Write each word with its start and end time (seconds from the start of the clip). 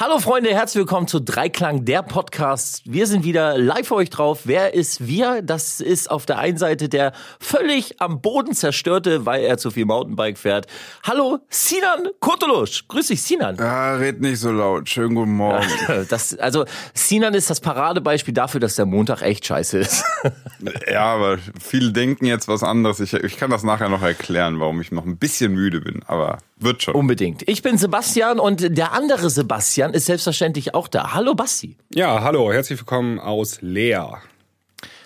Hallo 0.00 0.20
Freunde, 0.20 0.50
herzlich 0.50 0.82
willkommen 0.82 1.08
zu 1.08 1.18
Dreiklang, 1.18 1.84
der 1.84 2.04
Podcast. 2.04 2.82
Wir 2.84 3.08
sind 3.08 3.24
wieder 3.24 3.58
live 3.58 3.88
für 3.88 3.96
euch 3.96 4.10
drauf. 4.10 4.42
Wer 4.44 4.72
ist 4.72 5.08
wir? 5.08 5.42
Das 5.42 5.80
ist 5.80 6.08
auf 6.08 6.24
der 6.24 6.38
einen 6.38 6.56
Seite 6.56 6.88
der 6.88 7.12
völlig 7.40 8.00
am 8.00 8.20
Boden 8.20 8.54
zerstörte, 8.54 9.26
weil 9.26 9.42
er 9.42 9.58
zu 9.58 9.72
viel 9.72 9.86
Mountainbike 9.86 10.38
fährt. 10.38 10.68
Hallo, 11.02 11.40
Sinan 11.48 12.10
Kurtulusch. 12.20 12.86
Grüß 12.86 13.08
dich, 13.08 13.22
Sinan. 13.22 13.56
Ja, 13.56 13.96
red 13.96 14.20
nicht 14.20 14.38
so 14.38 14.52
laut. 14.52 14.88
Schönen 14.88 15.16
guten 15.16 15.34
Morgen. 15.34 15.66
Das, 16.08 16.38
also, 16.38 16.64
Sinan 16.94 17.34
ist 17.34 17.50
das 17.50 17.60
Paradebeispiel 17.60 18.32
dafür, 18.32 18.60
dass 18.60 18.76
der 18.76 18.86
Montag 18.86 19.22
echt 19.22 19.46
scheiße 19.46 19.78
ist. 19.78 20.04
ja, 20.88 21.06
aber 21.06 21.38
viele 21.60 21.90
denken 21.90 22.24
jetzt 22.24 22.46
was 22.46 22.62
anderes. 22.62 23.00
Ich, 23.00 23.14
ich 23.14 23.36
kann 23.36 23.50
das 23.50 23.64
nachher 23.64 23.88
noch 23.88 24.02
erklären, 24.02 24.60
warum 24.60 24.80
ich 24.80 24.92
noch 24.92 25.04
ein 25.04 25.16
bisschen 25.16 25.54
müde 25.54 25.80
bin, 25.80 26.04
aber 26.06 26.38
wird 26.60 26.82
schon. 26.82 26.94
Unbedingt. 26.94 27.48
Ich 27.48 27.62
bin 27.62 27.78
Sebastian 27.78 28.38
und 28.38 28.76
der 28.76 28.92
andere 28.92 29.30
Sebastian 29.30 29.94
ist 29.94 30.06
selbstverständlich 30.06 30.74
auch 30.74 30.88
da. 30.88 31.14
Hallo 31.14 31.34
Basti. 31.34 31.76
Ja, 31.94 32.22
hallo, 32.22 32.52
herzlich 32.52 32.78
willkommen 32.78 33.18
aus 33.18 33.58
Leer. 33.60 34.18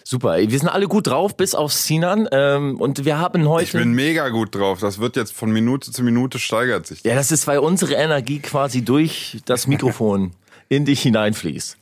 Super, 0.05 0.39
wir 0.39 0.59
sind 0.59 0.69
alle 0.69 0.89
gut 0.89 1.07
drauf, 1.07 1.37
bis 1.37 1.55
auf 1.55 1.73
Sinan. 1.73 2.29
Ähm, 2.33 2.81
und 2.81 3.05
wir 3.05 3.19
haben 3.19 3.49
heute. 3.49 3.65
Ich 3.65 3.73
bin 3.73 3.93
mega 3.93 4.29
gut 4.31 4.55
drauf. 4.55 4.81
Das 4.81 4.99
wird 4.99 5.17
jetzt 5.17 5.33
von 5.33 5.51
Minute 5.53 5.93
zu 5.93 6.03
Minute 6.03 6.39
steigert 6.39 6.87
sich. 6.87 7.03
Das. 7.03 7.11
Ja, 7.11 7.15
das 7.17 7.31
ist, 7.31 7.47
weil 7.47 7.59
unsere 7.59 7.95
Energie 7.95 8.41
quasi 8.41 8.83
durch 8.85 9.39
das 9.45 9.67
Mikrofon 9.67 10.33
in 10.69 10.85
dich 10.85 11.03
hineinfließt. 11.03 11.77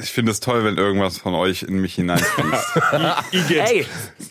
Ich 0.00 0.10
finde 0.10 0.32
es 0.32 0.40
toll, 0.40 0.64
wenn 0.64 0.76
irgendwas 0.76 1.18
von 1.18 1.34
euch 1.34 1.62
in 1.62 1.80
mich 1.80 1.94
hineinfließt. 1.94 2.80
Ey, 3.50 3.86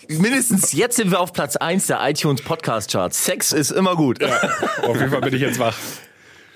mindestens 0.09 0.73
jetzt 0.73 0.98
sind 0.98 1.12
wir 1.12 1.20
auf 1.20 1.34
Platz 1.34 1.55
1 1.55 1.88
der 1.88 1.99
iTunes 2.07 2.41
Podcast 2.41 2.91
Charts. 2.91 3.23
Sex 3.26 3.52
ist 3.52 3.71
immer 3.71 3.95
gut. 3.95 4.21
Ja, 4.21 4.39
auf 4.81 4.98
jeden 4.98 5.12
Fall 5.12 5.21
bin 5.21 5.34
ich 5.34 5.41
jetzt 5.41 5.59
wach. 5.59 5.76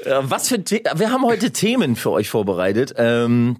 Was 0.05 0.49
für 0.49 0.61
The 0.65 0.83
wir 0.95 1.11
haben 1.11 1.25
heute 1.25 1.51
Themen 1.51 1.95
für 1.95 2.11
euch 2.11 2.29
vorbereitet. 2.29 2.93
Ähm, 2.97 3.57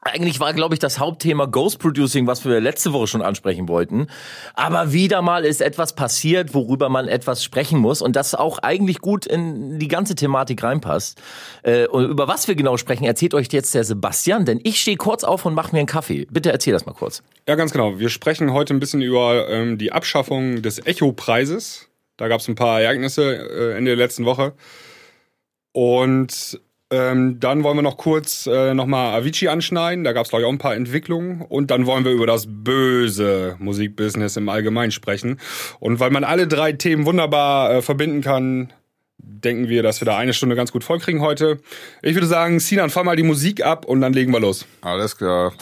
eigentlich 0.00 0.38
war, 0.38 0.54
glaube 0.54 0.74
ich, 0.74 0.78
das 0.78 0.98
Hauptthema 0.98 1.46
Ghost 1.46 1.80
Producing, 1.80 2.26
was 2.26 2.44
wir 2.44 2.60
letzte 2.60 2.92
Woche 2.92 3.08
schon 3.08 3.22
ansprechen 3.22 3.68
wollten. 3.68 4.06
Aber 4.54 4.92
wieder 4.92 5.22
mal 5.22 5.44
ist 5.44 5.60
etwas 5.60 5.94
passiert, 5.94 6.54
worüber 6.54 6.88
man 6.88 7.08
etwas 7.08 7.42
sprechen 7.42 7.78
muss 7.78 8.00
und 8.00 8.14
das 8.14 8.34
auch 8.34 8.58
eigentlich 8.58 9.00
gut 9.00 9.26
in 9.26 9.78
die 9.78 9.88
ganze 9.88 10.14
Thematik 10.14 10.62
reinpasst. 10.62 11.20
Äh, 11.62 11.86
und 11.88 12.08
über 12.08 12.28
was 12.28 12.46
wir 12.46 12.54
genau 12.54 12.76
sprechen, 12.76 13.04
erzählt 13.04 13.34
euch 13.34 13.48
jetzt 13.50 13.74
der 13.74 13.84
Sebastian, 13.84 14.44
denn 14.44 14.60
ich 14.62 14.80
stehe 14.80 14.96
kurz 14.96 15.24
auf 15.24 15.44
und 15.44 15.54
mache 15.54 15.72
mir 15.72 15.80
einen 15.80 15.88
Kaffee. 15.88 16.26
Bitte 16.30 16.52
erzähl 16.52 16.72
das 16.72 16.86
mal 16.86 16.94
kurz. 16.94 17.22
Ja, 17.48 17.56
ganz 17.56 17.72
genau. 17.72 17.98
Wir 17.98 18.08
sprechen 18.08 18.52
heute 18.52 18.74
ein 18.74 18.80
bisschen 18.80 19.02
über 19.02 19.48
ähm, 19.48 19.78
die 19.78 19.90
Abschaffung 19.90 20.62
des 20.62 20.78
Echo-Preises. 20.84 21.88
Da 22.16 22.28
gab 22.28 22.40
es 22.40 22.48
ein 22.48 22.54
paar 22.54 22.80
Ereignisse 22.80 23.34
äh, 23.34 23.76
Ende 23.76 23.90
der 23.90 23.96
letzten 23.96 24.24
Woche. 24.24 24.54
Und 25.72 26.60
ähm, 26.90 27.38
dann 27.38 27.64
wollen 27.64 27.76
wir 27.76 27.82
noch 27.82 27.98
kurz 27.98 28.46
äh, 28.46 28.72
nochmal 28.72 29.14
Avicii 29.20 29.48
anschneiden. 29.48 30.04
Da 30.04 30.12
gab 30.12 30.24
es, 30.24 30.30
glaube 30.30 30.42
ich, 30.42 30.46
auch 30.46 30.52
ein 30.52 30.58
paar 30.58 30.74
Entwicklungen. 30.74 31.42
Und 31.42 31.70
dann 31.70 31.86
wollen 31.86 32.04
wir 32.04 32.12
über 32.12 32.26
das 32.26 32.46
böse 32.48 33.56
Musikbusiness 33.58 34.36
im 34.36 34.48
Allgemeinen 34.48 34.90
sprechen. 34.90 35.38
Und 35.80 36.00
weil 36.00 36.10
man 36.10 36.24
alle 36.24 36.46
drei 36.46 36.72
Themen 36.72 37.04
wunderbar 37.04 37.72
äh, 37.72 37.82
verbinden 37.82 38.22
kann, 38.22 38.72
denken 39.18 39.68
wir, 39.68 39.82
dass 39.82 40.00
wir 40.00 40.06
da 40.06 40.16
eine 40.16 40.32
Stunde 40.32 40.56
ganz 40.56 40.72
gut 40.72 40.82
vollkriegen 40.82 41.20
heute. 41.20 41.60
Ich 42.02 42.14
würde 42.14 42.26
sagen, 42.26 42.60
Sinan, 42.60 42.88
fahr 42.88 43.04
mal 43.04 43.16
die 43.16 43.22
Musik 43.22 43.64
ab 43.64 43.84
und 43.84 44.00
dann 44.00 44.12
legen 44.12 44.32
wir 44.32 44.40
los. 44.40 44.66
Alles 44.80 45.16
klar. 45.16 45.52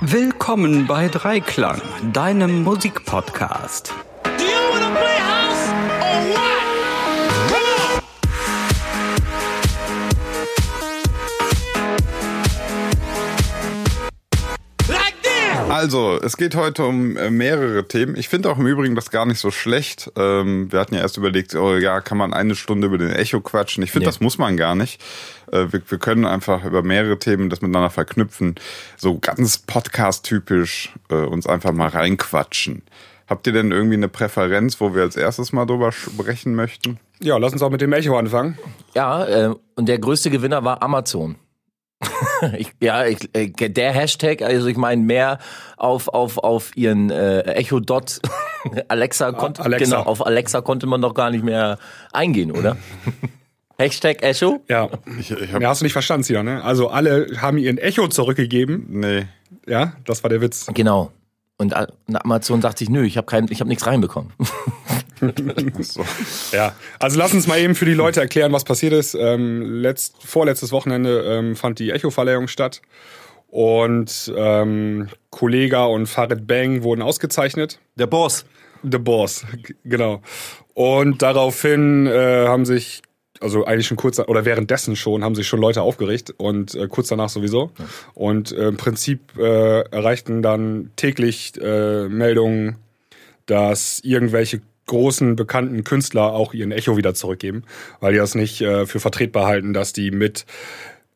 Willkommen 0.00 0.86
bei 0.86 1.08
Dreiklang, 1.08 1.80
deinem 2.12 2.62
Musikpodcast. 2.64 3.94
Also, 15.80 16.20
es 16.22 16.36
geht 16.36 16.56
heute 16.56 16.84
um 16.84 17.16
äh, 17.16 17.30
mehrere 17.30 17.88
Themen. 17.88 18.14
Ich 18.14 18.28
finde 18.28 18.50
auch 18.50 18.58
im 18.58 18.66
Übrigen 18.66 18.94
das 18.94 19.10
gar 19.10 19.24
nicht 19.24 19.38
so 19.38 19.50
schlecht. 19.50 20.12
Ähm, 20.14 20.70
wir 20.70 20.78
hatten 20.78 20.94
ja 20.94 21.00
erst 21.00 21.16
überlegt, 21.16 21.54
oh 21.54 21.74
ja, 21.74 22.02
kann 22.02 22.18
man 22.18 22.34
eine 22.34 22.54
Stunde 22.54 22.88
über 22.88 22.98
den 22.98 23.10
Echo 23.10 23.40
quatschen? 23.40 23.82
Ich 23.82 23.90
finde, 23.90 24.04
nee. 24.04 24.10
das 24.10 24.20
muss 24.20 24.36
man 24.36 24.58
gar 24.58 24.74
nicht. 24.74 25.00
Äh, 25.50 25.72
wir, 25.72 25.80
wir, 25.88 25.96
können 25.96 26.26
einfach 26.26 26.66
über 26.66 26.82
mehrere 26.82 27.18
Themen 27.18 27.48
das 27.48 27.62
miteinander 27.62 27.88
verknüpfen. 27.88 28.56
So 28.98 29.18
ganz 29.18 29.56
podcast-typisch 29.56 30.92
äh, 31.08 31.14
uns 31.14 31.46
einfach 31.46 31.72
mal 31.72 31.88
reinquatschen. 31.88 32.82
Habt 33.26 33.46
ihr 33.46 33.54
denn 33.54 33.72
irgendwie 33.72 33.96
eine 33.96 34.08
Präferenz, 34.08 34.82
wo 34.82 34.94
wir 34.94 35.00
als 35.00 35.16
erstes 35.16 35.50
mal 35.54 35.64
drüber 35.64 35.92
sprechen 35.92 36.54
möchten? 36.54 37.00
Ja, 37.22 37.38
lass 37.38 37.54
uns 37.54 37.62
auch 37.62 37.70
mit 37.70 37.80
dem 37.80 37.94
Echo 37.94 38.18
anfangen. 38.18 38.58
Ja, 38.94 39.24
äh, 39.24 39.54
und 39.76 39.88
der 39.88 39.98
größte 39.98 40.28
Gewinner 40.28 40.62
war 40.62 40.82
Amazon. 40.82 41.36
Ich, 42.56 42.72
ja, 42.80 43.04
ich, 43.06 43.28
äh, 43.34 43.48
der 43.48 43.92
Hashtag, 43.92 44.42
also 44.42 44.66
ich 44.66 44.76
meine 44.76 45.02
mehr 45.02 45.38
auf 45.76 46.08
auf 46.08 46.38
auf 46.38 46.76
ihren 46.76 47.10
äh, 47.10 47.40
Echo 47.42 47.80
Dot 47.80 48.20
Alexa 48.88 49.32
konnte 49.32 49.62
Alexa. 49.62 49.84
genau 49.96 50.08
auf 50.08 50.24
Alexa 50.24 50.60
konnte 50.62 50.86
man 50.86 51.02
doch 51.02 51.14
gar 51.14 51.30
nicht 51.30 51.44
mehr 51.44 51.78
eingehen, 52.12 52.52
oder? 52.52 52.76
Hashtag 53.78 54.22
Echo? 54.22 54.62
Ja. 54.68 54.90
Ich, 55.18 55.30
ich 55.30 55.52
hab 55.52 55.62
ja, 55.62 55.68
hast 55.70 55.80
du 55.80 55.84
nicht 55.84 55.94
verstanden, 55.94 56.24
Sia, 56.24 56.42
ne? 56.42 56.62
Also 56.62 56.88
alle 56.88 57.28
haben 57.38 57.56
ihren 57.56 57.78
Echo 57.78 58.08
zurückgegeben. 58.08 58.86
Nee. 58.90 59.26
Ja, 59.66 59.94
das 60.04 60.22
war 60.22 60.28
der 60.28 60.42
Witz. 60.42 60.66
Genau. 60.74 61.12
Und 61.56 61.74
Amazon 62.12 62.62
sagt 62.62 62.78
sich, 62.78 62.88
nö, 62.90 63.04
ich 63.04 63.16
habe 63.16 63.26
kein, 63.26 63.46
ich 63.50 63.60
habe 63.60 63.68
nichts 63.68 63.86
reinbekommen. 63.86 64.32
So. 65.80 66.04
Ja, 66.52 66.74
also 66.98 67.18
lass 67.18 67.34
uns 67.34 67.46
mal 67.46 67.58
eben 67.58 67.74
für 67.74 67.84
die 67.84 67.94
Leute 67.94 68.20
erklären, 68.20 68.52
was 68.52 68.64
passiert 68.64 68.92
ist. 68.92 69.14
Ähm, 69.14 69.62
letzt, 69.62 70.16
vorletztes 70.24 70.72
Wochenende 70.72 71.22
ähm, 71.26 71.56
fand 71.56 71.78
die 71.78 71.90
Echo-Verleihung 71.90 72.48
statt 72.48 72.80
und 73.48 74.32
ähm, 74.36 75.08
Kollega 75.30 75.84
und 75.84 76.06
Farid 76.06 76.46
Bang 76.46 76.82
wurden 76.82 77.02
ausgezeichnet. 77.02 77.80
Der 77.96 78.06
Boss. 78.06 78.44
The 78.82 78.98
Boss, 78.98 79.44
genau. 79.84 80.22
Und 80.74 81.20
daraufhin 81.22 82.06
äh, 82.06 82.46
haben 82.46 82.64
sich 82.64 83.02
also 83.40 83.64
eigentlich 83.64 83.86
schon 83.86 83.96
kurz 83.96 84.18
oder 84.18 84.44
währenddessen 84.44 84.96
schon 84.96 85.24
haben 85.24 85.34
sich 85.34 85.48
schon 85.48 85.60
Leute 85.60 85.82
aufgeregt 85.82 86.34
und 86.36 86.74
äh, 86.74 86.88
kurz 86.88 87.08
danach 87.08 87.30
sowieso. 87.30 87.70
Ja. 87.78 87.84
Und 88.14 88.52
äh, 88.52 88.68
im 88.68 88.76
Prinzip 88.76 89.36
äh, 89.38 89.80
erreichten 89.90 90.42
dann 90.42 90.90
täglich 90.96 91.54
äh, 91.60 92.08
Meldungen, 92.08 92.76
dass 93.46 94.00
irgendwelche 94.04 94.60
großen 94.90 95.36
bekannten 95.36 95.84
Künstler 95.84 96.32
auch 96.32 96.52
ihren 96.52 96.72
Echo 96.72 96.96
wieder 96.96 97.14
zurückgeben, 97.14 97.62
weil 98.00 98.12
die 98.12 98.18
das 98.18 98.34
nicht 98.34 98.60
äh, 98.60 98.86
für 98.86 99.00
vertretbar 99.00 99.46
halten, 99.46 99.72
dass 99.72 99.92
die 99.92 100.10
mit 100.10 100.44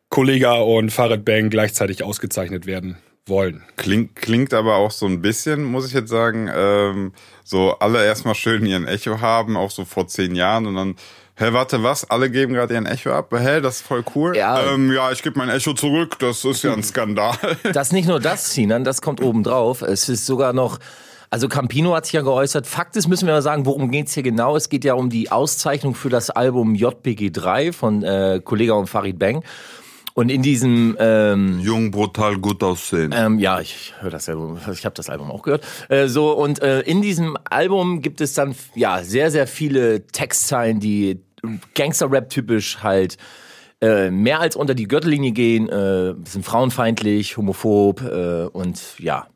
Kollega 0.08 0.54
und 0.54 0.90
Farid 0.90 1.24
Bang 1.24 1.50
gleichzeitig 1.50 2.04
ausgezeichnet 2.04 2.66
werden 2.66 2.96
wollen. 3.26 3.64
Klingt, 3.76 4.14
klingt 4.14 4.54
aber 4.54 4.76
auch 4.76 4.92
so 4.92 5.06
ein 5.06 5.22
bisschen, 5.22 5.64
muss 5.64 5.88
ich 5.88 5.92
jetzt 5.92 6.10
sagen, 6.10 6.48
ähm, 6.54 7.12
so 7.42 7.72
alle 7.80 8.04
erstmal 8.04 8.36
schön 8.36 8.64
ihren 8.64 8.86
Echo 8.86 9.20
haben, 9.20 9.56
auch 9.56 9.72
so 9.72 9.84
vor 9.84 10.06
zehn 10.06 10.34
Jahren 10.34 10.66
und 10.66 10.76
dann 10.76 10.94
Hä, 11.36 11.46
warte, 11.50 11.82
was? 11.82 12.08
Alle 12.08 12.30
geben 12.30 12.54
gerade 12.54 12.74
ihren 12.74 12.86
Echo 12.86 13.10
ab? 13.10 13.34
Hä, 13.36 13.60
das 13.60 13.78
ist 13.78 13.82
voll 13.82 14.04
cool. 14.14 14.36
Ja, 14.36 14.72
ähm, 14.72 14.92
ja 14.92 15.10
ich 15.10 15.20
gebe 15.20 15.36
mein 15.36 15.48
Echo 15.48 15.72
zurück. 15.72 16.16
Das 16.20 16.44
ist 16.44 16.62
ja 16.62 16.72
ein 16.72 16.84
Skandal. 16.84 17.36
Das 17.72 17.90
nicht 17.90 18.06
nur 18.06 18.20
das, 18.20 18.54
Sinan, 18.54 18.84
das 18.84 19.02
kommt 19.02 19.20
oben 19.20 19.42
drauf. 19.42 19.82
Es 19.82 20.08
ist 20.08 20.26
sogar 20.26 20.52
noch 20.52 20.78
also 21.34 21.48
Campino 21.48 21.96
hat 21.96 22.06
sich 22.06 22.12
ja 22.12 22.20
geäußert. 22.20 22.64
Fakt 22.64 22.94
ist, 22.94 23.08
müssen 23.08 23.26
wir 23.26 23.34
mal 23.34 23.42
sagen, 23.42 23.66
worum 23.66 23.90
geht's 23.90 24.14
hier 24.14 24.22
genau? 24.22 24.54
Es 24.54 24.68
geht 24.68 24.84
ja 24.84 24.94
um 24.94 25.10
die 25.10 25.32
Auszeichnung 25.32 25.96
für 25.96 26.08
das 26.08 26.30
Album 26.30 26.76
JPG 26.76 27.30
3 27.30 27.72
von 27.72 28.04
äh, 28.04 28.40
Kollega 28.44 28.74
und 28.74 28.86
Farid 28.86 29.18
Bang. 29.18 29.42
Und 30.14 30.30
in 30.30 30.42
diesem 30.42 30.96
ähm, 31.00 31.58
Jung, 31.58 31.90
brutal, 31.90 32.38
gut 32.38 32.62
aussehen. 32.62 33.12
Ähm, 33.12 33.40
ja, 33.40 33.58
ich 33.58 33.94
höre 33.98 34.10
das 34.10 34.28
Album, 34.28 34.60
ich 34.72 34.84
habe 34.84 34.94
das 34.94 35.10
Album 35.10 35.32
auch 35.32 35.42
gehört. 35.42 35.66
Äh, 35.88 36.06
so 36.06 36.30
und 36.30 36.62
äh, 36.62 36.82
in 36.82 37.02
diesem 37.02 37.36
Album 37.50 38.00
gibt 38.00 38.20
es 38.20 38.34
dann 38.34 38.54
ja 38.76 39.02
sehr, 39.02 39.32
sehr 39.32 39.48
viele 39.48 40.06
Textzeilen, 40.06 40.78
die 40.78 41.18
Gangster-Rap 41.74 42.30
typisch 42.30 42.78
halt 42.84 43.16
äh, 43.80 44.12
mehr 44.12 44.38
als 44.38 44.54
unter 44.54 44.76
die 44.76 44.86
Gürtellinie 44.86 45.32
gehen, 45.32 45.68
äh, 45.68 46.14
sind 46.28 46.44
frauenfeindlich, 46.44 47.36
homophob 47.36 48.02
äh, 48.02 48.44
und 48.52 48.80
ja, 49.00 49.26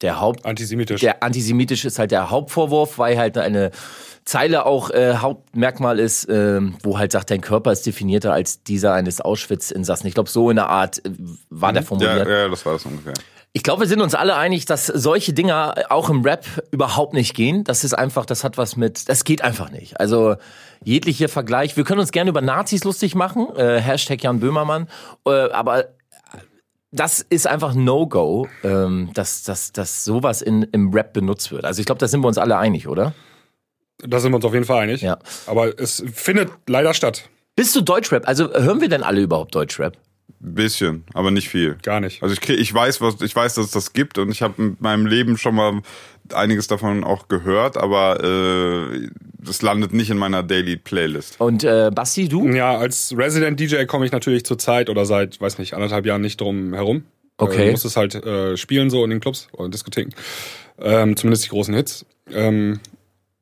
der 0.00 0.20
Haupt 0.20 0.44
antisemitisch. 0.44 1.00
Der 1.00 1.22
antisemitisch 1.22 1.84
ist 1.84 1.98
halt 1.98 2.10
der 2.10 2.30
Hauptvorwurf, 2.30 2.98
weil 2.98 3.18
halt 3.18 3.36
eine 3.36 3.70
Zeile 4.24 4.66
auch 4.66 4.90
äh, 4.90 5.14
Hauptmerkmal 5.16 5.98
ist, 5.98 6.28
äh, 6.28 6.60
wo 6.82 6.98
halt 6.98 7.12
sagt, 7.12 7.30
dein 7.30 7.40
Körper 7.40 7.72
ist 7.72 7.86
definierter 7.86 8.32
als 8.32 8.62
dieser 8.62 8.92
eines 8.92 9.20
Auschwitz-Insassen. 9.20 10.06
Ich 10.06 10.14
glaube, 10.14 10.28
so 10.28 10.50
in 10.50 10.56
der 10.56 10.68
Art 10.68 11.04
äh, 11.04 11.10
war 11.48 11.70
mhm. 11.70 11.74
der 11.74 11.82
formuliert. 11.82 12.28
Ja, 12.28 12.38
ja, 12.42 12.48
das 12.48 12.64
war 12.66 12.74
das 12.74 12.84
ungefähr. 12.84 13.14
Ich 13.54 13.62
glaube, 13.62 13.80
wir 13.80 13.88
sind 13.88 14.02
uns 14.02 14.14
alle 14.14 14.36
einig, 14.36 14.66
dass 14.66 14.86
solche 14.86 15.32
Dinger 15.32 15.74
auch 15.88 16.10
im 16.10 16.22
Rap 16.22 16.44
überhaupt 16.70 17.14
nicht 17.14 17.34
gehen. 17.34 17.64
Das 17.64 17.82
ist 17.82 17.94
einfach, 17.94 18.26
das 18.26 18.44
hat 18.44 18.58
was 18.58 18.76
mit, 18.76 19.08
das 19.08 19.24
geht 19.24 19.42
einfach 19.42 19.70
nicht. 19.70 19.98
Also 19.98 20.36
jeglicher 20.84 21.28
Vergleich. 21.28 21.76
Wir 21.76 21.84
können 21.84 22.00
uns 22.00 22.12
gerne 22.12 22.28
über 22.28 22.42
Nazis 22.42 22.84
lustig 22.84 23.14
machen, 23.14 23.48
äh, 23.56 23.80
Hashtag 23.80 24.22
Jan 24.22 24.40
Böhmermann, 24.40 24.88
äh, 25.26 25.30
aber 25.50 25.86
das 26.90 27.20
ist 27.20 27.46
einfach 27.46 27.74
No-Go, 27.74 28.48
ähm, 28.64 29.10
dass, 29.14 29.42
dass, 29.42 29.72
dass 29.72 30.04
sowas 30.04 30.42
in, 30.42 30.62
im 30.72 30.92
Rap 30.92 31.12
benutzt 31.12 31.52
wird. 31.52 31.64
Also 31.64 31.80
ich 31.80 31.86
glaube, 31.86 31.98
da 31.98 32.08
sind 32.08 32.20
wir 32.20 32.28
uns 32.28 32.38
alle 32.38 32.56
einig, 32.56 32.88
oder? 32.88 33.14
Da 33.98 34.20
sind 34.20 34.32
wir 34.32 34.36
uns 34.36 34.44
auf 34.44 34.54
jeden 34.54 34.64
Fall 34.64 34.82
einig. 34.82 35.02
Ja. 35.02 35.18
Aber 35.46 35.78
es 35.78 36.02
findet 36.12 36.50
leider 36.66 36.94
statt. 36.94 37.28
Bist 37.56 37.74
du 37.74 37.80
Deutschrap? 37.80 38.26
Also 38.26 38.52
hören 38.52 38.80
wir 38.80 38.88
denn 38.88 39.02
alle 39.02 39.20
überhaupt 39.20 39.54
Deutschrap? 39.54 39.96
Bisschen, 40.40 41.04
aber 41.14 41.30
nicht 41.30 41.48
viel. 41.48 41.76
Gar 41.82 42.00
nicht. 42.00 42.22
Also 42.22 42.34
ich, 42.40 42.48
ich 42.48 42.72
weiß, 42.72 43.00
was 43.00 43.20
ich 43.22 43.34
weiß, 43.34 43.54
dass 43.54 43.66
es 43.66 43.70
das 43.72 43.92
gibt 43.92 44.18
und 44.18 44.30
ich 44.30 44.40
habe 44.42 44.54
in 44.62 44.76
meinem 44.78 45.06
Leben 45.06 45.36
schon 45.36 45.54
mal 45.56 45.80
einiges 46.32 46.68
davon 46.68 47.02
auch 47.02 47.26
gehört, 47.28 47.76
aber 47.76 48.22
äh, 48.22 49.08
das 49.38 49.62
landet 49.62 49.92
nicht 49.94 50.10
in 50.10 50.18
meiner 50.18 50.42
Daily 50.44 50.76
Playlist. 50.76 51.40
Und 51.40 51.64
äh, 51.64 51.90
Basti, 51.92 52.28
du? 52.28 52.46
Ja, 52.50 52.76
als 52.78 53.14
Resident 53.16 53.58
DJ 53.58 53.84
komme 53.86 54.04
ich 54.06 54.12
natürlich 54.12 54.44
zur 54.44 54.58
Zeit 54.58 54.90
oder 54.90 55.06
seit, 55.06 55.40
weiß 55.40 55.58
nicht, 55.58 55.74
anderthalb 55.74 56.06
Jahren 56.06 56.20
nicht 56.20 56.40
drum 56.40 56.72
herum. 56.72 57.04
Okay. 57.38 57.62
Äh, 57.62 57.64
du 57.66 57.70
musst 57.72 57.84
es 57.84 57.96
halt 57.96 58.14
äh, 58.14 58.56
spielen 58.56 58.90
so 58.90 59.02
in 59.04 59.10
den 59.10 59.20
Clubs 59.20 59.48
oder 59.52 59.68
Diskotheken. 59.70 60.10
Ähm, 60.80 61.16
zumindest 61.16 61.46
die 61.46 61.48
großen 61.48 61.74
Hits. 61.74 62.06
Ähm, 62.30 62.78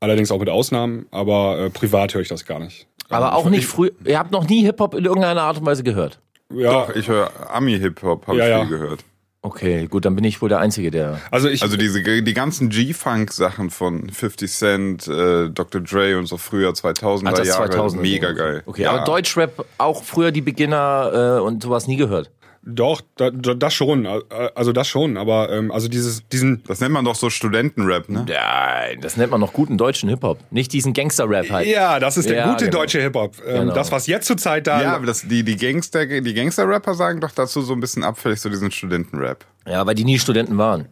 allerdings 0.00 0.31
auch 0.31 0.38
mit 0.38 0.49
Ausnahmen, 0.49 1.06
aber 1.11 1.59
äh, 1.59 1.71
privat 1.71 2.15
höre 2.15 2.23
ich 2.23 2.29
das 2.29 2.47
gar 2.47 2.61
nicht. 2.61 2.87
Aber 3.11 3.27
Ähm, 3.27 3.33
auch 3.33 3.44
ich- 3.47 3.50
nicht 3.50 3.67
früh. 3.67 3.91
Ihr 4.05 4.19
habt 4.19 4.31
noch 4.33 4.49
nie 4.49 4.62
Hip-Hop 4.65 4.94
in 4.94 5.05
irgendeiner 5.05 5.43
Art 5.43 5.59
und 5.59 5.67
Weise 5.67 5.83
gehört. 5.83 6.21
Ja, 6.52 6.72
Doch, 6.72 6.94
ich 6.94 7.08
höre 7.08 7.31
Ami-Hip-Hop, 7.50 8.26
habe 8.26 8.38
Ja, 8.38 8.44
ich 8.44 8.50
ja. 8.50 8.60
viel 8.60 8.78
gehört. 8.78 9.04
Okay, 9.43 9.87
gut, 9.87 10.04
dann 10.04 10.16
bin 10.16 10.25
ich 10.25 10.43
wohl 10.43 10.48
der 10.48 10.58
Einzige, 10.58 10.90
der. 10.90 11.20
also 11.31 11.48
ich, 11.48 11.62
Also 11.62 11.76
diese 11.76 12.02
die 12.02 12.34
ganzen 12.34 12.69
G-Funk-Sachen 12.69 13.70
von 13.70 14.10
50 14.10 14.50
Cent, 14.50 15.06
äh, 15.06 15.48
Dr. 15.50 15.81
Dre 15.81 16.19
und 16.19 16.26
so 16.26 16.37
früher 16.37 16.70
2000er 16.70 17.28
Ach, 17.28 17.32
das 17.34 17.48
Jahre, 17.48 17.70
2000 17.70 18.02
mega 18.02 18.32
geil. 18.32 18.64
Okay, 18.66 18.82
ja. 18.82 18.90
aber 18.90 19.04
Deutschrap 19.04 19.64
auch 19.78 20.02
früher 20.02 20.32
die 20.32 20.40
Beginner 20.40 21.38
äh, 21.38 21.40
und 21.40 21.62
sowas 21.62 21.87
nie 21.87 21.96
gehört. 21.96 22.31
Doch, 22.68 23.00
da, 23.16 23.30
da, 23.30 23.54
das 23.54 23.72
schon, 23.74 24.06
also 24.54 24.72
das 24.72 24.88
schon, 24.88 25.16
aber 25.16 25.50
ähm, 25.52 25.70
also 25.70 25.86
dieses, 25.88 26.26
diesen, 26.28 26.64
Das 26.66 26.80
nennt 26.80 26.92
man 26.92 27.04
doch 27.04 27.14
so 27.14 27.30
Studentenrap, 27.30 28.08
ne? 28.08 28.26
Nein, 28.28 29.00
das 29.00 29.16
nennt 29.16 29.30
man 29.30 29.40
noch 29.40 29.52
guten 29.52 29.78
deutschen 29.78 30.08
Hip-Hop. 30.08 30.38
Nicht 30.50 30.72
diesen 30.72 30.92
Gangster-Rap 30.92 31.48
halt. 31.48 31.68
ja, 31.68 32.00
das 32.00 32.16
ist 32.16 32.28
der 32.28 32.38
Ja, 32.38 32.50
gute 32.50 32.64
genau. 32.66 32.78
deutsche 32.78 33.00
Hip-Hop. 33.00 33.36
Ähm, 33.46 33.60
Genau. 33.66 33.74
Das, 33.74 33.92
was 33.92 34.06
jetzt 34.08 34.26
zur 34.26 34.36
Zeit 34.36 34.66
da, 34.66 34.82
Ja, 34.82 34.96
aber 34.96 35.06
das, 35.06 35.22
die, 35.22 35.44
die 35.44 35.56
Gangster, 35.56 36.06
die 36.06 36.34
Gangster-Rapper 36.34 36.94
sagen 36.94 37.20
doch 37.20 37.30
dazu 37.30 37.62
so 37.62 37.72
ein 37.72 37.80
bisschen 37.80 38.02
abfällig, 38.02 38.40
so 38.40 38.48
diesen 38.48 38.70
Studentenrap. 38.72 39.44
Ja, 39.66 39.86
weil 39.86 39.94
die 39.94 40.04
nie 40.04 40.18
Studenten 40.18 40.58
waren. 40.58 40.88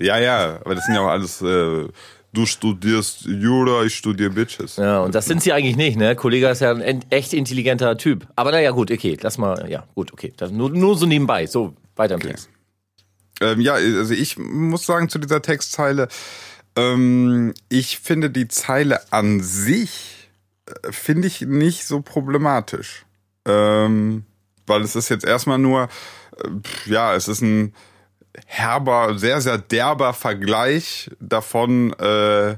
Ja, 0.00 0.16
ja, 0.18 0.60
aber 0.64 0.74
das 0.76 0.84
sind 0.86 0.94
ja 0.94 1.00
auch 1.02 1.08
alles, 1.08 1.42
äh, 1.42 1.88
du 2.32 2.46
studierst 2.46 3.24
Jura, 3.24 3.84
ich 3.84 3.96
studiere 3.96 4.30
Bitches. 4.30 4.76
Ja, 4.76 5.00
und 5.00 5.14
das 5.14 5.26
sind 5.26 5.42
sie 5.42 5.52
eigentlich 5.52 5.76
nicht, 5.76 5.96
ne? 5.96 6.14
Kollege 6.14 6.48
ist 6.48 6.60
ja 6.60 6.72
ein 6.72 7.04
echt 7.10 7.32
intelligenter 7.32 7.96
Typ. 7.96 8.26
Aber 8.36 8.50
naja, 8.50 8.70
gut, 8.70 8.90
okay, 8.90 9.16
lass 9.20 9.38
mal, 9.38 9.70
ja, 9.70 9.84
gut, 9.94 10.12
okay. 10.12 10.32
Das, 10.36 10.50
nur, 10.50 10.70
nur 10.70 10.96
so 10.96 11.06
nebenbei, 11.06 11.46
so 11.46 11.74
weiter 11.96 12.14
im 12.14 12.20
Text. 12.20 12.48
Ähm, 13.40 13.60
ja, 13.60 13.74
also 13.74 14.14
ich 14.14 14.36
muss 14.38 14.84
sagen 14.84 15.08
zu 15.08 15.18
dieser 15.18 15.42
Textzeile, 15.42 16.08
ähm, 16.76 17.54
ich 17.68 17.98
finde 17.98 18.30
die 18.30 18.48
Zeile 18.48 19.12
an 19.12 19.40
sich, 19.40 20.30
äh, 20.66 20.92
finde 20.92 21.28
ich 21.28 21.42
nicht 21.42 21.86
so 21.86 22.02
problematisch. 22.02 23.04
Ähm, 23.46 24.24
weil 24.66 24.82
es 24.82 24.96
ist 24.96 25.08
jetzt 25.08 25.24
erstmal 25.24 25.58
nur, 25.58 25.88
äh, 26.36 26.48
ja, 26.90 27.14
es 27.14 27.28
ist 27.28 27.40
ein 27.40 27.74
herber, 28.46 29.18
sehr, 29.18 29.40
sehr 29.40 29.58
derber 29.58 30.12
Vergleich 30.12 31.10
davon, 31.20 31.92
äh, 31.94 32.56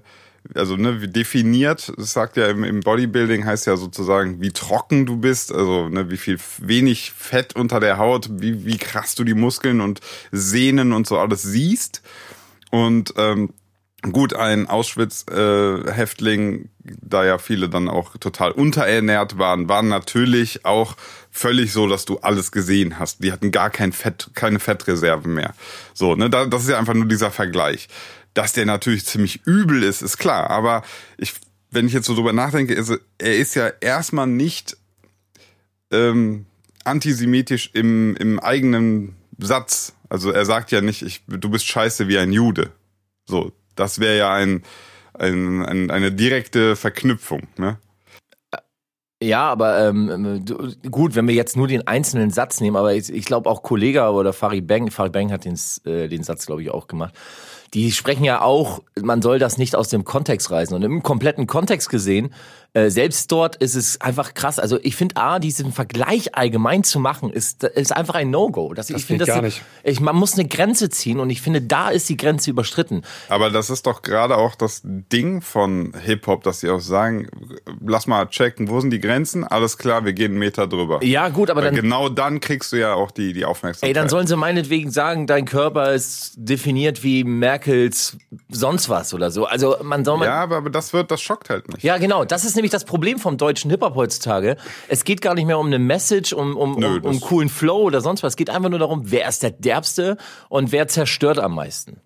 also 0.55 0.77
ne, 0.77 1.03
wie 1.03 1.09
definiert, 1.09 1.93
das 1.97 2.13
sagt 2.13 2.37
ja 2.37 2.49
im, 2.49 2.65
im 2.65 2.81
Bodybuilding, 2.81 3.45
heißt 3.45 3.67
ja 3.67 3.77
sozusagen, 3.77 4.41
wie 4.41 4.53
trocken 4.53 5.07
du 5.07 5.17
bist, 5.17 5.53
also 5.53 5.89
ne, 5.89 6.11
wie 6.11 6.17
viel 6.17 6.39
wenig 6.59 7.13
Fett 7.13 7.55
unter 7.57 7.81
der 7.81 7.99
Haut, 7.99 8.29
wie, 8.33 8.65
wie 8.65 8.79
krass 8.79 9.15
du 9.15 9.25
die 9.25 9.35
Muskeln 9.35 9.81
und 9.81 10.01
Sehnen 10.33 10.93
und 10.93 11.07
so 11.07 11.19
alles 11.19 11.43
siehst. 11.43 12.03
Und 12.71 13.15
ähm, 13.17 13.51
gut, 14.03 14.35
ein 14.35 14.69
Auschwitz-Häftling, 14.69 16.69
da 17.03 17.25
ja 17.25 17.39
viele 17.39 17.69
dann 17.69 17.89
auch 17.89 18.17
total 18.17 18.53
unterernährt 18.53 19.39
waren, 19.39 19.69
waren 19.69 19.89
natürlich 19.89 20.65
auch 20.65 20.97
völlig 21.31 21.73
so, 21.73 21.87
dass 21.87 22.05
du 22.05 22.19
alles 22.19 22.53
gesehen 22.53 22.99
hast. 22.99 23.23
Die 23.23 23.33
hatten 23.33 23.53
gar 23.53 23.71
kein 23.71 23.93
Fett, 23.93 24.31
keine 24.35 24.59
Fettreserven 24.59 25.35
mehr. 25.35 25.55
So, 25.95 26.15
ne, 26.15 26.31
da- 26.31 26.47
das 26.47 26.63
ist 26.63 26.71
ja 26.71 26.79
einfach 26.79 26.95
nur 26.95 27.07
dieser 27.07 27.31
Vergleich. 27.31 27.89
Dass 28.35 28.53
der 28.53 28.65
natürlich 28.65 29.07
ziemlich 29.07 29.41
übel 29.45 29.83
ist, 29.83 30.03
ist 30.03 30.19
klar. 30.19 30.51
Aber 30.51 30.83
ich, 31.19 31.35
wenn 31.71 31.87
ich 31.87 31.93
jetzt 31.93 32.07
so 32.07 32.15
drüber 32.15 32.33
nachdenke, 32.33 32.75
ist, 32.75 32.93
er 33.19 33.37
ist 33.37 33.55
ja 33.55 33.69
erstmal 33.81 34.27
nicht 34.29 34.77
ähm, 35.91 36.47
antisemitisch 36.85 37.71
im, 37.75 38.17
im 38.17 38.41
eigenen 38.41 39.17
Satz. 39.39 39.95
Also 40.09 40.31
er 40.31 40.45
sagt 40.45 40.71
ja 40.71 40.81
nicht, 40.81 41.03
ich, 41.03 41.23
du 41.27 41.51
bist 41.51 41.67
scheiße 41.67 42.09
wie 42.09 42.19
ein 42.19 42.33
Jude. 42.33 42.71
So, 43.27 43.53
das 43.81 43.99
wäre 43.99 44.17
ja 44.17 44.33
ein, 44.33 44.63
ein, 45.15 45.65
ein, 45.65 45.91
eine 45.91 46.13
direkte 46.13 46.77
Verknüpfung. 46.77 47.43
Ne? 47.57 47.79
Ja, 49.23 49.51
aber 49.51 49.87
ähm, 49.87 50.45
du- 50.47 50.73
gut, 50.91 51.15
wenn 51.15 51.29
wir 51.29 51.35
jetzt 51.35 51.55
nur 51.57 51.69
den 51.69 51.87
einzelnen 51.87 52.31
Satz 52.31 52.61
nehmen, 52.61 52.77
aber 52.77 52.95
ich, 52.95 53.13
ich 53.13 53.27
glaube 53.27 53.51
auch 53.51 53.63
Kollege 53.63 54.03
oder 54.13 54.33
Farid 54.33 54.67
Bang, 54.67 54.91
Farid 54.91 55.13
Bang 55.13 55.31
hat 55.31 55.45
den, 55.45 55.59
äh, 55.85 56.09
den 56.09 56.23
Satz, 56.23 56.47
glaube 56.47 56.63
ich, 56.63 56.71
auch 56.71 56.87
gemacht. 56.87 57.15
Die 57.75 57.93
sprechen 57.93 58.25
ja 58.25 58.41
auch, 58.41 58.83
man 59.01 59.21
soll 59.21 59.39
das 59.39 59.59
nicht 59.59 59.77
aus 59.77 59.89
dem 59.91 60.05
Kontext 60.05 60.51
reißen. 60.51 60.75
Und 60.75 60.83
im 60.83 61.03
kompletten 61.03 61.47
Kontext 61.47 61.91
gesehen, 61.91 62.33
äh, 62.73 62.89
selbst 62.91 63.33
dort 63.33 63.57
ist 63.57 63.75
es 63.75 64.01
einfach 64.01 64.35
krass. 64.35 64.59
Also 64.59 64.79
ich 64.83 64.95
finde, 64.95 65.17
A, 65.17 65.39
diesen 65.41 65.73
Vergleich 65.73 66.37
allgemein 66.37 66.85
zu 66.85 67.01
machen, 67.01 67.31
ist, 67.33 67.65
ist 67.65 67.95
einfach 67.97 68.15
ein 68.15 68.31
No-Go. 68.31 68.75
Das, 68.75 68.91
ich 68.91 68.97
geht 68.97 69.05
finde, 69.07 69.25
gar 69.27 69.37
das- 69.43 69.45
nicht. 69.45 69.63
Ich, 69.83 70.01
man 70.01 70.15
muss 70.15 70.35
eine 70.35 70.47
Grenze 70.47 70.89
ziehen 70.89 71.19
und 71.19 71.31
ich 71.31 71.41
finde, 71.43 71.63
da 71.63 71.89
ist 71.91 72.09
die 72.09 72.17
Grenze 72.17 72.51
überstritten. 72.51 73.03
Aber 73.29 73.51
das 73.51 73.71
ist 73.71 73.87
doch 73.87 74.03
gerade 74.03 74.37
auch 74.37 74.55
das 74.55 74.83
Ding 74.85 75.43
von 75.43 75.93
Hip-Hop, 76.05 76.45
dass 76.45 76.61
sie 76.61 76.71
auch 76.71 76.81
sagen, 76.81 77.29
lass 77.85 78.07
mal 78.07 78.27
checken, 78.29 78.69
wo 78.69 78.81
sind 78.81 78.91
die 78.91 79.01
Grenzen? 79.01 79.43
Alles 79.45 79.77
klar, 79.77 80.05
wir 80.05 80.13
gehen 80.13 80.33
einen 80.33 80.39
Meter 80.39 80.67
drüber. 80.67 81.03
Ja, 81.03 81.29
gut, 81.29 81.51
aber 81.51 81.63
Weil 81.63 81.73
dann, 81.73 81.75
genau 81.81 82.09
dann 82.09 82.39
kriegst 82.41 82.73
du 82.73 82.77
ja 82.77 82.95
auch 82.95 83.11
die, 83.11 83.33
die 83.33 83.45
Aufmerksamkeit. 83.45 83.89
Ey, 83.89 83.95
dann 83.95 84.09
sollen 84.09 84.27
sie 84.27 84.37
meinetwegen 84.37 84.91
sagen, 84.91 85.27
dein 85.27 85.45
Körper 85.45 85.93
ist 85.93 86.35
definiert 86.37 87.03
wie 87.03 87.25
Merkels 87.25 88.17
sonst 88.49 88.89
was 88.89 89.13
oder 89.15 89.31
so. 89.31 89.47
Also 89.47 89.77
man 89.83 90.05
soll 90.05 90.19
mal. 90.19 90.27
ja, 90.27 90.35
aber, 90.43 90.59
aber 90.59 90.71
das 90.71 90.93
wird, 90.93 91.11
das 91.11 91.21
schockt 91.21 91.51
halt 91.51 91.69
nicht. 91.73 91.83
Ja, 91.83 91.99
genau. 91.99 92.25
Das 92.25 92.45
ist 92.45 92.60
nämlich 92.61 92.71
das 92.71 92.85
Problem 92.85 93.19
vom 93.19 93.37
deutschen 93.37 93.71
Hip-Hop 93.71 93.95
heutzutage. 93.95 94.57
Es 94.89 95.05
geht 95.05 95.21
gar 95.21 95.35
nicht 95.35 95.47
mehr 95.47 95.59
um 95.59 95.67
eine 95.67 95.79
Message, 95.79 96.33
um, 96.33 96.57
um, 96.57 96.79
Nö, 96.79 96.99
um, 96.99 97.05
um 97.05 97.21
coolen 97.21 97.49
Flow 97.49 97.83
oder 97.83 98.01
sonst 98.01 98.23
was. 98.23 98.35
Es 98.35 98.37
geht 98.37 98.51
einfach 98.51 98.71
nur 98.71 98.79
darum, 98.79 99.11
wer 99.11 99.29
ist 99.29 99.43
der 99.43 99.51
Derbste 99.51 100.17
und 100.49 100.73
wer 100.73 100.89
zerstört 100.89 101.39
am 101.39 101.55
meisten. 101.55 102.01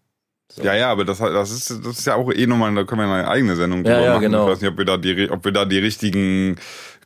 Ja, 0.62 0.75
ja, 0.75 0.91
aber 0.91 1.05
das, 1.05 1.19
das, 1.19 1.51
ist, 1.51 1.71
das 1.85 1.99
ist 1.99 2.06
ja 2.06 2.15
auch 2.15 2.31
eh 2.31 2.47
nochmal, 2.47 2.73
da 2.75 2.85
können 2.85 3.01
wir 3.01 3.12
eine 3.12 3.29
eigene 3.29 3.56
Sendung 3.56 3.85
Ja, 3.85 3.95
drüber 3.95 4.05
ja, 4.05 4.11
machen. 4.12 4.23
genau. 4.23 4.45
Ich 4.45 4.53
weiß 4.53 4.61
nicht, 4.61 4.71
ob 4.71 4.79
wir, 4.79 4.85
da 4.85 4.97
die, 4.97 5.31
ob 5.31 5.45
wir 5.45 5.53
da 5.53 5.65
die 5.65 5.79
richtigen 5.79 6.57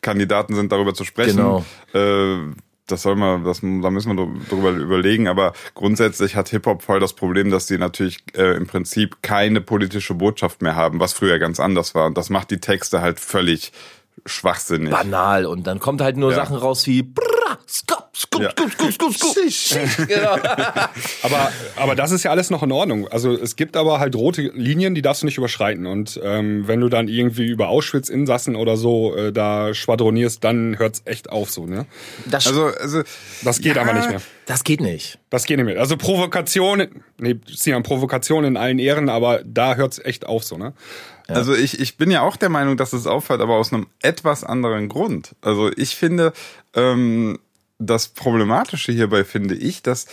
Kandidaten 0.01 0.55
sind, 0.55 0.71
darüber 0.71 0.93
zu 0.95 1.05
sprechen. 1.05 1.37
Genau. 1.37 1.65
Äh, 1.95 2.53
das 2.91 3.03
soll 3.03 3.17
man, 3.17 3.45
das, 3.45 3.61
da 3.61 3.91
müssen 3.91 4.17
wir 4.17 4.29
drüber 4.49 4.71
überlegen, 4.71 5.29
aber 5.29 5.53
grundsätzlich 5.75 6.37
hat 6.37 6.49
Hip-Hop 6.49 6.83
voll 6.83 7.01
das 7.01 7.13
Problem, 7.13 7.51
dass 7.51 7.67
die 7.67 7.79
natürlich 7.79 8.19
äh, 8.35 8.57
im 8.57 8.67
Prinzip 8.67 9.23
keine 9.23 9.61
politische 9.61 10.15
Botschaft 10.15 10.63
mehr 10.63 10.77
haben, 10.77 11.01
was 11.01 11.13
früher 11.13 11.39
ganz 11.39 11.61
anders 11.61 11.95
war. 11.95 12.07
Und 12.07 12.19
das 12.19 12.31
macht 12.31 12.51
die 12.51 12.61
Texte 12.61 13.01
halt 13.01 13.21
völlig 13.21 13.73
schwachsinnig. 14.27 14.91
Banal. 14.91 15.47
Und 15.47 15.67
dann 15.67 15.79
kommt 15.81 16.01
halt 16.01 16.17
nur 16.17 16.31
Ja. 16.31 16.37
Sachen 16.37 16.57
raus 16.57 16.87
wie 16.87 17.03
Brrra, 17.03 17.59
skup, 17.69 18.11
skup, 18.17 18.43
Ja. 18.43 18.51
skup, 18.51 18.71
skup, 18.93 19.13
skup, 19.15 19.51
skup. 19.53 20.09
genau. 20.09 20.37
Aber, 21.23 21.53
aber 21.77 21.95
das 21.97 22.11
ist 22.11 22.23
ja 22.25 22.31
alles 22.31 22.51
noch 22.51 22.63
in 22.63 22.73
Ordnung. 22.73 23.09
Also 23.09 23.33
es 23.33 23.57
gibt 23.57 23.77
aber 23.77 23.99
halt 24.01 24.15
rote 24.15 24.43
Linien, 24.55 24.95
die 24.95 25.03
darfst 25.03 25.23
du 25.23 25.27
nicht 25.27 25.39
überschreiten. 25.39 25.87
Und 25.87 26.19
ähm, 26.23 26.67
wenn 26.69 26.81
du 26.81 26.89
dann 26.89 27.09
irgendwie 27.09 27.47
über 27.47 27.69
Auschwitz-Insassen 27.69 28.57
oder 28.57 28.77
so 28.77 29.15
äh, 29.17 29.33
da 29.33 29.75
schwadronierst, 29.75 30.43
dann 30.45 30.79
hört's 30.79 31.03
echt 31.05 31.31
auf 31.31 31.51
so, 31.51 31.67
ne? 31.67 31.87
Das, 32.27 32.47
Also, 32.47 32.67
also 32.67 33.03
Das 33.43 33.61
geht 33.61 33.77
Ja. 33.77 33.83
aber 33.83 33.93
nicht 33.95 34.09
mehr. 34.11 34.21
das 34.47 34.65
geht 34.65 34.81
nicht. 34.81 35.19
Das 35.31 35.45
geht 35.45 35.57
nicht 35.59 35.67
mehr. 35.67 35.81
Also 35.81 35.97
Provokation, 35.97 36.87
nee, 37.19 37.37
Sinan, 37.47 37.83
Provokation 37.83 38.45
in 38.45 38.57
allen 38.57 38.79
Ehren, 38.79 39.09
aber 39.09 39.43
da 39.45 39.75
hört's 39.75 39.99
echt 39.99 40.27
auf 40.27 40.45
so, 40.45 40.57
ne? 40.57 40.73
Also 41.35 41.55
ich, 41.55 41.79
ich 41.79 41.97
bin 41.97 42.11
ja 42.11 42.23
auch 42.23 42.37
der 42.37 42.49
Meinung, 42.49 42.77
dass 42.77 42.93
es 42.93 43.07
aufhört, 43.07 43.41
aber 43.41 43.57
aus 43.57 43.73
einem 43.73 43.87
etwas 44.03 44.45
anderen 44.45 44.89
Grund. 44.89 45.35
Also 45.43 45.71
ich 45.77 45.97
finde, 45.97 46.33
ähm, 46.75 47.39
das 47.79 48.09
Problematische 48.09 48.93
hierbei 48.93 49.25
finde 49.25 49.55
ich, 49.55 49.83
dass 49.83 50.07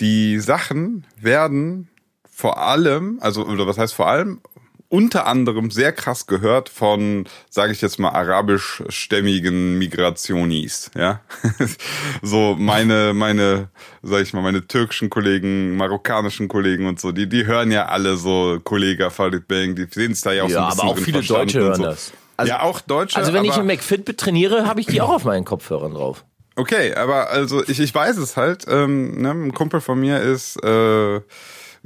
die 0.00 0.38
Sachen 0.38 1.06
werden 1.20 1.88
vor 2.30 2.58
allem, 2.58 3.18
also 3.20 3.46
oder 3.46 3.66
was 3.66 3.78
heißt 3.78 3.94
vor 3.94 4.08
allem, 4.08 4.40
unter 4.88 5.26
anderem 5.26 5.70
sehr 5.70 5.92
krass 5.92 6.26
gehört 6.26 6.68
von, 6.68 7.26
sage 7.50 7.72
ich 7.72 7.80
jetzt 7.80 7.98
mal, 7.98 8.10
arabischstämmigen 8.10 9.78
Migrationis, 9.78 10.90
ja. 10.96 11.20
so 12.22 12.54
meine, 12.58 13.12
meine, 13.14 13.68
sag 14.02 14.22
ich 14.22 14.32
mal, 14.32 14.42
meine 14.42 14.66
türkischen 14.66 15.10
Kollegen, 15.10 15.76
marokkanischen 15.76 16.48
Kollegen 16.48 16.86
und 16.86 17.00
so, 17.00 17.12
die, 17.12 17.28
die 17.28 17.46
hören 17.46 17.70
ja 17.70 17.86
alle 17.86 18.16
so 18.16 18.60
Kollega 18.62 19.10
Farid 19.10 19.48
Bang, 19.48 19.74
die 19.74 19.86
sehen 19.90 20.12
es 20.12 20.20
da 20.20 20.32
ja 20.32 20.44
auch 20.44 20.48
so 20.48 20.54
Ja, 20.54 20.66
ein 20.68 20.72
aber 20.72 20.74
bisschen 20.74 20.88
auch 20.90 20.94
drin 20.94 21.04
viele 21.04 21.22
Deutsche 21.22 21.60
hören 21.60 21.74
so. 21.76 21.82
das. 21.84 22.12
Also- 22.36 22.50
ja, 22.50 22.62
auch 22.62 22.80
Deutsche. 22.80 23.16
Also 23.16 23.32
wenn 23.32 23.44
ich 23.44 23.52
aber- 23.52 23.60
im 23.60 23.66
McFit 23.68 24.18
trainiere, 24.18 24.66
habe 24.66 24.80
ich 24.80 24.86
die 24.86 25.00
auch 25.00 25.10
auf 25.10 25.24
meinen 25.24 25.44
Kopfhörern 25.44 25.94
drauf. 25.94 26.24
Okay, 26.56 26.94
aber 26.94 27.30
also 27.30 27.64
ich, 27.66 27.80
ich 27.80 27.92
weiß 27.92 28.16
es 28.18 28.36
halt. 28.36 28.64
Ähm, 28.68 29.20
ne, 29.22 29.30
ein 29.32 29.52
Kumpel 29.54 29.80
von 29.80 29.98
mir 29.98 30.20
ist 30.20 30.56
äh, 30.62 31.20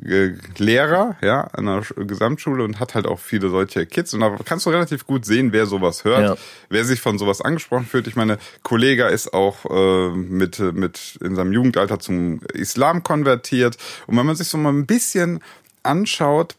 Lehrer, 0.00 1.17
ja, 1.23 1.43
an 1.43 1.69
einer 1.69 1.83
Sch- 1.83 2.05
Gesamtschule 2.05 2.62
und 2.64 2.78
hat 2.81 2.95
halt 2.95 3.07
auch 3.07 3.19
viele 3.19 3.50
solche 3.50 3.85
Kids. 3.87 4.14
Und 4.14 4.21
da 4.21 4.37
kannst 4.45 4.64
du 4.67 4.71
relativ 4.71 5.07
gut 5.07 5.25
sehen, 5.25 5.52
wer 5.52 5.67
sowas 5.67 6.05
hört, 6.05 6.23
Ja. 6.23 6.37
wer 6.69 6.85
sich 6.85 7.00
von 7.00 7.19
sowas 7.19 7.40
angesprochen 7.40 7.87
fühlt. 7.87 8.07
Ich 8.07 8.17
meine, 8.17 8.38
Kollega 8.62 9.09
ist 9.09 9.35
auch 9.35 9.64
äh, 9.69 10.11
mit, 10.17 10.59
mit 10.61 11.19
in 11.23 11.35
seinem 11.35 11.52
Jugendalter 11.52 11.99
zum 11.99 12.40
Islam 12.55 13.02
konvertiert. 13.02 13.76
Und 14.07 14.17
wenn 14.17 14.26
man 14.26 14.37
sich 14.37 14.49
so 14.49 14.59
mal 14.59 14.73
ein 14.73 14.87
bisschen 14.87 15.40
anschaut, 15.83 16.57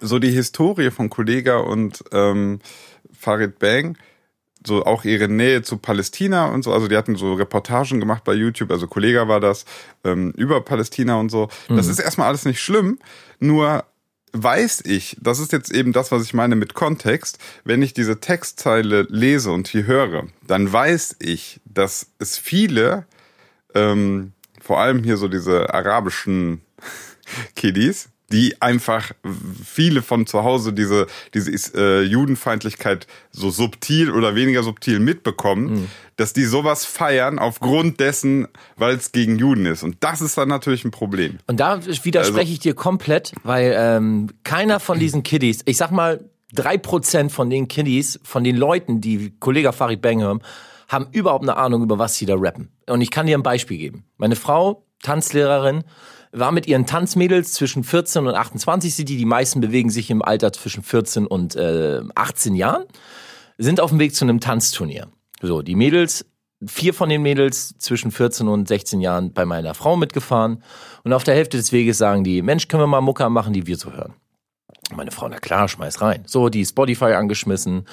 so 0.00 0.18
die 0.18 0.30
Historie 0.30 0.90
von 0.90 1.10
Kollega 1.10 1.58
und 1.58 2.04
ähm, 2.12 2.60
Farid 3.18 3.58
Bang, 3.58 3.96
so 4.66 4.84
auch 4.84 5.04
ihre 5.04 5.28
Nähe 5.28 5.62
zu 5.62 5.78
Palästina 5.78 6.46
und 6.46 6.62
so, 6.62 6.72
also 6.72 6.88
die 6.88 6.96
hatten 6.96 7.16
so 7.16 7.34
Reportagen 7.34 8.00
gemacht 8.00 8.24
bei 8.24 8.34
YouTube, 8.34 8.70
also 8.70 8.86
Kollega 8.86 9.28
war 9.28 9.40
das, 9.40 9.64
ähm, 10.04 10.32
über 10.36 10.60
Palästina 10.60 11.16
und 11.16 11.30
so. 11.30 11.48
Das 11.68 11.86
ist 11.86 11.98
erstmal 11.98 12.28
alles 12.28 12.44
nicht 12.44 12.60
schlimm, 12.60 12.98
nur 13.38 13.84
weiß 14.32 14.82
ich, 14.86 15.16
das 15.20 15.38
ist 15.40 15.52
jetzt 15.52 15.72
eben 15.72 15.92
das, 15.92 16.12
was 16.12 16.22
ich 16.22 16.34
meine 16.34 16.56
mit 16.56 16.74
Kontext, 16.74 17.38
wenn 17.64 17.82
ich 17.82 17.94
diese 17.94 18.20
Textzeile 18.20 19.06
lese 19.08 19.50
und 19.50 19.68
hier 19.68 19.86
höre, 19.86 20.26
dann 20.46 20.72
weiß 20.72 21.16
ich, 21.18 21.60
dass 21.64 22.08
es 22.18 22.38
viele, 22.38 23.06
ähm, 23.74 24.32
vor 24.60 24.80
allem 24.80 25.02
hier 25.02 25.16
so 25.16 25.28
diese 25.28 25.72
arabischen 25.72 26.60
Kiddies, 27.56 28.08
die 28.32 28.60
einfach 28.62 29.12
viele 29.64 30.02
von 30.02 30.26
zu 30.26 30.44
Hause 30.44 30.72
diese, 30.72 31.06
diese 31.34 31.50
äh, 31.74 32.02
Judenfeindlichkeit 32.02 33.06
so 33.32 33.50
subtil 33.50 34.10
oder 34.10 34.34
weniger 34.34 34.62
subtil 34.62 35.00
mitbekommen, 35.00 35.90
dass 36.16 36.32
die 36.32 36.44
sowas 36.44 36.84
feiern 36.84 37.38
aufgrund 37.38 37.98
dessen, 38.00 38.46
weil 38.76 38.94
es 38.96 39.12
gegen 39.12 39.38
Juden 39.38 39.66
ist. 39.66 39.82
Und 39.82 39.96
das 40.00 40.20
ist 40.20 40.38
dann 40.38 40.48
natürlich 40.48 40.84
ein 40.84 40.90
Problem. 40.90 41.38
Und 41.46 41.58
da 41.60 41.84
widerspreche 41.84 42.40
Also- 42.40 42.52
ich 42.52 42.58
dir 42.60 42.74
komplett, 42.74 43.32
weil 43.42 43.74
ähm, 43.76 44.28
keiner 44.44 44.80
von 44.80 44.98
diesen 44.98 45.22
Kiddies, 45.22 45.62
ich 45.64 45.76
sag 45.76 45.90
mal, 45.90 46.24
drei 46.52 46.78
Prozent 46.78 47.32
von 47.32 47.50
den 47.50 47.68
Kiddies, 47.68 48.20
von 48.22 48.44
den 48.44 48.56
Leuten, 48.56 49.00
die 49.00 49.32
Kollege 49.38 49.72
Farid 49.72 50.02
Bang 50.02 50.20
hören, 50.20 50.42
haben 50.88 51.06
überhaupt 51.12 51.44
eine 51.44 51.56
Ahnung, 51.56 51.82
über 51.82 51.98
was 51.98 52.16
sie 52.16 52.26
da 52.26 52.34
rappen. 52.36 52.70
Und 52.88 53.00
ich 53.00 53.10
kann 53.10 53.26
dir 53.26 53.38
ein 53.38 53.44
Beispiel 53.44 53.78
geben. 53.78 54.04
Meine 54.16 54.34
Frau, 54.34 54.84
Tanzlehrerin, 55.02 55.84
war 56.32 56.52
mit 56.52 56.66
ihren 56.66 56.86
Tanzmädels 56.86 57.52
zwischen 57.52 57.84
14 57.84 58.26
und 58.26 58.34
28, 58.34 58.94
sind 58.94 59.08
die, 59.08 59.16
die 59.16 59.24
meisten 59.24 59.60
bewegen 59.60 59.90
sich 59.90 60.10
im 60.10 60.22
Alter 60.22 60.52
zwischen 60.52 60.82
14 60.82 61.26
und 61.26 61.56
äh, 61.56 62.00
18 62.14 62.54
Jahren, 62.54 62.84
sind 63.58 63.80
auf 63.80 63.90
dem 63.90 63.98
Weg 63.98 64.14
zu 64.14 64.24
einem 64.24 64.40
Tanzturnier. 64.40 65.08
So, 65.42 65.62
die 65.62 65.74
Mädels, 65.74 66.26
vier 66.66 66.94
von 66.94 67.08
den 67.08 67.22
Mädels 67.22 67.74
zwischen 67.78 68.10
14 68.10 68.48
und 68.48 68.68
16 68.68 69.00
Jahren 69.00 69.32
bei 69.32 69.44
meiner 69.44 69.74
Frau 69.74 69.96
mitgefahren 69.96 70.62
und 71.04 71.12
auf 71.12 71.24
der 71.24 71.34
Hälfte 71.34 71.56
des 71.56 71.72
Weges 71.72 71.98
sagen 71.98 72.24
die, 72.24 72.42
Mensch, 72.42 72.68
können 72.68 72.82
wir 72.82 72.86
mal 72.86 73.00
Mucke 73.00 73.28
machen, 73.28 73.52
die 73.52 73.66
wir 73.66 73.76
so 73.76 73.92
hören. 73.92 74.14
Meine 74.94 75.10
Frau, 75.10 75.28
na 75.28 75.38
klar, 75.38 75.68
schmeiß 75.68 76.00
rein. 76.00 76.24
So, 76.26 76.48
die 76.48 76.64
Spotify 76.64 77.12
angeschmissen. 77.12 77.86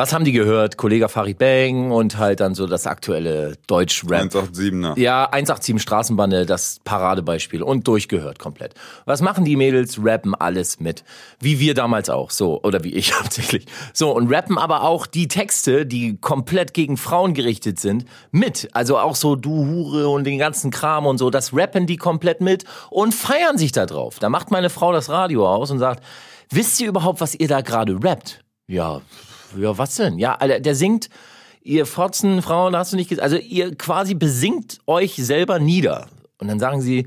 Was 0.00 0.14
haben 0.14 0.24
die 0.24 0.32
gehört? 0.32 0.78
Kollege 0.78 1.10
Farid 1.10 1.36
Bang 1.36 1.90
und 1.90 2.16
halt 2.16 2.40
dann 2.40 2.54
so 2.54 2.66
das 2.66 2.86
aktuelle 2.86 3.58
Deutsch-Rap. 3.66 4.32
187er. 4.32 4.98
Ja, 4.98 5.24
187 5.24 5.82
Straßenbande, 5.82 6.46
das 6.46 6.80
Paradebeispiel 6.84 7.62
und 7.62 7.86
durchgehört 7.86 8.38
komplett. 8.38 8.72
Was 9.04 9.20
machen 9.20 9.44
die 9.44 9.56
Mädels? 9.56 9.98
Rappen 10.02 10.34
alles 10.34 10.80
mit. 10.80 11.04
Wie 11.38 11.60
wir 11.60 11.74
damals 11.74 12.08
auch, 12.08 12.30
so. 12.30 12.62
Oder 12.62 12.82
wie 12.82 12.94
ich 12.94 13.12
hauptsächlich. 13.20 13.66
So, 13.92 14.16
und 14.16 14.32
rappen 14.32 14.56
aber 14.56 14.84
auch 14.84 15.06
die 15.06 15.28
Texte, 15.28 15.84
die 15.84 16.16
komplett 16.16 16.72
gegen 16.72 16.96
Frauen 16.96 17.34
gerichtet 17.34 17.78
sind, 17.78 18.06
mit. 18.30 18.70
Also 18.72 18.96
auch 18.96 19.16
so 19.16 19.36
du 19.36 19.66
Hure 19.66 20.08
und 20.08 20.24
den 20.24 20.38
ganzen 20.38 20.70
Kram 20.70 21.04
und 21.04 21.18
so. 21.18 21.28
Das 21.28 21.54
rappen 21.54 21.86
die 21.86 21.98
komplett 21.98 22.40
mit 22.40 22.64
und 22.88 23.14
feiern 23.14 23.58
sich 23.58 23.72
da 23.72 23.84
drauf. 23.84 24.18
Da 24.18 24.30
macht 24.30 24.50
meine 24.50 24.70
Frau 24.70 24.94
das 24.94 25.10
Radio 25.10 25.46
aus 25.46 25.70
und 25.70 25.78
sagt, 25.78 26.02
wisst 26.48 26.80
ihr 26.80 26.88
überhaupt, 26.88 27.20
was 27.20 27.34
ihr 27.34 27.48
da 27.48 27.60
gerade 27.60 28.02
rappt? 28.02 28.42
Ja, 28.66 29.02
ja, 29.56 29.76
was 29.78 29.96
denn? 29.96 30.18
Ja, 30.18 30.34
Alter, 30.36 30.60
der 30.60 30.74
singt, 30.74 31.08
ihr 31.62 31.86
Fotzen, 31.86 32.42
Frauen, 32.42 32.76
hast 32.76 32.92
du 32.92 32.96
nicht 32.96 33.08
gesagt, 33.08 33.24
also 33.24 33.36
ihr 33.36 33.74
quasi 33.76 34.14
besingt 34.14 34.78
euch 34.86 35.16
selber 35.16 35.58
nieder. 35.58 36.08
Und 36.38 36.48
dann 36.48 36.58
sagen 36.58 36.80
sie, 36.80 37.06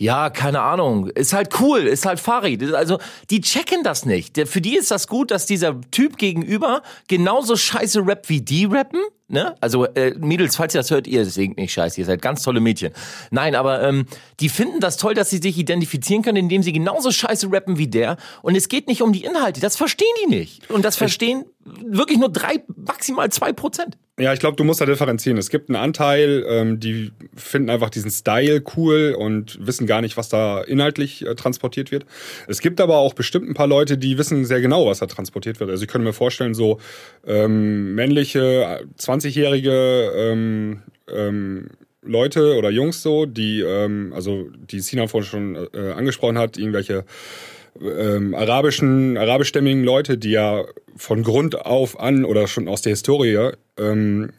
ja, 0.00 0.30
keine 0.30 0.60
Ahnung, 0.60 1.08
ist 1.08 1.32
halt 1.32 1.60
cool, 1.60 1.80
ist 1.80 2.06
halt 2.06 2.20
Farid. 2.20 2.72
Also, 2.72 2.98
die 3.30 3.40
checken 3.40 3.82
das 3.82 4.06
nicht. 4.06 4.38
Für 4.48 4.60
die 4.60 4.76
ist 4.76 4.92
das 4.92 5.08
gut, 5.08 5.32
dass 5.32 5.44
dieser 5.44 5.80
Typ 5.90 6.18
gegenüber 6.18 6.82
genauso 7.08 7.56
scheiße 7.56 8.06
rappt 8.06 8.28
wie 8.28 8.40
die 8.40 8.66
rappen. 8.66 9.00
Ne? 9.30 9.54
Also, 9.60 9.84
äh, 9.84 10.14
Mädels, 10.18 10.56
falls 10.56 10.74
ihr 10.74 10.80
das 10.80 10.90
hört, 10.90 11.06
ihr 11.06 11.26
singt 11.26 11.58
nicht 11.58 11.72
scheiße, 11.72 12.00
ihr 12.00 12.06
seid 12.06 12.22
ganz 12.22 12.42
tolle 12.42 12.60
Mädchen. 12.60 12.92
Nein, 13.30 13.54
aber 13.54 13.82
ähm, 13.82 14.06
die 14.40 14.48
finden 14.48 14.80
das 14.80 14.96
toll, 14.96 15.12
dass 15.12 15.28
sie 15.28 15.36
sich 15.36 15.58
identifizieren 15.58 16.22
können, 16.22 16.38
indem 16.38 16.62
sie 16.62 16.72
genauso 16.72 17.10
scheiße 17.10 17.52
rappen 17.52 17.76
wie 17.76 17.88
der. 17.88 18.16
Und 18.40 18.56
es 18.56 18.68
geht 18.68 18.86
nicht 18.86 19.02
um 19.02 19.12
die 19.12 19.24
Inhalte, 19.24 19.60
das 19.60 19.76
verstehen 19.76 20.08
die 20.24 20.34
nicht. 20.34 20.70
Und 20.70 20.82
das 20.82 20.96
verstehen 20.96 21.44
wirklich 21.84 22.18
nur 22.18 22.30
drei, 22.30 22.62
maximal 22.76 23.30
zwei 23.30 23.52
Prozent. 23.52 23.98
Ja, 24.18 24.32
ich 24.32 24.40
glaube, 24.40 24.56
du 24.56 24.64
musst 24.64 24.80
da 24.80 24.86
differenzieren. 24.86 25.38
Es 25.38 25.48
gibt 25.48 25.68
einen 25.68 25.76
Anteil, 25.76 26.44
ähm, 26.48 26.80
die 26.80 27.12
finden 27.36 27.70
einfach 27.70 27.88
diesen 27.88 28.10
Style 28.10 28.64
cool 28.76 29.14
und 29.16 29.64
wissen 29.64 29.86
gar 29.86 30.00
nicht, 30.00 30.16
was 30.16 30.28
da 30.28 30.60
inhaltlich 30.60 31.24
äh, 31.24 31.36
transportiert 31.36 31.92
wird. 31.92 32.04
Es 32.48 32.60
gibt 32.60 32.80
aber 32.80 32.96
auch 32.96 33.14
bestimmt 33.14 33.48
ein 33.48 33.54
paar 33.54 33.68
Leute, 33.68 33.96
die 33.96 34.18
wissen 34.18 34.44
sehr 34.44 34.60
genau, 34.60 34.86
was 34.86 34.98
da 34.98 35.06
transportiert 35.06 35.60
wird. 35.60 35.70
Also 35.70 35.84
ich 35.84 35.88
könnte 35.88 36.04
mir 36.04 36.12
vorstellen, 36.12 36.54
so 36.54 36.80
ähm, 37.26 37.94
männliche, 37.94 38.80
äh, 38.80 38.84
20-jährige 39.20 40.12
ähm, 40.16 40.82
ähm, 41.12 41.68
Leute 42.02 42.56
oder 42.56 42.70
Jungs 42.70 43.02
so, 43.02 43.26
die, 43.26 43.60
ähm, 43.60 44.12
also 44.14 44.48
die 44.70 44.80
Sina 44.80 45.06
vorhin 45.06 45.28
schon 45.28 45.68
äh, 45.74 45.92
angesprochen 45.92 46.38
hat, 46.38 46.56
irgendwelche 46.56 47.04
ähm, 47.80 48.34
arabischen, 48.34 49.16
arabischstämmigen 49.16 49.84
Leute, 49.84 50.18
die 50.18 50.30
ja 50.30 50.64
von 50.96 51.22
Grund 51.22 51.54
auf 51.54 52.00
an 52.00 52.24
oder 52.24 52.46
schon 52.46 52.68
aus 52.68 52.82
der 52.82 52.90
Historie 52.90 53.50
ähm, 53.78 54.30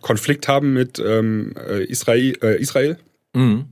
Konflikt 0.00 0.46
haben 0.46 0.72
mit 0.72 1.02
ähm, 1.04 1.54
äh, 1.68 1.84
Israel, 1.84 2.36
äh, 2.42 2.60
Israel 2.60 2.96
Mhm. 3.34 3.66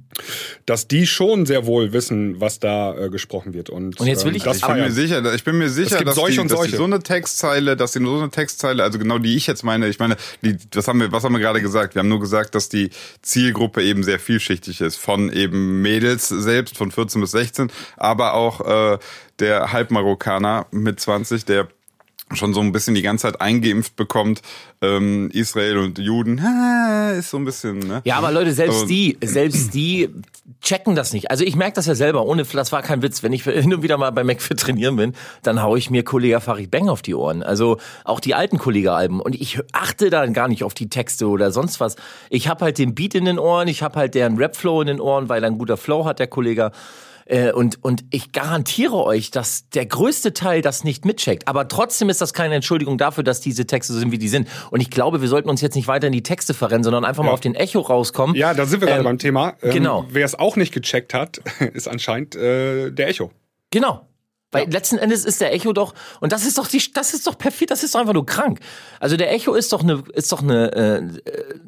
Dass 0.67 0.89
die 0.89 1.07
schon 1.07 1.47
sehr 1.47 1.67
wohl 1.67 1.93
wissen, 1.93 2.41
was 2.41 2.59
da 2.61 2.97
äh, 2.97 3.09
gesprochen 3.11 3.55
wird. 3.55 3.71
Und, 3.71 4.01
Und 4.01 4.07
jetzt 4.07 4.25
will 4.25 4.31
ähm, 4.33 4.37
ich- 4.37 4.43
das 4.43 4.57
Ich 4.59 4.67
bin 4.67 4.77
mir 4.77 4.91
sicher, 4.91 5.35
ich 5.35 5.45
bin 5.45 5.59
mir 5.59 5.69
sicher, 5.69 6.05
dass, 6.05 6.15
solche 6.15 6.35
die, 6.35 6.41
und 6.41 6.51
dass 6.51 6.59
die 6.61 6.63
solche. 6.71 6.77
so 6.77 6.85
eine 6.85 7.01
Textzeile, 7.01 7.77
dass 7.77 7.93
die 7.93 8.05
so 8.05 8.19
eine 8.19 8.31
Textzeile, 8.31 8.83
also 8.83 8.99
genau 8.99 9.19
die 9.19 9.37
ich 9.37 9.47
jetzt 9.47 9.63
meine, 9.63 9.89
ich 9.89 9.99
meine, 9.99 10.17
die, 10.43 10.57
was 10.75 10.89
haben 10.89 11.01
wir, 11.01 11.13
was 11.13 11.25
haben 11.25 11.33
wir 11.33 11.41
gerade 11.41 11.61
gesagt? 11.63 11.95
Wir 11.95 12.01
haben 12.01 12.09
nur 12.09 12.21
gesagt, 12.21 12.55
dass 12.55 12.69
die 12.69 12.91
Zielgruppe 13.23 13.83
eben 13.83 14.03
sehr 14.03 14.19
vielschichtig 14.19 14.81
ist, 14.81 14.97
von 14.97 15.33
eben 15.33 15.83
Mädels 15.83 16.29
selbst 16.29 16.77
von 16.77 16.91
14 16.91 17.21
bis 17.21 17.31
16, 17.33 17.71
aber 17.97 18.35
auch 18.35 18.95
äh, 18.95 18.99
der 19.39 19.73
Halbmarokkaner 19.73 20.67
mit 20.71 20.99
20, 21.01 21.45
der 21.45 21.69
schon 22.35 22.55
so 22.55 22.61
ein 22.61 22.73
bisschen 22.73 22.95
die 22.97 23.03
ganze 23.03 23.23
Zeit 23.23 23.41
eingeimpft 23.41 23.95
bekommt, 23.95 24.43
ähm, 24.83 25.31
Israel 25.33 25.79
und 25.79 25.99
Juden, 25.99 26.43
ha, 26.43 27.11
ist 27.13 27.31
so 27.31 27.37
ein 27.37 27.45
bisschen, 27.45 27.79
ne? 27.79 28.03
Ja, 28.05 28.17
aber 28.17 28.33
Leute, 28.33 28.53
selbst 28.53 28.83
Und- 28.83 28.89
die, 28.89 29.17
selbst 29.23 29.75
die 29.75 30.09
checken 30.61 30.97
das 30.97 31.13
nicht. 31.13 31.31
Also 31.31 31.45
ich 31.45 31.55
merke 31.55 31.75
das 31.75 31.87
ja 31.87 31.95
selber, 31.95 32.25
ohne, 32.27 32.43
das 32.45 32.73
war 32.73 32.83
kein 32.83 33.01
Witz. 33.03 33.23
Wenn 33.23 33.33
ich 33.33 33.45
hin 33.45 33.73
und 33.73 33.83
wieder 33.83 33.97
mal 33.97 34.11
bei 34.11 34.25
McFit 34.25 34.59
trainieren 34.59 34.97
bin, 34.97 35.13
dann 35.45 35.63
hau 35.63 35.77
ich 35.77 35.89
mir 35.91 36.03
Kollege 36.03 36.41
Farid 36.41 36.71
Bang 36.71 36.89
auf 36.89 37.01
die 37.03 37.15
Ohren. 37.15 37.45
Also 37.45 37.79
auch 38.05 38.19
die 38.19 38.35
alten 38.35 38.59
Kollege-Alben. 38.59 39.21
Und 39.21 39.35
ich 39.37 39.61
achte 39.73 40.11
dann 40.11 40.33
gar 40.33 40.49
nicht 40.49 40.65
auf 40.65 40.75
die 40.75 40.89
Texte 40.89 41.29
oder 41.29 41.53
sonst 41.53 41.79
was. 41.79 41.95
Ich 42.29 42.49
habe 42.49 42.65
halt 42.65 42.79
den 42.79 42.95
Beat 42.97 43.15
in 43.15 43.25
den 43.25 43.39
Ohren, 43.39 43.69
ich 43.69 43.83
habe 43.85 43.99
halt 44.01 44.15
deren 44.17 44.37
Rap-Flow 44.37 44.81
in 44.81 44.89
den 44.89 45.01
Ohren, 45.01 45.29
weil 45.29 45.45
er 45.45 45.51
ein 45.51 45.59
guter 45.59 45.77
Flow 45.77 46.05
hat, 46.05 46.19
der 46.19 46.27
Kollege. 46.27 46.73
Äh, 47.27 47.53
Und, 47.53 47.83
und 47.85 48.05
ich 48.11 48.33
garantiere 48.33 48.95
euch, 48.95 49.31
dass 49.31 49.69
der 49.71 49.85
größte 49.87 50.33
Teil 50.33 50.63
das 50.63 50.85
nicht 50.85 51.05
mitcheckt. 51.05 51.47
Aber 51.49 51.69
trotzdem 51.69 52.09
ist 52.09 52.21
das 52.21 52.33
keine 52.33 52.55
Entschuldigung 52.55 52.99
dafür, 52.99 53.25
dass 53.25 53.41
diese 53.41 53.67
Texte 53.67 53.93
so 53.93 53.99
sind, 53.99 54.13
wie 54.13 54.19
die 54.19 54.29
sind. 54.29 54.49
Und 54.71 54.81
ich 54.81 54.91
glaube, 54.91 55.21
wir 55.21 55.29
sollten 55.29 55.51
uns 55.51 55.61
jetzt 55.61 55.75
nicht 55.75 55.89
weiter 55.89 56.07
in 56.07 56.13
die 56.13 56.23
Texte 56.23 56.55
verrennen, 56.55 56.85
sondern 56.85 57.05
einfach 57.05 57.25
mal 57.25 57.33
auf 57.33 57.41
den 57.41 57.55
Echo 57.55 57.81
rauskommen. 57.81 58.35
Ja, 58.37 58.55
da 58.55 58.65
sind 58.65 58.81
wir 58.81 58.87
gerade 58.89 59.01
Ähm, 59.01 59.05
beim 59.05 59.19
Thema. 59.19 59.55
Ähm, 59.63 59.73
genau. 59.73 60.07
Wer 60.09 60.25
es 60.25 60.35
auch 60.37 60.57
nicht 60.57 60.73
gecheckt 60.73 61.15
hat, 61.15 61.39
ist 61.75 61.89
anscheinend 61.89 62.37
äh, 62.37 62.91
der 62.93 63.09
Echo. 63.09 63.31
Genau. 63.71 64.07
Weil 64.57 64.71
letzten 64.71 64.99
Endes 64.99 65.25
ist 65.25 65.41
der 65.41 65.53
Echo 65.53 65.73
doch, 65.73 65.95
und 66.21 66.33
das 66.33 66.47
ist 66.47 66.59
doch 66.59 66.67
die, 66.67 66.83
das 66.93 67.15
ist 67.15 67.27
doch 67.27 67.39
perfid, 67.39 67.71
das 67.71 67.83
ist 67.83 67.95
doch 67.95 68.01
einfach 68.01 68.15
nur 68.15 68.27
krank. 68.27 68.61
Also 69.01 69.17
der 69.17 69.33
Echo 69.33 69.55
ist 69.55 69.73
doch 69.73 69.83
eine, 69.83 70.03
ist 70.13 70.33
doch 70.33 70.43
eine, 70.43 70.73
äh, 70.73 71.03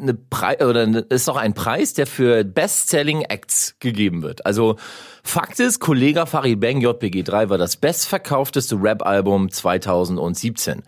eine 0.00 0.14
Preis, 0.14 0.60
oder 0.60 0.82
eine, 0.82 1.00
ist 1.00 1.28
doch 1.28 1.36
ein 1.36 1.54
Preis, 1.54 1.94
der 1.94 2.06
für 2.06 2.44
Best-Selling 2.44 3.22
Acts 3.22 3.76
gegeben 3.80 4.22
wird. 4.22 4.46
Also 4.46 4.76
Fakt 5.22 5.60
ist, 5.60 5.80
Kollege 5.80 6.26
Farid 6.26 6.60
Bang 6.60 6.78
JPG3 6.78 7.50
war 7.50 7.58
das 7.58 7.76
bestverkaufteste 7.76 8.76
Rap-Album 8.76 9.50
2017. 9.50 10.82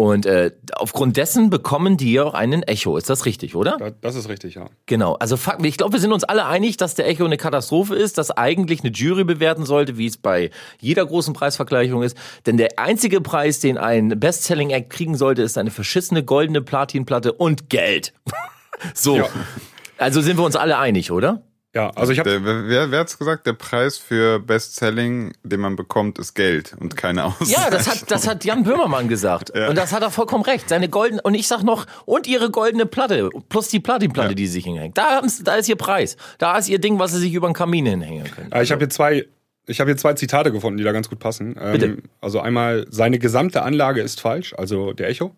Und 0.00 0.24
äh, 0.24 0.52
aufgrund 0.76 1.18
dessen 1.18 1.50
bekommen 1.50 1.98
die 1.98 2.18
auch 2.20 2.32
einen 2.32 2.62
Echo. 2.62 2.96
Ist 2.96 3.10
das 3.10 3.26
richtig, 3.26 3.54
oder? 3.54 3.76
Da- 3.78 3.90
Das 3.90 4.14
ist 4.14 4.30
richtig, 4.30 4.54
ja. 4.54 4.64
Genau, 4.86 5.12
also 5.16 5.38
ich 5.62 5.76
glaube, 5.76 5.92
wir 5.92 6.00
sind 6.00 6.10
uns 6.14 6.24
alle 6.24 6.46
einig, 6.46 6.78
dass 6.78 6.94
der 6.94 7.06
Echo 7.06 7.26
eine 7.26 7.36
Katastrophe 7.36 7.96
ist, 7.96 8.16
dass 8.16 8.30
eigentlich 8.30 8.80
eine 8.82 8.92
Jury 8.92 9.24
bewerten 9.24 9.66
sollte, 9.66 9.98
wie 9.98 10.06
es 10.06 10.16
bei 10.16 10.48
jeder 10.80 11.04
großen 11.04 11.34
Preisvergleichung 11.34 12.02
ist. 12.02 12.16
Denn 12.46 12.56
der 12.56 12.78
einzige 12.78 13.20
Preis, 13.20 13.60
den 13.60 13.76
ein 13.76 14.18
Bestselling-Act 14.18 14.88
kriegen 14.88 15.18
sollte, 15.18 15.42
ist 15.42 15.58
eine 15.58 15.70
verschissene 15.70 16.24
goldene 16.24 16.62
Platinplatte 16.62 17.34
und 17.34 17.68
Geld. 17.68 18.14
so. 18.94 19.16
Ja. 19.18 19.26
Also 19.98 20.22
sind 20.22 20.38
wir 20.38 20.44
uns 20.44 20.56
alle 20.56 20.78
einig, 20.78 21.12
oder? 21.12 21.42
Ja, 21.72 21.90
also 21.90 22.10
ich 22.12 22.18
habe 22.18 22.40
wer, 22.68 22.90
wer 22.90 22.98
hat's 22.98 23.16
gesagt? 23.16 23.46
Der 23.46 23.52
Preis 23.52 23.96
für 23.96 24.40
Bestselling, 24.40 25.32
den 25.44 25.60
man 25.60 25.76
bekommt, 25.76 26.18
ist 26.18 26.34
Geld 26.34 26.74
und 26.80 26.96
keine 26.96 27.24
Aussicht. 27.26 27.52
Ja, 27.52 27.70
das 27.70 27.88
hat, 27.88 28.10
das 28.10 28.26
hat 28.26 28.44
Jan 28.44 28.64
Böhmermann 28.64 29.06
gesagt. 29.06 29.52
Ja. 29.54 29.68
Und 29.68 29.76
das 29.78 29.92
hat 29.92 30.02
er 30.02 30.10
vollkommen 30.10 30.42
recht. 30.42 30.68
Seine 30.68 30.88
goldene, 30.88 31.22
und 31.22 31.34
ich 31.34 31.46
sag 31.46 31.62
noch, 31.62 31.86
und 32.06 32.26
ihre 32.26 32.50
goldene 32.50 32.86
Platte, 32.86 33.30
plus 33.48 33.68
die 33.68 33.78
Platinplatte, 33.78 34.30
Ja. 34.30 34.34
die 34.34 34.46
sie 34.48 34.54
sich 34.54 34.64
hinhängt. 34.64 34.98
Da, 34.98 35.22
da 35.44 35.54
ist 35.54 35.68
ihr 35.68 35.76
Preis. 35.76 36.16
Da 36.38 36.58
ist 36.58 36.68
ihr 36.68 36.80
Ding, 36.80 36.98
was 36.98 37.12
sie 37.12 37.18
sich 37.20 37.32
über 37.34 37.48
den 37.48 37.54
Kamin 37.54 37.86
hinhängen 37.86 38.28
können. 38.32 38.50
Äh, 38.50 38.64
Ich 38.64 38.72
habe 38.72 38.80
hier 38.80 38.90
zwei, 38.90 39.26
ich 39.66 39.78
habe 39.78 39.90
hier 39.90 39.96
zwei 39.96 40.14
Zitate 40.14 40.50
gefunden, 40.50 40.76
die 40.78 40.82
da 40.84 40.90
ganz 40.90 41.08
gut 41.08 41.20
passen. 41.20 41.54
Ähm, 41.60 41.72
Bitte. 41.72 41.96
Also 42.20 42.40
einmal, 42.40 42.86
seine 42.90 43.20
gesamte 43.20 43.62
Anlage 43.62 44.00
ist 44.02 44.20
falsch, 44.20 44.54
also 44.58 44.92
der 44.92 45.08
Echo. 45.08 45.36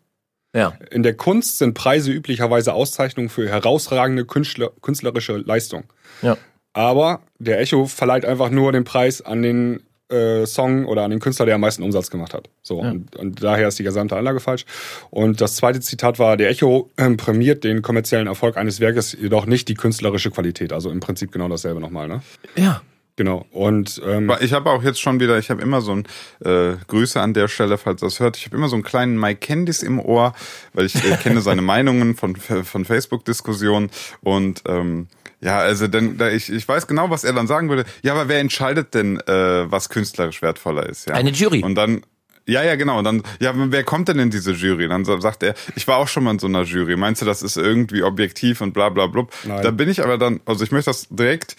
Ja. 0.54 0.74
In 0.90 1.02
der 1.02 1.14
Kunst 1.14 1.58
sind 1.58 1.74
Preise 1.74 2.12
üblicherweise 2.12 2.74
Auszeichnungen 2.74 3.28
für 3.28 3.48
herausragende 3.48 4.24
Künstler, 4.24 4.70
künstlerische 4.82 5.38
Leistung. 5.38 5.84
Ja. 6.20 6.36
Aber 6.74 7.20
der 7.38 7.60
Echo 7.60 7.86
verleiht 7.86 8.24
einfach 8.24 8.50
nur 8.50 8.72
den 8.72 8.84
Preis 8.84 9.22
an 9.22 9.42
den 9.42 9.82
äh, 10.12 10.46
Song 10.46 10.84
oder 10.86 11.02
an 11.02 11.10
den 11.10 11.20
Künstler, 11.20 11.46
der 11.46 11.54
am 11.54 11.62
meisten 11.62 11.82
Umsatz 11.82 12.10
gemacht 12.10 12.34
hat. 12.34 12.48
So 12.62 12.80
und, 12.80 13.16
und 13.16 13.42
daher 13.42 13.68
ist 13.68 13.78
die 13.78 13.82
gesamte 13.82 14.16
Anlage 14.16 14.40
falsch. 14.40 14.66
Und 15.10 15.40
das 15.40 15.56
zweite 15.56 15.80
Zitat 15.80 16.18
war: 16.18 16.36
Der 16.36 16.50
Echo 16.50 16.90
ähm, 16.98 17.16
prämiert 17.16 17.64
den 17.64 17.82
kommerziellen 17.82 18.26
Erfolg 18.26 18.56
eines 18.56 18.80
Werkes, 18.80 19.16
jedoch 19.18 19.46
nicht 19.46 19.68
die 19.68 19.74
künstlerische 19.74 20.30
Qualität. 20.30 20.72
Also 20.72 20.90
im 20.90 21.00
Prinzip 21.00 21.32
genau 21.32 21.48
dasselbe 21.48 21.80
nochmal. 21.80 22.08
Ne? 22.08 22.22
Ja. 22.56 22.82
Genau. 23.16 23.44
Und 23.50 24.00
ähm, 24.06 24.32
ich 24.40 24.52
habe 24.54 24.70
auch 24.70 24.82
jetzt 24.82 25.00
schon 25.00 25.20
wieder, 25.20 25.38
ich 25.38 25.50
habe 25.50 25.60
immer 25.60 25.82
so 25.82 25.92
ein 25.94 26.06
äh, 26.44 26.76
Grüße 26.86 27.20
an 27.20 27.34
der 27.34 27.48
Stelle, 27.48 27.76
falls 27.76 28.00
das 28.00 28.20
hört. 28.20 28.38
Ich 28.38 28.46
habe 28.46 28.56
immer 28.56 28.68
so 28.68 28.76
einen 28.76 28.82
kleinen 28.82 29.18
Mike 29.20 29.46
Candice 29.46 29.82
im 29.82 30.00
Ohr, 30.00 30.32
weil 30.72 30.86
ich 30.86 30.94
äh, 31.04 31.16
kenne 31.22 31.42
seine 31.42 31.60
Meinungen 31.62 32.14
von 32.16 32.36
von 32.36 32.84
Facebook-Diskussionen 32.84 33.90
und 34.22 34.62
ähm, 34.66 35.08
ja, 35.40 35.58
also 35.58 35.88
denn 35.88 36.16
da 36.18 36.30
ich 36.30 36.50
ich 36.50 36.66
weiß 36.66 36.86
genau, 36.86 37.10
was 37.10 37.24
er 37.24 37.32
dann 37.34 37.46
sagen 37.46 37.68
würde. 37.68 37.84
Ja, 38.02 38.12
aber 38.12 38.28
wer 38.28 38.38
entscheidet 38.40 38.94
denn, 38.94 39.20
äh, 39.20 39.70
was 39.70 39.88
künstlerisch 39.90 40.40
wertvoller 40.40 40.88
ist? 40.88 41.08
Ja? 41.08 41.14
Eine 41.14 41.30
Jury. 41.30 41.62
Und 41.62 41.74
dann 41.74 42.02
ja, 42.44 42.64
ja, 42.64 42.74
genau. 42.74 42.98
Und 42.98 43.04
dann, 43.04 43.22
ja, 43.38 43.52
wer 43.54 43.84
kommt 43.84 44.08
denn 44.08 44.18
in 44.18 44.30
diese 44.30 44.50
Jury? 44.50 44.88
Dann 44.88 45.04
sa- 45.04 45.20
sagt 45.20 45.44
er, 45.44 45.54
ich 45.76 45.86
war 45.86 45.98
auch 45.98 46.08
schon 46.08 46.24
mal 46.24 46.32
in 46.32 46.38
so 46.40 46.48
einer 46.48 46.62
Jury. 46.64 46.96
Meinst 46.96 47.22
du, 47.22 47.26
das 47.26 47.40
ist 47.40 47.56
irgendwie 47.56 48.02
objektiv 48.02 48.60
und 48.62 48.72
bla 48.72 48.88
bla 48.88 49.06
blub? 49.06 49.32
Nein. 49.44 49.62
Da 49.62 49.70
bin 49.70 49.88
ich 49.88 50.02
aber 50.02 50.18
dann, 50.18 50.40
also 50.44 50.64
ich 50.64 50.72
möchte 50.72 50.90
das 50.90 51.06
direkt 51.08 51.54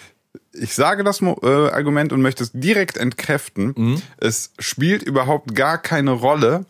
ich 0.54 0.75
sage 0.75 1.04
das 1.04 1.22
äh, 1.22 1.70
Argument 1.70 2.13
und 2.13 2.22
möchte 2.22 2.44
es 2.44 2.52
direkt 2.54 2.98
entkräften. 2.98 3.74
Es 4.18 4.52
spielt 4.60 5.04
überhaupt 5.04 5.56
gar 5.56 5.78
keine 5.78 6.12
Rolle, 6.12 6.66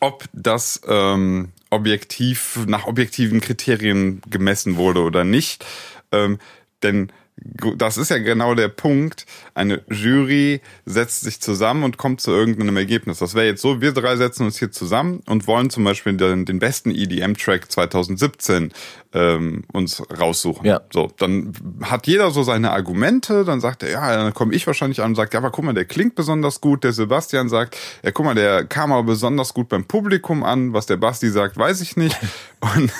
ob 0.00 0.24
das 0.32 0.80
ähm, 0.86 1.50
objektiv 1.70 2.60
nach 2.66 2.86
objektiven 2.86 3.40
Kriterien 3.40 4.22
gemessen 4.28 4.76
wurde 4.76 5.00
oder 5.00 5.24
nicht. 5.24 5.64
Ähm, 6.12 6.38
denn 6.82 7.10
das 7.36 7.98
ist 7.98 8.10
ja 8.10 8.18
genau 8.18 8.54
der 8.54 8.68
Punkt. 8.68 9.26
Eine 9.54 9.82
Jury 9.90 10.60
setzt 10.86 11.22
sich 11.22 11.40
zusammen 11.40 11.82
und 11.82 11.98
kommt 11.98 12.20
zu 12.20 12.30
irgendeinem 12.30 12.76
Ergebnis. 12.76 13.18
Das 13.18 13.34
wäre 13.34 13.46
jetzt 13.46 13.60
so, 13.60 13.80
wir 13.80 13.92
drei 13.92 14.16
setzen 14.16 14.46
uns 14.46 14.58
hier 14.58 14.70
zusammen 14.70 15.20
und 15.26 15.46
wollen 15.46 15.68
zum 15.70 15.82
Beispiel 15.84 16.16
den, 16.16 16.44
den 16.44 16.58
besten 16.60 16.90
EDM-Track 16.90 17.70
2017 17.70 18.72
ähm, 19.14 19.64
uns 19.72 20.02
raussuchen. 20.16 20.66
Ja. 20.66 20.80
So, 20.92 21.10
dann 21.18 21.52
hat 21.82 22.06
jeder 22.06 22.30
so 22.30 22.42
seine 22.42 22.70
Argumente, 22.70 23.44
dann 23.44 23.60
sagt 23.60 23.82
er, 23.82 23.90
ja, 23.90 24.16
dann 24.16 24.34
komme 24.34 24.54
ich 24.54 24.66
wahrscheinlich 24.66 25.00
an 25.00 25.10
und 25.10 25.14
sagt, 25.14 25.34
ja, 25.34 25.40
aber 25.40 25.50
guck 25.50 25.64
mal, 25.64 25.74
der 25.74 25.84
klingt 25.84 26.14
besonders 26.14 26.60
gut. 26.60 26.84
Der 26.84 26.92
Sebastian 26.92 27.48
sagt, 27.48 27.76
ja, 28.02 28.10
guck 28.10 28.26
mal, 28.26 28.34
der 28.34 28.64
kam 28.64 28.92
aber 28.92 29.04
besonders 29.04 29.54
gut 29.54 29.68
beim 29.68 29.84
Publikum 29.84 30.44
an. 30.44 30.72
Was 30.72 30.86
der 30.86 30.96
Basti 30.96 31.30
sagt, 31.30 31.56
weiß 31.56 31.80
ich 31.80 31.96
nicht. 31.96 32.18
Und, 32.76 32.90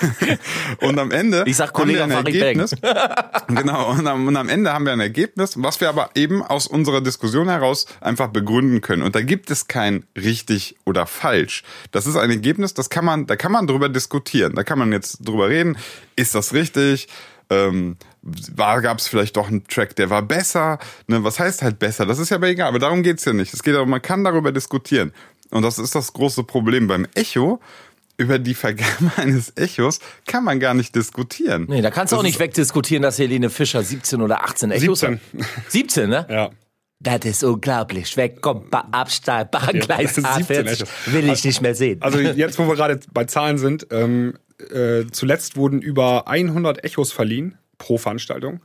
und 0.81 0.99
am 0.99 1.09
Ende 1.09 1.43
Ich 1.47 1.55
sag 1.55 1.69
haben 1.69 1.89
wir 1.89 1.97
Kollege 1.97 2.03
ein 2.03 2.11
Ergebnis. 2.11 2.75
genau, 3.47 3.89
und 3.89 4.05
am, 4.05 4.24
und 4.27 4.37
am 4.37 4.49
Ende 4.49 4.73
haben 4.73 4.85
wir 4.85 4.93
ein 4.93 4.99
Ergebnis, 4.99 5.61
was 5.61 5.81
wir 5.81 5.89
aber 5.89 6.11
eben 6.15 6.41
aus 6.41 6.67
unserer 6.67 7.01
Diskussion 7.01 7.49
heraus 7.49 7.85
einfach 8.01 8.27
begründen 8.27 8.81
können. 8.81 9.01
Und 9.01 9.15
da 9.15 9.21
gibt 9.21 9.51
es 9.51 9.67
kein 9.67 10.05
richtig 10.17 10.75
oder 10.85 11.07
falsch. 11.07 11.63
Das 11.91 12.07
ist 12.07 12.15
ein 12.15 12.29
Ergebnis, 12.29 12.73
das 12.73 12.89
kann 12.89 13.05
man, 13.05 13.27
da 13.27 13.35
kann 13.35 13.51
man 13.51 13.67
drüber 13.67 13.89
diskutieren. 13.89 14.55
Da 14.55 14.63
kann 14.63 14.79
man 14.79 14.91
jetzt 14.91 15.27
drüber 15.27 15.49
reden, 15.49 15.77
ist 16.15 16.35
das 16.35 16.53
richtig? 16.53 17.07
Ähm, 17.49 17.97
gab 18.57 18.97
es 18.97 19.07
vielleicht 19.07 19.37
doch 19.37 19.47
einen 19.47 19.67
Track, 19.67 19.95
der 19.95 20.09
war 20.09 20.21
besser? 20.21 20.79
Ne, 21.07 21.23
was 21.23 21.39
heißt 21.39 21.61
halt 21.61 21.79
besser? 21.79 22.05
Das 22.05 22.19
ist 22.19 22.29
ja 22.29 22.37
aber 22.37 22.47
egal, 22.47 22.69
aber 22.69 22.79
darum 22.79 23.03
geht's 23.03 23.25
ja 23.25 23.33
nicht. 23.33 23.53
Es 23.53 23.63
geht 23.63 23.75
darum, 23.75 23.89
man 23.89 24.01
kann 24.01 24.23
darüber 24.23 24.51
diskutieren. 24.51 25.11
Und 25.51 25.61
das 25.61 25.77
ist 25.77 25.93
das 25.95 26.13
große 26.13 26.43
Problem 26.43 26.87
beim 26.87 27.07
Echo. 27.13 27.59
Über 28.17 28.39
die 28.39 28.53
Vergabe 28.53 29.11
eines 29.17 29.53
Echos 29.57 29.99
kann 30.25 30.43
man 30.43 30.59
gar 30.59 30.73
nicht 30.73 30.95
diskutieren. 30.95 31.65
Nee, 31.67 31.81
da 31.81 31.91
kannst 31.91 32.11
du 32.11 32.15
Das 32.15 32.21
auch 32.21 32.25
nicht 32.25 32.39
wegdiskutieren, 32.39 33.03
dass 33.03 33.19
Helene 33.19 33.49
Fischer 33.49 33.83
17 33.83 34.21
oder 34.21 34.43
18 34.45 34.71
Echos 34.71 34.99
17. 35.01 35.19
hat. 35.41 35.71
17, 35.71 36.09
ne? 36.09 36.25
ja. 36.29 36.49
Das 37.01 37.25
ist 37.25 37.43
unglaublich. 37.43 38.15
Weg, 38.15 38.41
kommt, 38.41 38.71
ba- 38.71 38.87
Absteig, 38.91 39.51
Bahngleis 39.51 40.15
Ja, 40.15 40.33
17 40.37 40.65
A40. 40.65 40.71
Echos. 40.71 40.89
Will 41.07 41.29
ich 41.29 41.43
nicht 41.43 41.61
mehr 41.61 41.75
sehen. 41.75 42.01
Also 42.01 42.19
jetzt, 42.19 42.57
wo 42.57 42.67
wir 42.67 42.75
gerade 42.75 42.99
bei 43.13 43.25
Zahlen 43.25 43.57
sind, 43.57 43.87
ähm, 43.91 44.35
äh, 44.71 45.03
zuletzt 45.11 45.57
wurden 45.57 45.81
über 45.81 46.27
100 46.29 46.85
Echos 46.85 47.11
verliehen 47.11 47.57
pro 47.77 47.97
Veranstaltung. 47.97 48.61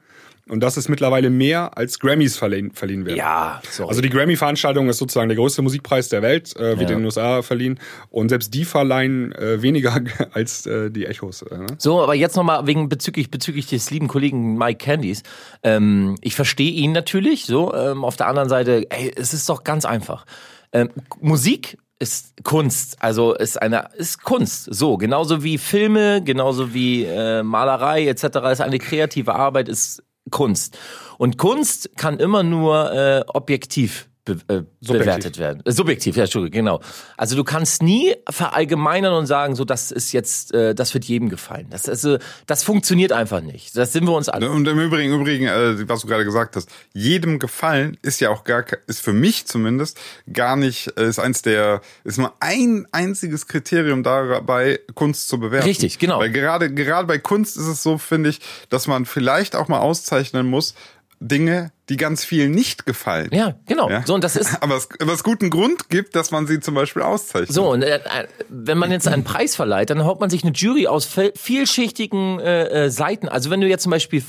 Und 0.51 0.61
das 0.61 0.77
ist 0.77 0.89
mittlerweile 0.89 1.31
mehr 1.31 1.77
als 1.79 1.99
Grammys 1.99 2.37
verliehen, 2.37 2.73
verliehen 2.73 3.07
werden. 3.07 3.17
ja, 3.19 3.63
sorry. 3.71 3.89
Also 3.91 4.01
die 4.03 4.11
Grammy-Veranstaltung 4.11 4.89
ist 4.89 4.99
sozusagen 4.99 5.29
der 5.29 5.37
größte 5.37 5.63
Musikpreis 5.63 6.09
der 6.09 6.23
Welt, 6.23 6.55
äh, 6.57 6.79
wird 6.79 6.91
Ja. 6.91 6.97
in 6.97 6.99
den 6.99 7.05
USA 7.05 7.43
verliehen. 7.43 7.79
Und 8.11 8.29
selbst 8.31 8.53
die 8.53 8.65
verleihen 8.65 9.33
äh, 9.33 9.63
weniger 9.63 9.95
als 10.33 10.67
äh, 10.67 10.91
die 10.91 11.07
Echos. 11.07 11.43
Äh, 11.43 11.57
ne? 11.59 11.67
So, 11.79 12.03
aber 12.03 12.15
jetzt 12.15 12.37
nochmal 12.37 12.67
wegen 12.67 12.89
bezüglich 12.89 13.31
bezüglich 13.31 13.67
des 13.69 13.91
lieben 13.91 14.09
Kollegen 14.09 14.59
Mike 14.59 14.85
Candies. 14.85 15.23
Ähm, 15.63 16.17
ich 16.21 16.35
verstehe 16.35 16.73
ihn 16.73 16.93
natürlich. 16.93 17.47
So, 17.47 17.73
ähm, 17.75 18.05
auf 18.05 18.17
der 18.17 18.27
anderen 18.27 18.49
Seite, 18.49 18.87
ey, 18.91 19.13
es 19.17 19.33
ist 19.33 19.49
doch 19.49 19.65
ganz 19.65 19.85
einfach. 19.85 20.27
Ähm, 20.73 20.91
Musik 21.21 21.79
ist 21.99 22.33
Kunst, 22.45 22.97
also 23.01 23.35
ist 23.35 23.61
eine 23.61 23.89
ist 23.97 24.23
Kunst. 24.23 24.69
So, 24.73 24.97
genauso 24.97 25.45
wie 25.45 25.59
Filme, 25.59 26.23
genauso 26.25 26.73
wie 26.73 27.05
äh, 27.05 27.43
Malerei 27.43 28.09
etc. 28.09 28.25
ist 28.53 28.61
eine 28.63 28.79
kreative 28.79 29.35
Arbeit, 29.35 29.69
ist 29.69 30.03
Kunst. 30.31 30.79
Und 31.19 31.39
Kunst 31.39 31.97
kann 31.97 32.19
immer 32.19 32.43
nur 32.43 32.93
äh, 32.93 33.25
objektiv 33.27 34.10
be 34.35 34.55
äh, 34.55 34.63
bewertet 34.81 35.39
werden. 35.39 35.63
Äh, 35.65 35.73
subjektiv, 35.73 36.17
ja, 36.17 36.25
Entschuldigung, 36.25 36.53
genau. 36.53 36.81
Also 37.17 37.37
du 37.37 37.45
kannst 37.45 37.83
nie 37.83 38.15
verallgemeinern 38.29 39.15
und 39.15 39.27
sagen, 39.27 39.55
so 39.55 39.65
das 39.65 39.91
ist 39.91 40.13
jetzt, 40.13 40.55
äh, 40.55 40.75
das 40.75 40.95
wird 40.95 41.05
jedem 41.05 41.29
gefallen. 41.29 41.67
Das, 41.71 41.89
also, 41.89 42.19
das 42.47 42.63
funktioniert 42.63 43.13
einfach 43.13 43.41
nicht. 43.41 43.77
Das 43.77 43.93
sind 43.93 44.05
wir 44.05 44.13
uns 44.13 44.29
alle. 44.29 44.51
Und 44.51 44.67
im 44.67 44.79
Übrigen, 44.79 45.13
Übrigen, 45.13 45.47
äh, 45.47 45.89
was 45.89 46.03
du 46.03 46.07
gerade 46.07 46.25
gesagt 46.25 46.57
hast, 46.57 46.69
jedem 46.93 47.39
gefallen 47.39 47.97
ist 48.03 48.21
ja 48.21 48.31
auch 48.31 48.45
gar, 48.45 48.65
ist 48.87 49.01
für 49.01 49.13
mich 49.13 49.47
zumindest 49.47 49.99
gar 50.33 50.57
nicht, 50.57 50.97
äh, 50.99 51.09
ist 51.09 51.19
eins 51.19 51.43
der, 51.43 51.81
ist 52.05 52.19
nur 52.19 52.33
ein 52.41 52.87
einziges 52.93 53.47
Kriterium 53.47 54.03
dabei, 54.03 54.81
Kunst 54.95 55.29
zu 55.29 55.39
bewerten. 55.39 55.67
Richtig, 55.67 55.99
genau. 55.99 56.21
Weil 56.21 56.31
gerade, 56.31 56.73
gerade 56.73 57.07
bei 57.07 57.19
Kunst 57.19 57.57
ist 57.57 57.67
es 57.67 57.83
so, 57.83 57.99
finde 57.99 58.31
ich, 58.31 58.41
dass 58.69 58.87
man 58.87 59.07
vielleicht 59.07 59.57
auch 59.57 59.69
mal 59.69 59.81
auszeichnen 59.81 60.47
muss, 60.47 60.75
Dinge, 61.21 61.71
die 61.91 61.97
ganz 61.97 62.25
vielen 62.25 62.53
nicht 62.53 62.87
gefallen. 62.87 63.29
Ja, 63.33 63.57
genau. 63.67 63.91
Ja? 63.91 64.03
So 64.07 64.15
und 64.15 64.25
das 64.25 64.37
ist 64.37 64.63
aber 64.63 64.77
es, 64.77 64.89
aber 65.01 65.13
es 65.13 65.25
guten 65.25 65.51
Grund 65.51 65.89
gibt, 65.91 66.15
dass 66.17 66.31
man 66.31 66.47
sie 66.47 66.61
zum 66.61 66.75
Beispiel 66.75 67.03
auszeichnet. 67.03 67.53
So, 67.53 67.69
und 67.71 67.83
äh, 67.83 67.97
äh, 67.97 68.29
wenn 68.49 68.79
man 68.79 68.91
jetzt 68.91 69.07
einen 69.09 69.25
Preis 69.25 69.57
verleiht, 69.57 69.91
dann 69.91 70.05
haut 70.05 70.21
man 70.21 70.31
sich 70.31 70.45
eine 70.45 70.53
Jury 70.53 70.87
aus 70.87 71.05
viel- 71.05 71.33
vielschichtigen 71.37 72.39
äh, 72.39 72.85
äh, 72.87 72.91
Seiten. 72.91 73.29
Also 73.29 73.51
wenn 73.51 73.61
du 73.61 73.67
jetzt 73.67 73.83
zum 73.83 73.91
Beispiel, 73.91 74.23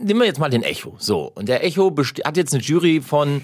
nehmen 0.00 0.20
wir 0.20 0.26
jetzt 0.26 0.40
mal 0.40 0.50
den 0.50 0.62
Echo. 0.62 0.96
So, 0.98 1.30
und 1.34 1.48
der 1.48 1.62
Echo 1.64 1.94
hat 2.24 2.36
jetzt 2.36 2.54
eine 2.54 2.62
Jury 2.62 3.00
von 3.00 3.42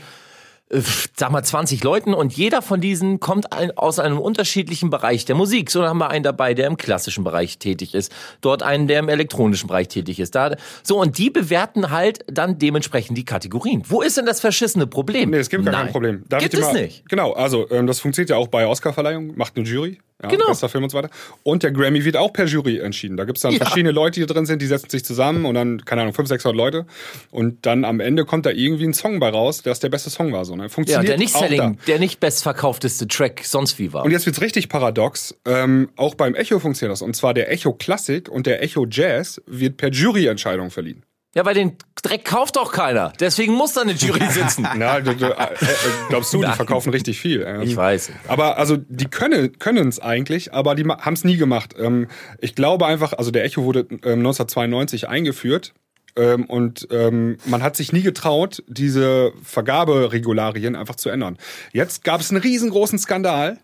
sag 0.73 1.31
mal 1.31 1.43
20 1.43 1.85
Leuten 1.85 2.15
und 2.15 2.33
jeder 2.33 2.63
von 2.63 2.81
diesen 2.81 3.21
kommt 3.21 3.53
ein, 3.53 3.77
aus 3.77 3.99
einem 3.99 4.19
unterschiedlichen 4.19 4.91
Bereich 4.91 5.25
der 5.25 5.35
Musik. 5.35 5.71
So 5.71 5.81
dann 5.81 5.91
haben 5.91 5.99
wir 5.99 6.11
einen 6.11 6.25
dabei, 6.25 6.55
der 6.55 6.67
im 6.67 6.77
klassischen 6.77 7.25
Bereich 7.25 7.59
tätig 7.59 7.95
ist, 7.95 8.13
dort 8.41 8.63
einen, 8.63 8.89
der 8.89 9.01
im 9.01 9.09
elektronischen 9.09 9.69
Bereich 9.69 9.89
tätig 9.89 10.19
ist. 10.19 10.35
Da, 10.35 10.57
so 10.83 11.01
und 11.01 11.19
die 11.19 11.31
bewerten 11.31 11.91
halt 11.91 12.25
dann 12.27 12.59
dementsprechend 12.59 13.19
die 13.19 13.25
Kategorien. 13.25 13.83
Wo 13.87 14.01
ist 14.01 14.17
denn 14.17 14.27
das 14.27 14.41
verschissene 14.41 14.87
Problem? 14.87 15.31
Nee, 15.31 15.39
es 15.39 15.51
gibt 15.51 15.65
gar 15.65 15.73
Nein. 15.73 15.85
kein 15.85 15.93
Problem. 15.93 16.25
Darf 16.29 16.43
gibt 16.43 16.55
es 16.55 16.61
mal, 16.61 16.73
nicht. 16.73 17.09
Genau, 17.09 17.33
also 17.33 17.71
ähm, 17.71 17.87
das 17.87 18.01
funktioniert 18.01 18.31
ja 18.31 18.37
auch 18.37 18.49
bei 18.49 18.67
Oscarverleihung, 18.67 19.37
macht 19.37 19.57
eine 19.57 19.67
Jury. 19.67 19.99
Ja, 20.23 20.29
Genau. 20.29 20.47
Bester 20.47 20.69
Film 20.69 20.85
und 20.85 20.91
so 20.91 20.99
weiter. 20.99 21.11
Und 21.43 21.63
der 21.63 21.73
Grammy 21.73 22.05
wird 22.05 22.17
auch 22.17 22.33
per 22.33 22.47
Jury 22.47 22.79
entschieden. 22.79 23.17
Da 23.17 23.25
gibt's 23.25 23.43
dann 23.43 23.53
Ja. 23.53 23.59
verschiedene 23.59 23.91
Leute, 23.93 24.21
die 24.21 24.27
drin 24.27 24.47
sind, 24.47 24.63
die 24.63 24.67
setzen 24.67 24.89
sich 24.91 25.05
zusammen 25.05 25.45
und 25.45 25.55
dann, 25.55 25.85
keine 25.85 26.03
Ahnung, 26.03 26.15
500, 26.15 26.41
600 26.41 26.57
Leute. 26.57 26.87
Und 27.31 27.67
dann 27.67 27.85
am 27.85 28.01
Ende 28.01 28.25
kommt 28.25 28.47
da 28.47 28.51
irgendwie 28.51 28.85
ein 28.85 28.95
Song 28.95 29.19
bei 29.21 29.29
raus, 29.31 29.63
der 29.63 29.73
ist 29.73 29.83
der 29.83 29.89
beste 29.89 30.11
Song 30.11 30.33
war. 30.33 30.45
So, 30.45 30.55
ne? 30.57 30.65
Ja, 30.65 30.69
Funktioniert 30.69 31.09
der 31.09 31.19
nicht 31.19 31.35
selling, 31.35 31.79
der 31.87 31.99
nicht 31.99 32.21
bestverkaufteste 32.21 33.09
Track 33.09 33.43
sonst 33.45 33.79
wie 33.79 33.93
war. 33.93 34.05
Und 34.05 34.11
jetzt 34.13 34.27
wird's 34.27 34.41
richtig 34.41 34.69
paradox. 34.69 35.35
Ähm, 35.45 35.91
auch 35.97 36.15
beim 36.15 36.35
Echo 36.35 36.59
funktioniert 36.59 36.93
das. 36.93 37.03
Und 37.03 37.15
zwar 37.17 37.35
der 37.35 37.51
Echo 37.51 37.73
Classic 37.73 38.29
und 38.29 38.47
der 38.47 38.63
Echo 38.63 38.87
Jazz 38.89 39.41
wird 39.47 39.77
per 39.77 39.91
Juryentscheidung 39.91 40.71
verliehen. 40.71 41.03
Ja, 41.35 41.45
weil 41.47 41.55
den 41.55 41.77
Dreck 42.03 42.25
kauft 42.27 42.57
doch 42.57 42.73
keiner. 42.73 43.13
Deswegen 43.19 43.55
muss 43.55 43.73
da 43.73 43.81
eine 43.83 43.93
Jury 43.93 44.27
sitzen. 44.31 44.67
Na, 44.77 45.01
du, 45.01 45.15
du, 45.15 45.27
äh, 45.27 45.31
äh, 45.31 45.67
glaubst 46.11 46.33
du, 46.35 46.43
die 46.43 46.53
verkaufen 46.53 46.91
richtig 46.91 47.19
viel. 47.21 47.43
Ähm, 47.47 47.63
Ich 47.63 47.75
weiß. 47.77 48.11
Aber 48.29 48.59
also 48.59 48.77
die 48.77 49.07
können 49.07 49.59
können 49.59 49.89
es 49.89 49.99
eigentlich, 49.99 50.53
aber 50.53 50.75
die 50.75 50.85
haben 50.85 51.15
es 51.15 51.25
nie 51.25 51.37
gemacht. 51.39 51.75
Ähm, 51.79 52.09
ich 52.41 52.55
glaube 52.55 52.87
einfach, 52.87 53.15
also 53.15 53.31
der 53.31 53.45
Echo 53.45 53.65
wurde 53.65 53.87
ähm, 54.05 54.19
1992 54.27 55.09
eingeführt 55.09 55.73
Ähm, 56.17 56.45
und 56.45 56.87
ähm, 56.91 57.39
man 57.47 57.63
hat 57.63 57.75
sich 57.77 57.93
nie 57.95 58.03
getraut, 58.03 58.63
diese 58.69 59.33
Vergaberegularien 59.43 60.77
einfach 60.77 60.97
zu 60.97 61.09
ändern. 61.09 61.39
Jetzt 61.73 62.05
gab 62.05 62.21
es 62.21 62.31
einen 62.31 62.43
riesengroßen 62.43 62.99
Skandal. 62.99 63.59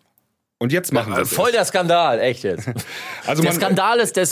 Und 0.61 0.73
jetzt 0.73 0.93
machen 0.93 1.15
sie 1.15 1.21
es. 1.21 1.33
Voll 1.33 1.53
der 1.53 1.65
Skandal, 1.65 2.19
echt 2.19 2.43
jetzt. 2.43 2.69
Also 3.27 3.43
der 3.43 3.53
man- 3.53 3.61
Skandal 3.61 4.01
ist, 4.01 4.17
der, 4.17 4.27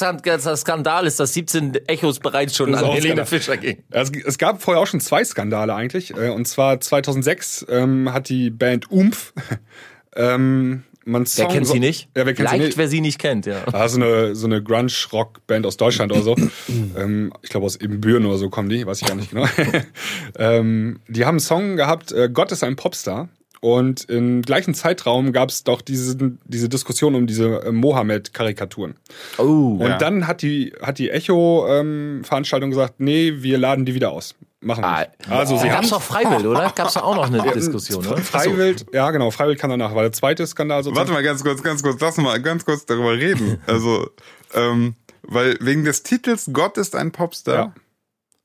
Skandal 0.56 1.06
ist, 1.06 1.20
dass 1.20 1.34
17 1.34 1.74
Echos 1.86 2.18
bereits 2.18 2.56
schon 2.56 2.74
an 2.74 2.84
Helene 2.84 3.00
Skandal. 3.00 3.26
Fischer 3.26 3.56
ging. 3.56 3.84
Es, 3.90 4.38
gab 4.38 4.60
vorher 4.62 4.82
auch 4.82 4.86
schon 4.86 5.00
zwei 5.00 5.24
Skandale 5.24 5.74
eigentlich. 5.74 6.16
Äh, 6.16 6.30
Und 6.30 6.48
zwar 6.48 6.80
2006 6.80 7.66
ähm, 7.68 8.12
hat 8.12 8.28
die 8.28 8.50
Band 8.50 8.90
Umf 8.90 9.32
ähm, 10.16 10.82
man 11.08 11.22
Wer 11.22 11.26
Song 11.28 11.48
kennt 11.52 11.68
sie 11.68 11.78
nicht? 11.78 12.08
Ja, 12.16 12.26
wer 12.26 12.34
kennt 12.34 12.48
sie 12.48 12.56
Leicht, 12.56 12.66
nicht? 12.66 12.78
wer 12.78 12.88
sie 12.88 13.00
nicht 13.00 13.20
kennt, 13.20 13.46
ja. 13.46 13.62
Ah, 13.72 13.86
so 13.86 14.00
eine, 14.00 14.34
so 14.34 14.46
eine 14.46 14.60
Grunge-Rock-Band 14.60 15.64
aus 15.64 15.76
Deutschland 15.76 16.10
oder 16.10 16.22
so. 16.22 16.34
ähm, 16.96 17.32
ich 17.42 17.50
glaube 17.50 17.64
aus 17.66 17.76
Ibbenbüren 17.80 18.26
oder 18.26 18.38
so 18.38 18.50
kommen 18.50 18.68
die, 18.68 18.84
weiß 18.84 19.02
ich 19.02 19.06
gar 19.06 19.14
nicht 19.14 19.30
genau. 19.30 19.46
ähm, 20.38 20.98
die 21.06 21.24
haben 21.24 21.34
einen 21.34 21.40
Song 21.40 21.76
gehabt, 21.76 22.10
äh, 22.10 22.28
Gott 22.32 22.50
ist 22.50 22.64
ein 22.64 22.74
Popstar. 22.74 23.28
Und 23.60 24.04
im 24.10 24.42
gleichen 24.42 24.74
Zeitraum 24.74 25.32
gab 25.32 25.48
es 25.48 25.64
doch 25.64 25.80
diese, 25.80 26.16
diese 26.44 26.68
Diskussion 26.68 27.14
um 27.14 27.26
diese 27.26 27.62
äh, 27.64 27.72
Mohammed-Karikaturen. 27.72 28.94
Oh. 29.38 29.78
Und 29.80 29.80
Ja. 29.88 29.98
dann 29.98 30.26
hat 30.26 30.42
die, 30.42 30.72
hat 30.82 30.98
die 30.98 31.10
Echo-Veranstaltung 31.10 32.70
gesagt, 32.70 32.94
nee, 33.00 33.34
wir 33.38 33.58
laden 33.58 33.84
die 33.86 33.94
wieder 33.94 34.10
aus. 34.12 34.34
Machen 34.60 34.82
wir 34.82 34.98
nicht. 35.00 35.30
Also 35.30 35.56
sie 35.56 35.64
da 35.68 35.74
haben 35.74 35.80
gab's 35.82 35.90
doch 35.90 36.02
Freiwild, 36.02 36.46
oder? 36.46 36.72
Gab's 36.74 36.94
doch 36.94 37.02
auch 37.04 37.14
noch 37.16 37.26
eine 37.26 37.42
Diskussion, 37.54 38.06
oder? 38.06 38.16
Freiwild, 38.18 38.86
ja 38.92 39.10
genau, 39.10 39.30
Freiwild 39.30 39.58
kann 39.58 39.70
danach, 39.70 39.94
war 39.94 40.02
der 40.02 40.12
zweite 40.12 40.46
Skandal 40.46 40.82
sozusagen. 40.82 41.08
Warte 41.08 41.12
mal 41.12 41.22
ganz 41.22 41.44
kurz, 41.44 41.62
ganz 41.62 41.82
kurz, 41.82 42.00
lass 42.00 42.16
mal 42.16 42.40
ganz 42.40 42.64
kurz 42.64 42.84
darüber 42.86 43.12
reden. 43.12 43.58
Also, 43.66 44.08
ähm, 44.54 44.94
weil 45.22 45.56
wegen 45.60 45.84
des 45.84 46.02
Titels 46.02 46.50
Gott 46.52 46.78
ist 46.78 46.96
ein 46.96 47.12
Popstar. 47.12 47.54
Ja. 47.54 47.74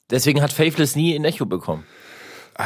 Deswegen 0.09 0.41
hat 0.41 0.51
Faithless 0.51 0.95
nie 0.95 1.15
ein 1.15 1.23
Echo 1.25 1.45
bekommen. 1.45 1.85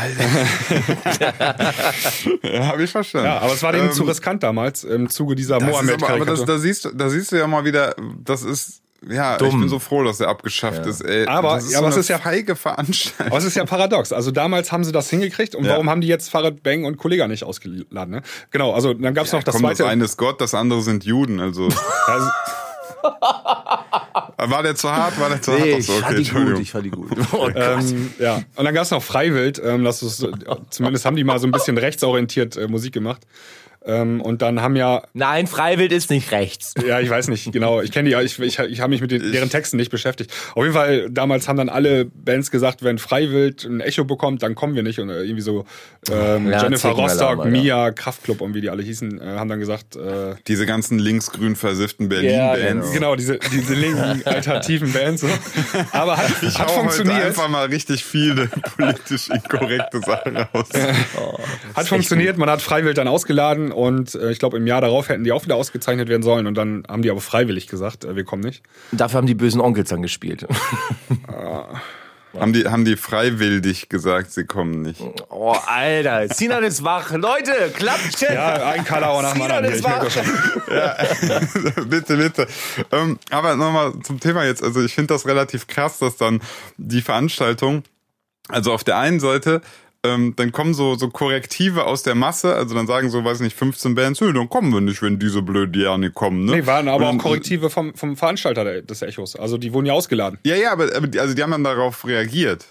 Ja, 2.44 2.68
habe 2.68 2.84
ich 2.84 2.92
verstanden. 2.92 3.28
Ja, 3.28 3.40
aber 3.40 3.54
es 3.54 3.64
war 3.64 3.72
denen 3.72 3.88
Ähm, 3.88 3.94
zu 3.94 4.04
riskant 4.04 4.44
damals 4.44 4.84
im 4.84 5.10
Zuge 5.10 5.36
dieser 5.36 5.60
Das 5.60 5.70
ist 5.82 5.92
aber, 6.04 6.10
aber 6.10 6.26
das, 6.26 6.46
da, 6.46 6.58
siehst, 6.58 6.86
du- 6.86 6.92
da 6.92 7.10
siehst 7.10 7.32
du 7.32 7.38
ja 7.38 7.48
mal 7.48 7.64
wieder, 7.66 7.96
das 8.24 8.44
ist, 8.44 8.82
ja, 9.08 9.34
ich 9.34 9.38
Dumm. 9.40 9.62
bin 9.62 9.70
so 9.70 9.80
froh, 9.80 10.04
dass 10.04 10.20
er 10.20 10.28
abgeschafft 10.30 10.86
ist. 10.86 11.02
Ey. 11.02 11.26
Aber- 11.28 11.56
das 11.56 11.66
ist 11.66 11.72
ja, 11.74 11.80
so 11.80 11.86
aber 11.86 11.92
es 11.94 11.98
ist 11.98 12.10
ja- 12.10 12.20
feige 12.20 12.56
Veranstaltung. 12.56 13.28
Aber 13.28 13.38
es 13.38 13.44
ist 13.46 13.56
ja 13.56 13.66
paradox. 13.66 14.12
Also 14.12 14.32
damals 14.32 14.72
haben 14.72 14.84
sie 14.84 14.92
das 14.92 15.10
hingekriegt 15.10 15.56
und 15.56 15.66
Ja. 15.66 15.72
warum 15.74 15.90
haben 15.90 16.02
die 16.02 16.08
jetzt 16.08 16.30
Farid 16.30 16.64
Bang 16.64 16.86
und 16.86 16.98
Kollega 16.98 17.28
nicht 17.28 17.44
ausgeladen? 17.44 18.12
Ne? 18.16 18.22
Genau, 18.52 18.74
also 18.74 18.94
dann 18.94 19.14
gab 19.14 19.26
es 19.26 19.32
noch 19.32 19.44
das 19.44 19.54
Komm, 19.56 19.64
das 19.64 19.78
zweite. 19.78 19.90
eine 19.90 20.06
ist 20.06 20.18
Gott, 20.18 20.42
das 20.42 20.54
andere 20.56 20.82
sind 20.82 21.04
Juden. 21.06 21.40
Also 21.40 21.70
Also, 22.08 22.28
war 24.38 24.64
der 24.64 24.76
zu 24.76 24.92
hart? 24.92 25.20
War 25.20 25.30
der 25.30 25.42
zu 25.42 25.52
hart? 25.54 25.62
Ach 25.78 25.82
so, 25.82 25.94
okay, 25.94 26.16
Entschuldigung. 26.18 26.66
fand 26.66 26.86
die 26.86 26.90
gut. 26.92 27.10
Oh 27.34 27.46
Gott. 27.48 27.54
ähm, 27.56 28.14
ja. 28.20 28.42
Und 28.56 28.66
dann 28.66 28.74
gab 28.74 28.84
es 28.84 28.92
noch 28.92 29.04
Freiwild. 29.04 29.62
Ähm, 29.64 29.84
das 29.84 30.02
ist, 30.04 30.18
so- 30.18 30.32
zumindest 30.70 31.06
haben 31.06 31.16
die 31.16 31.24
mal 31.24 31.40
so 31.40 31.48
ein 31.48 31.52
bisschen 31.52 31.78
rechtsorientiert 31.78 32.58
äh, 32.58 32.68
Musik 32.68 32.94
gemacht. 32.94 33.22
Ähm, 33.88 34.20
und 34.22 34.42
dann 34.42 34.62
haben 34.62 34.76
ja, 34.76 35.04
Nein, 35.14 35.48
Freiwild 35.48 35.92
ist 35.92 36.10
nicht 36.10 36.32
rechts. 36.32 36.74
ja, 36.88 37.00
ich 37.00 37.10
weiß 37.10 37.28
nicht 37.28 37.52
genau, 37.52 37.82
ich 37.82 37.92
kenne 37.92 38.10
die, 38.10 38.16
ich, 38.26 38.40
ich, 38.40 38.58
ich 38.60 38.80
habe 38.82 38.90
mich 38.90 39.02
mit 39.02 39.12
den, 39.12 39.32
deren 39.32 39.50
Texten 39.50 39.78
nicht 39.78 39.92
beschäftigt. 39.92 40.32
Auf 40.56 40.64
jeden 40.64 40.74
Fall, 40.74 41.10
damals 41.12 41.48
haben 41.48 41.58
dann 41.58 41.70
alle 41.70 42.06
Bands 42.06 42.50
gesagt, 42.50 42.84
wenn 42.84 42.98
Freiwild 42.98 43.64
ein 43.66 43.82
Echo 43.82 44.04
bekommt, 44.06 44.42
dann 44.42 44.56
kommen 44.56 44.74
wir 44.76 44.82
nicht. 44.84 45.00
Und 45.00 45.10
äh, 45.10 45.22
irgendwie 45.22 45.42
so 45.42 45.66
ähm, 46.12 46.50
Ja, 46.50 46.64
Jennifer 46.64 46.90
Rostock. 46.90 47.46
Mia, 47.46 47.92
Kraftklub 47.92 48.42
und 48.42 48.54
wie 48.56 48.62
die 48.62 48.70
alle 48.70 48.82
hießen, 48.82 49.22
äh, 49.22 49.24
haben 49.38 49.50
dann 49.50 49.60
gesagt, 49.60 49.96
äh, 49.96 50.34
Diese 50.48 50.66
ganzen 50.66 50.98
linksgrün 50.98 51.56
versifften 51.56 52.10
Berlin-Bands. 52.10 52.92
Genau, 52.92 53.16
diese, 53.16 53.38
diese 53.52 53.74
linken 53.76 54.22
alternativen 54.26 54.92
Bands. 54.94 55.22
So. 55.22 55.28
Aber 55.92 56.18
hat, 56.18 56.32
Ich 56.42 56.58
hat 56.58 56.68
hau 56.68 56.72
heute 56.72 56.80
funktioniert. 56.80 57.24
einfach 57.24 57.48
mal 57.50 57.68
richtig 57.68 58.04
viele 58.04 58.48
politisch 58.78 59.30
inkorrekte 59.30 60.00
Sachen 60.00 60.38
raus. 60.38 60.70
Hat 61.76 61.88
funktioniert. 61.88 62.38
Man 62.38 62.50
hat 62.50 62.62
Freiwild 62.62 62.98
dann 62.98 63.08
ausgeladen 63.08 63.72
und 63.76 64.16
äh, 64.16 64.32
ich 64.32 64.40
glaube, 64.40 64.58
im 64.58 64.66
Jahr 64.68 64.82
darauf 64.82 65.10
hätten 65.10 65.24
die 65.24 65.32
auch 65.32 65.44
wieder 65.44 65.56
ausgezeichnet 65.56 66.10
werden 66.10 66.24
sollen. 66.24 66.48
Und 66.48 66.56
dann 66.56 66.84
haben 66.88 67.02
die 67.02 67.12
aber 67.12 67.22
freiwillig 67.22 67.68
gesagt, 67.68 68.06
äh, 68.06 68.16
wir 68.16 68.24
kommen 68.24 68.44
nicht. 68.44 68.64
Dafür 68.92 69.18
haben 69.18 69.28
die 69.28 69.36
bösen 69.36 69.62
Onkels 69.62 69.90
dann 69.90 70.02
gespielt. 70.02 70.48
Haben 72.40 72.52
die, 72.52 72.68
haben 72.68 72.84
die 72.84 72.98
freiwillig 72.98 73.88
gesagt, 73.88 74.32
sie 74.32 74.44
kommen 74.44 74.82
nicht. 74.82 75.00
Oh, 75.30 75.56
Alter. 75.68 76.28
Sinan 76.34 76.66
ist 76.66 76.84
wach. 76.84 77.12
Leute, 77.14 77.54
klappt 77.74 78.20
Ja, 78.20 78.72
ein 78.72 78.84
Kalauer 78.84 79.22
nach 79.22 79.34
Sinan 79.36 79.52
anderen. 79.52 79.74
ist 79.76 79.84
wach. 79.86 80.12
schon. 80.12 80.26
bitte, 81.90 82.18
bitte. 82.18 82.48
Ähm, 82.92 83.20
aber 83.30 83.56
nochmal 83.56 83.94
zum 84.04 84.20
Thema 84.20 84.44
jetzt. 84.44 84.62
Also 84.64 84.84
ich 84.84 84.94
finde 84.94 85.14
das 85.14 85.26
relativ 85.26 85.68
krass, 85.68 86.00
dass 86.00 86.18
dann 86.18 86.42
die 86.76 87.02
Veranstaltung, 87.02 87.84
also 88.50 88.74
auf 88.74 88.84
der 88.84 88.98
einen 88.98 89.22
Seite, 89.22 89.62
ähm, 90.06 90.34
dann 90.36 90.52
kommen 90.52 90.74
so, 90.74 90.96
so 90.96 91.10
Korrektive 91.10 91.86
aus 91.86 92.04
der 92.04 92.16
Masse, 92.16 92.54
also 92.56 92.76
dann 92.76 92.88
sagen 92.88 93.10
so, 93.10 93.24
weiß 93.24 93.40
nicht, 93.42 93.56
15 93.58 93.96
Bands, 93.96 94.22
"Nö, 94.22 94.32
dann 94.34 94.48
kommen 94.50 94.72
wir 94.74 94.82
nicht, 94.82 95.02
wenn 95.02 95.20
diese 95.20 95.42
blöde 95.42 95.84
ja 95.84 95.98
nicht 95.98 96.14
kommen. 96.14 96.46
Ne? 96.46 96.54
Nee, 96.58 96.66
waren 96.66 96.88
aber 96.88 96.98
Und 96.98 97.04
auch 97.04 97.10
dann- 97.10 97.18
Korrektive 97.20 97.70
vom, 97.70 97.94
vom 97.96 98.16
Veranstalter 98.16 98.82
des 98.82 99.02
Echos. 99.02 99.36
Also 99.36 99.58
die 99.58 99.74
wurden 99.74 99.86
ja 99.88 99.94
ausgeladen. 99.94 100.40
Ja, 100.46 100.56
ja, 100.56 100.72
aber, 100.72 100.96
aber 100.96 101.08
die, 101.08 101.20
also 101.20 101.34
die 101.34 101.42
haben 101.44 101.52
dann 101.52 101.64
darauf 101.64 102.06
reagiert. 102.06 102.66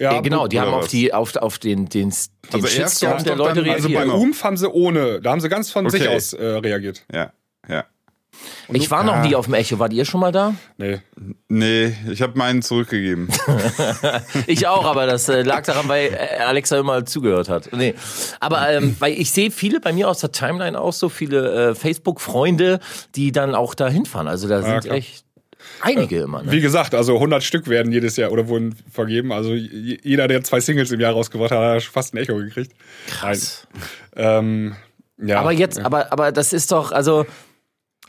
Ja, 0.00 0.20
genau, 0.20 0.46
die 0.46 0.60
haben 0.60 0.72
auf 0.72 0.86
die 0.86 1.12
auf, 1.12 1.34
auf 1.36 1.58
den 1.58 1.86
den, 1.88 2.10
den 2.10 2.12
Also 2.52 2.68
erst 2.68 3.02
der 3.02 3.10
Leute 3.34 3.62
dann- 3.62 3.68
Also 3.70 3.88
reagiert. 3.88 3.94
bei 3.94 4.04
Genau. 4.04 4.18
UMF 4.20 4.44
haben 4.44 4.56
sie 4.56 4.70
ohne, 4.70 5.20
da 5.20 5.32
haben 5.32 5.40
sie 5.40 5.48
ganz 5.48 5.72
von 5.72 5.90
sich 5.90 6.02
Okay. 6.02 6.14
aus 6.14 6.32
äh, 6.34 6.44
reagiert. 6.44 7.04
Ja, 7.12 7.32
ja. 7.68 7.84
Ich 8.70 8.90
war 8.90 9.04
noch 9.04 9.22
nie 9.22 9.34
auf 9.34 9.46
dem 9.46 9.54
Echo. 9.54 9.78
Wart 9.78 9.92
ihr 9.92 10.04
schon 10.04 10.20
mal 10.20 10.32
da? 10.32 10.54
Nee. 10.76 11.00
Nee, 11.48 11.96
ich 12.10 12.22
habe 12.22 12.36
meinen 12.38 12.62
zurückgegeben. 12.62 13.28
Ich 14.46 14.66
auch, 14.66 14.84
aber 14.84 15.06
das 15.06 15.28
äh, 15.28 15.42
lag 15.42 15.64
daran, 15.64 15.88
weil 15.88 16.12
äh, 16.12 16.42
Alexa 16.42 16.78
immer 16.78 17.04
zugehört 17.04 17.48
hat. 17.48 17.70
Nee. 17.72 17.94
Aber 18.40 18.70
ähm, 18.70 18.96
weil 18.98 19.12
ich 19.12 19.30
sehe 19.30 19.50
viele 19.50 19.80
bei 19.80 19.92
mir 19.92 20.08
aus 20.08 20.20
der 20.20 20.32
Timeline 20.32 20.78
auch 20.78 20.92
so 20.92 21.08
viele 21.08 21.70
äh, 21.70 21.74
Facebook-Freunde, 21.74 22.80
die 23.14 23.32
dann 23.32 23.54
auch 23.54 23.74
da 23.74 23.88
hinfahren. 23.88 24.28
Also 24.28 24.48
da 24.48 24.62
sind 24.62 24.84
klar. 24.84 24.96
echt 24.96 25.24
einige 25.80 26.20
immer. 26.20 26.42
Ne? 26.42 26.52
Wie 26.52 26.60
gesagt, 26.60 26.94
also 26.94 27.14
100 27.14 27.42
Stück 27.42 27.68
werden 27.68 27.92
jedes 27.92 28.16
Jahr 28.16 28.32
oder 28.32 28.48
wurden 28.48 28.74
vergeben. 28.90 29.32
Also 29.32 29.54
jeder, 29.54 30.28
der 30.28 30.42
zwei 30.44 30.60
Singles 30.60 30.90
im 30.92 31.00
Jahr 31.00 31.12
rausgebracht 31.12 31.50
hat, 31.50 31.58
hat 31.58 31.82
fast 31.82 32.14
ein 32.14 32.18
Echo 32.18 32.36
gekriegt. 32.36 32.72
Krass. 33.06 33.66
Ähm, 34.16 34.76
ja. 35.18 35.40
Aber 35.40 35.52
jetzt, 35.52 35.80
aber, 35.80 36.12
aber 36.12 36.32
das 36.32 36.52
ist 36.52 36.70
doch, 36.72 36.92
also, 36.92 37.26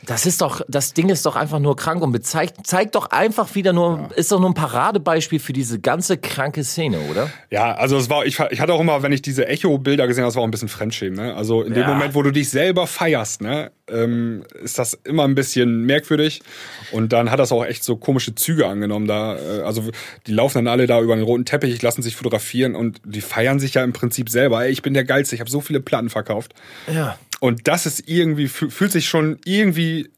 das 0.06 0.26
ist 0.26 0.40
doch, 0.40 0.62
das 0.68 0.94
Ding 0.94 1.08
ist 1.08 1.26
doch 1.26 1.36
einfach 1.36 1.58
nur 1.58 1.76
krank 1.76 2.02
und 2.02 2.12
bezeigt, 2.12 2.66
zeigt 2.66 2.94
doch 2.94 3.10
einfach 3.10 3.54
wieder 3.54 3.72
nur, 3.72 4.08
ist 4.16 4.32
doch 4.32 4.40
nur 4.40 4.50
ein 4.50 4.54
Paradebeispiel 4.54 5.38
für 5.38 5.52
diese 5.52 5.78
ganze 5.78 6.16
kranke 6.16 6.64
Szene, 6.64 6.98
oder? 7.10 7.30
Ja, 7.50 7.74
also 7.74 7.96
es 7.98 8.08
war, 8.08 8.24
ich, 8.24 8.38
ich 8.50 8.60
hatte 8.60 8.72
auch 8.72 8.80
immer, 8.80 9.02
wenn 9.02 9.12
ich 9.12 9.22
diese 9.22 9.46
Echo-Bilder 9.46 10.06
gesehen 10.06 10.22
habe, 10.22 10.28
das 10.28 10.36
war 10.36 10.42
auch 10.42 10.46
ein 10.46 10.50
bisschen 10.50 10.68
Fremdschämen. 10.68 11.18
Ne? 11.18 11.34
Also 11.34 11.62
in 11.62 11.74
dem 11.74 11.82
Ja. 11.82 11.88
Moment, 11.88 12.14
wo 12.14 12.22
du 12.22 12.30
dich 12.30 12.48
selber 12.48 12.86
feierst, 12.86 13.42
ne, 13.42 13.70
ähm, 13.88 14.44
ist 14.62 14.78
das 14.78 14.94
immer 15.04 15.24
ein 15.24 15.34
bisschen 15.34 15.84
merkwürdig. 15.84 16.42
Und 16.92 17.12
dann 17.12 17.30
hat 17.30 17.38
das 17.38 17.52
auch 17.52 17.64
echt 17.64 17.84
so 17.84 17.96
komische 17.96 18.34
Züge 18.34 18.66
angenommen. 18.66 19.06
Da, 19.06 19.36
äh, 19.36 19.62
also 19.62 19.90
die 20.26 20.32
laufen 20.32 20.64
dann 20.64 20.68
alle 20.68 20.86
da 20.86 21.00
über 21.00 21.14
den 21.16 21.24
roten 21.24 21.44
Teppich, 21.44 21.82
lassen 21.82 22.02
sich 22.02 22.16
fotografieren 22.16 22.74
und 22.74 23.00
die 23.04 23.20
feiern 23.20 23.58
sich 23.58 23.74
ja 23.74 23.84
im 23.84 23.92
Prinzip 23.92 24.30
selber. 24.30 24.64
Ey, 24.64 24.70
ich 24.70 24.82
bin 24.82 24.94
der 24.94 25.04
Geilste, 25.04 25.34
ich 25.34 25.40
habe 25.40 25.50
so 25.50 25.60
viele 25.60 25.80
Platten 25.80 26.08
verkauft. 26.08 26.54
Ja. 26.92 27.18
Und 27.40 27.66
das 27.68 27.86
ist 27.86 28.08
irgendwie, 28.08 28.46
fü- 28.46 28.70
fühlt 28.70 28.92
sich 28.92 29.08
schon 29.08 29.38
irgendwie 29.44 30.10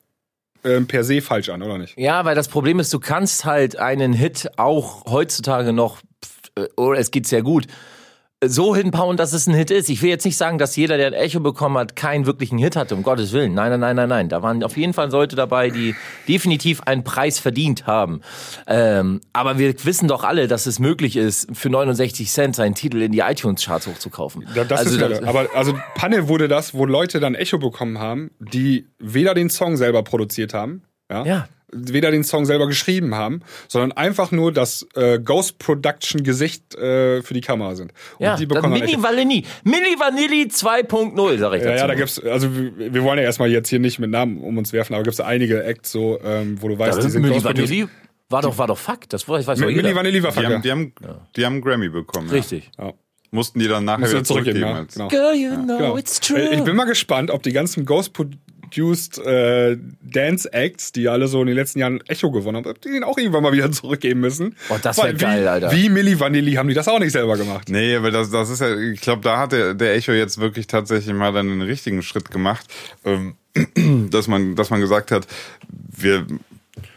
ähm, 0.64 0.87
per 0.87 1.04
se 1.04 1.22
falsch 1.22 1.48
an, 1.48 1.62
oder 1.62 1.78
nicht? 1.78 1.96
Ja, 1.98 2.24
weil 2.24 2.35
das 2.35 2.48
Problem 2.48 2.78
ist, 2.80 2.92
du 2.92 3.00
kannst 3.00 3.44
halt 3.44 3.76
einen 3.78 4.12
Hit 4.12 4.48
auch 4.58 5.04
heutzutage 5.06 5.72
noch, 5.72 6.00
äh, 6.56 6.66
oder 6.76 6.98
es 6.98 7.11
geht 7.11 7.26
sehr 7.26 7.42
gut, 7.42 7.66
so 8.44 8.74
hinbauen, 8.74 9.16
dass 9.16 9.33
es 9.33 9.46
ein 9.46 9.55
Hit 9.55 9.70
ist. 9.70 9.88
Ich 9.88 10.02
will 10.02 10.09
jetzt 10.11 10.24
nicht 10.24 10.37
sagen, 10.37 10.59
dass 10.59 10.74
jeder, 10.76 10.96
der 10.96 11.09
ein 11.09 11.12
Echo 11.12 11.40
bekommen 11.40 11.78
hat, 11.78 11.94
keinen 11.96 12.26
wirklichen 12.26 12.59
Hit 12.59 12.74
hatte, 12.76 12.94
um 12.94 13.02
Gottes 13.02 13.33
Willen. 13.33 13.55
Nein, 13.55 13.70
nein, 13.70 13.81
nein, 13.81 13.96
nein, 13.96 14.09
nein. 14.09 14.28
Da 14.28 14.42
waren 14.42 14.62
auf 14.64 14.76
jeden 14.76 14.92
Fall 14.92 15.11
Leute 15.11 15.37
dabei, 15.37 15.70
die 15.70 15.94
definitiv 16.28 16.83
einen 16.83 17.05
Preis 17.05 17.38
verdient 17.38 17.87
haben. 17.87 18.20
Ähm, 18.66 19.20
aber 19.33 19.59
wir 19.59 19.74
wissen 19.85 20.09
doch 20.09 20.24
alle, 20.24 20.48
dass 20.48 20.66
es 20.66 20.78
möglich 20.78 21.16
ist, 21.16 21.48
für 21.57 21.70
69 21.70 22.31
Cent 22.31 22.57
seinen 22.57 22.74
Titel 22.74 23.00
in 23.02 23.12
die 23.12 23.20
iTunes-Charts 23.20 23.87
hochzukaufen. 23.87 24.46
Ja, 24.55 24.64
das 24.64 24.81
also, 24.81 24.90
ist 24.96 25.00
das- 25.00 25.22
aber 25.22 25.46
also 25.55 25.74
Panne 25.94 26.28
wurde 26.28 26.48
das, 26.48 26.74
wo 26.74 26.85
Leute 26.85 27.20
dann 27.20 27.35
Echo 27.35 27.59
bekommen 27.59 27.98
haben, 27.98 28.31
die 28.40 28.87
weder 28.98 29.35
den 29.35 29.50
Song 29.50 29.76
selber 29.76 30.02
produziert 30.02 30.52
haben, 30.55 30.83
ja, 31.11 31.24
Ja. 31.24 31.48
Weder 31.72 32.11
den 32.11 32.22
Song 32.24 32.44
selber 32.44 32.66
geschrieben 32.66 33.14
haben, 33.14 33.40
sondern 33.68 33.92
einfach 33.92 34.30
nur 34.30 34.52
das 34.52 34.87
äh, 34.94 35.18
Ghost 35.18 35.58
Production 35.58 36.22
Gesicht 36.22 36.74
äh, 36.74 37.22
für 37.22 37.35
die 37.35 37.40
Kamera 37.40 37.74
sind. 37.74 37.92
Und 38.18 38.24
ja, 38.26 38.37
die 38.37 38.46
bekommen 38.46 38.74
dann 38.78 38.87
Mini. 38.88 39.02
Vanilli. 39.02 39.44
Mini 39.64 39.96
wir 39.98 40.48
2.0, 40.50 41.38
sag 41.38 41.54
ich 41.54 41.62
Ja, 41.62 41.70
dazu. 41.70 41.80
ja, 41.80 41.87
da 41.87 41.94
gibt's, 41.94 42.22
also 42.22 42.54
wir 42.54 42.92
wir 42.92 43.02
wollen 43.02 43.18
ja 43.18 43.24
erstmal 43.24 43.50
jetzt 43.50 43.68
hier 43.68 43.78
nicht 43.80 43.98
mit 43.98 44.11
Namen 44.11 44.38
um 44.38 44.58
uns 44.58 44.72
werfen, 44.72 44.94
aber 44.94 45.02
gibt's 45.02 45.20
einige 45.20 45.64
Acts 45.64 45.92
so, 45.92 46.18
ähm, 46.24 46.61
wo 46.61 46.68
du 46.68 46.78
weißt, 46.78 46.98
Ja, 46.98 47.04
die 47.04 47.11
sind 47.11 47.22
Milli 47.22 47.35
Ghost. 47.35 47.44
Vanilli 47.46 47.87
war 48.28 48.42
doch, 48.42 48.56
war 48.58 48.66
doch 48.66 48.78
Fakt. 48.78 49.12
Das 49.12 49.28
weiß, 49.28 49.46
weiß 49.46 49.58
Milli 49.61 49.74
jeder. 49.76 49.94
Vanilli 49.94 50.22
war 50.22 50.32
Die 50.32 50.46
haben, 50.46 50.62
die 50.62 50.70
haben, 50.70 50.92
die 51.37 51.44
haben 51.44 51.52
einen 51.54 51.62
Grammy 51.62 51.88
bekommen. 51.88 52.30
Richtig. 52.30 52.70
Ja. 52.78 52.92
Mussten 53.30 53.61
die 53.61 53.66
dann 53.68 53.85
nachher 53.87 54.11
wieder 54.11 54.24
zurückgeben, 54.24 54.61
ja. 54.61 54.85
Genau. 54.92 55.08
Girl, 55.08 55.35
you 55.35 55.54
know 55.54 55.78
Genau. 55.78 55.96
it's 55.96 56.20
true. 56.20 56.50
Ich 56.50 56.62
bin 56.64 56.76
mal 56.76 56.85
gespannt, 56.85 57.30
ob 57.30 57.42
die 57.42 57.52
ganzen 57.52 57.87
Ghost 57.87 58.12
Pro- 58.74 58.82
mass-produced 58.82 59.18
äh, 59.18 59.76
Dance-Acts, 60.02 60.92
die 60.92 61.08
alle 61.08 61.28
so 61.28 61.40
in 61.40 61.46
den 61.46 61.56
letzten 61.56 61.78
Jahren 61.78 62.00
Echo 62.08 62.30
gewonnen 62.30 62.64
haben, 62.64 62.74
die 62.85 62.88
ihn 62.96 63.04
auch 63.04 63.18
irgendwann 63.18 63.42
mal 63.42 63.52
wieder 63.52 63.70
zurückgeben 63.72 64.20
müssen. 64.20 64.56
Boah, 64.68 64.78
das 64.78 64.96
wär 64.98 65.04
Weil 65.04 65.14
wie, 65.14 65.18
geil, 65.18 65.48
Alter. 65.48 65.72
Wie 65.72 65.88
Milli 65.88 66.18
Vanilli 66.18 66.54
haben 66.54 66.68
die 66.68 66.74
das 66.74 66.88
auch 66.88 66.98
nicht 66.98 67.12
selber 67.12 67.37
gemacht. 67.37 67.68
Nee, 67.68 67.96
aber 67.96 68.11
das, 68.11 68.30
das 68.30 68.50
ist 68.50 68.61
ja, 68.61 68.76
ich 68.76 69.00
glaube, 69.00 69.22
da 69.22 69.38
hat 69.38 69.52
der, 69.52 69.74
der 69.74 69.94
Echo 69.94 70.12
jetzt 70.12 70.38
wirklich 70.38 70.66
tatsächlich 70.66 71.14
mal 71.14 71.32
dann 71.32 71.48
den 71.48 71.62
richtigen 71.62 72.02
Schritt 72.02 72.30
gemacht, 72.30 72.66
ähm, 73.04 73.35
dass 74.11 74.28
man, 74.28 74.56
dass 74.56 74.70
man 74.70 74.80
gesagt 74.80 75.11
hat, 75.11 75.26
wir, 75.68 76.26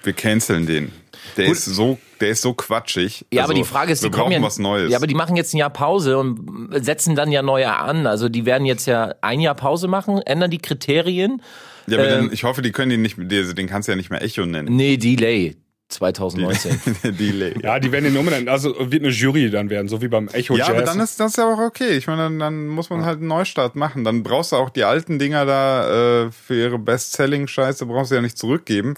wir 0.03 0.13
canceln 0.13 0.65
den. 0.65 0.91
Der 1.38 1.45
ist 1.45 1.65
so, 1.65 1.98
der 2.21 2.30
ist 2.30 2.41
so 2.41 2.54
quatschig. 2.54 3.26
Ja, 3.32 3.41
Also, 3.43 3.52
aber 3.52 3.60
die 3.62 3.67
Frage 3.67 3.91
ist, 3.91 4.04
wir 4.04 4.10
die 4.10 4.15
kommen 4.15 4.30
brauchen 4.32 4.41
ja, 4.41 4.48
was 4.48 4.60
Neues. 4.60 4.91
Ja, 4.91 4.98
aber 4.98 5.08
die 5.08 5.15
machen 5.15 5.36
jetzt 5.36 5.54
ein 5.54 5.58
Jahr 5.58 5.69
Pause 5.69 6.17
und 6.17 6.69
setzen 6.84 7.15
dann 7.15 7.32
ja 7.32 7.41
neue 7.41 7.74
an. 7.74 8.08
Also 8.08 8.30
die 8.30 8.45
werden 8.45 8.65
jetzt 8.65 8.86
ja 8.86 9.13
ein 9.21 9.39
Jahr 9.41 9.56
Pause 9.56 9.88
machen, 9.88 10.21
ändern 10.21 10.52
die 10.52 10.60
Kriterien. 10.60 11.41
Ja, 11.88 11.98
aber 11.98 12.08
ähm, 12.10 12.26
dann, 12.26 12.34
ich 12.34 12.43
hoffe, 12.43 12.62
die 12.62 12.71
können 12.71 12.89
den 12.89 13.02
nicht, 13.02 13.17
den 13.17 13.56
den 13.56 13.67
kannst 13.67 13.88
du 13.88 13.91
ja 13.91 13.95
nicht 13.95 14.10
mehr 14.10 14.21
Echo 14.21 14.45
nennen. 14.45 14.76
Nee, 14.76 14.98
Delay 14.98 15.56
2019. 15.89 16.80
Delay. 17.19 17.54
Ja, 17.62 17.80
die 17.80 17.91
werden 17.91 18.06
den 18.06 18.17
umbenennen. 18.17 18.50
Also 18.50 18.76
wird 18.91 19.04
eine 19.04 19.12
Jury 19.12 19.50
dann 19.52 19.69
werden, 19.69 19.88
so 19.88 20.02
wie 20.02 20.08
beim 20.08 20.28
Echo 20.30 20.54
Ja, 20.56 20.60
Jazz. 20.67 20.69
aber 20.69 20.82
dann 20.82 21.00
ist 21.00 21.19
das 21.19 21.36
ja 21.36 21.45
auch 21.45 21.60
okay. 21.60 21.91
Ich 21.98 22.08
meine, 22.08 22.24
dann, 22.24 22.39
dann 22.39 22.67
muss 22.67 22.89
man 22.89 23.06
halt 23.06 23.19
einen 23.19 23.28
Neustart 23.28 23.76
machen. 23.76 24.04
Dann 24.04 24.24
brauchst 24.24 24.52
du 24.52 24.56
auch 24.56 24.69
die 24.71 24.84
alten 24.84 25.19
Dinger 25.19 25.45
da 25.45 26.24
äh, 26.26 26.32
für 26.32 26.56
ihre 26.60 26.80
Best-Selling-Scheiße, 26.80 27.86
brauchst 27.86 28.12
du 28.12 28.15
ja 28.15 28.21
nicht 28.21 28.38
zurückgeben. 28.38 28.95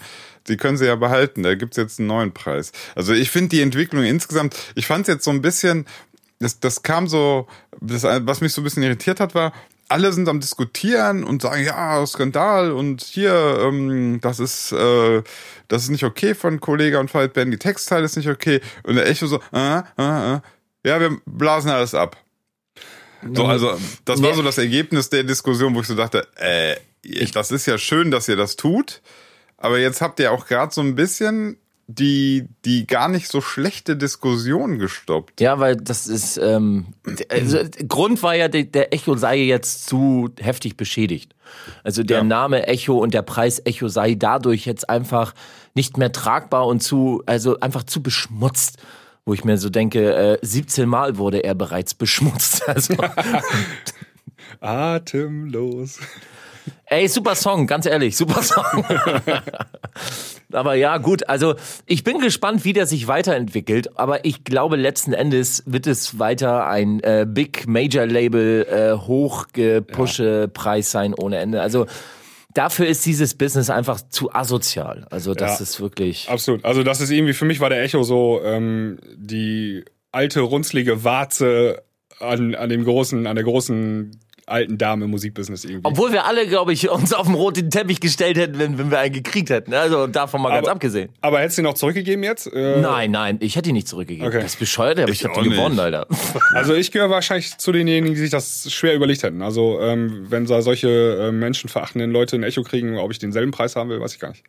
Die 0.48 0.56
können 0.56 0.76
sie 0.76 0.86
ja 0.86 0.96
behalten. 0.96 1.42
Da 1.42 1.54
gibt's 1.54 1.76
jetzt 1.76 1.98
einen 1.98 2.08
neuen 2.08 2.32
Preis. 2.32 2.72
Also 2.94 3.12
ich 3.12 3.30
finde 3.30 3.50
die 3.50 3.62
Entwicklung 3.62 4.04
insgesamt, 4.04 4.56
ich 4.74 4.86
fand 4.86 5.08
jetzt 5.08 5.24
so 5.24 5.30
ein 5.30 5.42
bisschen, 5.42 5.86
das, 6.38 6.60
das 6.60 6.82
kam 6.82 7.08
so, 7.08 7.46
das, 7.80 8.02
was 8.02 8.40
mich 8.40 8.52
so 8.52 8.60
ein 8.60 8.64
bisschen 8.64 8.82
irritiert 8.82 9.20
hat, 9.20 9.34
war, 9.34 9.52
alle 9.88 10.12
sind 10.12 10.28
am 10.28 10.40
diskutieren 10.40 11.24
und 11.24 11.42
sagen, 11.42 11.64
ja, 11.64 12.04
Skandal 12.06 12.72
und 12.72 13.02
hier, 13.02 13.58
ähm, 13.62 14.20
das 14.20 14.38
ist, 14.38 14.72
äh, 14.72 15.22
das 15.68 15.84
ist 15.84 15.88
nicht 15.88 16.04
okay 16.04 16.34
von 16.34 16.60
Kollega 16.60 17.00
und 17.00 17.10
Fight 17.10 17.32
Band, 17.32 17.52
die 17.52 17.58
Textteile 17.58 18.04
ist 18.04 18.16
nicht 18.16 18.28
okay. 18.28 18.60
Und 18.82 18.96
der 18.96 19.08
Echo 19.08 19.26
so, 19.26 19.40
äh, 19.52 19.78
äh, 19.98 20.34
äh, 20.34 20.40
ja, 20.84 21.00
wir 21.00 21.18
blasen 21.26 21.70
alles 21.70 21.94
ab. 21.94 22.16
So, 23.34 23.46
also, 23.46 23.76
das 24.04 24.22
war 24.22 24.34
so 24.34 24.42
das 24.42 24.58
Ergebnis 24.58 25.10
der 25.10 25.24
Diskussion, 25.24 25.74
wo 25.74 25.80
ich 25.80 25.88
so 25.88 25.96
dachte, 25.96 26.28
äh, 26.36 26.76
das 27.32 27.50
ist 27.50 27.66
ja 27.66 27.76
schön, 27.78 28.10
dass 28.10 28.28
ihr 28.28 28.36
das 28.36 28.56
tut, 28.56 29.00
aber 29.58 29.78
jetzt 29.78 30.00
habt 30.00 30.18
ihr 30.20 30.32
auch 30.32 30.46
gerade 30.46 30.72
so 30.72 30.80
ein 30.80 30.94
bisschen 30.94 31.58
die, 31.90 32.46
die 32.66 32.86
gar 32.86 33.08
nicht 33.08 33.28
so 33.28 33.40
schlechte 33.40 33.96
Diskussion 33.96 34.78
gestoppt. 34.78 35.40
ja, 35.40 35.58
weil 35.58 35.76
das 35.76 36.06
ist, 36.06 36.36
ähm, 36.36 36.88
also, 37.30 37.58
Grund 37.88 38.22
war 38.22 38.34
ja, 38.36 38.48
der, 38.48 38.64
der 38.64 38.92
Echo 38.92 39.16
sei 39.16 39.38
jetzt 39.38 39.86
zu 39.86 40.28
heftig 40.38 40.76
beschädigt. 40.76 41.34
Also 41.82 42.02
der 42.02 42.18
Ja. 42.18 42.24
Name 42.24 42.66
Echo 42.66 42.98
und 42.98 43.14
der 43.14 43.22
Preis 43.22 43.62
Echo 43.64 43.88
sei 43.88 44.14
dadurch 44.16 44.66
jetzt 44.66 44.90
einfach 44.90 45.32
nicht 45.74 45.96
mehr 45.96 46.12
tragbar 46.12 46.66
und 46.66 46.82
zu, 46.82 47.22
also 47.24 47.58
einfach 47.60 47.84
zu 47.84 48.02
beschmutzt. 48.02 48.76
Wo 49.24 49.32
ich 49.32 49.44
mir 49.44 49.56
so 49.56 49.70
denke, 49.70 50.14
äh, 50.14 50.38
17 50.42 50.86
Mal 50.88 51.16
wurde 51.16 51.38
er 51.42 51.54
bereits 51.54 51.94
beschmutzt. 51.94 52.62
Also, 52.68 52.94
Atemlos. 54.60 55.98
Ey, 56.90 57.06
super 57.08 57.34
Song, 57.34 57.66
ganz 57.66 57.84
ehrlich, 57.84 58.16
super 58.16 58.42
Song. 58.42 58.84
aber 60.52 60.74
ja, 60.74 60.96
gut, 60.98 61.28
also 61.28 61.54
ich 61.86 62.02
bin 62.02 62.18
gespannt, 62.18 62.64
wie 62.64 62.72
der 62.72 62.86
sich 62.86 63.06
weiterentwickelt, 63.08 63.98
aber 63.98 64.24
ich 64.24 64.44
glaube, 64.44 64.76
letzten 64.76 65.12
Endes 65.12 65.62
wird 65.66 65.86
es 65.86 66.18
weiter 66.18 66.66
ein 66.66 67.00
äh, 67.00 67.26
Big 67.28 67.66
Major 67.66 68.06
Label 68.06 68.66
äh, 68.70 68.98
hochgepushe 69.06 70.48
Preis 70.48 70.90
sein 70.90 71.12
ohne 71.14 71.38
Ende. 71.38 71.60
Also 71.60 71.84
dafür 72.54 72.86
ist 72.86 73.04
dieses 73.04 73.34
Business 73.34 73.68
einfach 73.68 74.00
zu 74.08 74.32
asozial. 74.34 75.06
Also 75.10 75.34
das 75.34 75.58
Ja. 75.58 75.62
ist 75.62 75.80
wirklich. 75.80 76.28
Absolut. 76.30 76.64
Also 76.64 76.82
das 76.82 77.02
ist 77.02 77.10
irgendwie, 77.10 77.34
für 77.34 77.44
mich 77.44 77.60
war 77.60 77.68
der 77.68 77.82
Echo 77.82 78.02
so 78.02 78.40
ähm, 78.42 78.98
die 79.14 79.84
alte, 80.10 80.40
runzlige 80.40 81.04
Warze 81.04 81.82
an, 82.18 82.54
an 82.54 82.70
dem 82.70 82.84
großen, 82.84 83.26
an 83.26 83.36
der 83.36 83.44
großen 83.44 84.18
alten 84.50 84.78
Dame 84.78 85.04
im 85.06 85.10
Musikbusiness 85.10 85.64
irgendwie. 85.64 85.80
Obwohl 85.84 86.12
wir 86.12 86.24
alle, 86.26 86.46
glaube 86.46 86.72
ich, 86.72 86.88
uns 86.90 87.12
auf 87.12 87.26
den 87.26 87.34
roten 87.34 87.70
Teppich 87.70 88.00
gestellt 88.00 88.36
hätten, 88.36 88.58
wenn, 88.58 88.78
wenn 88.78 88.90
wir 88.90 88.98
einen 88.98 89.12
gekriegt 89.14 89.50
hätten. 89.50 89.74
Also 89.74 90.06
davon 90.06 90.42
mal 90.42 90.50
ganz 90.50 90.66
Aber- 90.66 90.72
abgesehen. 90.72 91.10
Aber 91.20 91.40
hättest 91.40 91.58
du 91.58 91.62
ihn 91.62 91.64
noch 91.64 91.74
zurückgegeben 91.74 92.22
jetzt? 92.24 92.46
Äh, 92.52 92.80
Nein, 92.80 93.10
nein, 93.10 93.38
ich 93.40 93.56
hätte 93.56 93.68
ihn 93.70 93.74
nicht 93.74 93.88
zurückgegeben. 93.88 94.26
Okay. 94.28 94.40
Das 94.42 94.52
ist 94.54 94.58
bescheuert, 94.58 94.98
aber 94.98 95.10
ich, 95.10 95.20
Ich 95.20 95.24
hab 95.24 95.36
auch 95.36 95.42
die 95.42 95.50
gewonnen. 95.50 95.78
Alter. 95.78 96.06
Also 96.54 96.74
ich 96.74 96.90
gehöre 96.92 97.10
wahrscheinlich 97.10 97.56
zu 97.58 97.72
denjenigen, 97.72 98.14
die 98.14 98.20
sich 98.20 98.30
das 98.30 98.72
schwer 98.72 98.94
überlegt 98.94 99.22
hätten. 99.22 99.42
Also 99.42 99.80
ähm, 99.80 100.26
wenn 100.28 100.46
da 100.46 100.62
solche 100.62 100.88
äh, 101.28 101.32
menschenverachtenden 101.32 102.10
Leute 102.10 102.36
ein 102.36 102.42
Echo 102.42 102.62
kriegen, 102.62 102.96
ob 102.98 103.10
ich 103.10 103.18
denselben 103.18 103.50
Preis 103.52 103.76
haben 103.76 103.90
will, 103.90 104.00
weiß 104.00 104.14
ich 104.14 104.20
gar 104.20 104.30
nicht. 104.30 104.44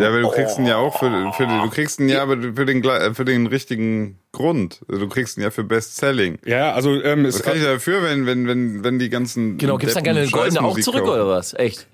Ja, 0.00 0.08
aber 0.08 0.22
du 0.22 0.30
kriegst 0.30 0.58
ihn 0.58 0.66
ja 0.66 0.78
auch 0.78 0.98
für, 0.98 1.32
für 1.34 1.46
den, 1.46 1.62
du 1.62 1.68
kriegst 1.68 2.00
ihn 2.00 2.08
ja 2.08 2.22
aber 2.22 2.36
für 2.54 2.64
den, 2.64 3.14
für 3.14 3.24
den 3.26 3.46
richtigen 3.46 4.18
Grund. 4.32 4.80
Also 4.88 5.02
Du 5.02 5.08
kriegst 5.08 5.36
ihn 5.36 5.42
ja 5.42 5.50
für 5.50 5.64
Best-Selling. 5.64 6.38
Ja, 6.46 6.72
also 6.72 7.02
ähm, 7.02 7.26
Was 7.26 7.36
es, 7.36 7.42
kann 7.42 7.58
ich 7.58 7.62
dafür, 7.62 8.02
wenn, 8.02 8.24
wenn, 8.24 8.46
wenn, 8.48 8.82
wenn 8.84 8.98
die 8.98 9.10
ganzen. 9.10 9.58
Genau, 9.58 9.76
gibt's 9.76 9.94
dann 9.94 10.04
gerne 10.04 10.20
eine 10.20 10.30
goldene 10.30 10.62
auch 10.62 10.78
zurück 10.80 11.04
kaufen? 11.04 11.14
oder 11.14 11.28
was? 11.28 11.52
Echt? 11.52 11.88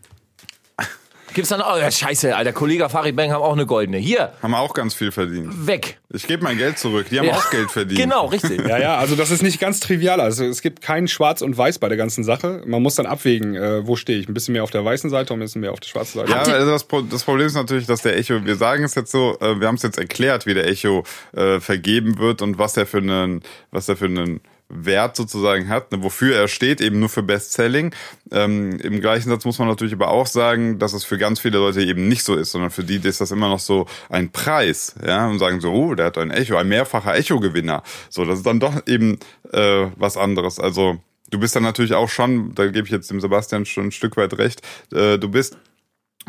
Gibt's 1.35 1.51
dann, 1.51 1.61
oh 1.61 1.77
ja, 1.79 1.91
scheiße, 1.91 2.35
Alter, 2.35 2.53
Kollege 2.53 2.89
Farid 2.89 3.15
Bang 3.15 3.31
haben 3.33 3.43
auch 3.43 3.53
eine 3.53 3.67
goldene. 3.67 3.99
Hier, 3.99 4.33
Haben 4.43 4.55
auch 4.55 4.75
ganz 4.75 4.95
viel 4.95 5.13
verdient. 5.13 5.67
weg. 5.67 5.99
Ich 6.11 6.27
gebe 6.27 6.43
mein 6.43 6.57
Geld 6.59 6.79
zurück. 6.79 7.07
Die 7.11 7.19
haben 7.19 7.27
Ja. 7.27 7.35
auch 7.35 7.51
Geld 7.51 7.71
verdient. 7.71 8.01
Genau, 8.01 8.27
richtig. 8.27 8.67
ja, 8.67 8.79
ja, 8.79 8.97
also 8.97 9.15
das 9.15 9.31
ist 9.31 9.43
nicht 9.43 9.61
ganz 9.61 9.81
trivial. 9.81 10.21
Also 10.21 10.45
es 10.45 10.63
gibt 10.63 10.81
kein 10.81 11.07
Schwarz 11.07 11.43
und 11.43 11.57
Weiß 11.59 11.79
bei 11.79 11.89
der 11.89 11.99
ganzen 11.99 12.25
Sache. 12.25 12.63
Man 12.67 12.83
muss 12.83 12.95
dann 12.95 13.07
abwägen, 13.07 13.55
äh, 13.55 13.87
wo 13.87 13.95
stehe 13.97 14.19
ich. 14.19 14.29
Ein 14.29 14.35
bisschen 14.35 14.53
mehr 14.53 14.65
auf 14.65 14.71
der 14.71 14.85
weißen 14.85 15.11
Seite 15.11 15.33
und 15.35 15.41
ein 15.41 15.43
bisschen 15.45 15.61
mehr 15.61 15.73
auf 15.73 15.81
der 15.81 15.89
schwarzen 15.89 16.19
Seite. 16.21 16.31
Ja, 16.33 16.39
also 16.39 16.71
das, 16.71 16.85
Pro- 16.85 17.03
das 17.03 17.25
Problem 17.25 17.47
ist 17.47 17.55
natürlich, 17.55 17.87
dass 17.87 18.03
der 18.03 18.17
Echo, 18.17 18.45
wir 18.45 18.57
sagen 18.57 18.85
es 18.85 18.95
jetzt 18.95 19.11
so, 19.13 19.37
äh, 19.41 19.61
wir 19.61 19.69
haben 19.69 19.75
es 19.77 19.83
jetzt 19.83 19.99
erklärt, 19.99 20.47
wie 20.47 20.55
der 20.55 20.67
Echo 20.67 21.05
äh, 21.37 21.61
vergeben 21.61 22.19
wird 22.19 22.41
und 22.43 22.59
was 22.59 22.77
er 22.77 22.87
für 22.87 22.99
einen, 22.99 23.43
was 23.71 23.89
er 23.89 23.97
für 23.97 24.07
einen 24.07 24.41
Wert 24.69 25.17
sozusagen 25.17 25.69
hat, 25.69 25.93
ne, 25.93 26.03
wofür 26.03 26.37
er 26.37 26.49
steht, 26.49 26.81
eben 26.81 27.01
nur 27.01 27.09
für 27.09 27.23
Bestselling. 27.23 27.95
Ähm, 28.31 28.79
Im 28.81 29.01
gleichen 29.01 29.31
Satz 29.31 29.45
muss 29.45 29.59
man 29.59 29.69
natürlich 29.69 29.95
aber 29.95 30.09
auch 30.09 30.27
sagen, 30.27 30.79
dass 30.79 30.93
es 30.93 31.05
für 31.05 31.17
ganz 31.17 31.41
viele 31.41 31.59
Leute 31.59 31.83
eben 31.83 32.07
nicht 32.07 32.23
so 32.23 32.35
ist, 32.35 32.53
sondern 32.53 32.71
für 32.71 32.85
die 32.85 32.97
ist 32.97 33.21
das 33.21 33.31
immer 33.31 33.49
noch 33.49 33.61
so 33.61 33.87
ein 34.11 34.31
Preis, 34.31 34.95
ja, 35.05 35.27
und 35.27 35.39
sagen 35.39 35.61
so, 35.61 35.73
oh, 35.73 35.95
der 35.95 36.07
hat 36.07 36.19
ein 36.19 36.31
Echo, 36.31 36.57
ein 36.57 36.69
mehrfacher 36.69 37.15
Echo-Gewinner. 37.15 37.83
So, 38.11 38.25
das 38.25 38.39
ist 38.39 38.47
dann 38.47 38.61
doch 38.61 38.87
eben 38.87 39.19
äh, 39.53 39.87
was 39.97 40.17
anderes. 40.17 40.61
Also 40.61 40.99
du 41.31 41.39
bist 41.39 41.57
dann 41.57 41.63
natürlich 41.63 41.95
auch 41.95 42.11
schon, 42.11 42.55
da 42.55 42.67
gebe 42.67 42.87
ich 42.87 42.93
jetzt 42.93 43.11
dem 43.11 43.21
Sebastian 43.21 43.65
schon 43.65 43.87
ein 43.87 43.93
Stück 43.93 44.17
weit 44.19 44.37
recht, 44.37 44.61
äh, 44.93 45.19
du 45.19 45.29
bist 45.31 45.57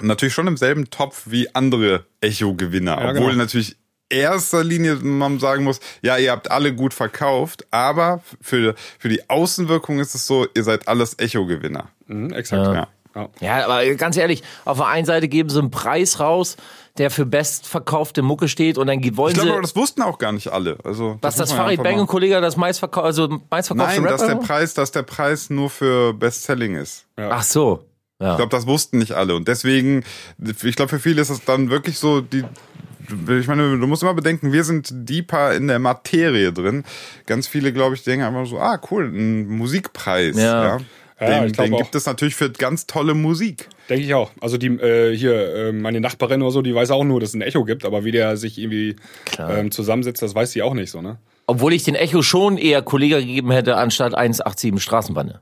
natürlich 0.02 0.34
schon 0.34 0.48
im 0.48 0.56
selben 0.56 0.90
Topf 0.90 1.24
wie 1.26 1.54
andere 1.54 2.06
Echo-Gewinner. 2.22 3.02
Ja, 3.02 3.10
obwohl 3.10 3.32
genau. 3.32 3.44
natürlich 3.44 3.76
erster 4.10 4.64
Linie 4.64 4.96
man 4.96 5.40
sagen 5.40 5.64
muss, 5.64 5.80
ja, 6.02 6.18
ihr 6.18 6.32
habt 6.32 6.52
alle 6.52 6.74
gut 6.74 6.94
verkauft, 6.94 7.66
aber 7.72 8.22
für, 8.42 8.76
für 8.98 9.10
die 9.10 9.30
Außenwirkung 9.30 10.00
ist 10.00 10.16
es 10.16 10.28
so, 10.28 10.48
ihr 10.56 10.64
seid 10.64 10.88
alles 10.88 11.18
Echo-Gewinner. 11.18 11.90
Mhm, 12.08 12.34
exakt. 12.34 12.66
Ja. 12.66 12.88
Ja. 13.16 13.30
Ja, 13.42 13.66
aber 13.66 13.86
ganz 13.96 14.18
ehrlich, 14.18 14.44
auf 14.66 14.78
der 14.78 14.88
einen 14.88 15.06
Seite 15.06 15.28
geben 15.28 15.50
sie 15.50 15.60
einen 15.60 15.72
Preis 15.72 16.20
raus, 16.20 16.58
der 16.98 17.10
für 17.10 17.26
bestverkaufte 17.26 18.22
Mucke 18.22 18.48
steht 18.48 18.78
und 18.78 18.88
dann 18.88 19.00
wollen 19.18 19.32
Ich 19.32 19.34
glaube, 19.34 19.48
sie, 19.48 19.54
aber 19.54 19.62
das 19.62 19.76
wussten 19.76 20.02
auch 20.04 20.20
gar 20.20 20.32
nicht 20.32 20.50
alle. 20.50 20.78
Also, 20.84 21.18
was 21.22 21.36
das 21.36 21.50
muss 21.50 21.58
man 21.58 21.66
Farid 21.66 21.84
Bang 21.84 22.00
und 22.00 22.08
Kollege 22.08 22.40
das 22.40 22.56
meistverkau 22.56 23.02
also 23.02 23.28
meistverkaufte 23.50 24.02
Nein, 24.02 24.10
dass 24.10 24.22
der 24.22 24.30
Rapper? 24.30 24.46
Preis, 24.46 24.74
dass 24.74 24.92
der 24.92 25.04
Preis 25.04 25.50
nur 25.50 25.70
für 25.70 26.14
Bestselling 26.14 26.76
ist. 26.76 27.06
Ach 27.18 27.44
so. 27.44 27.86
Ja. 28.22 28.32
Ich 28.32 28.38
glaube, 28.38 28.52
das 28.52 28.68
wussten 28.68 29.00
nicht 29.00 29.14
alle. 29.14 29.36
Und 29.36 29.48
deswegen, 29.48 30.04
ich 30.40 30.76
glaube, 30.76 30.90
für 30.90 31.00
viele 31.00 31.22
ist 31.22 31.30
es 31.30 31.46
dann 31.46 31.70
wirklich 31.70 31.98
so, 31.98 32.20
die, 32.22 32.44
ich 33.12 33.48
meine, 33.48 33.78
du 33.78 33.88
musst 33.88 34.04
immer 34.04 34.14
bedenken, 34.14 34.52
wir 34.52 34.64
sind 34.64 34.90
deeper 34.92 35.54
in 35.54 35.68
der 35.68 35.80
Materie 35.80 36.52
drin. 36.54 36.84
Ganz 37.26 37.48
viele, 37.48 37.74
glaube 37.74 37.96
ich, 37.96 38.04
denken 38.04 38.26
einfach 38.26 38.46
so, 38.46 38.60
ah, 38.60 38.80
cool, 38.92 39.06
ein 39.06 39.48
Musikpreis. 39.48 40.38
Ja. 40.38 40.78
Ja. 40.78 40.78
Ja, 41.22 41.40
Den, 41.40 41.48
ich 41.48 41.54
glaub 41.54 41.68
den 41.68 41.78
gibt 41.78 41.96
es 41.96 42.06
natürlich 42.06 42.36
für 42.36 42.50
ganz 42.50 42.88
tolle 42.88 43.14
Musik. 43.14 43.68
Denke 43.90 44.06
ich 44.06 44.14
auch. 44.14 44.32
Also 44.40 44.58
die 44.58 44.68
äh, 44.68 45.14
hier, 45.16 45.54
äh, 45.54 45.72
meine 45.74 46.00
Nachbarin 46.00 46.42
oder 46.42 46.52
so, 46.52 46.62
die 46.62 46.74
weiß 46.74 46.92
auch 46.92 47.04
nur, 47.04 47.20
dass 47.20 47.30
es 47.30 47.36
ein 47.36 47.42
Echo 47.42 47.66
gibt, 47.66 47.84
aber 47.84 48.06
wie 48.06 48.12
der 48.12 48.38
sich 48.38 48.58
irgendwie 48.58 48.96
ähm, 49.38 49.70
zusammensetzt, 49.72 50.22
das 50.22 50.34
weiß 50.34 50.52
sie 50.52 50.62
auch 50.62 50.74
nicht 50.74 50.92
so, 50.92 51.02
ne? 51.02 51.18
Obwohl 51.46 51.74
ich 51.74 51.84
den 51.84 51.96
Echo 51.96 52.22
schon 52.22 52.58
eher 52.58 52.84
Kollege 52.84 53.20
gegeben 53.20 53.52
hätte, 53.52 53.76
anstatt 53.76 54.14
187 54.16 54.82
Straßenbahn. 54.82 55.40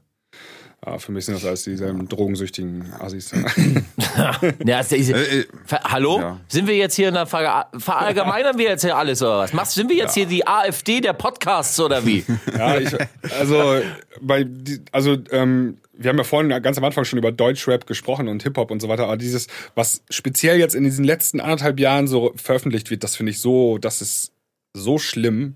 Ja, 0.86 1.00
für 1.00 1.12
mich 1.12 1.26
sind 1.26 1.36
das 1.36 1.44
alles 1.46 1.63
dieselben 1.63 2.08
drogensüchtigen 2.08 2.94
Assis. 3.00 3.32
Ja, 4.66 4.80
ist, 4.80 4.94
ist, 4.94 5.10
Äh, 5.10 5.40
äh, 5.42 5.46
Ver- 5.66 5.82
Hallo? 5.84 6.20
ja. 6.20 6.40
Sind 6.48 6.68
wir 6.68 6.76
jetzt 6.76 6.96
hier 6.96 7.08
in 7.10 7.16
der 7.16 7.26
Ver 7.26 7.68
verallgemeinern 7.78 8.58
wir 8.58 8.66
jetzt 8.70 8.84
hier 8.84 8.96
alles 8.96 9.22
oder 9.22 9.40
was? 9.40 9.54
Machst, 9.54 9.74
sind 9.74 9.90
wir 9.90 9.96
jetzt 9.96 10.13
hier 10.13 10.28
die 10.28 10.46
AfD 10.48 11.02
der 11.02 11.13
Podcasts 11.13 11.80
oder 11.80 12.06
wie? 12.06 12.24
ja, 12.58 12.78
ich, 12.80 12.90
also 13.38 13.82
bei 14.22 14.46
also 14.92 15.18
ähm, 15.32 15.78
wir 15.94 16.10
haben 16.10 16.18
ja 16.18 16.24
vorhin 16.24 16.50
ganz 16.62 16.78
am 16.78 16.84
Anfang 16.84 17.06
schon 17.06 17.18
über 17.20 17.32
Deutschrap 17.32 17.88
gesprochen 17.88 18.28
und 18.28 18.44
Hip-Hop 18.44 18.70
und 18.70 18.80
so 18.82 18.88
weiter, 18.88 19.06
aber 19.06 19.18
dieses, 19.18 19.48
was 19.74 20.04
speziell 20.12 20.58
jetzt 20.60 20.76
in 20.76 20.84
diesen 20.84 21.04
letzten 21.04 21.40
anderthalb 21.40 21.80
Jahren 21.80 22.08
so 22.08 22.34
veröffentlicht 22.36 22.92
wird, 22.92 23.04
das 23.04 23.16
finde 23.16 23.32
ich 23.32 23.40
so, 23.42 23.78
das 23.80 24.02
ist 24.02 24.32
so 24.74 25.00
schlimm. 25.00 25.56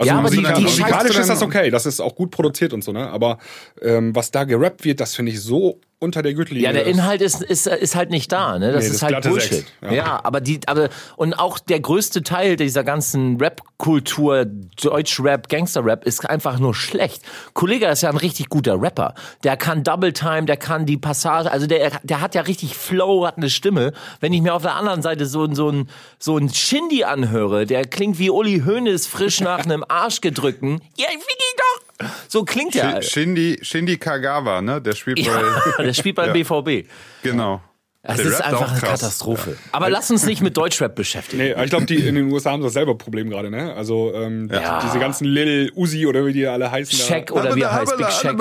Also 0.00 0.12
Ja, 0.14 0.18
aber 0.18 0.30
die- 0.30 0.36
die 0.36 0.62
musikalisch 0.62 1.18
ist 1.18 1.28
das 1.28 1.42
okay, 1.42 1.70
das 1.70 1.84
ist 1.84 2.00
auch 2.00 2.14
gut 2.14 2.30
produziert 2.30 2.72
und 2.72 2.82
so, 2.82 2.90
ne? 2.90 3.08
Aber 3.10 3.36
ähm, 3.82 4.14
was 4.16 4.30
da 4.30 4.44
gerappt 4.44 4.84
wird, 4.84 4.98
das 4.98 5.14
finde 5.14 5.30
ich 5.32 5.40
so 5.42 5.78
unter 6.00 6.22
der 6.22 6.32
Gürtellinie. 6.34 6.66
Ja, 6.66 6.72
der 6.72 6.86
Inhalt 6.86 7.20
ist, 7.20 7.42
ist, 7.42 7.66
ist 7.66 7.94
halt 7.94 8.08
nicht 8.10 8.32
da, 8.32 8.58
ne? 8.58 8.72
Das 8.72 8.84
Nee, 8.84 8.90
ist 8.90 9.02
das 9.02 9.12
halt 9.12 9.22
Bullshit. 9.22 9.66
Ja. 9.82 9.92
ja. 9.92 10.20
aber 10.24 10.40
die, 10.40 10.58
aber, 10.66 10.88
und 11.16 11.34
auch 11.34 11.58
der 11.58 11.78
größte 11.80 12.22
Teil 12.22 12.56
dieser 12.56 12.84
ganzen 12.84 13.36
Rap-Kultur, 13.38 14.46
Deutsch-Rap, 14.46 15.48
Gangster-Rap, 15.50 16.04
ist 16.06 16.28
einfach 16.28 16.58
nur 16.58 16.74
schlecht. 16.74 17.22
Kollege 17.52 17.86
ist 17.86 18.02
ja 18.02 18.08
ein 18.08 18.16
richtig 18.16 18.48
guter 18.48 18.80
Rapper. 18.80 19.14
Der 19.44 19.58
kann 19.58 19.84
Double 19.84 20.12
Time, 20.14 20.46
der 20.46 20.56
kann 20.56 20.86
die 20.86 20.96
Passage, 20.96 21.50
also 21.52 21.66
der, 21.66 21.92
der 22.02 22.20
hat 22.22 22.34
ja 22.34 22.40
richtig 22.42 22.74
Flow, 22.76 23.26
hat 23.26 23.36
eine 23.36 23.50
Stimme. 23.50 23.92
Wenn 24.20 24.32
ich 24.32 24.40
mir 24.40 24.54
auf 24.54 24.62
der 24.62 24.76
anderen 24.76 25.02
Seite 25.02 25.26
so, 25.26 25.44
ein- 25.44 25.54
so 25.54 25.68
ein, 25.70 25.90
so 26.18 26.38
ein 26.38 26.48
Shindy 26.48 27.04
anhöre, 27.04 27.66
der 27.66 27.86
klingt 27.86 28.18
wie 28.18 28.30
Uli 28.30 28.62
Hoeneß 28.64 29.06
frisch 29.06 29.40
nach 29.40 29.64
einem 29.66 29.84
Arschgedrückten. 29.86 30.80
Ja, 30.96 31.06
ich 31.10 31.16
will 31.18 31.36
doch! 31.56 31.89
So 32.28 32.44
klingt 32.44 32.74
der. 32.74 33.00
Sh- 33.02 33.10
Shindy, 33.12 33.58
Shindy 33.62 33.96
Kagawa, 33.98 34.60
ne? 34.62 34.80
Der 34.80 34.92
spielt 34.94 35.18
Ja, 35.18 35.40
bei. 35.76 35.84
der 35.84 35.92
spielt 35.92 36.16
beim 36.16 36.28
Ja. 36.28 36.32
BVB. 36.60 36.88
Genau. 37.22 37.60
Es 38.02 38.18
ist 38.18 38.40
einfach 38.40 38.70
eine 38.70 38.80
krass. 38.80 39.00
Katastrophe. 39.00 39.58
Aber 39.72 39.90
lass 39.90 40.10
uns 40.10 40.24
nicht 40.24 40.40
mit 40.40 40.56
Deutschrap 40.56 40.94
beschäftigen. 40.94 41.42
Nee, 41.42 41.62
ich 41.64 41.68
glaube, 41.68 41.84
die 41.84 41.96
in 41.96 42.14
den 42.14 42.32
USA 42.32 42.52
haben 42.52 42.62
das 42.62 42.72
selber 42.72 42.96
Problem 42.96 43.28
gerade, 43.28 43.50
ne? 43.50 43.74
Also 43.74 44.14
ähm, 44.14 44.48
Ja. 44.50 44.80
diese 44.82 44.98
ganzen 44.98 45.24
Lil 45.26 45.70
Uzi 45.76 46.06
oder 46.06 46.24
wie 46.24 46.32
die 46.32 46.46
alle 46.46 46.70
heißen. 46.70 46.98
Check 46.98 47.30
oder 47.30 47.54
wie 47.54 47.60
er 47.60 47.72
heißt, 47.74 47.94
Big 47.98 48.08
Check 48.08 48.38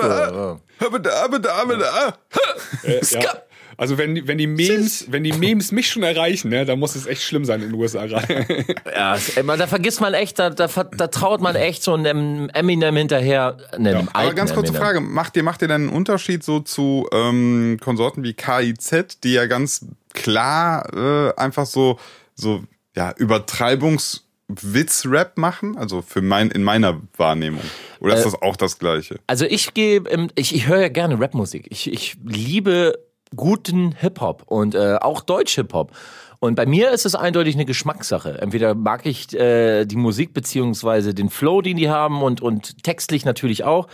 Äh, 3.79 3.79
ja. 3.79 3.81
Also 3.81 3.97
wenn, 3.97 4.15
die- 4.15 4.27
wenn 4.27 4.37
die 4.37 4.47
Memes, 4.47 5.05
wenn 5.09 5.23
die 5.23 5.31
Memes 5.33 5.71
mich 5.71 5.89
schon 5.89 6.03
erreichen, 6.03 6.49
ne, 6.49 6.65
dann 6.65 6.79
muss 6.79 6.95
es 6.95 7.05
echt 7.05 7.23
schlimm 7.23 7.45
sein 7.45 7.61
in 7.61 7.69
den 7.71 7.79
USA 7.79 8.05
gerade. 8.05 8.45
Ja, 8.95 9.17
da 9.57 9.67
vergisst 9.67 10.01
man 10.01 10.13
echt, 10.13 10.37
da, 10.37 10.49
da, 10.49 10.67
da 10.67 11.07
traut 11.07 11.39
man 11.41 11.55
echt 11.55 11.81
so 11.83 11.93
einem 11.93 12.49
Eminem 12.53 12.95
hinterher. 12.95 13.57
Ne, 13.77 13.97
einem 13.97 14.09
Aber 14.13 14.33
ganz 14.33 14.53
kurze 14.53 14.69
Eminem. 14.73 14.81
Frage, 14.83 14.99
macht 15.01 15.35
ihr, 15.37 15.43
macht 15.43 15.61
ihr 15.61 15.67
denn 15.69 15.83
einen 15.83 15.89
Unterschied 15.89 16.43
so 16.43 16.59
zu 16.59 17.07
ähm, 17.13 17.77
Konsorten 17.81 18.23
wie 18.23 18.33
KIZ, 18.33 19.19
die 19.23 19.33
ja 19.33 19.45
ganz 19.45 19.85
klar 20.13 20.93
äh, 20.93 21.33
einfach 21.39 21.65
so, 21.65 21.99
so 22.35 22.63
ja, 22.95 23.13
Übertreibungswitz-Rap 23.17 25.37
machen? 25.37 25.77
Also 25.77 26.01
für 26.01 26.21
mein, 26.21 26.51
in 26.51 26.63
meiner 26.63 27.01
Wahrnehmung. 27.17 27.61
Oder 27.99 28.15
ist 28.17 28.25
das 28.25 28.41
auch 28.41 28.55
das 28.55 28.79
Gleiche? 28.79 29.17
Also 29.27 29.45
ich 29.45 29.73
gehe, 29.73 30.01
im- 30.09 30.29
ich, 30.35 30.55
ich 30.55 30.67
höre 30.67 30.79
ja 30.81 30.89
gerne 30.89 31.19
Rapmusik. 31.19 31.67
Ich, 31.69 31.91
ich 31.91 32.17
liebe 32.25 32.97
guten 33.35 33.93
Hip-Hop 33.93 34.43
und 34.45 34.75
äh, 34.75 34.97
auch 34.99 35.21
Deutsch-Hip-Hop. 35.21 35.91
Und 36.39 36.55
bei 36.55 36.65
mir 36.65 36.91
ist 36.91 37.05
es 37.05 37.15
eindeutig 37.15 37.55
eine 37.55 37.65
Geschmackssache. 37.65 38.41
Entweder 38.41 38.73
mag 38.73 39.05
ich 39.05 39.33
äh, 39.33 39.85
die 39.85 39.97
Musik 39.97 40.33
beziehungsweise 40.33 41.13
den 41.13 41.29
Flow, 41.29 41.61
den 41.61 41.75
die 41.75 41.89
haben 41.89 42.21
und, 42.21 42.41
und 42.41 42.83
textlich 42.83 43.25
natürlich 43.25 43.65
auch. 43.65 43.87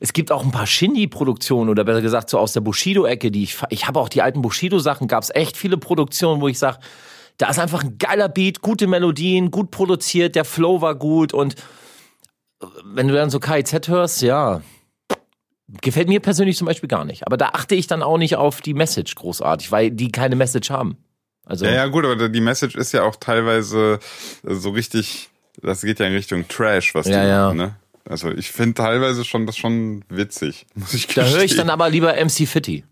Es 0.00 0.12
gibt 0.12 0.32
auch 0.32 0.44
ein 0.44 0.50
paar 0.50 0.66
Shindy-Produktionen 0.66 1.70
oder 1.70 1.84
besser 1.84 2.02
gesagt 2.02 2.28
so 2.28 2.38
aus 2.38 2.52
der 2.52 2.60
Bushido-Ecke, 2.60 3.30
die 3.30 3.44
ich 3.44 3.56
ich 3.70 3.86
habe 3.86 4.00
auch 4.00 4.08
die 4.08 4.20
alten 4.20 4.42
Bushido-Sachen, 4.42 5.08
gab 5.08 5.22
es 5.22 5.30
echt 5.34 5.56
viele 5.56 5.78
Produktionen, 5.78 6.40
wo 6.40 6.48
ich 6.48 6.58
sage, 6.58 6.78
da 7.38 7.48
ist 7.48 7.58
einfach 7.58 7.84
ein 7.84 7.98
geiler 7.98 8.28
Beat, 8.28 8.60
gute 8.60 8.86
Melodien, 8.86 9.50
gut 9.50 9.70
produziert, 9.70 10.34
der 10.34 10.44
Flow 10.44 10.80
war 10.80 10.96
gut 10.96 11.32
und 11.32 11.54
wenn 12.84 13.08
du 13.08 13.14
dann 13.14 13.30
so 13.30 13.38
KIZ 13.38 13.88
hörst, 13.88 14.22
ja, 14.22 14.60
gefällt 15.82 16.08
mir 16.08 16.20
persönlich 16.20 16.56
zum 16.56 16.66
Beispiel 16.66 16.88
gar 16.88 17.04
nicht. 17.04 17.26
Aber 17.26 17.36
da 17.36 17.50
achte 17.52 17.74
ich 17.74 17.86
dann 17.86 18.02
auch 18.02 18.18
nicht 18.18 18.36
auf 18.36 18.60
die 18.60 18.74
Message 18.74 19.14
großartig, 19.14 19.72
weil 19.72 19.90
die 19.90 20.10
keine 20.12 20.36
Message 20.36 20.70
haben. 20.70 20.96
Also 21.44 21.64
Ja, 21.64 21.72
ja, 21.72 21.86
gut, 21.86 22.04
aber 22.04 22.28
die 22.28 22.40
Message 22.40 22.74
ist 22.76 22.92
ja 22.92 23.02
auch 23.04 23.16
teilweise 23.16 23.98
so 24.42 24.70
richtig, 24.70 25.28
das 25.62 25.82
geht 25.82 26.00
ja 26.00 26.06
in 26.06 26.14
Richtung 26.14 26.46
Trash, 26.48 26.94
was 26.94 27.06
die 27.06 27.12
Ja, 27.12 27.24
ja. 27.24 27.44
machen, 27.46 27.56
ne? 27.58 27.76
Also 28.08 28.30
ich 28.30 28.52
finde 28.52 28.74
teilweise 28.74 29.24
schon 29.24 29.46
das 29.46 29.56
schon 29.56 30.04
witzig, 30.08 30.66
muss 30.74 30.94
ich 30.94 31.08
da 31.08 31.22
höre 31.22 31.28
ich 31.28 31.32
dann 31.32 31.40
gestehen. 31.66 31.70
aber 31.70 31.88
lieber 31.90 32.14
MC 32.14 32.46
Fitty. 32.46 32.84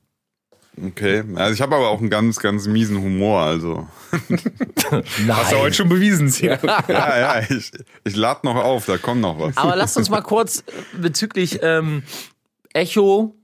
Okay, 0.88 1.22
also 1.37 1.54
ich 1.54 1.60
habe 1.60 1.76
aber 1.76 1.88
auch 1.88 2.00
einen 2.00 2.10
ganz, 2.10 2.40
ganz 2.40 2.66
miesen 2.66 3.00
Humor, 3.00 3.42
also. 3.42 3.87
Nein. 4.28 5.04
Hast 5.28 5.52
du 5.52 5.58
heute 5.58 5.74
schon 5.76 5.88
bewiesen, 5.88 6.28
Sia. 6.30 6.58
Ja, 6.64 6.82
ja, 6.88 7.40
ich, 7.48 7.70
ich 8.02 8.16
lade 8.16 8.40
noch 8.42 8.56
auf, 8.56 8.87
da 8.87 8.98
kommt 8.98 9.20
noch 9.20 9.38
was. 9.38 9.56
Aber 9.56 9.76
lasst 9.76 9.96
uns 9.96 10.10
mal 10.10 10.22
kurz 10.22 10.64
bezüglich 11.00 11.60
ähm, 11.62 12.02
Echo, 12.74 13.37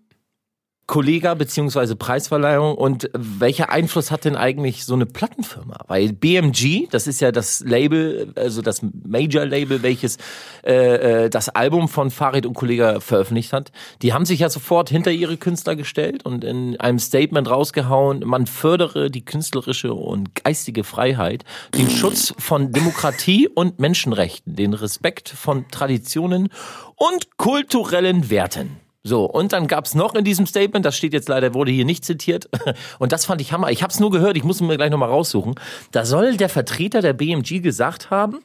Kollega 0.90 1.34
beziehungsweise 1.34 1.94
Preisverleihung 1.94 2.74
und 2.74 3.10
welcher 3.14 3.70
Einfluss 3.70 4.10
hat 4.10 4.24
denn 4.24 4.34
eigentlich 4.34 4.84
so 4.84 4.94
eine 4.94 5.06
Plattenfirma? 5.06 5.84
Weil 5.86 6.12
BMG, 6.12 6.88
das 6.90 7.06
ist 7.06 7.20
ja 7.20 7.30
das 7.30 7.60
Label, 7.60 8.32
also 8.34 8.60
das 8.60 8.82
Major-Label, 8.82 9.84
welches 9.84 10.18
äh, 10.66 11.26
äh, 11.26 11.30
das 11.30 11.48
Album 11.48 11.88
von 11.88 12.10
Farid 12.10 12.44
und 12.44 12.54
Kollega 12.54 12.98
veröffentlicht 12.98 13.52
hat, 13.52 13.70
die 14.02 14.12
haben 14.12 14.26
sich 14.26 14.40
ja 14.40 14.50
sofort 14.50 14.90
hinter 14.90 15.12
ihre 15.12 15.36
Künstler 15.36 15.76
gestellt 15.76 16.26
und 16.26 16.42
in 16.42 16.80
einem 16.80 16.98
Statement 16.98 17.48
rausgehauen, 17.48 18.24
man 18.26 18.48
fördere 18.48 19.12
die 19.12 19.24
künstlerische 19.24 19.94
und 19.94 20.34
geistige 20.42 20.82
Freiheit, 20.82 21.44
den 21.78 21.88
Schutz 21.88 22.34
von 22.36 22.72
Demokratie 22.72 23.46
und 23.46 23.78
Menschenrechten, 23.78 24.56
den 24.56 24.74
Respekt 24.74 25.28
von 25.28 25.68
Traditionen 25.68 26.48
und 26.96 27.36
kulturellen 27.36 28.28
Werten. 28.28 28.89
So, 29.02 29.24
und 29.24 29.52
dann 29.52 29.66
gab's 29.66 29.94
noch 29.94 30.14
in 30.14 30.24
diesem 30.24 30.46
Statement, 30.46 30.84
das 30.84 30.96
steht 30.96 31.14
jetzt 31.14 31.28
leider, 31.28 31.54
wurde 31.54 31.72
hier 31.72 31.86
nicht 31.86 32.04
zitiert, 32.04 32.50
und 32.98 33.12
das 33.12 33.24
fand 33.24 33.40
ich 33.40 33.52
Hammer. 33.52 33.70
Ich 33.70 33.82
habe 33.82 33.92
es 33.92 33.98
nur 33.98 34.10
gehört, 34.10 34.36
ich 34.36 34.44
muss 34.44 34.60
mir 34.60 34.76
gleich 34.76 34.90
nochmal 34.90 35.08
raussuchen. 35.08 35.54
Da 35.90 36.04
soll 36.04 36.36
der 36.36 36.50
Vertreter 36.50 37.00
der 37.00 37.14
BMG 37.14 37.62
gesagt 37.62 38.10
haben, 38.10 38.40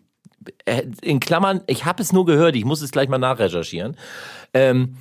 äh, 0.65 0.83
in 1.01 1.19
Klammern, 1.19 1.61
ich 1.67 1.85
habe 1.85 2.01
es 2.01 2.13
nur 2.13 2.25
gehört, 2.25 2.55
ich 2.55 2.65
muss 2.65 2.81
es 2.81 2.91
gleich 2.91 3.09
mal 3.09 3.17
nachrecherchieren. 3.17 3.97
Ähm, 4.53 4.97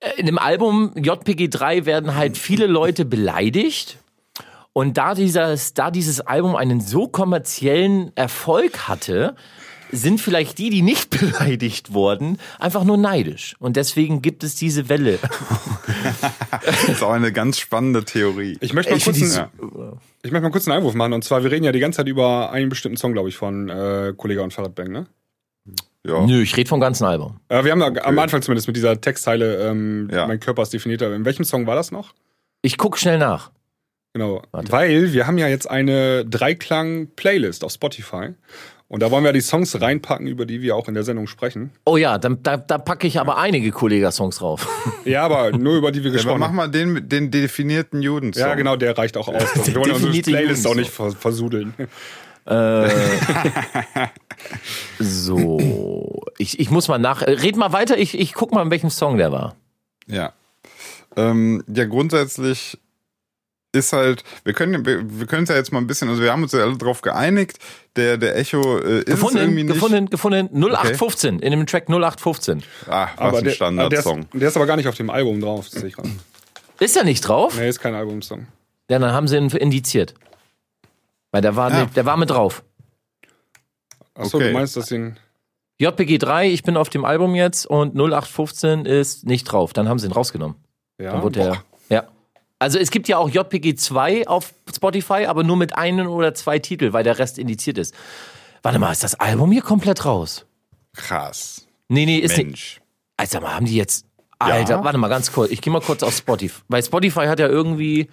äh, 0.00 0.10
in 0.18 0.26
dem 0.26 0.38
Album 0.38 0.92
JPG 0.96 1.48
3 1.48 1.86
werden 1.86 2.14
halt 2.14 2.38
viele 2.38 2.66
Leute 2.66 3.04
beleidigt. 3.04 3.98
Und 4.72 4.96
da, 4.96 5.14
dieses, 5.14 5.74
da 5.74 5.90
dieses 5.90 6.20
Album 6.20 6.56
einen 6.56 6.80
so 6.80 7.06
kommerziellen 7.06 8.16
Erfolg 8.16 8.88
hatte, 8.88 9.36
sind 9.92 10.20
vielleicht 10.20 10.58
die, 10.58 10.70
die 10.70 10.82
nicht 10.82 11.10
beleidigt 11.18 11.92
wurden, 11.92 12.38
einfach 12.58 12.82
nur 12.84 12.96
neidisch. 12.96 13.54
Und 13.58 13.76
deswegen 13.76 14.22
gibt 14.22 14.42
es 14.42 14.54
diese 14.56 14.88
Welle. 14.88 15.18
Das 16.64 16.84
ist 16.88 17.02
auch 17.02 17.12
eine 17.12 17.32
ganz 17.32 17.58
spannende 17.58 18.04
Theorie. 18.04 18.56
Ich 18.60 18.72
möchte 18.72 18.90
mal 18.92 18.96
Ich 18.98 19.04
kurz 19.04 19.16
einen, 19.22 19.48
ich 20.22 20.30
möchte 20.32 20.42
mal 20.42 20.50
kurz 20.50 20.66
einen 20.66 20.78
Einwurf 20.78 20.94
machen. 20.94 21.12
Und 21.12 21.22
zwar, 21.24 21.44
wir 21.44 21.50
reden 21.50 21.64
ja 21.64 21.72
die 21.72 21.80
ganze 21.80 21.98
Zeit 21.98 22.08
über 22.08 22.50
einen 22.50 22.68
bestimmten 22.68 22.96
Song, 22.96 23.12
glaube 23.12 23.28
ich, 23.28 23.36
von 23.36 23.68
äh, 23.68 24.12
Kollega 24.16 24.42
und 24.42 24.52
Fahrradbang, 24.52 24.88
ne? 24.90 25.06
Ja. 26.04 26.26
Nö, 26.26 26.42
ich 26.42 26.56
rede 26.56 26.68
vom 26.68 26.80
ganzen 26.80 27.04
Album. 27.04 27.38
Äh, 27.48 27.62
wir 27.64 27.70
haben 27.70 27.78
da 27.78 27.92
am 28.02 28.18
Anfang 28.18 28.42
zumindest 28.42 28.66
mit 28.66 28.76
dieser 28.76 29.00
Textzeile, 29.00 29.68
ähm, 29.68 30.08
Ja. 30.12 30.26
mein 30.26 30.40
Körper 30.40 30.62
ist 30.62 30.72
definierter. 30.72 31.14
In 31.14 31.24
welchem 31.24 31.44
Song 31.44 31.66
war 31.66 31.76
das 31.76 31.92
noch? 31.92 32.12
Ich 32.62 32.76
guck 32.76 32.98
schnell 32.98 33.18
nach. 33.18 33.52
Genau. 34.14 34.42
Warte. 34.50 34.70
Weil 34.72 35.12
wir 35.12 35.26
haben 35.26 35.38
ja 35.38 35.46
jetzt 35.48 35.70
eine 35.70 36.24
Dreiklang-Playlist 36.26 37.64
auf 37.64 37.72
Spotify. 37.72 38.30
Und 38.92 39.00
da 39.00 39.10
wollen 39.10 39.24
wir 39.24 39.32
die 39.32 39.40
Songs 39.40 39.80
reinpacken, 39.80 40.26
über 40.26 40.44
die 40.44 40.60
wir 40.60 40.76
auch 40.76 40.86
in 40.86 40.92
der 40.92 41.02
Sendung 41.02 41.26
sprechen. 41.26 41.70
Oh 41.86 41.96
ja, 41.96 42.18
dann, 42.18 42.42
da, 42.42 42.58
da 42.58 42.76
packe 42.76 43.06
ich 43.06 43.18
aber 43.18 43.38
einige 43.38 43.70
Kollega-Songs 43.70 44.36
drauf. 44.36 44.68
Ja, 45.06 45.22
aber 45.24 45.50
nur 45.50 45.78
über 45.78 45.90
die 45.92 46.04
wir 46.04 46.10
Ja, 46.10 46.10
aber 46.10 46.16
gesprochen 46.18 46.40
mach 46.40 46.48
haben. 46.48 46.56
mal 46.56 46.68
den, 46.70 46.92
mit 46.92 47.10
den 47.10 47.30
definierten 47.30 48.02
Juden. 48.02 48.32
Ja, 48.34 48.54
genau, 48.54 48.76
der 48.76 48.98
reicht 48.98 49.16
auch 49.16 49.28
aus. 49.28 49.42
Wir 49.66 49.74
wollen 49.76 49.92
unsere 49.92 50.12
Playlist 50.20 50.66
auch 50.66 50.74
nicht 50.74 50.90
vers 50.90 51.14
versudeln. 51.14 51.72
So, 54.98 56.22
ich, 56.38 56.60
ich 56.60 56.70
muss 56.70 56.88
mal 56.88 56.98
nach. 56.98 57.22
äh, 57.22 57.30
Red 57.30 57.56
mal 57.56 57.72
weiter, 57.72 57.96
ich, 57.98 58.18
ich 58.18 58.34
guck 58.34 58.52
mal, 58.52 58.62
in 58.62 58.70
welchem 58.70 58.90
Song 58.90 59.16
der 59.16 59.32
war. 59.32 59.56
Ja. 60.06 60.32
Ähm, 61.16 61.62
ja, 61.72 61.84
grundsätzlich 61.86 62.78
ist 63.72 63.92
halt, 63.92 64.22
wir 64.44 64.52
können 64.52 64.84
wir, 64.84 65.26
können 65.26 65.44
es 65.44 65.48
ja 65.48 65.56
jetzt 65.56 65.72
mal 65.72 65.78
ein 65.78 65.86
bisschen, 65.86 66.08
also 66.08 66.22
wir 66.22 66.30
haben 66.30 66.42
uns 66.42 66.52
ja 66.52 66.60
alle 66.60 66.76
drauf 66.76 67.00
geeinigt, 67.02 67.58
der, 67.96 68.18
der 68.18 68.36
Echo 68.36 68.78
äh, 68.78 69.00
ist 69.00 69.08
es 69.08 69.34
irgendwie 69.34 69.64
Gefunden, 69.64 69.64
nicht. 69.64 69.66
gefunden, 69.68 70.10
gefunden. 70.10 70.48
0815, 70.64 71.38
in 71.40 71.50
dem 71.52 71.66
Track 71.66 71.88
0815. 71.88 72.62
Ah, 72.86 73.08
was 73.16 73.18
Aber 73.18 73.38
ein 73.38 73.44
der, 73.44 73.50
Standardsong. 73.50 74.14
Der 74.20 74.22
ist, 74.34 74.40
der 74.42 74.48
ist 74.48 74.56
aber 74.56 74.66
gar 74.66 74.76
nicht 74.76 74.88
auf 74.88 74.94
dem 74.96 75.10
Album 75.10 75.40
drauf, 75.40 75.68
das 75.70 75.80
sehe 75.80 75.88
ich 75.88 75.96
gerade. 75.96 76.10
Ist 76.80 76.96
er 76.96 77.04
nicht 77.04 77.22
drauf? 77.22 77.56
Nee, 77.56 77.68
ist 77.68 77.80
kein 77.80 77.94
Albumsong. 77.94 78.46
Ja, 78.90 78.98
dann 78.98 79.12
haben 79.12 79.28
sie 79.28 79.36
ihn 79.38 79.48
indiziert. 79.50 80.14
Weil 81.30 81.40
der 81.40 81.56
war, 81.56 81.70
Ja. 81.70 81.84
mit, 81.84 81.96
der 81.96 82.04
war 82.04 82.16
mit 82.16 82.28
drauf. 82.30 82.62
Achso, 84.14 84.36
Okay. 84.36 84.48
du 84.48 84.52
meinst, 84.52 84.76
dass 84.76 84.90
ihn. 84.90 85.16
JPG 85.78 86.18
3, 86.18 86.50
ich 86.50 86.62
bin 86.62 86.76
auf 86.76 86.90
dem 86.90 87.04
Album 87.04 87.34
jetzt 87.34 87.66
und 87.66 87.94
0815 87.94 88.84
ist 88.84 89.26
nicht 89.26 89.44
drauf. 89.44 89.72
Dann 89.72 89.88
haben 89.88 89.98
sie 89.98 90.06
ihn 90.06 90.12
rausgenommen. 90.12 90.56
Ja. 91.00 91.12
Dann 91.12 91.22
wurde 91.22 91.40
der, 91.40 91.62
ja. 91.88 92.04
Also 92.62 92.78
es 92.78 92.90
gibt 92.90 93.08
ja 93.08 93.18
auch 93.18 93.28
JPG 93.28 93.74
2 93.74 94.26
auf 94.28 94.54
Spotify, 94.74 95.26
aber 95.26 95.42
nur 95.44 95.56
mit 95.56 95.76
einem 95.76 96.06
oder 96.08 96.32
zwei 96.34 96.58
Titel, 96.58 96.92
weil 96.92 97.04
der 97.04 97.18
Rest 97.18 97.38
indiziert 97.38 97.76
ist. 97.78 97.94
Warte 98.62 98.78
mal, 98.78 98.92
ist 98.92 99.02
das 99.02 99.14
Album 99.16 99.50
hier 99.52 99.62
komplett 99.62 100.04
raus? 100.04 100.46
Krass. 100.94 101.66
Nee, 101.88 102.06
nee, 102.06 102.18
ist 102.18 102.36
nicht. 102.36 102.46
Mensch. 102.46 102.80
Also 103.16 103.40
mal, 103.40 103.54
haben 103.54 103.66
die 103.66 103.76
jetzt. 103.76 104.06
Alter, 104.38 104.82
warte 104.82 104.98
mal 104.98 105.08
ganz 105.08 105.30
kurz. 105.32 105.50
Ich 105.50 105.60
gehe 105.60 105.72
mal 105.72 105.80
kurz 105.80 106.02
auf 106.02 106.16
Spotify. 106.16 106.60
Weil 106.68 106.82
Spotify 106.82 107.26
hat 107.26 107.38
ja 107.38 107.48
irgendwie. 107.48 108.08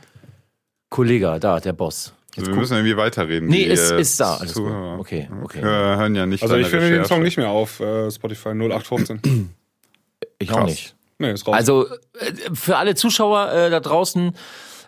Kollega, 0.90 1.40
da, 1.40 1.60
der 1.60 1.74
Boss. 1.74 2.14
Also 2.38 2.52
wir 2.52 2.56
müssen 2.58 2.74
irgendwie 2.74 2.98
weiterreden. 2.98 3.48
Nee, 3.50 3.64
ist, 3.64 3.92
äh, 3.92 4.00
ist 4.02 4.20
da. 4.20 4.38
Alles 4.38 4.54
gut. 4.54 4.72
Okay, 4.72 5.30
okay. 5.44 5.62
Hör- 5.62 5.98
Hören 5.98 6.16
ja 6.16 6.26
nicht 6.26 6.42
Also 6.44 6.56
ich 6.56 6.68
finde 6.68 6.90
den. 6.90 7.06
Song 7.06 7.22
nicht 7.22 7.38
mehr 7.38 7.50
auf 7.50 7.80
äh, 7.80 8.10
Spotify 8.12 8.50
0815. 8.50 9.50
Ich 10.40 10.52
auch 10.52 10.58
krass. 10.58 10.70
nicht. 10.70 10.96
Nee, 11.20 11.32
ist 11.32 11.46
raus. 11.48 11.56
Also 11.56 11.86
äh, 11.88 11.96
für 12.54 12.78
alle 12.78 12.96
Zuschauer 12.96 13.52
äh, 13.52 13.70
da 13.70 13.80
draußen, 13.80 14.34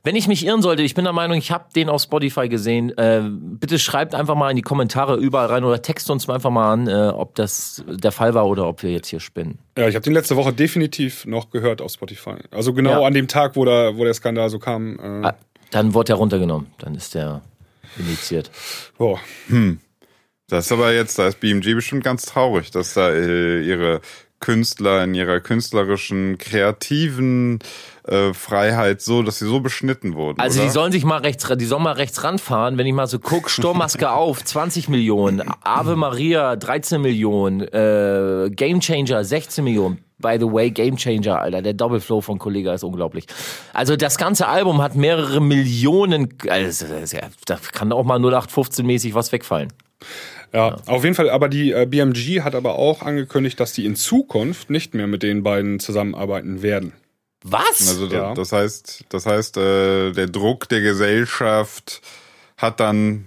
wenn 0.04 0.16
ich 0.16 0.28
mich 0.28 0.44
irren 0.46 0.64
sollte, 0.64 0.82
ich 0.82 0.96
bin 0.96 1.04
der 1.04 1.14
Meinung, 1.14 1.38
ich 1.38 1.52
habe 1.52 1.66
den 1.76 1.88
auf 1.90 2.02
Spotify 2.02 2.50
gesehen. 2.50 2.98
Äh, 2.98 3.22
bitte 3.30 3.78
schreibt 3.78 4.16
einfach 4.16 4.34
mal 4.34 4.50
in 4.50 4.56
die 4.56 4.64
Kommentare 4.64 5.18
überall 5.18 5.46
rein 5.48 5.64
oder 5.64 5.82
text 5.82 6.10
uns 6.10 6.28
einfach 6.28 6.50
mal 6.50 6.72
an, 6.74 6.88
äh, 6.88 7.10
ob 7.14 7.36
das 7.36 7.84
der 7.88 8.12
Fall 8.12 8.34
war 8.34 8.48
oder 8.48 8.68
ob 8.68 8.82
wir 8.82 8.92
jetzt 8.92 9.10
hier 9.10 9.20
spinnen. 9.20 9.60
ja, 9.78 9.88
ich 9.88 9.94
habe 9.94 10.04
den 10.04 10.14
letzte 10.14 10.36
Woche 10.38 10.54
definitiv 10.54 11.26
noch 11.28 11.52
gehört 11.52 11.82
auf 11.82 11.92
Spotify. 11.92 12.36
Also 12.50 12.74
genau 12.74 13.02
Ja. 13.02 13.08
an 13.08 13.14
dem 13.14 13.28
Tag, 13.28 13.56
wo, 13.56 13.64
da, 13.66 13.96
wo 13.96 14.04
der 14.04 14.14
Skandal 14.16 14.50
so 14.50 14.58
kam. 14.58 14.98
Äh, 14.98 15.28
Ah, 15.28 15.36
Dann 15.70 15.94
wurde 15.94 16.14
er 16.14 16.16
runtergenommen, 16.16 16.68
dann 16.80 16.96
ist 16.96 17.14
der 17.14 17.42
initiiert. 18.00 18.50
boah. 18.98 19.20
Das 20.48 20.66
ist 20.66 20.72
aber 20.72 20.94
jetzt, 20.94 21.18
da 21.20 21.28
ist 21.28 21.40
BMG 21.40 21.76
bestimmt 21.76 22.04
ganz 22.04 22.26
traurig, 22.26 22.72
dass 22.72 22.94
da 22.94 23.10
äh, 23.12 23.62
ihre 23.62 24.02
Künstler 24.42 25.04
in 25.06 25.16
ihrer 25.16 25.40
künstlerischen, 25.40 26.38
kreativen 26.38 27.60
äh, 28.08 28.34
Freiheit 28.34 29.02
so, 29.02 29.22
dass 29.24 29.40
sie 29.40 29.46
so 29.46 29.60
beschnitten 29.62 30.16
wurden. 30.16 30.40
Also 30.40 30.60
oder? 30.60 30.68
die 30.68 30.74
sollen 30.74 30.92
sich 30.92 31.06
mal 31.06 31.20
rechts, 31.20 31.48
die 31.56 31.66
sollen 31.66 31.84
mal 31.84 31.94
rechts 31.94 32.24
ranfahren, 32.24 32.78
wenn 32.78 32.88
ich 32.88 32.94
mal 32.94 33.08
so 33.08 33.20
guck, 33.20 33.50
Sturmmaske 33.50 34.12
auf, 34.12 34.44
20 34.44 34.90
Millionen, 34.90 35.44
Ave 35.64 35.96
Maria 35.96 36.56
13 36.56 37.00
Millionen, 37.00 37.62
äh, 37.62 38.50
Game 38.50 38.82
Changer 38.82 39.24
16 39.24 39.64
Millionen. 39.64 40.04
By 40.18 40.38
the 40.40 40.46
way, 40.46 40.70
Game 40.70 40.98
Changer, 40.98 41.40
Alter, 41.40 41.62
der 41.62 41.74
Doppelflow 41.74 42.22
von 42.22 42.38
Kollega 42.38 42.74
ist 42.74 42.84
unglaublich. 42.84 43.26
Also 43.74 43.96
das 43.96 44.18
ganze 44.18 44.48
Album 44.48 44.82
hat 44.82 44.96
mehrere 44.96 45.42
Millionen, 45.42 46.30
also 46.48 46.86
da 47.46 47.58
kann 47.72 47.92
auch 47.92 48.04
mal 48.04 48.20
0815 48.20 48.86
mäßig 48.86 49.16
was 49.16 49.32
wegfallen. 49.32 49.74
Ja, 50.54 50.78
auf 50.86 51.04
jeden 51.04 51.16
Fall. 51.16 51.30
Aber 51.30 51.48
die 51.50 51.72
äh, 51.72 51.86
BMG 51.86 52.42
hat 52.42 52.56
aber 52.56 52.76
auch 52.76 53.02
angekündigt, 53.02 53.60
dass 53.60 53.74
die 53.74 53.86
in 53.86 53.96
Zukunft 53.96 54.70
nicht 54.70 54.94
mehr 54.94 55.08
mit 55.08 55.24
den 55.24 55.44
beiden 55.44 55.80
zusammenarbeiten 55.80 56.62
werden. 56.62 56.94
Was? 57.44 57.88
Also 57.88 58.08
Ja. 58.08 58.34
das 58.34 58.52
heißt, 58.52 59.06
das 59.10 59.26
heißt, 59.26 59.58
äh, 59.58 60.12
der 60.12 60.28
Druck 60.28 60.70
der 60.70 60.82
Gesellschaft 60.82 62.02
hat 62.58 62.80
dann 62.80 63.26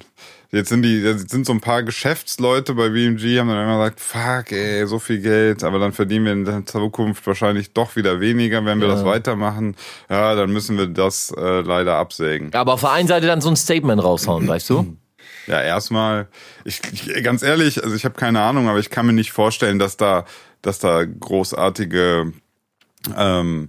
jetzt 0.53 0.69
sind 0.69 0.83
die 0.83 1.01
jetzt 1.01 1.31
sind 1.31 1.47
so 1.47 1.53
ein 1.53 1.61
paar 1.61 1.83
Geschäftsleute 1.83 2.75
bei 2.75 2.91
BMG 2.91 3.41
haben 3.41 3.49
dann 3.49 3.65
immer 3.65 3.79
gesagt, 3.79 3.99
fuck, 4.01 4.53
ey, 4.53 4.87
so 4.87 5.01
viel 5.01 5.19
Geld, 5.21 5.65
aber 5.65 5.81
dann 5.81 5.93
verdienen 5.93 6.27
wir 6.27 6.33
in 6.33 6.45
der 6.45 6.65
Zukunft 6.65 7.27
wahrscheinlich 7.27 7.73
doch 7.73 7.97
wieder 7.97 8.21
weniger, 8.21 8.65
wenn 8.65 8.81
wir 8.81 8.87
das 8.87 9.05
weitermachen. 9.05 9.75
Ja, 10.09 10.37
dann 10.37 10.53
müssen 10.53 10.79
wir 10.79 10.87
das 10.87 11.35
äh, 11.37 11.63
leider 11.63 11.97
absägen. 11.97 12.55
Aber 12.55 12.75
auf 12.75 12.83
der 12.83 12.93
einen 12.93 13.09
Seite 13.09 13.27
dann 13.27 13.41
so 13.41 13.49
ein 13.49 13.57
Statement 13.57 14.01
raushauen, 14.01 14.47
weißt 14.47 14.71
du? 14.71 14.97
Ja, 15.47 15.61
erstmal, 15.61 16.29
ich, 16.65 16.81
ich 16.93 17.23
ganz 17.23 17.43
ehrlich, 17.43 17.83
also 17.83 17.95
ich 17.95 18.05
habe 18.05 18.15
keine 18.15 18.41
Ahnung, 18.41 18.69
aber 18.69 18.79
ich 18.79 18.91
kann 18.91 19.07
mir 19.07 19.13
nicht 19.13 19.33
vorstellen, 19.33 19.79
dass 19.79 19.97
da, 19.97 20.25
dass 20.63 20.79
da 20.79 21.05
großartige 21.05 22.33
ähm, 23.17 23.69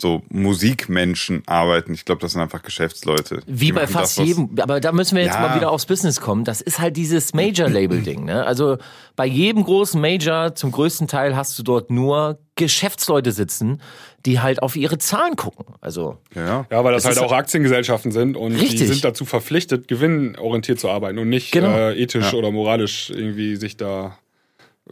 so 0.00 0.22
Musikmenschen 0.28 1.42
arbeiten. 1.46 1.94
Ich 1.94 2.04
glaube, 2.04 2.20
das 2.20 2.32
sind 2.32 2.42
einfach 2.42 2.62
Geschäftsleute. 2.62 3.40
Wie 3.46 3.72
bei 3.72 3.86
fast 3.86 4.18
das, 4.18 4.26
jedem, 4.26 4.50
aber 4.60 4.78
da 4.80 4.92
müssen 4.92 5.16
wir 5.16 5.22
jetzt 5.24 5.36
Ja. 5.36 5.40
mal 5.40 5.56
wieder 5.56 5.70
aufs 5.70 5.86
Business 5.86 6.20
kommen. 6.20 6.44
Das 6.44 6.60
ist 6.60 6.78
halt 6.78 6.96
dieses 6.98 7.32
Major-Label-Ding. 7.32 8.24
Ne? 8.24 8.44
Also 8.44 8.76
bei 9.14 9.24
jedem 9.24 9.64
großen 9.64 9.98
Major, 9.98 10.54
zum 10.54 10.70
größten 10.70 11.08
Teil 11.08 11.34
hast 11.34 11.58
du 11.58 11.62
dort 11.62 11.90
nur 11.90 12.38
Geschäftsleute 12.56 13.32
sitzen, 13.32 13.80
die 14.26 14.40
halt 14.40 14.62
auf 14.62 14.76
ihre 14.76 14.98
Zahlen 14.98 15.36
gucken. 15.36 15.64
Also 15.80 16.18
Ja. 16.34 16.66
Ja, 16.70 16.84
weil 16.84 16.92
das, 16.92 17.04
Das 17.04 17.16
halt 17.16 17.26
auch 17.26 17.32
Aktiengesellschaften 17.32 18.12
sind 18.12 18.36
und 18.36 18.52
die 18.54 18.60
Richtig. 18.60 18.88
sind 18.88 19.04
dazu 19.04 19.24
verpflichtet, 19.24 19.88
gewinnorientiert 19.88 20.78
zu 20.80 20.90
arbeiten 20.90 21.18
und 21.18 21.28
nicht 21.28 21.52
Genau. 21.52 21.68
äh, 21.74 21.94
ethisch 22.02 22.32
Ja. 22.32 22.38
oder 22.38 22.50
moralisch 22.50 23.10
irgendwie 23.10 23.56
sich 23.56 23.76
da. 23.76 24.18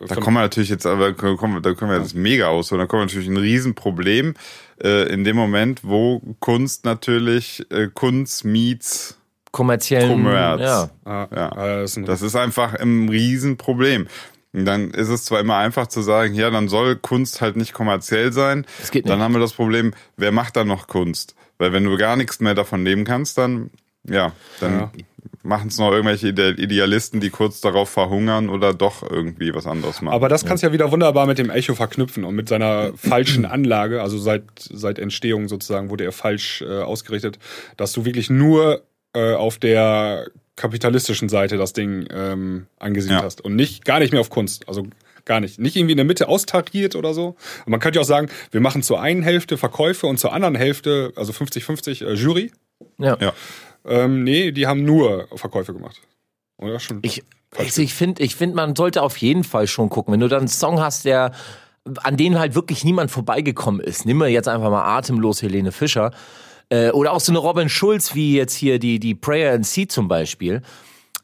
äh, 0.01 0.07
Da 0.07 0.15
kommen 0.17 0.37
wir 0.37 0.41
natürlich 0.43 0.71
jetzt, 0.71 0.87
aber 0.87 1.13
kommen, 1.13 1.55
wir- 1.55 1.61
da 1.61 1.75
können 1.75 1.91
wir 1.91 1.99
jetzt 1.99 2.15
mega 2.15 2.47
ausholen. 2.49 2.81
Da 2.81 2.87
kommen 2.87 3.03
wir 3.03 3.07
natürlich 3.07 3.29
ein 3.29 3.37
Riesenproblem 3.37 4.35
äh, 4.83 5.13
in 5.13 5.23
dem 5.25 5.37
Moment, 5.37 5.81
wo 5.85 6.21
Kunst 6.41 6.85
natürlich 6.85 7.65
äh, 7.71 7.89
Kunst 7.95 8.45
meets 8.45 9.17
kommerziellen, 9.53 10.11
Commerz. 10.11 10.61
ja. 10.61 10.91
Ah, 11.05 11.29
Ja. 11.35 11.53
ah, 11.53 11.67
das 11.83 11.91
ist 11.93 11.97
ein, 11.99 12.05
Das 12.07 12.23
ist 12.23 12.35
einfach 12.35 12.75
ein 12.75 13.09
Riesenproblem. 13.09 14.09
Und 14.55 14.65
dann 14.67 14.91
ist 14.93 15.09
es 15.09 15.25
zwar 15.25 15.41
immer 15.41 15.57
einfach 15.57 15.89
zu 15.89 16.01
sagen, 16.01 16.33
ja, 16.35 16.49
dann 16.49 16.69
soll 16.69 16.97
Kunst 16.97 17.41
halt 17.41 17.57
nicht 17.57 17.73
kommerziell 17.73 18.33
sein. 18.33 18.65
Das 18.81 18.91
geht 18.93 19.09
Dann 19.09 19.19
nicht. 19.19 19.25
haben 19.25 19.33
wir 19.35 19.41
das 19.41 19.53
Problem, 19.53 19.93
wer 20.17 20.31
macht 20.33 20.57
dann 20.57 20.69
noch 20.69 20.87
Kunst? 20.87 21.35
Weil 21.59 21.73
wenn 21.73 21.85
du 21.85 21.97
gar 21.97 22.17
nichts 22.17 22.41
mehr 22.41 22.55
davon 22.55 22.85
leben 22.85 23.05
kannst, 23.05 23.37
dann, 23.37 23.71
ja, 24.09 24.33
dann 24.61 24.73
Ja. 24.79 24.93
machen 25.43 25.69
es 25.69 25.79
noch 25.79 25.91
irgendwelche 25.91 26.29
Ide- 26.29 26.55
Idealisten, 26.57 27.21
die 27.21 27.31
kurz 27.31 27.61
darauf 27.61 27.91
verhungern 27.91 28.49
oder 28.49 28.73
doch 28.73 29.03
irgendwie 29.09 29.53
was 29.55 29.67
anderes 29.67 30.01
machen. 30.03 30.15
aber 30.15 30.29
das 30.29 30.45
kannst 30.47 30.63
du 30.63 30.69
ja 30.69 30.73
wieder 30.73 30.91
wunderbar 30.91 31.27
mit 31.27 31.39
dem 31.39 31.51
Echo 31.51 31.75
verknüpfen 31.75 32.25
und 32.25 32.35
mit 32.35 32.49
seiner 32.49 32.93
falschen 32.97 33.45
Anlage, 33.45 34.03
also 34.03 34.19
seit, 34.19 34.45
seit 34.59 34.99
Entstehung 34.99 35.49
sozusagen 35.49 35.91
wurde 35.91 36.05
er 36.05 36.13
falsch 36.13 36.63
äh, 36.63 36.81
ausgerichtet, 36.81 37.39
dass 37.77 37.93
du 37.93 38.05
wirklich 38.05 38.31
nur 38.31 38.83
äh, 39.15 39.35
auf 39.35 39.59
der 39.59 40.29
kapitalistischen 40.57 41.29
Seite 41.29 41.57
das 41.57 41.73
Ding 41.73 42.07
ähm, 42.11 42.67
angesiedelt 42.79 43.21
Ja. 43.21 43.25
hast 43.25 43.41
und 43.41 43.57
nicht 43.57 43.85
gar 43.85 43.99
nicht 43.99 44.13
mehr 44.13 44.21
auf 44.21 44.31
Kunst. 44.31 44.69
Also 44.69 44.87
gar 45.25 45.41
nicht. 45.41 45.59
Nicht 45.59 45.77
irgendwie 45.77 45.93
in 45.93 45.97
der 45.97 46.05
Mitte 46.05 46.29
austariert 46.29 46.95
oder 46.97 47.15
so. 47.15 47.29
Und 47.65 47.71
man 47.71 47.81
könnte 47.81 47.97
ja 47.99 48.03
auch 48.03 48.07
sagen, 48.07 48.29
wir 48.51 48.61
machen 48.61 48.83
zur 48.83 49.01
einen 49.01 49.23
Hälfte 49.23 49.57
Verkäufe 49.57 50.07
und 50.07 50.19
zur 50.19 50.33
anderen 50.33 50.55
Hälfte, 50.55 51.13
also 51.17 51.33
50-50 51.33 52.05
äh, 52.07 52.13
Jury. 52.15 52.53
ja. 52.99 53.17
ja. 53.21 53.33
Ähm, 53.87 54.25
nee, 54.25 54.51
die 54.51 54.67
haben 54.67 54.83
nur 54.85 55.29
Verkäufe 55.35 55.75
gemacht. 55.75 56.01
Oder 56.57 56.81
schon? 56.81 57.01
Ich, 57.03 57.23
also 57.57 57.83
ich 57.83 57.93
finde, 57.93 58.23
ich 58.23 58.35
find, 58.35 58.55
man 58.55 58.75
sollte 58.75 59.03
auf 59.03 59.19
jeden 59.19 59.45
Fall 59.45 59.67
schon 59.67 59.91
gucken. 59.91 60.13
Wenn 60.13 60.21
du 60.21 60.29
dann 60.29 60.39
einen 60.41 60.49
Song 60.49 60.81
hast, 60.81 61.05
der 61.05 61.33
an 62.03 62.17
den 62.17 62.39
halt 62.39 62.55
wirklich 62.55 62.83
niemand 62.85 63.11
vorbeigekommen 63.11 63.81
ist, 63.83 64.07
nimm 64.07 64.19
mir 64.19 64.29
jetzt 64.29 64.49
einfach 64.49 64.71
mal 64.71 64.85
atemlos 64.97 65.43
Helene 65.43 65.71
Fischer 65.71 66.13
äh, 66.69 66.91
oder 66.91 67.13
auch 67.13 67.21
so 67.21 67.33
eine 67.33 67.39
Robin 67.39 67.69
Schulz 67.69 68.15
wie 68.15 68.37
jetzt 68.37 68.55
hier 68.55 68.79
die 68.79 68.99
die 68.99 69.15
Prayer 69.15 69.55
and 69.55 69.67
Sea 69.67 69.89
zum 69.89 70.09
Beispiel. 70.09 70.63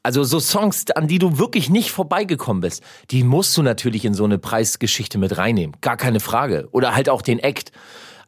Also 0.03 0.25
so 0.25 0.41
Songs, 0.41 0.87
an 0.95 1.09
die 1.09 1.19
du 1.19 1.39
wirklich 1.39 1.69
nicht 1.69 1.91
vorbeigekommen 1.91 2.63
bist, 2.63 2.83
die 3.11 3.23
musst 3.23 3.55
du 3.57 3.63
natürlich 3.63 4.07
in 4.07 4.15
so 4.15 4.25
eine 4.25 4.39
Preisgeschichte 4.39 5.19
mit 5.19 5.37
reinnehmen, 5.37 5.77
gar 5.83 5.99
keine 5.99 6.21
Frage. 6.21 6.69
Oder 6.73 6.95
halt 6.95 7.11
auch 7.11 7.21
den 7.21 7.39
Act. 7.39 7.71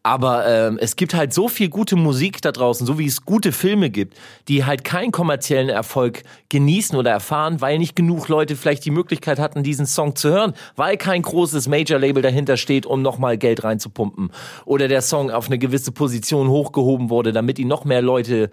Aber 0.05 0.49
ähm, 0.49 0.79
es 0.81 0.97
gibt 0.97 1.15
halt 1.15 1.33
so 1.33 1.49
viel 1.49 1.69
gute 1.69 1.95
Musik 1.95 2.43
da 2.43 2.51
draußen, 2.51 2.85
so 2.87 2.99
wie 2.99 3.07
es 3.07 3.25
gute 3.25 3.53
Filme 3.53 3.89
gibt, 3.89 4.19
die 4.49 4.65
halt 4.65 4.83
keinen 4.83 5.13
kommerziellen 5.13 5.69
Erfolg 5.69 6.25
genießen 6.49 6.99
oder 6.99 7.13
erfahren, 7.13 7.61
weil 7.61 7.79
nicht 7.79 7.95
genug 7.95 8.27
Leute 8.27 8.57
vielleicht 8.57 8.85
die 8.85 8.91
Möglichkeit 8.91 9.39
hatten, 9.39 9.63
diesen 9.63 9.87
Song 9.87 10.17
zu 10.17 10.31
hören, 10.31 10.55
weil 10.75 10.97
kein 10.97 11.23
großes 11.23 11.69
Major-Label 11.69 12.21
dahinter 12.21 12.57
steht, 12.57 12.85
um 12.85 13.01
nochmal 13.01 13.39
Geld 13.39 13.63
reinzupumpen. 13.63 14.33
Oder 14.65 14.89
der 14.89 15.03
Song 15.03 15.31
auf 15.31 15.47
eine 15.47 15.59
gewisse 15.59 15.93
Position 15.93 16.49
hochgehoben 16.49 17.09
wurde, 17.09 17.33
damit 17.33 17.61
ihn 17.61 17.69
noch 17.69 17.85
mehr 17.85 18.03
Leute 18.03 18.51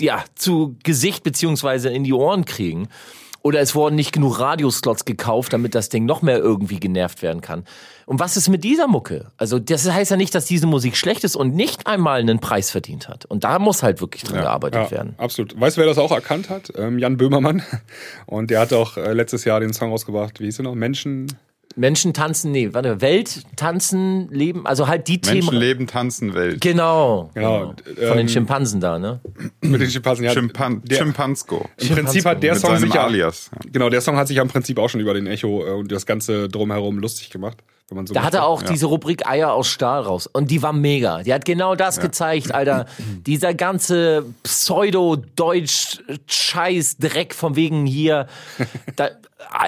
ja, 0.00 0.24
zu 0.34 0.76
Gesicht 0.82 1.22
beziehungsweise 1.22 1.90
in 1.90 2.02
die 2.02 2.12
Ohren 2.12 2.44
kriegen. 2.44 2.88
Oder 3.42 3.60
es 3.60 3.74
wurden 3.74 3.94
nicht 3.94 4.12
genug 4.12 4.38
Radioslots 4.38 5.04
gekauft, 5.06 5.52
damit 5.52 5.74
das 5.74 5.88
Ding 5.88 6.04
noch 6.04 6.20
mehr 6.20 6.38
irgendwie 6.38 6.78
genervt 6.78 7.22
werden 7.22 7.40
kann. 7.40 7.64
Und 8.10 8.18
was 8.18 8.36
ist 8.36 8.48
mit 8.48 8.64
dieser 8.64 8.88
Mucke? 8.88 9.30
Also 9.36 9.60
das 9.60 9.88
heißt 9.88 10.10
ja 10.10 10.16
nicht, 10.16 10.34
dass 10.34 10.44
diese 10.44 10.66
Musik 10.66 10.96
schlecht 10.96 11.22
ist 11.22 11.36
und 11.36 11.54
nicht 11.54 11.86
einmal 11.86 12.18
einen 12.18 12.40
Preis 12.40 12.68
verdient 12.68 13.08
hat. 13.08 13.24
Und 13.24 13.44
da 13.44 13.60
muss 13.60 13.84
halt 13.84 14.00
wirklich 14.00 14.24
dran 14.24 14.40
gearbeitet 14.40 14.86
ja, 14.86 14.90
werden. 14.90 15.14
Absolut. 15.16 15.60
Weißt 15.60 15.76
du, 15.76 15.82
wer 15.82 15.86
das 15.86 15.96
auch 15.96 16.10
erkannt 16.10 16.50
hat? 16.50 16.72
Ähm, 16.76 16.98
Jan 16.98 17.16
Böhmermann. 17.16 17.62
Und 18.26 18.50
der 18.50 18.58
hat 18.58 18.72
auch 18.72 18.96
äh, 18.96 19.12
letztes 19.12 19.44
Jahr 19.44 19.60
den 19.60 19.72
Song 19.72 19.92
rausgebracht. 19.92 20.40
Wie 20.40 20.46
hieß 20.46 20.58
er 20.58 20.64
noch? 20.64 20.74
Menschen. 20.74 21.28
Menschen 21.76 22.12
tanzen, 22.12 22.50
nee, 22.50 22.70
warte, 22.72 23.00
Welt, 23.00 23.44
tanzen, 23.54 24.28
leben, 24.32 24.66
also 24.66 24.88
halt 24.88 25.06
die 25.06 25.20
Menschen 25.24 25.50
Themen. 25.50 25.56
leben, 25.56 25.86
tanzen, 25.86 26.34
Welt. 26.34 26.60
Genau. 26.60 27.30
Genau, 27.34 27.74
genau. 27.84 28.08
Von 28.08 28.16
den 28.16 28.26
ähm, 28.26 28.28
Schimpansen 28.28 28.80
da, 28.80 28.98
ne? 28.98 29.20
Mit 29.60 29.80
den 29.80 29.88
Schimpansen. 29.88 30.24
Ja, 30.24 30.32
Chimpan 30.32 30.82
der, 30.84 30.98
Chimpansko. 30.98 31.68
Im 31.76 31.88
Prinzip 31.90 32.24
hat 32.24 32.42
der 32.42 32.54
Mit 32.54 32.60
Song 32.60 32.76
sich 32.76 32.92
ja, 32.92 33.04
Alias. 33.04 33.52
Genau, 33.70 33.88
der 33.88 34.00
Song 34.00 34.16
hat 34.16 34.26
sich 34.26 34.38
ja 34.38 34.42
im 34.42 34.48
Prinzip 34.48 34.80
auch 34.80 34.88
schon 34.88 35.00
über 35.00 35.14
den 35.14 35.28
Echo 35.28 35.64
äh, 35.64 35.70
und 35.70 35.92
das 35.92 36.06
ganze 36.06 36.48
drumherum 36.48 36.98
lustig 36.98 37.30
gemacht. 37.30 37.58
Wenn 37.90 37.96
man 37.96 38.06
so 38.06 38.14
Da 38.14 38.22
hat 38.22 38.32
er 38.34 38.40
möchte. 38.40 38.48
auch 38.48 38.62
diese 38.62 38.86
Rubrik 38.86 39.26
Eier 39.26 39.52
aus 39.52 39.68
Stahl 39.68 40.02
raus. 40.02 40.26
Und 40.28 40.50
die 40.50 40.62
war 40.62 40.72
mega. 40.72 41.22
Die 41.22 41.34
hat 41.34 41.44
genau 41.44 41.74
das 41.74 42.00
gezeigt, 42.00 42.54
Alter. 42.54 42.86
Dieser 43.26 43.52
ganze 43.52 44.24
Pseudo-Deutsch-Scheiß-Dreck 44.44 47.34
von 47.34 47.56
wegen 47.56 47.86
hier. 47.86 48.26
Da, 48.96 49.10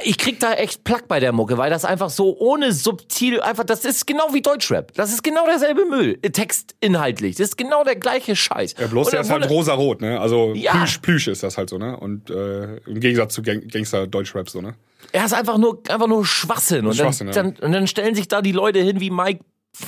ich 0.04 0.18
krieg 0.18 0.38
da 0.40 0.52
echt 0.54 0.84
Plack 0.84 1.08
bei 1.08 1.18
der 1.20 1.32
Mucke, 1.32 1.56
weil 1.58 1.70
das 1.70 1.84
einfach 1.84 2.10
so 2.10 2.36
ohne 2.38 2.72
subtil, 2.72 3.40
einfach, 3.40 3.64
das 3.64 3.84
ist 3.84 4.06
genau 4.06 4.28
wie 4.32 4.42
Deutschrap. 4.42 4.92
Das 4.94 5.12
ist 5.12 5.22
genau 5.24 5.44
derselbe 5.46 5.84
Müll. 5.86 6.18
Textinhaltlich. 6.18 7.36
Das 7.36 7.48
ist 7.48 7.56
genau 7.58 7.82
der 7.84 7.96
gleiche 7.96 8.36
Scheiß. 8.36 8.74
Ja, 8.78 8.86
bloß 8.86 9.10
der 9.10 9.20
ist 9.22 9.30
halt 9.30 9.48
rosa-rot, 9.48 10.00
ne? 10.00 10.20
Also 10.20 10.52
Ja. 10.54 10.72
Plüsch, 10.72 10.98
Plüsch 10.98 11.26
ist 11.28 11.42
das 11.42 11.56
halt 11.58 11.70
so, 11.70 11.78
ne? 11.78 11.96
Und 11.96 12.30
äh, 12.30 12.76
im 12.86 13.00
Gegensatz 13.00 13.34
zu 13.34 13.42
Gang 13.42 13.68
Gangster-Deutschrap 13.70 14.48
so, 14.48 14.60
ne? 14.60 14.74
Er 15.12 15.26
ist 15.26 15.34
einfach 15.34 15.58
nur, 15.58 15.82
einfach 15.88 16.06
nur 16.06 16.24
Schwachsinn. 16.24 16.86
Und, 16.86 16.94
Schwachsinn, 16.94 17.28
ja. 17.28 17.32
dann, 17.34 17.54
dann, 17.54 17.64
und 17.64 17.72
dann 17.72 17.86
stellen 17.86 18.14
sich 18.14 18.28
da 18.28 18.42
die 18.42 18.52
Leute 18.52 18.80
hin 18.80 19.00
wie 19.00 19.10
Mike 19.10 19.44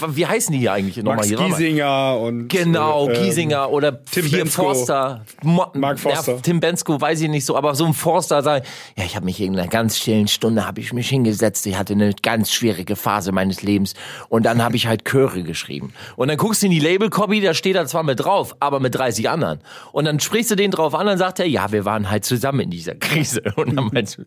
wie 0.08 0.26
heißen 0.26 0.50
die 0.52 0.58
hier 0.60 0.72
eigentlich 0.72 0.96
nochmal 0.96 1.16
Max 1.16 1.28
hier? 1.28 1.36
Giesinger 1.36 2.18
und 2.18 2.48
Genau, 2.48 3.08
äh, 3.10 3.12
Giesinger 3.22 3.70
oder 3.70 4.02
Tim 4.06 4.24
hier 4.24 4.38
Bensko. 4.38 4.62
Forster. 4.62 5.24
Mo 5.42 5.66
Mark 5.74 5.98
Forster. 6.00 6.32
Ja, 6.36 6.40
Tim 6.40 6.58
Bensko, 6.58 6.98
weiß 6.98 7.20
ich 7.20 7.28
nicht 7.28 7.44
so, 7.44 7.54
aber 7.56 7.74
so 7.74 7.84
ein 7.84 7.92
Forster 7.92 8.42
sagt, 8.42 8.66
ja, 8.96 9.04
ich 9.04 9.14
habe 9.14 9.26
mich 9.26 9.40
in 9.42 9.58
einer 9.58 9.68
ganz 9.68 9.98
stillen 9.98 10.26
Stunde 10.26 10.66
habe 10.66 10.80
ich 10.80 10.94
mich 10.94 11.08
hingesetzt, 11.10 11.66
ich 11.66 11.76
hatte 11.76 11.92
eine 11.92 12.14
ganz 12.22 12.50
schwierige 12.50 12.96
Phase 12.96 13.30
meines 13.32 13.62
Lebens 13.62 13.92
und 14.30 14.44
dann 14.44 14.62
habe 14.64 14.74
ich 14.76 14.86
halt 14.86 15.04
Chöre 15.04 15.42
geschrieben. 15.42 15.92
Und 16.16 16.28
dann 16.28 16.38
guckst 16.38 16.62
du 16.62 16.66
in 16.66 16.72
die 16.72 16.80
Label-Copy, 16.80 17.42
da 17.42 17.52
steht 17.52 17.76
er 17.76 17.86
zwar 17.86 18.04
mit 18.04 18.20
drauf, 18.20 18.56
aber 18.60 18.80
mit 18.80 18.94
30 18.94 19.28
anderen. 19.28 19.60
Und 19.92 20.06
dann 20.06 20.18
sprichst 20.18 20.50
du 20.50 20.56
den 20.56 20.70
drauf 20.70 20.94
an, 20.94 21.06
dann 21.06 21.18
sagt 21.18 21.40
er, 21.40 21.46
ja, 21.46 21.70
wir 21.72 21.84
waren 21.84 22.10
halt 22.10 22.24
zusammen 22.24 22.60
in 22.60 22.70
dieser 22.70 22.94
Krise. 22.94 23.42
Und 23.56 23.76
dann 23.76 23.90
meinst 23.92 24.16
du, 24.16 24.22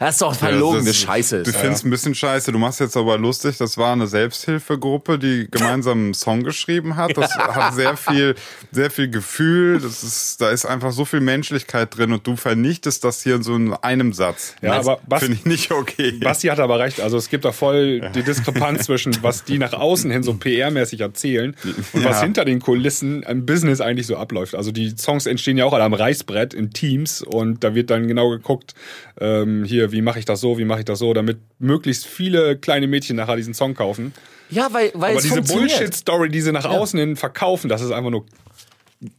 das 0.00 0.14
ist 0.16 0.22
doch 0.22 0.34
verlogene 0.34 0.84
das- 0.84 0.96
Scheiße. 0.96 1.44
Du 1.44 1.52
findest 1.52 1.84
ein 1.84 1.90
bisschen 1.90 2.14
scheiße. 2.14 2.50
Du 2.50 2.58
machst 2.58 2.80
jetzt 2.80 2.96
aber 2.96 3.16
lustig. 3.18 3.56
Das 3.58 3.78
war 3.78 3.92
eine 3.92 4.06
Selbsthilfegruppe, 4.08 5.05
die 5.16 5.46
gemeinsam 5.50 5.98
einen 6.06 6.14
Song 6.14 6.42
geschrieben 6.42 6.96
hat. 6.96 7.16
Das 7.16 7.34
hat 7.38 7.74
sehr 7.74 7.96
viel, 7.96 8.34
sehr 8.72 8.90
viel 8.90 9.08
Gefühl. 9.08 9.78
Das 9.80 10.02
ist, 10.02 10.40
da 10.40 10.50
ist 10.50 10.66
einfach 10.66 10.90
so 10.92 11.04
viel 11.04 11.20
Menschlichkeit 11.20 11.96
drin 11.96 12.12
und 12.12 12.26
du 12.26 12.34
vernichtest 12.36 13.04
das 13.04 13.22
hier 13.22 13.36
in 13.36 13.42
so 13.44 13.54
in 13.54 13.72
einem 13.74 14.12
Satz. 14.12 14.54
Ja, 14.62 14.76
das 14.76 14.88
aber 14.88 15.00
was- 15.06 15.22
finde 15.22 15.36
ich 15.38 15.44
nicht 15.46 15.70
okay. 15.70 16.12
Basti 16.20 16.48
hat 16.48 16.58
aber 16.58 16.78
recht. 16.80 17.00
Also 17.00 17.16
es 17.16 17.28
gibt 17.30 17.44
da 17.44 17.52
voll 17.52 18.00
die 18.14 18.22
Diskrepanz 18.22 18.84
zwischen, 18.86 19.16
was 19.22 19.44
die 19.44 19.58
nach 19.58 19.72
außen 19.72 20.10
hin 20.10 20.22
so 20.24 20.32
PR-mäßig 20.32 21.00
erzählen 21.00 21.54
und 21.92 22.04
was 22.04 22.16
Ja. 22.16 22.22
hinter 22.22 22.44
den 22.44 22.60
Kulissen 22.60 23.22
im 23.22 23.46
Business 23.46 23.80
eigentlich 23.80 24.06
so 24.08 24.16
abläuft. 24.16 24.54
Also 24.56 24.72
die 24.72 24.90
Songs 24.98 25.26
entstehen 25.26 25.56
ja 25.56 25.64
auch 25.64 25.72
alle 25.72 25.84
am 25.84 25.94
Reißbrett 25.94 26.52
in 26.54 26.72
Teams 26.72 27.22
und 27.22 27.62
da 27.62 27.74
wird 27.74 27.90
dann 27.90 28.08
genau 28.08 28.30
geguckt, 28.30 28.74
ähm, 29.20 29.64
hier, 29.64 29.92
wie 29.92 30.02
mache 30.02 30.18
ich 30.18 30.24
das 30.24 30.40
so, 30.40 30.58
wie 30.58 30.64
mache 30.64 30.80
ich 30.80 30.84
das 30.84 30.98
so, 30.98 31.12
damit 31.14 31.38
möglichst 31.58 32.06
viele 32.06 32.56
kleine 32.56 32.86
Mädchen 32.86 33.16
nachher 33.16 33.36
diesen 33.36 33.54
Song 33.54 33.74
kaufen. 33.74 34.12
ja, 34.50 34.68
weil, 34.72 34.85
weil 34.94 35.10
Aber 35.10 35.18
es 35.18 35.24
diese. 35.24 35.42
Bullshit-Story, 35.42 36.28
die 36.28 36.40
sie 36.40 36.52
nach 36.52 36.64
außen 36.64 36.98
hin 36.98 37.16
verkaufen, 37.16 37.68
das 37.68 37.80
ist 37.82 37.90
einfach 37.90 38.10
nur 38.10 38.26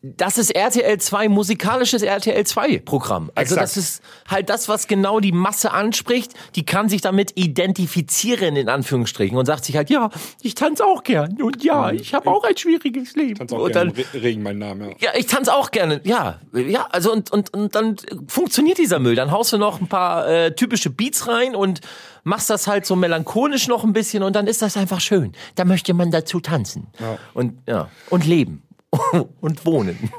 das 0.02 0.40
ist 0.40 0.56
RTL 0.56 0.98
2, 1.00 1.30
musikalisches 1.30 2.02
RTL 2.02 2.44
2 2.46 2.80
Programm. 2.80 3.32
Also 3.36 3.56
Exakt. 3.56 3.62
das 3.62 3.78
ist 3.78 4.02
halt 4.28 4.50
das, 4.50 4.68
was 4.70 4.88
genau 4.88 5.20
die 5.20 5.32
Masse 5.32 5.72
anspricht. 5.72 6.34
Die 6.56 6.66
kann 6.66 6.90
sich 6.90 7.02
damit 7.02 7.34
identifizieren, 7.36 8.56
in 8.56 8.70
Anführungsstrichen, 8.70 9.38
und 9.38 9.46
sagt 9.46 9.66
sich 9.66 9.76
halt, 9.76 9.90
ja, 9.92 10.10
ich 10.42 10.56
tanze 10.56 10.84
auch 10.84 11.04
gern. 11.04 11.40
Und 11.42 11.64
ja, 11.64 11.92
ich 11.92 12.14
habe 12.16 12.30
auch 12.30 12.44
ein 12.44 12.58
schwieriges 12.58 13.16
Leben. 13.16 13.36
Tanz 13.36 13.54
auch 13.54 13.60
und 13.60 13.72
gerne 13.74 13.92
dann, 13.94 14.04
Re- 14.14 14.24
Regen, 14.24 14.42
mein 14.42 14.58
Name. 14.58 14.90
Ja. 14.90 14.96
ja, 15.00 15.10
ich 15.16 15.28
tanze 15.28 15.54
auch 15.54 15.70
gerne. 15.70 16.02
Ja, 16.04 16.40
ja, 16.54 16.88
also 16.90 17.12
und, 17.14 17.32
und, 17.32 17.54
und 17.54 17.76
dann 17.76 17.98
funktioniert 18.28 18.80
dieser 18.80 18.98
Müll. 19.00 19.16
Dann 19.16 19.32
haust 19.32 19.54
du 19.54 19.58
noch 19.60 19.80
ein 19.80 19.88
paar 19.88 20.28
äh, 20.28 20.56
typische 20.56 20.90
Beats 20.90 21.28
rein 21.28 21.56
und 21.56 21.82
machst 22.24 22.50
das 22.50 22.66
halt 22.68 22.86
so 22.88 22.96
melancholisch 22.96 23.68
noch 23.68 23.84
ein 23.84 23.94
bisschen 23.94 24.24
und 24.24 24.36
dann 24.36 24.48
ist 24.48 24.62
das 24.64 24.76
einfach 24.76 25.00
schön. 25.02 25.34
Da 25.56 25.66
möchte 25.66 25.94
man 25.94 26.10
dazu 26.12 26.40
tanzen. 26.40 26.88
Und 27.34 27.60
ja, 27.68 27.90
und 28.10 28.26
leben. 28.26 28.64
und 29.42 29.66
wohnen. 29.66 30.12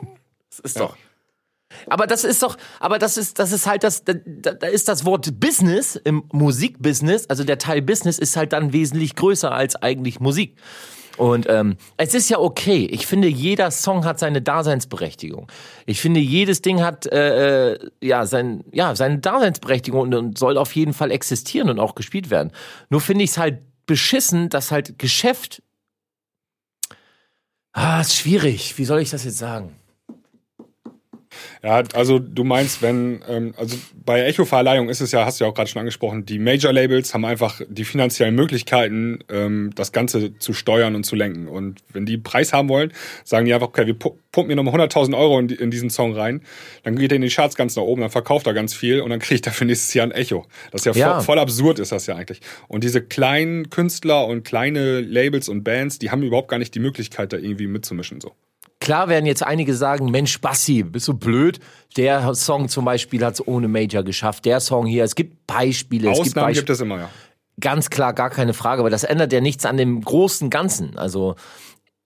Das 0.50 0.60
ist 0.60 0.80
doch. 0.80 0.96
Aber 1.86 2.06
das 2.06 2.24
ist 2.24 2.42
doch, 2.42 2.56
aber 2.80 2.98
das 2.98 3.16
ist, 3.16 3.38
das 3.38 3.52
ist 3.52 3.66
halt 3.66 3.84
das, 3.84 4.02
da, 4.04 4.14
da 4.14 4.54
da 4.54 4.66
ist 4.66 4.88
das 4.88 5.04
Wort 5.04 5.38
Business 5.38 5.96
im 5.96 6.24
Musikbusiness, 6.32 7.26
also 7.28 7.44
der 7.44 7.58
Teil 7.58 7.82
Business 7.82 8.18
ist 8.18 8.36
halt 8.36 8.54
dann 8.54 8.72
wesentlich 8.72 9.14
größer 9.14 9.52
als 9.52 9.76
eigentlich 9.76 10.18
Musik. 10.18 10.56
Und 11.18 11.46
ähm, 11.48 11.76
es 11.96 12.14
ist 12.14 12.30
ja 12.30 12.38
okay. 12.38 12.86
Ich 12.90 13.06
finde, 13.06 13.26
jeder 13.26 13.72
Song 13.72 14.04
hat 14.04 14.20
seine 14.20 14.40
Daseinsberechtigung. 14.40 15.50
Ich 15.84 16.00
finde, 16.00 16.20
jedes 16.20 16.62
Ding 16.62 16.80
hat 16.80 17.06
äh, 17.06 17.72
äh, 17.72 17.90
ja 18.00 18.24
sein, 18.24 18.62
ja 18.72 18.94
seine 18.94 19.18
Daseinsberechtigung 19.18 20.00
und, 20.00 20.14
und 20.14 20.38
soll 20.38 20.56
auf 20.56 20.74
jeden 20.76 20.94
Fall 20.94 21.10
existieren 21.10 21.70
und 21.70 21.80
auch 21.80 21.96
gespielt 21.96 22.30
werden. 22.30 22.52
Nur 22.88 23.00
finde 23.00 23.24
ich 23.24 23.30
es 23.30 23.38
halt 23.38 23.58
beschissen, 23.86 24.48
dass 24.48 24.70
halt 24.70 24.98
Geschäft 24.98 25.60
Ah, 27.80 28.00
ist 28.00 28.16
schwierig. 28.16 28.76
Wie 28.76 28.84
soll 28.84 29.00
ich 29.00 29.10
das 29.10 29.22
jetzt 29.22 29.38
sagen? 29.38 29.77
Ja, 31.62 31.82
also 31.94 32.18
du 32.18 32.44
meinst, 32.44 32.82
wenn, 32.82 33.20
ähm, 33.28 33.54
also 33.56 33.76
bei 34.04 34.22
Echo-Verleihung 34.24 34.88
ist 34.88 35.00
es 35.00 35.12
ja, 35.12 35.24
hast 35.24 35.40
du 35.40 35.44
ja 35.44 35.50
auch 35.50 35.54
gerade 35.54 35.68
schon 35.68 35.80
angesprochen, 35.80 36.24
die 36.24 36.38
Major-Labels 36.38 37.14
haben 37.14 37.24
einfach 37.24 37.60
die 37.68 37.84
finanziellen 37.84 38.34
Möglichkeiten, 38.34 39.20
ähm, 39.30 39.70
das 39.74 39.92
Ganze 39.92 40.38
zu 40.38 40.52
steuern 40.52 40.94
und 40.94 41.04
zu 41.04 41.16
lenken. 41.16 41.48
Und 41.48 41.80
wenn 41.92 42.06
die 42.06 42.18
Preis 42.18 42.52
haben 42.52 42.68
wollen, 42.68 42.92
sagen 43.24 43.46
die 43.46 43.54
einfach, 43.54 43.68
okay, 43.68 43.86
wir 43.86 43.94
pu- 43.94 44.14
pumpen 44.32 44.48
hier 44.54 44.56
nochmal 44.62 44.74
100.000 44.80 45.16
Euro 45.16 45.38
in, 45.38 45.48
in 45.48 45.70
diesen 45.70 45.90
Song 45.90 46.14
rein, 46.14 46.42
dann 46.84 46.96
geht 46.96 47.12
er 47.12 47.16
in 47.16 47.22
die 47.22 47.28
Charts 47.28 47.56
ganz 47.56 47.76
nach 47.76 47.82
oben, 47.82 48.00
dann 48.02 48.10
verkauft 48.10 48.46
er 48.46 48.54
ganz 48.54 48.74
viel 48.74 49.00
und 49.00 49.10
dann 49.10 49.18
kriegt 49.20 49.46
er 49.46 49.52
für 49.52 49.64
nächstes 49.64 49.94
Jahr 49.94 50.06
ein 50.06 50.12
Echo. 50.12 50.46
Das 50.70 50.82
ist 50.82 50.84
ja, 50.86 50.92
Ja. 51.00 51.14
Voll, 51.16 51.24
voll 51.24 51.38
absurd, 51.38 51.78
ist 51.78 51.92
das 51.92 52.06
ja 52.06 52.16
eigentlich. 52.16 52.40
Und 52.68 52.84
diese 52.84 53.02
kleinen 53.02 53.70
Künstler 53.70 54.26
und 54.26 54.44
kleine 54.44 55.00
Labels 55.00 55.48
und 55.48 55.64
Bands, 55.64 55.98
die 55.98 56.10
haben 56.10 56.22
überhaupt 56.22 56.48
gar 56.48 56.58
nicht 56.58 56.74
die 56.74 56.80
Möglichkeit, 56.80 57.32
da 57.32 57.36
irgendwie 57.36 57.66
mitzumischen, 57.66 58.20
so. 58.20 58.32
Klar 58.88 59.10
werden 59.10 59.26
jetzt 59.26 59.42
einige 59.42 59.74
sagen, 59.74 60.10
Mensch, 60.10 60.40
Bassi, 60.40 60.82
bist 60.82 61.06
du 61.08 61.12
blöd? 61.12 61.60
Der 61.98 62.34
Song 62.34 62.70
zum 62.70 62.86
Beispiel 62.86 63.22
hat 63.22 63.34
es 63.34 63.46
ohne 63.46 63.68
Major 63.68 64.02
geschafft. 64.02 64.46
Der 64.46 64.60
Song 64.60 64.86
hier, 64.86 65.04
es 65.04 65.14
gibt 65.14 65.46
Beispiele. 65.46 66.08
es 66.08 66.16
gibt, 66.16 66.28
Ausnahmen 66.28 66.46
Beisp 66.48 66.60
gibt 66.60 66.70
es 66.70 66.80
immer, 66.80 66.96
ja. 66.96 67.10
Ganz 67.60 67.90
klar, 67.90 68.14
gar 68.14 68.30
keine 68.30 68.54
Frage. 68.54 68.80
Aber 68.80 68.88
das 68.88 69.04
ändert 69.04 69.30
ja 69.30 69.42
nichts 69.42 69.66
an 69.66 69.76
dem 69.76 70.00
großen 70.00 70.48
Ganzen. 70.48 70.96
Also, 70.96 71.34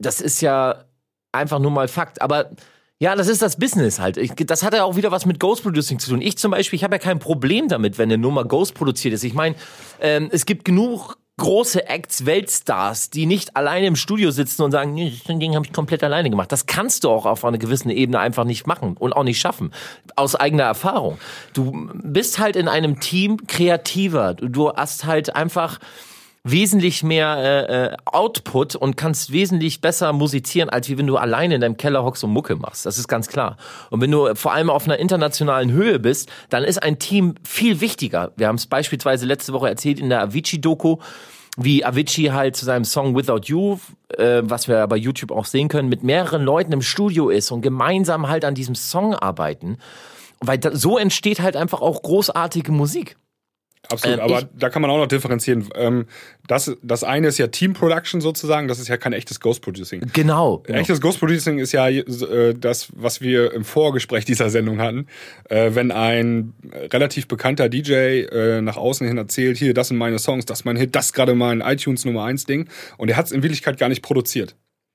das 0.01 0.20
ist 0.20 0.41
ja 0.41 0.87
einfach 1.30 1.61
nur 1.61 1.70
mal 1.70 1.87
Fakt. 1.87 2.20
Aber 2.20 2.51
ja, 2.99 3.14
das 3.14 3.28
ist 3.28 3.43
das 3.43 3.61
Business 3.61 4.01
halt. 4.01 4.16
Ich, 4.16 4.35
das 4.35 4.64
hat 4.64 4.74
ja 4.74 4.83
auch 4.83 4.97
wieder 4.97 5.12
was 5.12 5.24
mit 5.24 5.39
Ghost 5.39 5.62
Producing 5.62 6.01
zu 6.01 6.11
tun. 6.11 6.20
Ich 6.20 6.37
zum 6.37 6.51
Beispiel, 6.51 6.78
ich 6.78 6.83
habe 6.83 6.97
ja 6.97 6.99
kein 6.99 7.20
Problem 7.20 7.68
damit, 7.68 7.97
wenn 7.97 8.11
eine 8.11 8.18
Nummer 8.20 8.45
Ghost 8.45 8.74
produziert 8.74 9.14
ist. 9.14 9.22
Ich 9.22 9.35
meine, 9.35 9.55
ähm, 10.01 10.30
es 10.33 10.47
gibt 10.47 10.64
genug 10.64 11.16
große 11.39 11.89
Acts, 11.89 12.26
Weltstars, 12.26 13.11
die 13.11 13.26
nicht 13.26 13.57
alleine 13.57 13.87
im 13.87 13.97
Studio 13.97 14.30
sitzen 14.30 14.62
und 14.62 14.70
sagen, 14.70 14.93
nee, 14.95 15.11
das 15.11 15.39
Ding 15.39 15.55
habe 15.55 15.64
ich 15.66 15.72
komplett 15.72 16.05
alleine 16.05 16.30
gemacht. 16.30 16.53
Das 16.53 16.66
kannst 16.66 17.05
du 17.05 17.11
auch 17.11 17.26
auf 17.26 17.45
einer 17.45 17.59
gewissen 17.59 17.91
Ebene 17.91 18.20
einfach 18.20 18.45
nicht 18.45 18.66
machen 18.66 18.97
und 18.99 19.12
auch 19.14 19.24
nicht 19.24 19.41
schaffen. 19.41 19.72
Aus 20.14 20.35
eigener 20.37 20.64
Erfahrung. 20.64 21.18
Du 21.55 21.91
bist 21.95 22.39
halt 22.39 22.55
in 22.57 22.68
einem 22.68 23.01
Team 23.01 23.47
kreativer. 23.47 24.35
Du- 24.35 24.49
Du 24.49 24.72
hast 24.72 25.07
halt 25.07 25.35
einfach 25.35 25.78
wesentlich 26.45 27.05
mehr 27.05 27.36
äh, 27.36 27.84
äh, 27.84 27.97
Output 28.05 28.74
und 28.74 28.97
kannst 28.97 29.32
wesentlich 29.32 29.80
besser 29.80 30.12
musizieren, 30.12 30.70
als 30.70 30.88
wie 30.88 30.99
wenn 30.99 31.07
du 31.07 31.16
alleine 31.16 31.55
in 31.55 31.61
deinem 31.61 31.76
Keller 31.76 32.03
hockst 32.03 32.24
und 32.24 32.30
Mucke 32.30 32.57
machst. 32.57 32.84
Das 32.84 32.99
ist 32.99 33.07
ganz 33.07 33.28
klar. 33.28 33.57
Und 33.90 34.01
wenn 34.01 34.11
du 34.11 34.34
vor 34.34 34.53
allem 34.53 34.68
auf 34.68 34.84
einer 34.84 34.99
internationalen 34.99 35.70
Höhe 35.70 36.01
bist, 36.01 36.30
dann 36.51 36.64
ist 36.64 36.82
ein 36.82 36.99
Team 36.99 37.36
viel 37.45 37.80
wichtiger. 37.80 38.32
Wir 38.36 38.49
haben 38.49 38.57
es 38.57 38.66
beispielsweise 38.66 39.24
letzte 39.24 39.53
Woche 39.53 39.68
erzählt 39.68 40.01
in 40.01 40.09
der 40.09 40.20
Avicii-Doku, 40.22 40.97
wie 41.57 41.84
Avicii 41.84 42.28
halt 42.28 42.57
zu 42.57 42.64
seinem 42.64 42.84
Song 42.84 43.14
Without 43.14 43.43
You, 43.45 43.78
äh, 44.16 44.43
was 44.43 44.66
wir 44.66 44.84
bei 44.88 44.97
YouTube 44.97 45.30
auch 45.30 45.45
sehen 45.45 45.68
können, 45.68 45.88
mit 45.88 46.03
mehreren 46.03 46.43
Leuten 46.43 46.72
im 46.72 46.82
Studio 46.82 47.28
ist 47.28 47.53
und 47.53 47.62
gemeinsam 47.62 48.28
halt 48.28 48.45
an 48.45 48.55
diesem 48.55 48.74
Song 48.74 49.14
arbeiten. 49.14 49.78
Weil 50.40 50.59
da, 50.59 50.74
so 50.74 50.99
entsteht 50.99 51.40
halt 51.40 51.55
einfach 51.55 51.82
auch 51.82 52.03
großartige 52.03 52.72
Musik. 52.72 53.16
Absolut, 53.91 54.18
Ähm, 54.18 54.24
aber 54.24 54.39
ich- 54.41 54.47
da 54.57 54.70
kann 54.70 54.80
man 54.80 54.91
auch 54.91 54.99
noch 54.99 55.07
differenzieren. 55.09 55.68
Ähm, 55.74 56.07
das, 56.47 56.74
das 56.83 57.03
eine 57.05 57.28
ist 57.28 57.39
ja 57.39 57.49
Team 57.49 57.72
Production 57.74 58.20
sozusagen, 58.20 58.68
das 58.68 58.78
ist 58.78 58.89
ja 58.89 58.97
kein 58.97 59.12
echtes 59.12 59.41
Ghost 59.41 59.61
Producing. 59.61 60.03
Genau. 60.12 60.59
genau. 60.59 60.78
Echtes 60.78 61.01
Ghost 61.01 61.18
Producing 61.18 61.59
ist 61.59 61.72
ja 61.72 61.89
äh, 61.89 62.55
das, 62.55 62.89
was 62.95 63.20
wir 63.20 63.53
im 63.53 63.64
Vorgespräch 63.64 64.24
dieser 64.24 64.51
Sendung 64.51 64.80
hatten. 64.80 65.07
Äh, 65.49 65.74
wenn 65.74 65.91
ein 65.91 66.55
relativ 66.93 67.26
bekannter 67.28 67.68
DJ 67.68 67.93
äh, 68.22 68.61
nach 68.62 68.76
außen 68.76 69.07
hin 69.07 69.18
erzählt, 69.18 69.59
hier, 69.59 69.74
das 69.74 69.89
sind 69.89 69.99
meine 69.99 70.18
Songs, 70.18 70.47
das 70.47 70.61
ist 70.61 70.64
mein 70.64 70.76
Hit, 70.76 70.95
das 70.95 71.12
gerade 71.12 71.35
mein 71.35 71.61
iTunes 71.61 72.05
Nummer 72.05 72.24
1 72.24 72.47
Ding. 72.47 72.68
Und 72.99 73.09
er 73.11 73.16
hat 73.16 73.26
es 73.26 73.33
in 73.33 73.43
Wirklichkeit 73.43 73.78
gar 73.78 73.89
nicht 73.89 74.03
produziert. 74.03 74.55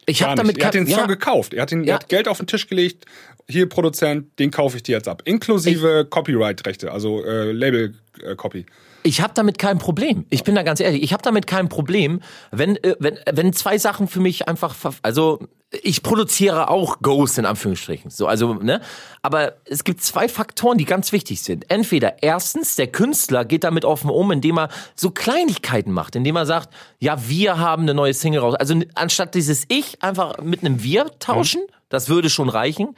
Ich 0.10 0.24
habe 0.24 0.36
damit. 0.36 0.58
Er 0.58 0.68
hat 0.68 0.74
den 0.74 0.88
Song 0.88 1.00
ja. 1.00 1.06
gekauft. 1.06 1.54
Er 1.54 1.62
hat, 1.64 1.72
den, 1.72 1.84
Ja. 1.84 1.94
er 1.94 1.96
hat 1.96 2.10
Geld 2.10 2.28
auf 2.28 2.38
den 2.38 2.48
Tisch 2.48 2.68
gelegt. 2.68 3.06
Hier, 3.50 3.70
Produzent, 3.70 4.40
den 4.40 4.52
kaufe 4.52 4.78
ich 4.78 4.84
dir 4.84 4.96
jetzt 4.96 5.08
ab. 5.08 5.22
Inklusive 5.26 6.08
Copyright-Rechte, 6.10 6.92
also 6.92 7.24
äh, 7.24 7.52
Label-Copy. 7.52 8.66
Ich 9.08 9.22
habe 9.22 9.34
damit 9.34 9.58
kein 9.58 9.78
Problem. 9.78 10.26
Ich 10.30 10.44
bin 10.44 10.54
da 10.54 10.64
ganz 10.64 10.82
ehrlich. 10.82 11.02
Ich 11.02 11.14
habe 11.14 11.24
damit 11.24 11.48
kein 11.48 11.70
Problem, 11.70 12.22
wenn, 12.52 12.76
äh, 12.84 12.96
wenn, 13.00 13.18
wenn 13.32 13.54
zwei 13.54 13.78
Sachen 13.78 14.08
für 14.08 14.20
mich 14.20 14.48
einfach, 14.48 14.76
also 15.02 15.40
ich 15.72 16.04
produziere 16.04 16.70
auch 16.70 17.02
Ghost 17.02 17.38
in 17.38 17.46
Anführungsstrichen. 17.46 18.10
So, 18.10 18.28
also, 18.28 18.54
ne? 18.56 18.82
Aber 19.22 19.58
es 19.66 19.84
gibt 19.84 20.02
zwei 20.02 20.28
Faktoren, 20.28 20.78
die 20.78 20.86
ganz 20.86 21.12
wichtig 21.12 21.42
sind. 21.42 21.70
Entweder 21.70 22.22
erstens, 22.22 22.76
der 22.76 22.88
Künstler 22.88 23.46
geht 23.46 23.64
damit 23.64 23.86
offen 23.86 24.10
um, 24.10 24.32
indem 24.32 24.60
er 24.60 24.70
so 24.96 25.12
Kleinigkeiten 25.12 25.92
macht, 25.92 26.16
indem 26.16 26.36
er 26.36 26.46
sagt, 26.46 26.70
ja, 27.00 27.30
wir 27.30 27.60
haben 27.60 27.84
eine 27.84 27.94
neue 27.94 28.14
Single 28.14 28.42
raus. 28.42 28.56
Also 28.56 28.76
anstatt 28.96 29.36
dieses 29.36 29.66
Ich 29.70 30.02
einfach 30.04 30.42
mit 30.42 30.62
einem 30.62 30.84
Wir 30.84 31.12
tauschen, 31.20 31.62
das 31.90 32.10
würde 32.10 32.30
schon 32.30 32.50
reichen. 32.50 32.96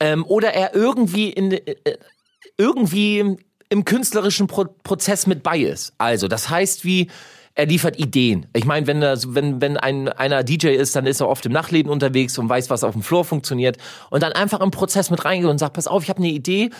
Ähm, 0.00 0.24
oder 0.26 0.52
er 0.52 0.74
irgendwie 0.74 1.30
in 1.30 1.52
äh, 1.52 1.76
irgendwie 2.56 3.38
im 3.72 3.86
künstlerischen 3.86 4.46
Pro 4.46 4.66
Prozess 4.84 5.26
mit 5.26 5.42
bei 5.42 5.58
ist. 5.58 5.94
Also, 5.96 6.28
das 6.28 6.50
heißt, 6.50 6.84
wie 6.84 7.08
er 7.54 7.66
liefert 7.66 7.98
Ideen. 7.98 8.46
Ich 8.54 8.64
meine, 8.64 8.86
wenn, 8.86 9.00
das, 9.02 9.34
wenn, 9.34 9.60
wenn 9.60 9.76
ein, 9.76 10.08
einer 10.08 10.42
DJ 10.42 10.68
ist, 10.68 10.96
dann 10.96 11.06
ist 11.06 11.20
er 11.20 11.28
oft 11.28 11.44
im 11.44 11.52
Nachtleben 11.52 11.90
unterwegs 11.90 12.38
und 12.38 12.48
weiß, 12.48 12.70
was 12.70 12.82
auf 12.82 12.94
dem 12.94 13.02
Floor 13.02 13.24
funktioniert. 13.24 13.76
Und 14.08 14.22
dann 14.22 14.32
einfach 14.32 14.60
im 14.60 14.70
Prozess 14.70 15.10
mit 15.10 15.24
reingeht 15.24 15.50
und 15.50 15.58
sagt, 15.58 15.74
pass 15.74 15.86
auf, 15.86 16.02
ich 16.02 16.08
habe 16.08 16.20
eine 16.20 16.30
Idee, 16.30 16.70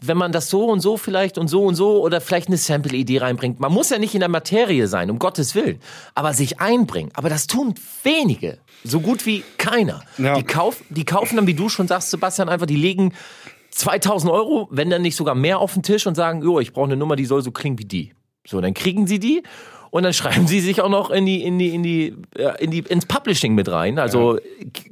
wenn 0.00 0.16
man 0.16 0.32
das 0.32 0.50
so 0.50 0.64
und 0.66 0.80
so 0.80 0.96
vielleicht 0.96 1.38
und 1.38 1.46
so 1.46 1.64
und 1.64 1.76
so 1.76 2.00
oder 2.00 2.20
vielleicht 2.20 2.48
eine 2.48 2.56
Sample-Idee 2.56 3.18
reinbringt. 3.18 3.60
Man 3.60 3.72
muss 3.72 3.90
ja 3.90 3.98
nicht 3.98 4.14
in 4.14 4.20
der 4.20 4.28
Materie 4.28 4.88
sein, 4.88 5.10
um 5.10 5.20
Gottes 5.20 5.54
Willen, 5.54 5.78
aber 6.16 6.32
sich 6.32 6.60
einbringen. 6.60 7.10
Aber 7.14 7.28
das 7.28 7.46
tun 7.46 7.74
wenige, 8.02 8.58
so 8.82 9.00
gut 9.00 9.26
wie 9.26 9.44
keiner. 9.58 10.02
Ja. 10.18 10.34
Die, 10.34 10.42
kauf, 10.42 10.82
die 10.90 11.04
kaufen 11.04 11.36
dann, 11.36 11.46
wie 11.46 11.54
du 11.54 11.68
schon 11.68 11.86
sagst, 11.86 12.10
Sebastian, 12.10 12.48
einfach, 12.48 12.66
die 12.66 12.76
legen 12.76 13.12
2000 13.76 14.32
Euro, 14.32 14.68
wenn 14.70 14.90
dann 14.90 15.02
nicht 15.02 15.16
sogar 15.16 15.34
mehr 15.34 15.58
auf 15.58 15.74
den 15.74 15.82
Tisch 15.82 16.06
und 16.06 16.14
sagen, 16.14 16.42
jo, 16.42 16.60
ich 16.60 16.72
brauche 16.72 16.86
eine 16.86 16.96
Nummer, 16.96 17.14
die 17.14 17.26
soll 17.26 17.42
so 17.42 17.50
klingen 17.50 17.78
wie 17.78 17.84
die. 17.84 18.14
So, 18.46 18.60
dann 18.60 18.74
kriegen 18.74 19.06
sie 19.06 19.18
die 19.18 19.42
und 19.90 20.02
dann 20.02 20.12
schreiben 20.14 20.46
sie 20.46 20.60
sich 20.60 20.80
auch 20.80 20.88
noch 20.88 21.10
in 21.10 21.26
die, 21.26 21.42
in 21.42 21.58
die, 21.58 21.74
in 21.74 21.82
die, 21.82 22.14
äh, 22.36 22.62
in 22.62 22.70
die, 22.70 22.80
ins 22.80 23.06
Publishing 23.06 23.54
mit 23.54 23.70
rein. 23.70 23.98
Also 23.98 24.38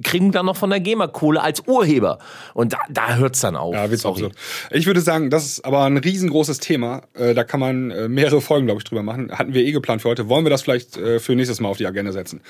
kriegen 0.03 0.33
dann 0.33 0.47
noch 0.47 0.57
von 0.57 0.71
der 0.71 0.81
GEMA 0.81 1.07
Kohle 1.07 1.43
als 1.43 1.63
Urheber. 1.67 2.19
Und 2.53 2.75
da, 2.75 2.79
da 2.91 3.17
hört's 3.17 3.41
dann 3.41 3.57
auf. 3.57 3.75
Ja, 3.75 3.91
wird's 3.91 4.05
auch 4.05 4.19
so. 4.19 4.31
Ich 4.71 4.87
würde 4.87 5.01
sagen, 5.01 5.31
das 5.31 5.47
ist 5.47 5.65
aber 5.65 5.85
ein 5.85 5.97
riesengroßes 5.97 6.59
Thema. 6.59 7.03
Äh, 7.15 7.33
da 7.35 7.45
kann 7.45 7.61
man 7.61 7.91
äh, 7.91 8.09
mehrere 8.09 8.41
Folgen, 8.41 8.67
glaube 8.67 8.81
ich, 8.81 8.85
drüber 8.85 9.03
machen. 9.03 9.31
Hatten 9.33 9.55
wir 9.55 9.65
eh 9.65 9.73
geplant 9.73 10.03
für 10.03 10.11
heute. 10.11 10.29
Wollen 10.29 10.45
wir 10.45 10.51
das 10.51 10.63
vielleicht 10.63 10.95
für 10.95 11.35
nächstes 11.35 11.61
Mal 11.61 11.69
auf 11.69 11.79
die 11.79 11.87
Agenda 11.87 12.13
setzen? 12.13 12.41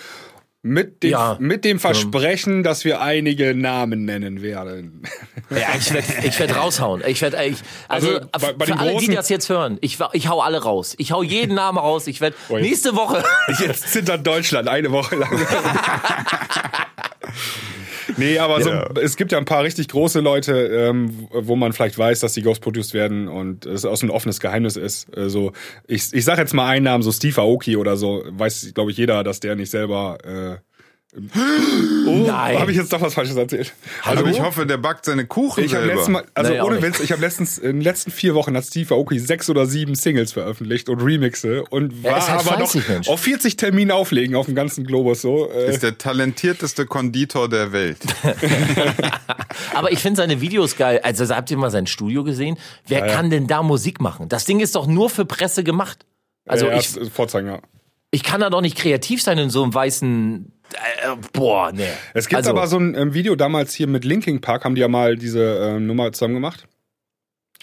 Mit 0.66 1.02
dem, 1.02 1.10
Ja. 1.10 1.36
mit 1.40 1.62
dem 1.66 1.78
Versprechen, 1.78 2.62
dass 2.62 2.86
wir 2.86 3.02
einige 3.02 3.54
Namen 3.54 4.06
nennen 4.06 4.40
werden. 4.40 5.02
Ja, 5.50 5.58
ich 5.78 5.92
werde 5.92 6.06
ich 6.26 6.38
werd 6.40 6.56
raushauen. 6.56 7.02
Ich 7.06 7.20
werde 7.20 7.44
ich, 7.44 7.58
also, 7.86 8.08
Also, 8.32 8.46
bei- 8.46 8.52
bei 8.54 8.64
für 8.66 8.78
alle, 8.78 8.96
die 8.96 9.08
das 9.14 9.28
jetzt 9.28 9.50
hören, 9.50 9.76
ich, 9.82 9.98
ich 10.14 10.28
hau 10.28 10.40
alle 10.40 10.62
raus. 10.62 10.94
Ich 10.96 11.12
hau 11.12 11.22
jeden 11.22 11.54
Namen 11.54 11.76
raus. 11.76 12.06
Ich 12.06 12.22
werde 12.22 12.34
Oh, 12.48 12.56
nächste 12.56 12.96
Woche. 12.96 13.22
Jetzt 13.60 13.92
zittert 13.92 14.26
Deutschland 14.26 14.68
eine 14.68 14.90
Woche 14.90 15.16
lang. 15.16 15.38
nee, 18.16 18.38
aber 18.38 18.60
so, 18.62 18.70
Ja. 18.70 18.88
es 19.02 19.16
gibt 19.16 19.32
ja 19.32 19.38
ein 19.38 19.44
paar 19.44 19.62
richtig 19.64 19.88
große 19.88 20.20
Leute, 20.20 20.52
ähm, 20.52 21.28
wo 21.32 21.56
man 21.56 21.72
vielleicht 21.72 21.98
weiß, 21.98 22.20
dass 22.20 22.32
die 22.34 22.42
Ghost 22.42 22.60
produced 22.62 22.94
werden 22.94 23.28
und 23.28 23.66
es 23.66 23.84
aus 23.84 24.02
ein 24.02 24.10
offenes 24.10 24.40
Geheimnis 24.40 24.76
ist. 24.76 25.14
Also 25.16 25.52
ich, 25.86 26.12
ich 26.12 26.24
sag 26.24 26.38
jetzt 26.38 26.54
mal 26.54 26.66
einen 26.68 26.84
Namen, 26.84 27.02
so 27.02 27.12
Steve 27.12 27.40
Aoki 27.40 27.76
oder 27.76 27.96
so, 27.96 28.22
weiß, 28.28 28.72
glaube 28.74 28.90
ich, 28.90 28.96
jeder, 28.96 29.22
dass 29.24 29.40
der 29.40 29.56
nicht 29.56 29.70
selber. 29.70 30.18
Äh, 30.24 30.73
oh, 32.06 32.24
Nein. 32.26 32.58
habe 32.58 32.72
ich 32.72 32.76
jetzt 32.76 32.92
doch 32.92 33.00
was 33.00 33.14
Falsches 33.14 33.36
erzählt? 33.36 33.72
Also 34.02 34.26
ich 34.26 34.40
hoffe, 34.40 34.66
der 34.66 34.78
backt 34.78 35.04
seine 35.04 35.26
Kuchen 35.26 35.62
Ich 35.62 35.72
habe 35.72 35.84
selber. 35.84 35.94
letztes 35.94 36.12
Mal, 36.12 36.24
also 36.34 36.52
Nee, 36.52 36.60
ohne. 36.60 36.82
Witz, 36.82 36.98
ich 37.00 37.12
habe 37.12 37.20
letztens 37.22 37.58
in 37.58 37.76
den 37.76 37.80
letzten 37.82 38.10
vier 38.10 38.34
Wochen 38.34 38.56
hat 38.56 38.64
Steve 38.64 38.92
Aoki 38.94 39.20
sechs 39.20 39.48
oder 39.48 39.66
sieben 39.66 39.94
Singles 39.94 40.32
veröffentlicht 40.32 40.88
und 40.88 41.00
Remixe 41.00 41.64
und 41.70 42.02
war 42.02 42.18
ist 42.18 42.28
halt 42.28 42.46
aber 42.46 42.58
noch 42.58 42.74
Mensch. 42.74 43.08
auf 43.08 43.20
40 43.20 43.56
Termine 43.56 43.94
auflegen 43.94 44.34
auf 44.34 44.46
dem 44.46 44.56
ganzen 44.56 44.84
Globus 44.84 45.20
so. 45.20 45.50
Äh, 45.50 45.70
ist 45.70 45.82
der 45.84 45.98
talentierteste 45.98 46.86
Konditor 46.86 47.48
der 47.48 47.72
Welt. 47.72 47.98
Aber 49.74 49.92
ich 49.92 49.98
finde 49.98 50.16
seine 50.18 50.40
Videos 50.40 50.76
geil. 50.76 51.00
Also 51.02 51.28
habt 51.34 51.50
ihr 51.50 51.56
mal 51.56 51.70
sein 51.70 51.86
Studio 51.86 52.24
gesehen? 52.24 52.58
Wer 52.86 53.06
kann 53.06 53.30
denn 53.30 53.46
da 53.46 53.62
Musik 53.62 54.00
machen? 54.00 54.28
Das 54.28 54.44
Ding 54.44 54.60
ist 54.60 54.74
doch 54.74 54.86
nur 54.86 55.10
für 55.10 55.24
Presse 55.24 55.64
gemacht. 55.64 56.06
Also 56.46 56.66
ja, 56.66 56.78
ich, 56.78 56.88
Vorzeigen, 57.12 57.48
ja. 57.48 57.60
ich 58.10 58.22
kann 58.22 58.40
da 58.40 58.50
doch 58.50 58.60
nicht 58.60 58.76
kreativ 58.76 59.22
sein 59.22 59.38
in 59.38 59.50
so 59.50 59.62
einem 59.62 59.72
weißen. 59.74 60.52
Äh, 60.72 61.16
boah, 61.32 61.72
nee. 61.72 61.84
Es 62.14 62.28
gibt 62.28 62.38
also, 62.38 62.50
aber 62.50 62.66
so 62.66 62.78
ein 62.78 62.94
ähm, 62.94 63.14
Video 63.14 63.36
damals 63.36 63.74
hier 63.74 63.86
mit 63.86 64.04
Linkin 64.04 64.40
Park, 64.40 64.64
haben 64.64 64.74
die 64.74 64.80
ja 64.80 64.88
mal 64.88 65.16
diese 65.16 65.42
ähm, 65.42 65.86
Nummer 65.86 66.12
zusammen 66.12 66.34
gemacht. 66.34 66.66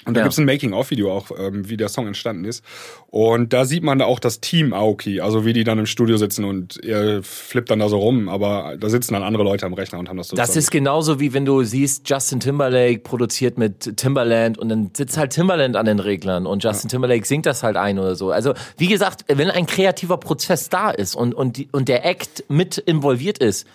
Und 0.05 0.15
da 0.15 0.21
Ja. 0.21 0.25
gibt's 0.25 0.37
ein 0.39 0.45
Making-of-Video 0.45 1.11
auch, 1.11 1.31
ähm, 1.37 1.69
wie 1.69 1.77
der 1.77 1.89
Song 1.89 2.07
entstanden 2.07 2.45
ist. 2.45 2.63
Und 3.09 3.53
da 3.53 3.65
sieht 3.65 3.83
man 3.83 3.99
da 3.99 4.05
auch 4.05 4.19
das 4.19 4.39
Team 4.39 4.73
Aoki, 4.73 5.21
also 5.21 5.45
wie 5.45 5.53
die 5.53 5.63
dann 5.63 5.77
im 5.79 5.85
Studio 5.85 6.17
sitzen 6.17 6.43
und 6.45 6.83
er 6.83 7.21
flippt 7.23 7.69
dann 7.69 7.79
da 7.79 7.89
so 7.89 7.97
rum, 7.99 8.29
aber 8.29 8.77
da 8.79 8.89
sitzen 8.89 9.13
dann 9.13 9.23
andere 9.23 9.43
Leute 9.43 9.65
am 9.65 9.73
Rechner 9.73 9.99
und 9.99 10.09
haben 10.09 10.17
das 10.17 10.29
so 10.29 10.35
Das 10.35 10.55
ist 10.55 10.71
genauso 10.71 11.19
wie 11.19 11.33
wenn 11.33 11.45
du 11.45 11.63
siehst, 11.63 12.09
Justin 12.09 12.39
Timberlake 12.39 12.99
produziert 12.99 13.57
mit 13.57 13.97
Timberland 13.97 14.57
und 14.57 14.69
dann 14.69 14.91
sitzt 14.95 15.17
halt 15.17 15.33
Timberland 15.33 15.75
an 15.75 15.85
den 15.85 15.99
Reglern 15.99 16.45
und 16.47 16.63
Justin 16.63 16.89
Timberlake 16.89 17.25
singt 17.27 17.45
das 17.45 17.61
halt 17.63 17.75
ein 17.77 17.99
oder 17.99 18.15
so. 18.15 18.31
Also 18.31 18.53
wie 18.77 18.87
gesagt, 18.87 19.25
wenn 19.27 19.49
ein 19.51 19.65
kreativer 19.67 20.17
Prozess 20.17 20.69
da 20.69 20.89
ist 20.89 21.15
und, 21.15 21.33
und, 21.35 21.57
die, 21.57 21.67
und 21.71 21.89
der 21.89 22.05
Act 22.05 22.45
mit 22.47 22.77
involviert 22.77 23.37
ist, 23.37 23.67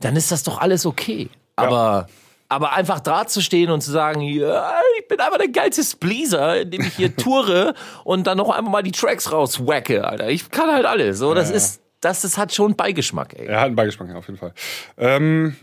dann 0.00 0.16
ist 0.16 0.30
das 0.30 0.42
doch 0.42 0.60
alles 0.60 0.84
okay. 0.86 1.28
Aber, 1.56 2.08
aber 2.52 2.72
einfach 2.72 3.00
da 3.00 3.26
zu 3.26 3.40
stehen 3.40 3.70
und 3.70 3.80
zu 3.82 3.90
sagen, 3.90 4.20
ja, 4.20 4.72
ich 4.98 5.08
bin 5.08 5.18
einfach 5.20 5.38
der 5.38 5.48
geilste 5.48 5.82
Spleaser, 5.82 6.60
indem 6.62 6.82
ich 6.82 6.94
hier 6.94 7.14
toure 7.16 7.74
und 8.04 8.26
dann 8.26 8.38
noch 8.38 8.50
einmal 8.50 8.70
mal 8.72 8.82
die 8.82 8.92
Tracks 8.92 9.32
rauswacke, 9.32 10.04
Alter. 10.06 10.28
Ich 10.30 10.50
kann 10.50 10.70
halt 10.70 10.86
alles. 10.86 11.18
So, 11.18 11.34
das 11.34 11.50
Ja. 11.50 11.56
ist, 11.56 11.80
das, 12.00 12.22
das 12.22 12.38
hat 12.38 12.52
schon 12.54 12.74
Beigeschmack, 12.76 13.34
ey. 13.38 13.46
Er 13.46 13.60
hat 13.60 13.66
einen 13.66 13.76
Beigeschmack, 13.76 14.08
ja, 14.08 14.16
auf 14.16 14.26
jeden 14.26 14.38
Fall. 14.38 14.52
Ähm, 14.98 15.56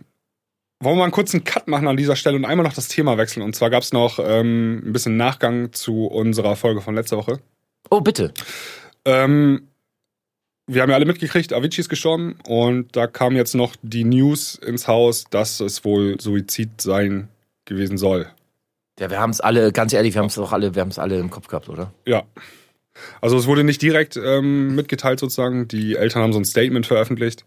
wollen 0.81 0.95
wir 0.95 0.99
mal 0.99 1.03
einen 1.03 1.11
kurzen 1.11 1.43
Cut 1.43 1.67
machen 1.67 1.87
an 1.87 1.97
dieser 1.97 2.15
Stelle 2.15 2.37
und 2.37 2.45
einmal 2.45 2.65
noch 2.65 2.73
das 2.73 2.87
Thema 2.87 3.17
wechseln? 3.17 3.43
Und 3.43 3.55
zwar 3.55 3.69
gab's 3.69 3.91
noch 3.91 4.19
ähm, 4.19 4.81
ein 4.85 4.93
bisschen 4.93 5.17
Nachgang 5.17 5.73
zu 5.73 6.05
unserer 6.07 6.55
Folge 6.55 6.81
von 6.81 6.95
letzter 6.95 7.17
Woche. 7.17 7.39
Oh, 7.89 8.01
bitte. 8.01 8.33
Ähm, 9.05 9.68
wir 10.69 10.81
haben 10.83 10.89
ja 10.89 10.95
alle 10.95 11.05
mitgekriegt, 11.05 11.51
Avicii 11.51 11.81
ist 11.81 11.89
gestorben 11.89 12.35
und 12.47 12.95
da 12.95 13.07
kam 13.07 13.35
jetzt 13.35 13.55
noch 13.55 13.75
die 13.81 14.03
News 14.03 14.55
ins 14.55 14.87
Haus, 14.87 15.25
dass 15.29 15.59
es 15.59 15.83
wohl 15.83 16.21
Suizid 16.21 16.79
sein 16.79 17.27
gewesen 17.65 17.97
soll. 17.97 18.27
Ja, 18.99 19.09
wir 19.09 19.19
haben 19.19 19.31
es 19.31 19.41
alle, 19.41 19.71
ganz 19.71 19.93
ehrlich, 19.93 20.13
wir 20.13 20.19
haben 20.19 20.27
es 20.27 20.35
doch 20.35 20.51
alle, 20.51 20.75
wir 20.75 20.81
haben 20.81 20.89
es 20.89 20.99
alle 20.99 21.17
im 21.17 21.29
Kopf 21.29 21.47
gehabt, 21.47 21.69
oder? 21.69 21.91
Ja. 22.05 22.23
Also 23.21 23.37
es 23.37 23.47
wurde 23.47 23.63
nicht 23.63 23.81
direkt 23.81 24.17
ähm, 24.17 24.75
mitgeteilt 24.75 25.19
sozusagen. 25.19 25.67
Die 25.67 25.95
Eltern 25.95 26.21
haben 26.21 26.33
so 26.33 26.39
ein 26.39 26.45
Statement 26.45 26.85
veröffentlicht, 26.85 27.45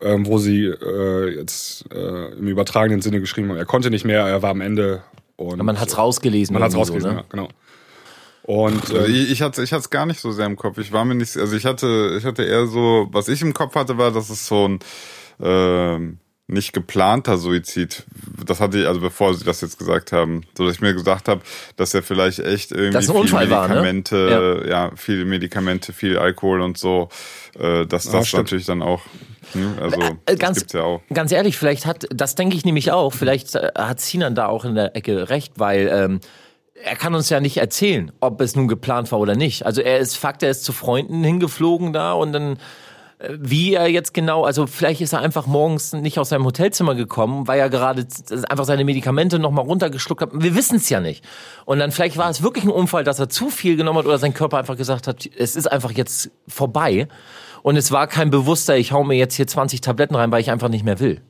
ähm, 0.00 0.26
wo 0.26 0.38
sie 0.38 0.66
äh, 0.66 1.36
jetzt 1.36 1.84
äh, 1.92 2.32
im 2.32 2.46
übertragenen 2.46 3.02
Sinne 3.02 3.20
geschrieben 3.20 3.50
haben, 3.50 3.56
er 3.58 3.66
konnte 3.66 3.90
nicht 3.90 4.04
mehr, 4.04 4.20
er 4.20 4.42
war 4.42 4.50
am 4.50 4.60
Ende. 4.60 5.02
Und 5.36 5.62
Man 5.62 5.78
hat's 5.78 5.98
rausgelesen. 5.98 6.54
Man 6.54 6.62
hat's 6.62 6.74
irgendwie 6.74 6.92
rausgelesen, 6.92 7.10
so, 7.10 7.16
ja, 7.16 7.22
ne? 7.22 7.26
genau. 7.28 7.48
Und 8.46 8.90
äh, 8.90 9.06
ich, 9.06 9.30
ich 9.32 9.42
hatte 9.42 9.62
ich 9.62 9.72
hatte 9.72 9.80
es 9.80 9.90
gar 9.90 10.06
nicht 10.06 10.20
so 10.20 10.30
sehr 10.30 10.46
im 10.46 10.56
Kopf. 10.56 10.78
Ich 10.78 10.92
war 10.92 11.04
mir 11.04 11.14
nicht, 11.16 11.36
also 11.36 11.56
ich 11.56 11.66
hatte 11.66 12.14
ich 12.18 12.24
hatte 12.24 12.44
eher 12.44 12.66
so, 12.66 13.08
was 13.10 13.28
ich 13.28 13.42
im 13.42 13.52
Kopf 13.54 13.74
hatte, 13.74 13.98
war, 13.98 14.12
dass 14.12 14.30
es 14.30 14.46
so 14.46 14.68
ein 14.68 14.78
ähm, 15.42 16.18
nicht 16.48 16.72
geplanter 16.72 17.38
Suizid. 17.38 18.04
Das 18.46 18.60
hatte 18.60 18.78
ich, 18.78 18.86
also 18.86 19.00
bevor 19.00 19.34
sie 19.34 19.44
das 19.44 19.60
jetzt 19.62 19.78
gesagt 19.80 20.12
haben, 20.12 20.42
so 20.56 20.64
dass 20.64 20.76
ich 20.76 20.80
mir 20.80 20.94
gesagt 20.94 21.26
habe, 21.28 21.40
dass 21.74 21.92
er 21.92 22.04
vielleicht 22.04 22.38
echt 22.38 22.70
irgendwie 22.70 22.92
Dass 22.92 23.08
ein 23.08 23.14
viel 23.14 23.22
Unfall 23.22 23.50
war, 23.50 23.62
ne? 23.66 23.74
Medikamente, 23.82 24.64
ja. 24.68 24.92
viele 24.94 25.24
Medikamente, 25.24 25.92
viel 25.92 26.16
Alkohol 26.16 26.60
und 26.60 26.78
so, 26.78 27.08
äh, 27.58 27.84
dass 27.86 28.08
das 28.08 28.28
stimmt. 28.28 28.44
natürlich 28.44 28.66
dann 28.66 28.80
auch, 28.82 29.02
ne, 29.54 29.74
also 29.80 30.00
Äh, 30.00 30.14
das 30.26 30.38
ganz- 30.38 30.58
gibt's 30.58 30.72
ja 30.74 30.82
auch. 30.84 31.02
Ganz 31.12 31.32
ehrlich, 31.32 31.56
vielleicht 31.56 31.84
hat, 31.84 32.06
das 32.14 32.36
denke 32.36 32.56
ich 32.56 32.64
nämlich 32.64 32.92
auch, 32.92 33.12
vielleicht 33.12 33.56
äh, 33.56 33.72
hat 33.76 34.00
Sinan 34.00 34.36
da 34.36 34.46
auch 34.46 34.64
in 34.64 34.76
der 34.76 34.94
Ecke 34.94 35.28
recht, 35.28 35.54
weil 35.56 35.90
ähm, 35.92 36.20
er 36.82 36.96
kann 36.96 37.14
uns 37.14 37.30
ja 37.30 37.40
nicht 37.40 37.56
erzählen, 37.56 38.12
ob 38.20 38.40
es 38.40 38.56
nun 38.56 38.68
geplant 38.68 39.10
war 39.12 39.18
oder 39.18 39.34
nicht. 39.34 39.66
Also 39.66 39.80
er 39.80 39.98
ist 39.98 40.16
Fakt, 40.16 40.42
er 40.42 40.50
ist 40.50 40.64
zu 40.64 40.72
Freunden 40.72 41.22
hingeflogen 41.24 41.92
da 41.92 42.12
und 42.12 42.32
dann 42.32 42.58
äh, 43.18 43.30
wie 43.38 43.74
er 43.74 43.88
jetzt 43.88 44.12
genau, 44.14 44.44
also 44.44 44.66
vielleicht 44.66 45.00
ist 45.00 45.12
er 45.12 45.20
einfach 45.20 45.46
morgens 45.46 45.92
nicht 45.92 46.18
aus 46.18 46.28
seinem 46.28 46.44
Hotelzimmer 46.44 46.94
gekommen, 46.94 47.48
weil 47.48 47.58
er 47.58 47.70
gerade 47.70 48.06
einfach 48.48 48.64
seine 48.64 48.84
Medikamente 48.84 49.38
nochmal 49.38 49.64
runtergeschluckt 49.64 50.22
hat. 50.22 50.30
Wir 50.32 50.54
wissen 50.54 50.76
es 50.76 50.88
ja 50.88 51.00
nicht. 51.00 51.24
Und 51.64 51.78
dann 51.78 51.92
vielleicht 51.92 52.16
war 52.18 52.28
es 52.30 52.42
wirklich 52.42 52.64
ein 52.64 52.70
Unfall, 52.70 53.04
dass 53.04 53.18
er 53.18 53.28
zu 53.28 53.48
viel 53.50 53.76
genommen 53.76 54.00
hat 54.00 54.06
oder 54.06 54.18
sein 54.18 54.34
Körper 54.34 54.58
einfach 54.58 54.76
gesagt 54.76 55.06
hat, 55.06 55.28
es 55.36 55.56
ist 55.56 55.70
einfach 55.70 55.92
jetzt 55.92 56.30
vorbei. 56.46 57.08
Und 57.62 57.76
es 57.76 57.90
war 57.90 58.06
kein 58.06 58.30
bewusster, 58.30 58.76
ich 58.76 58.92
hau 58.92 59.02
mir 59.02 59.16
jetzt 59.16 59.34
hier 59.34 59.46
20 59.46 59.80
Tabletten 59.80 60.14
rein, 60.14 60.30
weil 60.30 60.40
ich 60.40 60.50
einfach 60.50 60.68
nicht 60.68 60.84
mehr 60.84 61.00
will. 61.00 61.20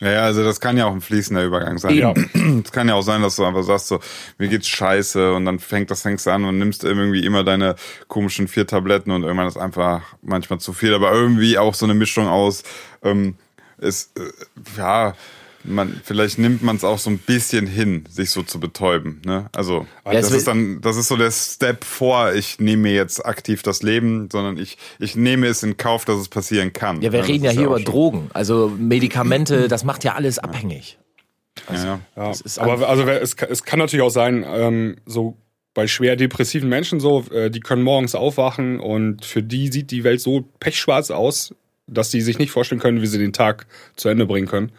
Ja, 0.00 0.10
ja, 0.12 0.20
also 0.20 0.44
das 0.44 0.60
kann 0.60 0.76
ja 0.76 0.86
auch 0.86 0.92
ein 0.92 1.00
fließender 1.00 1.44
Übergang 1.44 1.78
sein. 1.78 1.94
Ja. 1.96 2.14
Es 2.64 2.72
kann 2.72 2.88
ja 2.88 2.94
auch 2.94 3.02
sein, 3.02 3.22
dass 3.22 3.36
du 3.36 3.44
einfach 3.44 3.62
sagst 3.62 3.88
so, 3.88 4.00
mir 4.38 4.48
geht's 4.48 4.68
scheiße 4.68 5.32
und 5.34 5.44
dann 5.44 5.58
fängt 5.58 5.90
das 5.90 6.02
fängst 6.02 6.26
du 6.26 6.30
an 6.30 6.44
und 6.44 6.58
nimmst 6.58 6.84
irgendwie 6.84 7.24
immer 7.24 7.44
deine 7.44 7.74
komischen 8.06 8.48
vier 8.48 8.66
Tabletten 8.66 9.10
und 9.10 9.22
irgendwann 9.22 9.48
ist 9.48 9.56
einfach 9.56 10.02
manchmal 10.22 10.60
zu 10.60 10.72
viel, 10.72 10.94
aber 10.94 11.12
irgendwie 11.12 11.58
auch 11.58 11.74
so 11.74 11.84
eine 11.84 11.94
Mischung 11.94 12.28
aus, 12.28 12.62
ähm, 13.02 13.36
ist, 13.78 14.18
äh, 14.18 14.30
ja, 14.76 15.14
man, 15.64 16.00
vielleicht 16.04 16.38
nimmt 16.38 16.62
man 16.62 16.76
es 16.76 16.84
auch 16.84 16.98
so 16.98 17.10
ein 17.10 17.18
bisschen 17.18 17.66
hin, 17.66 18.04
sich 18.08 18.30
so 18.30 18.42
zu 18.42 18.60
betäuben, 18.60 19.20
ne? 19.24 19.46
Also, 19.54 19.86
Ja, 20.06 20.12
das 20.12 20.30
ist 20.30 20.46
dann, 20.46 20.80
das 20.80 20.96
ist 20.96 21.08
so 21.08 21.16
der 21.16 21.30
Step 21.30 21.84
vor, 21.84 22.32
ich 22.32 22.58
nehme 22.60 22.82
mir 22.84 22.94
jetzt 22.94 23.24
aktiv 23.26 23.62
das 23.62 23.82
Leben, 23.82 24.28
sondern 24.30 24.56
ich, 24.56 24.78
ich 24.98 25.16
nehme 25.16 25.46
es 25.48 25.62
in 25.62 25.76
Kauf, 25.76 26.04
dass 26.04 26.18
es 26.18 26.28
passieren 26.28 26.72
kann. 26.72 27.02
Ja, 27.02 27.12
wir 27.12 27.20
das 27.20 27.28
reden 27.28 27.44
ja 27.44 27.50
hier 27.50 27.66
über 27.66 27.76
schon- 27.78 27.84
Drogen. 27.86 28.30
Also 28.34 28.72
Medikamente, 28.78 29.68
das 29.68 29.84
macht 29.84 30.04
ja 30.04 30.14
alles 30.14 30.38
abhängig. 30.38 30.98
Ja, 31.68 31.74
ja. 31.74 32.00
Ja, 32.16 32.28
Das 32.28 32.40
ist 32.40 32.58
aber 32.60 32.88
also 32.88 33.02
es, 33.04 33.36
kann- 33.36 33.48
es 33.50 33.64
kann 33.64 33.78
natürlich 33.80 34.04
auch 34.04 34.10
sein, 34.10 34.44
ähm, 34.46 34.96
so 35.06 35.36
bei 35.74 35.86
schwer 35.86 36.16
depressiven 36.16 36.68
Menschen 36.68 37.00
so, 37.00 37.24
äh, 37.32 37.50
die 37.50 37.60
können 37.60 37.82
morgens 37.82 38.14
aufwachen 38.14 38.80
und 38.80 39.24
für 39.24 39.42
die 39.42 39.70
sieht 39.72 39.90
die 39.90 40.04
Welt 40.04 40.20
so 40.20 40.44
pechschwarz 40.60 41.10
aus, 41.10 41.54
dass 41.88 42.10
die 42.10 42.20
sich 42.20 42.38
nicht 42.38 42.50
vorstellen 42.50 42.80
können, 42.80 43.02
wie 43.02 43.06
sie 43.06 43.18
den 43.18 43.32
Tag 43.32 43.66
zu 43.96 44.08
Ende 44.08 44.26
bringen 44.26 44.46
können 44.46 44.72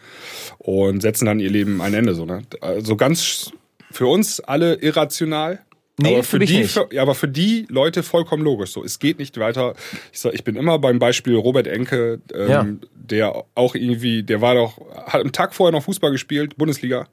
und 0.58 1.00
setzen 1.02 1.26
dann 1.26 1.40
ihr 1.40 1.50
Leben 1.50 1.80
ein 1.82 1.94
Ende 1.94 2.14
so. 2.14 2.24
Ne? 2.24 2.42
Also 2.60 2.96
ganz 2.96 3.52
für 3.90 4.06
uns 4.06 4.40
alle 4.40 4.74
irrational, 4.76 5.60
Nee, 6.02 6.14
aber 6.14 6.22
für 6.22 6.38
für, 6.38 6.46
die. 6.46 6.64
Für, 6.64 6.88
ja, 6.92 7.02
aber 7.02 7.14
für 7.14 7.28
die 7.28 7.66
Leute 7.68 8.02
vollkommen 8.02 8.42
logisch. 8.42 8.70
So, 8.72 8.82
es 8.82 8.98
geht 9.00 9.18
nicht 9.18 9.38
weiter. 9.38 9.74
Ich 10.12 10.20
sag, 10.20 10.32
ich 10.32 10.44
bin 10.44 10.56
immer 10.56 10.78
beim 10.78 10.98
Beispiel 10.98 11.34
Robert 11.36 11.66
Enke, 11.66 12.20
ähm, 12.32 12.48
Ja. 12.48 12.66
der 12.94 13.44
auch 13.54 13.74
irgendwie, 13.74 14.22
der 14.22 14.40
war 14.40 14.54
doch, 14.54 14.80
hat 15.06 15.20
am 15.20 15.32
Tag 15.32 15.54
vorher 15.54 15.72
noch 15.72 15.84
Fußball 15.84 16.10
gespielt, 16.10 16.56
Bundesliga, 16.56 17.06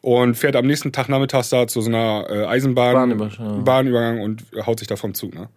und 0.00 0.34
fährt 0.34 0.56
am 0.56 0.66
nächsten 0.66 0.92
Tag 0.92 1.10
nachmittags 1.10 1.50
da 1.50 1.66
zu 1.66 1.82
so 1.82 1.90
einer 1.90 2.26
äh, 2.30 2.46
Eisenbahn, 2.46 2.94
Bahnübergang. 2.94 3.64
Bahnübergang 3.64 4.20
und 4.22 4.44
haut 4.64 4.78
sich 4.78 4.88
da 4.88 4.96
vom 4.96 5.12
Zug. 5.12 5.34
Ne? 5.34 5.48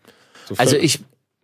So 0.45 0.55
Also 0.57 0.75
ich, 0.75 0.99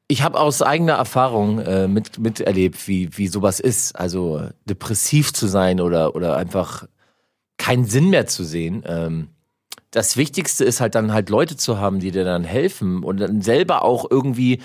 ich 0.07 0.21
habe 0.21 0.39
aus 0.39 0.61
eigener 0.61 0.93
Erfahrung 0.93 1.59
äh, 1.59 1.87
mit, 1.87 2.19
miterlebt, 2.19 2.87
wie, 2.87 3.17
wie 3.17 3.27
sowas 3.27 3.59
ist. 3.59 3.95
Also 3.95 4.49
depressiv 4.65 5.33
zu 5.33 5.47
sein 5.47 5.81
oder, 5.81 6.15
oder 6.15 6.37
einfach 6.37 6.87
keinen 7.57 7.85
Sinn 7.85 8.09
mehr 8.09 8.27
zu 8.27 8.43
sehen. 8.43 8.83
Ähm, 8.85 9.29
das 9.91 10.17
Wichtigste 10.17 10.65
ist 10.65 10.81
halt 10.81 10.93
dann 10.95 11.13
halt 11.13 11.29
Leute 11.29 11.55
zu 11.55 11.79
haben, 11.79 11.99
die 11.99 12.11
dir 12.11 12.25
dann 12.25 12.43
helfen 12.43 13.03
und 13.03 13.17
dann 13.17 13.41
selber 13.41 13.83
auch 13.83 14.05
irgendwie 14.09 14.61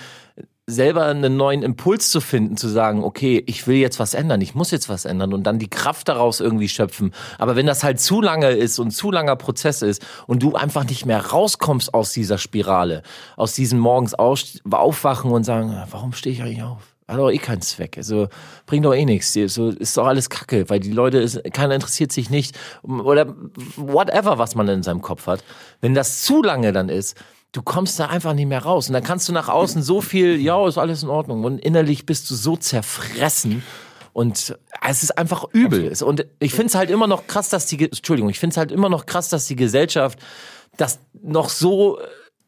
selber 0.71 1.05
einen 1.05 1.37
neuen 1.37 1.63
Impuls 1.63 2.09
zu 2.09 2.21
finden, 2.21 2.57
zu 2.57 2.67
sagen, 2.67 3.03
okay, 3.03 3.43
ich 3.45 3.67
will 3.67 3.77
jetzt 3.77 3.99
was 3.99 4.13
ändern, 4.13 4.41
ich 4.41 4.55
muss 4.55 4.71
jetzt 4.71 4.89
was 4.89 5.05
ändern 5.05 5.33
und 5.33 5.43
dann 5.43 5.59
die 5.59 5.69
Kraft 5.69 6.07
daraus 6.07 6.39
irgendwie 6.39 6.69
schöpfen. 6.69 7.13
Aber 7.37 7.55
wenn 7.55 7.65
das 7.65 7.83
halt 7.83 7.99
zu 7.99 8.21
lange 8.21 8.51
ist 8.51 8.79
und 8.79 8.91
zu 8.91 9.11
langer 9.11 9.35
Prozess 9.35 9.81
ist 9.81 10.03
und 10.27 10.41
du 10.41 10.55
einfach 10.55 10.85
nicht 10.85 11.05
mehr 11.05 11.25
rauskommst 11.27 11.93
aus 11.93 12.13
dieser 12.13 12.37
Spirale, 12.37 13.03
aus 13.35 13.53
diesem 13.53 13.79
morgens 13.79 14.13
aufwachen 14.13 15.31
und 15.31 15.43
sagen, 15.43 15.75
warum 15.91 16.13
stehe 16.13 16.33
ich 16.33 16.41
eigentlich 16.41 16.63
auf? 16.63 16.91
Hat 17.07 17.19
doch 17.19 17.29
eh 17.29 17.37
keinen 17.39 17.61
Zweck. 17.61 17.97
Also 17.97 18.29
bringt 18.65 18.85
doch 18.85 18.93
eh 18.93 19.03
nichts. 19.03 19.33
So 19.33 19.69
ist 19.69 19.97
doch 19.97 20.07
alles 20.07 20.29
Kacke, 20.29 20.69
weil 20.69 20.79
die 20.79 20.91
Leute, 20.91 21.17
ist, 21.17 21.43
keiner 21.51 21.75
interessiert 21.75 22.13
sich 22.13 22.29
nicht 22.29 22.57
oder 22.83 23.35
whatever, 23.75 24.37
was 24.37 24.55
man 24.55 24.69
in 24.69 24.81
seinem 24.81 25.01
Kopf 25.01 25.27
hat. 25.27 25.43
Wenn 25.81 25.93
das 25.93 26.23
zu 26.23 26.41
lange 26.41 26.71
dann 26.71 26.87
ist, 26.87 27.17
du 27.51 27.61
kommst 27.61 27.99
da 27.99 28.07
einfach 28.07 28.33
nicht 28.33 28.47
mehr 28.47 28.63
raus. 28.63 28.87
Und 28.87 28.93
dann 28.93 29.03
kannst 29.03 29.27
du 29.27 29.33
nach 29.33 29.49
außen 29.49 29.81
so 29.81 30.01
viel, 30.01 30.39
ja, 30.39 30.67
ist 30.67 30.77
alles 30.77 31.03
in 31.03 31.09
Ordnung. 31.09 31.43
Und 31.43 31.59
innerlich 31.59 32.05
bist 32.05 32.29
du 32.29 32.35
so 32.35 32.55
zerfressen. 32.55 33.63
Und 34.13 34.57
es 34.87 35.03
ist 35.03 35.17
einfach 35.17 35.45
übel. 35.53 35.93
Und 36.03 36.25
ich 36.39 36.51
finde 36.51 36.67
es 36.67 36.75
halt 36.75 36.89
immer 36.89 37.07
noch 37.07 37.27
krass, 37.27 37.49
dass 37.49 37.65
die, 37.67 37.83
Entschuldigung, 37.83 38.29
ich 38.29 38.39
finde 38.39 38.53
es 38.53 38.57
halt 38.57 38.71
immer 38.71 38.89
noch 38.89 39.05
krass, 39.05 39.29
dass 39.29 39.47
die 39.47 39.55
Gesellschaft 39.55 40.19
das 40.77 40.99
noch 41.21 41.49
so 41.49 41.99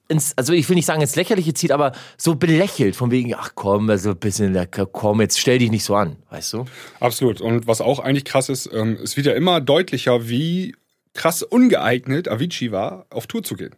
ins, 0.08 0.38
also 0.38 0.54
ich 0.54 0.68
will 0.68 0.76
nicht 0.76 0.86
sagen 0.86 1.02
ins 1.02 1.16
Lächerliche 1.16 1.54
zieht, 1.54 1.72
aber 1.72 1.94
so 2.18 2.36
belächelt, 2.36 2.96
von 2.96 3.12
wegen, 3.12 3.34
ach 3.36 3.52
komm, 3.56 3.90
also 3.90 4.12
ein 4.12 4.18
bisschen, 4.18 4.58
komm, 4.92 5.22
jetzt 5.22 5.40
stell 5.40 5.58
dich 5.60 5.72
nicht 5.72 5.84
so 5.84 5.96
an, 5.96 6.18
weißt 6.30 6.54
du? 6.54 6.66
Absolut. 7.00 7.42
Und 7.42 7.68
was 7.68 7.82
auch 7.82 8.00
eigentlich 8.00 8.26
krass 8.26 8.50
ist, 8.50 8.70
ähm, 8.74 8.98
es 9.02 9.16
wird 9.16 9.28
ja 9.28 9.34
immer 9.34 9.62
deutlicher, 9.62 10.28
wie 10.28 10.76
krass 11.14 11.44
ungeeignet 11.44 12.28
Avicii 12.28 12.72
war, 12.72 13.06
auf 13.10 13.28
Tour 13.28 13.44
zu 13.44 13.56
gehen. 13.56 13.76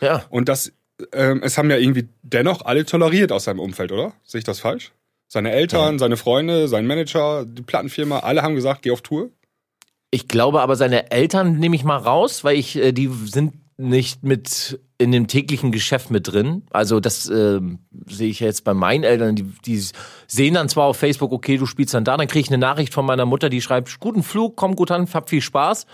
Ja. 0.00 0.24
Und 0.30 0.48
das, 0.48 0.72
ähm, 1.12 1.40
es 1.42 1.58
haben 1.58 1.70
ja 1.70 1.76
irgendwie 1.76 2.08
dennoch 2.22 2.64
alle 2.64 2.84
toleriert 2.84 3.32
aus 3.32 3.44
seinem 3.44 3.60
Umfeld, 3.60 3.92
oder? 3.92 4.12
Sehe 4.24 4.38
ich 4.38 4.44
das 4.44 4.60
falsch? 4.60 4.92
Seine 5.28 5.50
Eltern, 5.52 5.98
seine 5.98 6.16
Freunde, 6.16 6.68
sein 6.68 6.86
Manager, 6.86 7.44
die 7.44 7.62
Plattenfirma, 7.62 8.20
alle 8.20 8.42
haben 8.42 8.54
gesagt, 8.54 8.82
geh 8.82 8.92
auf 8.92 9.02
Tour. 9.02 9.30
Ich 10.10 10.28
glaube 10.28 10.60
aber, 10.60 10.76
seine 10.76 11.10
Eltern 11.10 11.58
nehme 11.58 11.74
ich 11.74 11.84
mal 11.84 11.96
raus, 11.96 12.44
weil 12.44 12.56
ich, 12.56 12.76
äh, 12.76 12.92
die 12.92 13.08
sind 13.08 13.54
nicht 13.78 14.22
mit 14.22 14.80
in 14.98 15.12
dem 15.12 15.26
täglichen 15.26 15.72
Geschäft 15.72 16.10
mit 16.10 16.32
drin. 16.32 16.62
Also 16.70 17.00
das 17.00 17.28
ähm, 17.28 17.80
sehe 18.08 18.28
ich 18.28 18.40
jetzt 18.40 18.64
bei 18.64 18.72
meinen 18.72 19.04
Eltern, 19.04 19.36
die, 19.36 19.42
die 19.66 19.82
sehen 20.26 20.54
dann 20.54 20.70
zwar 20.70 20.86
auf 20.86 20.96
Facebook, 20.96 21.32
okay, 21.32 21.58
du 21.58 21.66
spielst 21.66 21.92
dann 21.92 22.04
da, 22.04 22.16
dann 22.16 22.28
kriege 22.28 22.40
ich 22.40 22.48
eine 22.48 22.58
Nachricht 22.58 22.94
von 22.94 23.04
meiner 23.04 23.26
Mutter, 23.26 23.50
die 23.50 23.60
schreibt, 23.60 24.00
guten 24.00 24.22
Flug, 24.22 24.56
komm 24.56 24.74
gut 24.74 24.90
an, 24.90 25.06
hab 25.12 25.28
viel 25.28 25.42
Spaß. 25.42 25.86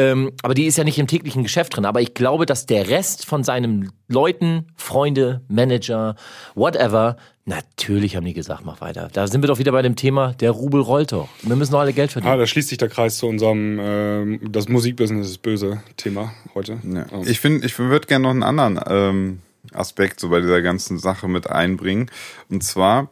Ähm, 0.00 0.32
aber 0.42 0.54
die 0.54 0.66
ist 0.66 0.78
ja 0.78 0.84
nicht 0.84 0.98
im 0.98 1.06
täglichen 1.06 1.42
Geschäft 1.42 1.76
drin. 1.76 1.84
Aber 1.84 2.00
ich 2.00 2.14
glaube, 2.14 2.46
dass 2.46 2.66
der 2.66 2.88
Rest 2.88 3.26
von 3.26 3.44
seinen 3.44 3.92
Leuten, 4.08 4.66
Freunde, 4.76 5.42
Manager, 5.48 6.16
whatever, 6.54 7.16
natürlich 7.44 8.16
haben 8.16 8.24
die 8.24 8.32
gesagt, 8.32 8.64
mach 8.64 8.80
weiter. 8.80 9.08
Da 9.12 9.26
sind 9.26 9.42
wir 9.42 9.48
doch 9.48 9.58
wieder 9.58 9.72
bei 9.72 9.82
dem 9.82 9.96
Thema, 9.96 10.32
der 10.34 10.52
Rubel 10.52 10.80
rollt 10.80 11.12
doch. 11.12 11.28
Wir 11.42 11.56
müssen 11.56 11.72
doch 11.72 11.80
alle 11.80 11.92
Geld 11.92 12.12
verdienen. 12.12 12.32
Ah, 12.32 12.36
da 12.36 12.46
schließt 12.46 12.68
sich 12.68 12.78
der 12.78 12.88
Kreis 12.88 13.18
zu 13.18 13.26
unserem 13.26 13.78
ähm, 13.80 14.40
das 14.50 14.68
Musikbusiness 14.68 15.28
ist 15.28 15.42
böse 15.42 15.82
Thema 15.96 16.32
heute. 16.54 16.78
Ja. 16.82 17.06
Ähm, 17.12 17.24
Ich 17.26 17.40
finde, 17.40 17.66
ich 17.66 17.78
würde 17.78 18.06
gerne 18.06 18.22
noch 18.22 18.30
einen 18.30 18.42
anderen 18.42 18.80
ähm, 18.86 19.38
Aspekt 19.72 20.20
so 20.20 20.30
bei 20.30 20.40
dieser 20.40 20.62
ganzen 20.62 20.98
Sache 20.98 21.28
mit 21.28 21.48
einbringen. 21.50 22.10
Und 22.48 22.64
zwar 22.64 23.10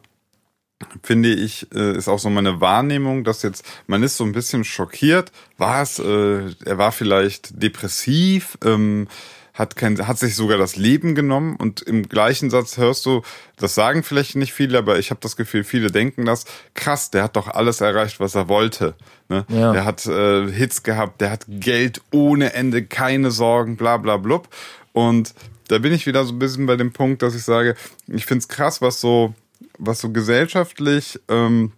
finde 1.03 1.33
ich, 1.33 1.67
äh, 1.73 1.97
ist 1.97 2.07
auch 2.07 2.19
so 2.19 2.29
meine 2.29 2.61
Wahrnehmung, 2.61 3.23
dass 3.23 3.43
jetzt, 3.43 3.65
man 3.87 4.03
ist 4.03 4.17
so 4.17 4.23
ein 4.23 4.31
bisschen 4.31 4.63
schockiert. 4.63 5.31
War 5.57 5.81
es, 5.81 5.99
äh, 5.99 6.53
er 6.65 6.77
war 6.77 6.91
vielleicht 6.91 7.61
depressiv, 7.61 8.57
ähm, 8.63 9.07
hat 9.53 9.75
kein, 9.75 10.07
hat 10.07 10.17
sich 10.17 10.35
sogar 10.35 10.57
das 10.57 10.77
Leben 10.77 11.15
genommen 11.15 11.57
und 11.57 11.81
im 11.81 12.07
gleichen 12.07 12.49
Satz 12.49 12.77
hörst 12.77 13.05
du, 13.05 13.23
das 13.57 13.75
sagen 13.75 14.03
vielleicht 14.03 14.37
nicht 14.37 14.53
viele, 14.53 14.77
aber 14.77 14.99
ich 14.99 15.09
habe 15.09 15.19
das 15.21 15.35
Gefühl, 15.35 15.65
viele 15.65 15.91
denken 15.91 16.23
das, 16.23 16.45
krass, 16.75 17.11
der 17.11 17.23
hat 17.23 17.35
doch 17.35 17.49
alles 17.49 17.81
erreicht, 17.81 18.21
was 18.21 18.35
er 18.35 18.47
wollte. 18.47 18.95
Ne? 19.27 19.45
Ja. 19.49 19.73
Der 19.73 19.83
hat 19.83 20.05
äh, 20.05 20.49
Hits 20.49 20.83
gehabt, 20.83 21.19
der 21.19 21.31
hat 21.31 21.43
Geld 21.49 22.01
ohne 22.11 22.53
Ende, 22.53 22.85
keine 22.85 23.31
Sorgen, 23.31 23.75
bla 23.75 23.97
bla 23.97 24.15
blub. 24.15 24.47
Und 24.93 25.33
da 25.67 25.77
bin 25.77 25.93
ich 25.93 26.07
wieder 26.07 26.23
so 26.23 26.33
ein 26.33 26.39
bisschen 26.39 26.65
bei 26.65 26.77
dem 26.77 26.93
Punkt, 26.93 27.21
dass 27.21 27.35
ich 27.35 27.43
sage, 27.43 27.75
ich 28.07 28.25
find's 28.25 28.47
krass, 28.47 28.81
was 28.81 29.01
so, 29.01 29.33
was 29.79 29.99
so 30.01 30.09
gesellschaftlich 30.11 31.19
ähm, 31.29 31.71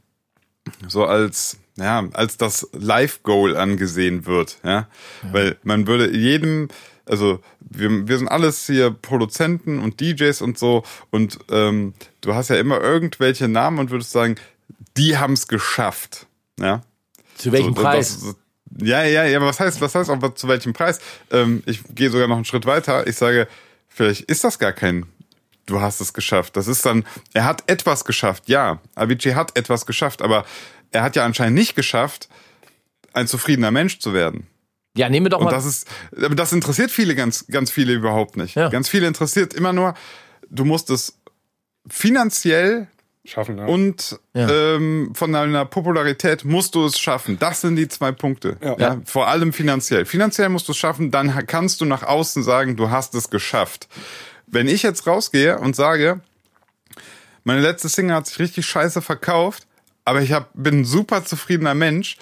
so 0.87 1.05
als 1.05 1.57
ja 1.77 2.07
als 2.13 2.37
das 2.37 2.67
Life 2.73 3.19
Goal 3.23 3.55
angesehen 3.55 4.25
wird, 4.25 4.59
ja? 4.63 4.87
weil 5.31 5.57
man 5.63 5.87
würde 5.87 6.15
jedem 6.15 6.67
also 7.05 7.39
wir, 7.59 8.07
wir 8.07 8.17
sind 8.17 8.27
alles 8.27 8.65
hier 8.67 8.91
Produzenten 8.91 9.79
und 9.79 9.99
DJs 10.01 10.41
und 10.41 10.57
so 10.57 10.83
und 11.09 11.39
ähm, 11.49 11.93
du 12.21 12.35
hast 12.35 12.49
ja 12.49 12.57
immer 12.57 12.79
irgendwelche 12.81 13.47
Namen 13.47 13.79
und 13.79 13.89
würdest 13.91 14.11
sagen, 14.11 14.35
die 14.97 15.17
haben's 15.17 15.47
geschafft, 15.47 16.27
ja. 16.59 16.81
Zu 17.37 17.51
welchem 17.51 17.73
So, 17.75 17.81
Preis? 17.81 18.19
das- 18.21 18.35
ja, 18.81 19.03
ja, 19.03 19.25
ja, 19.25 19.37
aber 19.37 19.47
was 19.47 19.59
heißt, 19.59 19.81
was 19.81 19.95
heißt 19.95 20.09
aber 20.09 20.33
zu 20.35 20.47
welchem 20.47 20.71
Preis? 20.73 20.99
Ähm, 21.29 21.61
ich 21.65 21.81
gehe 21.93 22.09
sogar 22.09 22.27
noch 22.27 22.37
einen 22.37 22.45
Schritt 22.45 22.65
weiter. 22.65 23.05
Ich 23.05 23.17
sage, 23.17 23.47
vielleicht 23.89 24.21
ist 24.21 24.45
das 24.45 24.59
gar 24.59 24.71
kein, 24.71 25.07
du 25.71 25.81
hast 25.81 26.01
es 26.01 26.13
geschafft. 26.13 26.55
Das 26.57 26.67
ist 26.67 26.85
dann, 26.85 27.05
er 27.33 27.45
hat 27.45 27.63
etwas 27.69 28.05
geschafft, 28.05 28.43
ja. 28.47 28.79
Avicii 28.95 29.33
hat 29.33 29.57
etwas 29.57 29.85
geschafft, 29.85 30.21
aber 30.21 30.45
er 30.91 31.03
hat 31.03 31.15
ja 31.15 31.25
anscheinend 31.25 31.55
nicht 31.57 31.75
geschafft, 31.75 32.29
ein 33.13 33.27
zufriedener 33.27 33.71
Mensch 33.71 33.99
zu 33.99 34.13
werden. 34.13 34.47
ja, 34.95 35.09
nehmen 35.09 35.25
wir 35.25 35.29
doch 35.31 35.39
Und 35.39 35.45
mal. 35.45 35.51
das 35.51 35.65
ist, 35.65 35.87
aber 36.15 36.35
das 36.35 36.51
interessiert 36.53 36.91
viele 36.91 37.15
ganz, 37.15 37.45
ganz 37.47 37.71
viele 37.71 37.93
überhaupt 37.93 38.35
nicht. 38.37 38.55
Ja. 38.55 38.69
Ganz 38.69 38.89
viele 38.89 39.07
interessiert 39.07 39.53
immer 39.53 39.73
nur, 39.73 39.93
du 40.49 40.65
musst 40.65 40.89
es 40.89 41.17
finanziell 41.87 42.87
schaffen, 43.25 43.57
ja. 43.57 43.65
und 43.65 44.19
Ja. 44.33 44.49
ähm, 44.49 45.11
von 45.13 45.31
deiner 45.31 45.65
Popularität 45.65 46.43
musst 46.45 46.75
du 46.75 46.85
es 46.85 46.99
schaffen. 46.99 47.37
Das 47.39 47.61
sind 47.61 47.75
die 47.75 47.87
zwei 47.87 48.11
Punkte. 48.11 48.57
Ja. 48.63 48.75
Ja. 48.79 49.01
Vor 49.05 49.27
allem 49.27 49.53
finanziell. 49.53 50.05
Finanziell 50.05 50.49
musst 50.49 50.67
du 50.67 50.71
es 50.71 50.77
schaffen, 50.77 51.11
dann 51.11 51.45
kannst 51.47 51.81
du 51.81 51.85
nach 51.85 52.03
außen 52.03 52.43
sagen, 52.43 52.75
du 52.77 52.89
hast 52.89 53.13
es 53.15 53.29
geschafft. 53.29 53.87
Wenn 54.51 54.67
ich 54.67 54.83
jetzt 54.83 55.07
rausgehe 55.07 55.57
und 55.57 55.75
sage, 55.75 56.19
meine 57.43 57.61
letzte 57.61 57.89
Single 57.89 58.15
hat 58.15 58.27
sich 58.27 58.39
richtig 58.39 58.65
scheiße 58.65 59.01
verkauft, 59.01 59.65
aber 60.05 60.21
ich 60.21 60.33
hab, 60.33 60.49
bin 60.53 60.81
ein 60.81 60.85
super 60.85 61.23
zufriedener 61.23 61.73
Mensch, 61.73 62.17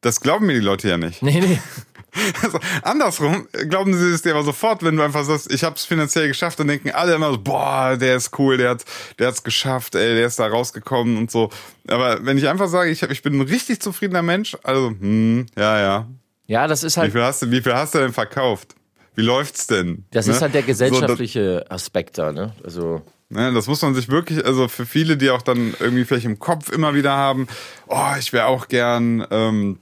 das 0.00 0.20
glauben 0.20 0.46
mir 0.46 0.54
die 0.54 0.60
Leute 0.60 0.88
ja 0.88 0.96
nicht. 0.96 1.22
nee, 1.22 1.40
nee. 1.40 1.60
Also, 2.42 2.58
andersrum 2.82 3.48
glauben 3.70 3.94
sie 3.94 4.10
es 4.10 4.20
dir 4.20 4.32
aber 4.34 4.42
sofort, 4.42 4.82
wenn 4.82 4.96
du 4.96 5.02
einfach 5.02 5.24
sagst, 5.24 5.50
ich 5.50 5.64
habe 5.64 5.76
es 5.76 5.86
finanziell 5.86 6.28
geschafft, 6.28 6.60
dann 6.60 6.68
denken 6.68 6.90
alle 6.90 7.14
immer 7.14 7.30
so, 7.30 7.38
boah, 7.38 7.96
der 7.96 8.16
ist 8.16 8.38
cool, 8.38 8.58
der 8.58 8.68
hat 8.68 8.84
der 9.18 9.28
hat's 9.28 9.42
geschafft, 9.42 9.94
ey, 9.94 10.14
der 10.16 10.26
ist 10.26 10.38
da 10.38 10.46
rausgekommen 10.46 11.16
und 11.16 11.30
so. 11.30 11.48
Aber 11.88 12.22
wenn 12.22 12.36
ich 12.36 12.48
einfach 12.48 12.68
sage, 12.68 12.90
ich, 12.90 13.02
hab, 13.02 13.10
ich 13.10 13.22
bin 13.22 13.38
ein 13.38 13.48
richtig 13.48 13.80
zufriedener 13.80 14.20
Mensch, 14.20 14.58
also, 14.62 14.90
hm, 14.90 15.46
ja, 15.56 15.80
ja. 15.80 16.06
Ja, 16.48 16.66
das 16.66 16.82
ist 16.82 16.96
Wie 16.96 17.00
halt, 17.00 17.12
viel 17.12 17.22
hast 17.22 17.40
du, 17.40 17.50
wie 17.50 17.62
viel 17.62 17.72
hast 17.72 17.94
du 17.94 18.00
denn 18.00 18.12
verkauft? 18.12 18.74
Wie 19.14 19.22
läuft's 19.22 19.66
denn? 19.66 20.04
das 20.10 20.26
Ne? 20.26 20.32
ist 20.34 20.42
halt 20.42 20.54
der 20.54 20.62
So, 20.62 20.66
gesellschaftliche 20.68 21.64
Aspekt 21.68 22.18
da, 22.18 22.32
ne? 22.32 22.52
Also, 22.64 23.02
Ne, 23.34 23.50
das 23.54 23.66
muss 23.66 23.80
man 23.80 23.94
sich 23.94 24.10
wirklich, 24.10 24.44
also 24.44 24.68
für 24.68 24.84
viele, 24.84 25.16
die 25.16 25.30
auch 25.30 25.40
dann 25.40 25.72
irgendwie 25.80 26.04
vielleicht 26.04 26.26
im 26.26 26.38
Kopf 26.38 26.70
immer 26.70 26.94
wieder 26.94 27.12
haben, 27.12 27.46
oh, 27.86 28.10
ich 28.18 28.34
wäre 28.34 28.44
auch 28.44 28.68
gern, 28.68 29.26
ähm, 29.30 29.78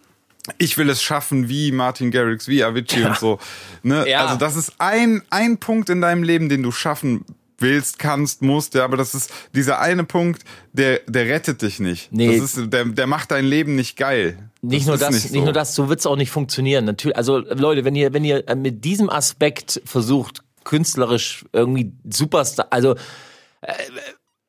ich 0.59 0.79
will 0.79 0.89
es 0.89 1.03
schaffen 1.03 1.49
wie 1.49 1.73
Martin 1.73 2.13
Garrix, 2.13 2.47
wie 2.47 2.63
Avicii 2.63 3.05
und 3.05 3.19
so. 3.19 3.41
Ne? 3.83 4.09
Ja. 4.09 4.25
Also 4.25 4.37
das 4.37 4.55
ist 4.55 4.75
ein, 4.79 5.23
ein 5.31 5.59
Punkt 5.59 5.91
in 5.91 6.01
deinem 6.01 6.23
Leben, 6.23 6.49
den 6.49 6.63
du 6.63 6.71
schaffen 6.71 7.25
willst, 7.59 7.99
kannst, 7.99 8.41
musst, 8.41 8.75
ja, 8.75 8.85
aber 8.85 8.97
das 8.97 9.17
ist 9.17 9.33
dieser 9.53 9.81
eine 9.81 10.05
Punkt, 10.05 10.45
der, 10.73 11.01
der 11.09 11.27
rettet 11.27 11.63
dich 11.63 11.81
nicht. 11.81 12.13
Nee. 12.13 12.39
Das 12.39 12.57
ist, 12.57 12.73
der, 12.73 12.85
der 12.85 13.07
macht 13.09 13.33
dein 13.33 13.45
Leben 13.45 13.75
nicht 13.75 13.97
geil. 13.97 14.50
Nicht 14.63 14.87
nur 14.87 14.99
das, 14.99 15.11
nicht 15.11 15.31
nicht, 15.33 15.41
so. 15.41 15.45
nur 15.45 15.53
das, 15.53 15.75
so 15.75 15.89
wird's 15.89 16.07
auch 16.07 16.17
nicht 16.17 16.31
funktionieren. 16.31 16.85
Natürlich, 16.85 17.17
also 17.17 17.39
Leute, 17.39 17.85
wenn 17.85 17.95
ihr, 17.95 18.13
wenn 18.13 18.25
ihr 18.25 18.47
äh, 18.49 18.55
mit 18.55 18.85
diesem 18.85 19.09
Aspekt 19.09 19.81
versucht, 19.85 20.43
künstlerisch 20.65 21.47
irgendwie 21.53 21.93
Superstar, 22.09 22.67
also 22.71 22.95
äh, 23.63 23.73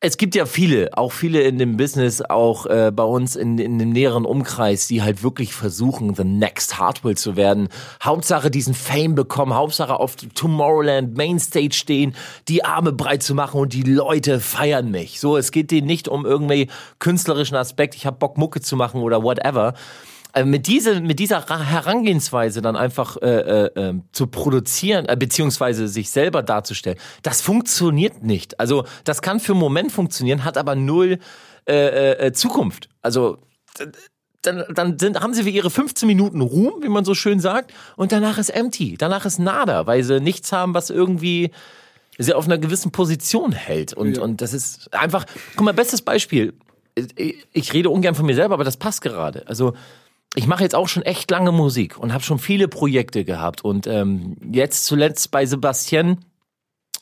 es 0.04 0.18
gibt 0.18 0.34
ja 0.34 0.48
viele, 0.48 0.98
auch 0.98 1.12
viele 1.12 1.42
in 1.42 1.60
dem 1.60 1.78
Business, 1.78 2.24
auch 2.24 2.66
äh, 2.66 2.92
bei 2.92 3.04
uns 3.04 3.36
in, 3.36 3.60
in 3.60 3.78
dem 3.78 3.92
näheren 3.92 4.26
Umkreis, 4.26 4.88
die 4.88 5.04
halt 5.04 5.22
wirklich 5.22 5.54
versuchen, 5.54 6.16
the 6.16 6.24
next 6.24 6.80
Hardwell 6.80 7.16
zu 7.16 7.36
werden. 7.36 7.70
Hauptsache 8.02 8.50
diesen 8.50 8.74
Fame 8.74 9.14
bekommen, 9.14 9.54
Hauptsache 9.54 10.00
auf 10.00 10.16
Tomorrowland 10.16 11.16
Mainstage 11.16 11.76
stehen, 11.76 12.16
die 12.48 12.66
Arme 12.66 12.94
breit 12.94 13.22
zu 13.22 13.36
machen 13.36 13.62
und 13.62 13.74
die 13.74 13.84
Leute 13.84 14.40
feiern 14.40 14.90
mich. 14.90 15.20
So, 15.20 15.38
es 15.38 15.52
geht 15.52 15.70
denen 15.70 15.86
nicht 15.86 16.08
um 16.08 16.26
irgendwie 16.26 16.68
künstlerischen 16.98 17.56
Aspekt, 17.56 17.94
ich 17.94 18.08
habe 18.08 18.18
Bock 18.18 18.40
Mucke 18.40 18.60
zu 18.60 18.76
machen 18.76 19.04
oder 19.04 19.22
whatever. 19.22 19.76
Äh, 20.34 20.46
mit, 20.46 20.68
diese, 20.68 21.02
mit 21.02 21.20
dieser 21.20 21.46
Herangehensweise 21.48 22.62
dann 22.62 22.76
einfach 22.76 23.18
äh, 23.18 23.28
äh, 23.28 23.72
ähm, 23.76 24.04
zu 24.12 24.28
produzieren, 24.28 25.06
äh, 25.08 25.16
beziehungsweise 25.18 25.88
sich 25.88 26.10
selber 26.10 26.44
darzustellen, 26.44 26.98
das 27.22 27.42
funktioniert 27.42 28.24
nicht. 28.24 28.60
Also 28.60 28.86
das 29.04 29.22
kann 29.22 29.40
für 29.40 29.54
einen 29.54 29.62
Moment 29.62 29.92
funktionieren, 29.92 30.44
hat 30.44 30.58
aber 30.58 30.76
null 30.76 31.20
äh, 31.68 31.74
äh, 31.74 32.28
äh 32.28 32.32
Zukunft. 32.34 32.90
Also 33.02 33.40
dann, 34.42 34.64
dann 34.74 34.98
sind, 34.98 35.20
haben 35.20 35.34
sie 35.34 35.44
für 35.44 35.50
ihre 35.50 35.70
15 35.70 36.08
Minuten 36.08 36.42
Ruhm, 36.42 36.82
wie 36.82 36.90
man 36.90 37.06
so 37.06 37.14
schön 37.14 37.40
sagt, 37.40 37.74
und 37.96 38.12
danach 38.12 38.38
ist 38.38 38.50
empty, 38.50 38.96
danach 38.98 39.26
ist 39.26 39.40
nada, 39.40 39.86
weil 39.86 40.04
sie 40.04 40.20
nichts 40.20 40.52
haben, 40.52 40.74
was 40.74 40.90
irgendwie 40.90 41.52
sie 42.18 42.34
auf 42.34 42.46
einer 42.46 42.58
gewissen 42.58 42.92
Position 42.92 43.52
hält. 43.52 43.94
Und, 43.94 44.18
ja. 44.18 44.24
und 44.24 44.42
das 44.42 44.54
ist 44.54 44.94
einfach, 44.94 45.26
guck 45.56 45.66
mal, 45.66 45.74
bestes 45.74 46.02
Beispiel. 46.02 46.54
Ich 47.54 47.74
rede 47.74 47.90
ungern 47.90 48.16
von 48.16 48.26
mir 48.26 48.36
selber, 48.36 48.56
aber 48.56 48.64
das 48.64 48.78
passt 48.78 49.02
gerade. 49.02 49.48
Also 49.48 49.74
ich 50.36 50.48
mache 50.48 50.64
jetzt 50.64 50.76
auch 50.76 50.88
schon 50.88 51.04
echt 51.04 51.30
lange 51.30 51.52
Musik 51.52 51.98
und 51.98 52.14
habe 52.14 52.24
schon 52.24 52.40
viele 52.40 52.68
Projekte 52.68 53.26
gehabt. 53.26 53.64
Und 53.64 53.88
ähm, 53.88 54.38
jetzt 54.52 54.86
zuletzt 54.86 55.32
bei 55.32 55.46
Sebastian, 55.46 56.20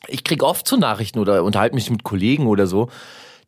ich 0.07 0.23
krieg 0.23 0.41
oft 0.43 0.67
so 0.67 0.77
Nachrichten 0.77 1.19
oder 1.19 1.43
unterhalte 1.43 1.75
mich 1.75 1.91
mit 1.91 2.03
Kollegen 2.03 2.47
oder 2.47 2.65
so, 2.65 2.89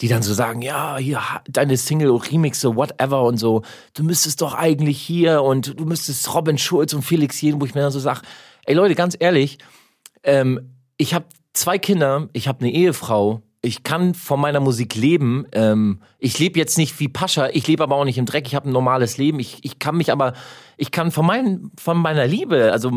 die 0.02 0.08
dann 0.08 0.22
so 0.22 0.34
sagen, 0.34 0.62
ja, 0.62 0.98
hier, 0.98 1.22
deine 1.48 1.78
Single, 1.78 2.12
Remixe, 2.12 2.76
whatever 2.76 3.24
und 3.24 3.38
so, 3.38 3.64
du 3.94 4.04
müsstest 4.04 4.42
doch 4.42 4.54
eigentlich 4.54 5.02
hier 5.02 5.42
und 5.44 5.80
du 5.80 5.86
müsstest 5.86 6.34
Robin 6.34 6.58
Schulz 6.58 6.94
und 6.94 7.04
Felix 7.04 7.42
jeden, 7.42 7.62
wo 7.62 7.66
ich 7.66 7.76
mir 7.76 7.82
dann 7.82 7.92
so 7.92 8.00
sag, 8.00 8.22
ey 8.66 8.76
Leute, 8.76 8.96
ganz 8.96 9.16
ehrlich, 9.20 9.58
ähm, 10.24 10.76
ich 10.98 11.14
habe 11.14 11.26
zwei 11.54 11.80
Kinder, 11.80 12.30
ich 12.34 12.48
habe 12.48 12.62
eine 12.62 12.72
Ehefrau, 12.72 13.42
ich 13.62 13.84
kann 13.84 14.16
von 14.16 14.40
meiner 14.40 14.60
Musik 14.60 14.96
leben. 14.96 15.46
Ähm, 15.52 16.02
ich 16.18 16.40
lebe 16.40 16.58
jetzt 16.58 16.78
nicht 16.78 17.00
wie 17.00 17.08
Pascha, 17.08 17.50
ich 17.50 17.68
lebe 17.68 17.84
aber 17.84 17.96
auch 17.96 18.06
nicht 18.06 18.18
im 18.18 18.26
Dreck, 18.26 18.48
ich 18.48 18.56
habe 18.56 18.70
ein 18.70 18.74
normales 18.74 19.18
Leben. 19.18 19.40
Ich, 19.40 19.60
ich 19.62 19.78
kann 19.78 19.98
mich 19.98 20.12
aber, 20.12 20.34
ich 20.78 20.92
kann 20.92 21.12
von, 21.12 21.26
mein, 21.26 21.72
von 21.78 21.98
meiner 21.98 22.26
Liebe, 22.26 22.72
also 22.72 22.92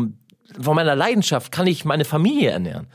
von 0.59 0.75
meiner 0.75 0.95
Leidenschaft, 0.95 1.51
kann 1.51 1.67
ich 1.67 1.85
meine 1.85 2.05
Familie 2.05 2.49
ernähren. 2.49 2.87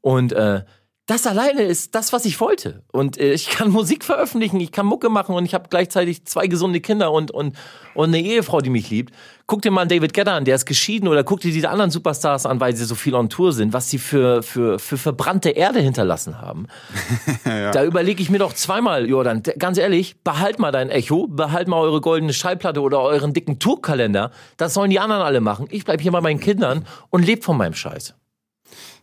Und 0.00 0.32
äh, 0.32 0.64
das 1.10 1.26
alleine 1.26 1.62
ist 1.62 1.96
das, 1.96 2.12
was 2.12 2.24
ich 2.24 2.40
wollte. 2.40 2.84
Und 2.92 3.18
äh, 3.18 3.32
ich 3.32 3.48
kann 3.50 3.70
Musik 3.72 4.04
veröffentlichen, 4.04 4.60
ich 4.60 4.70
kann 4.70 4.86
Mucke 4.86 5.08
machen 5.08 5.34
und 5.34 5.44
ich 5.44 5.54
habe 5.54 5.68
gleichzeitig 5.68 6.24
zwei 6.24 6.46
gesunde 6.46 6.80
Kinder 6.80 7.10
und, 7.10 7.32
und, 7.32 7.56
und 7.94 8.08
eine 8.08 8.20
Ehefrau, 8.20 8.60
die 8.60 8.70
mich 8.70 8.90
liebt. 8.90 9.12
Guck 9.48 9.62
dir 9.62 9.72
mal 9.72 9.88
David 9.88 10.14
Guetta 10.14 10.36
an, 10.36 10.44
der 10.44 10.54
ist 10.54 10.66
geschieden 10.66 11.08
oder 11.08 11.24
guck 11.24 11.40
dir 11.40 11.50
diese 11.50 11.68
anderen 11.68 11.90
Superstars 11.90 12.46
an, 12.46 12.60
weil 12.60 12.76
sie 12.76 12.84
so 12.84 12.94
viel 12.94 13.16
on 13.16 13.28
Tour 13.28 13.52
sind, 13.52 13.72
was 13.72 13.90
sie 13.90 13.98
für, 13.98 14.44
für, 14.44 14.78
für 14.78 14.96
verbrannte 14.96 15.50
Erde 15.50 15.80
hinterlassen 15.80 16.40
haben. 16.40 16.68
ja. 17.44 17.72
Da 17.72 17.84
überlege 17.84 18.22
ich 18.22 18.30
mir 18.30 18.38
doch 18.38 18.52
zweimal, 18.52 19.08
Jordan, 19.08 19.42
ganz 19.58 19.78
ehrlich, 19.78 20.22
behalt 20.22 20.60
mal 20.60 20.70
dein 20.70 20.90
Echo, 20.90 21.26
behalt 21.26 21.66
mal 21.66 21.80
eure 21.80 22.00
goldene 22.00 22.32
Schallplatte 22.32 22.80
oder 22.80 23.00
euren 23.00 23.32
dicken 23.32 23.58
Tourkalender. 23.58 24.30
Das 24.56 24.74
sollen 24.74 24.90
die 24.90 25.00
anderen 25.00 25.22
alle 25.22 25.40
machen. 25.40 25.66
Ich 25.70 25.84
bleib 25.84 26.00
hier 26.00 26.12
bei 26.12 26.20
meinen 26.20 26.38
Kindern 26.38 26.86
und 27.10 27.26
lebe 27.26 27.42
von 27.42 27.56
meinem 27.56 27.74
Scheiß. 27.74 28.14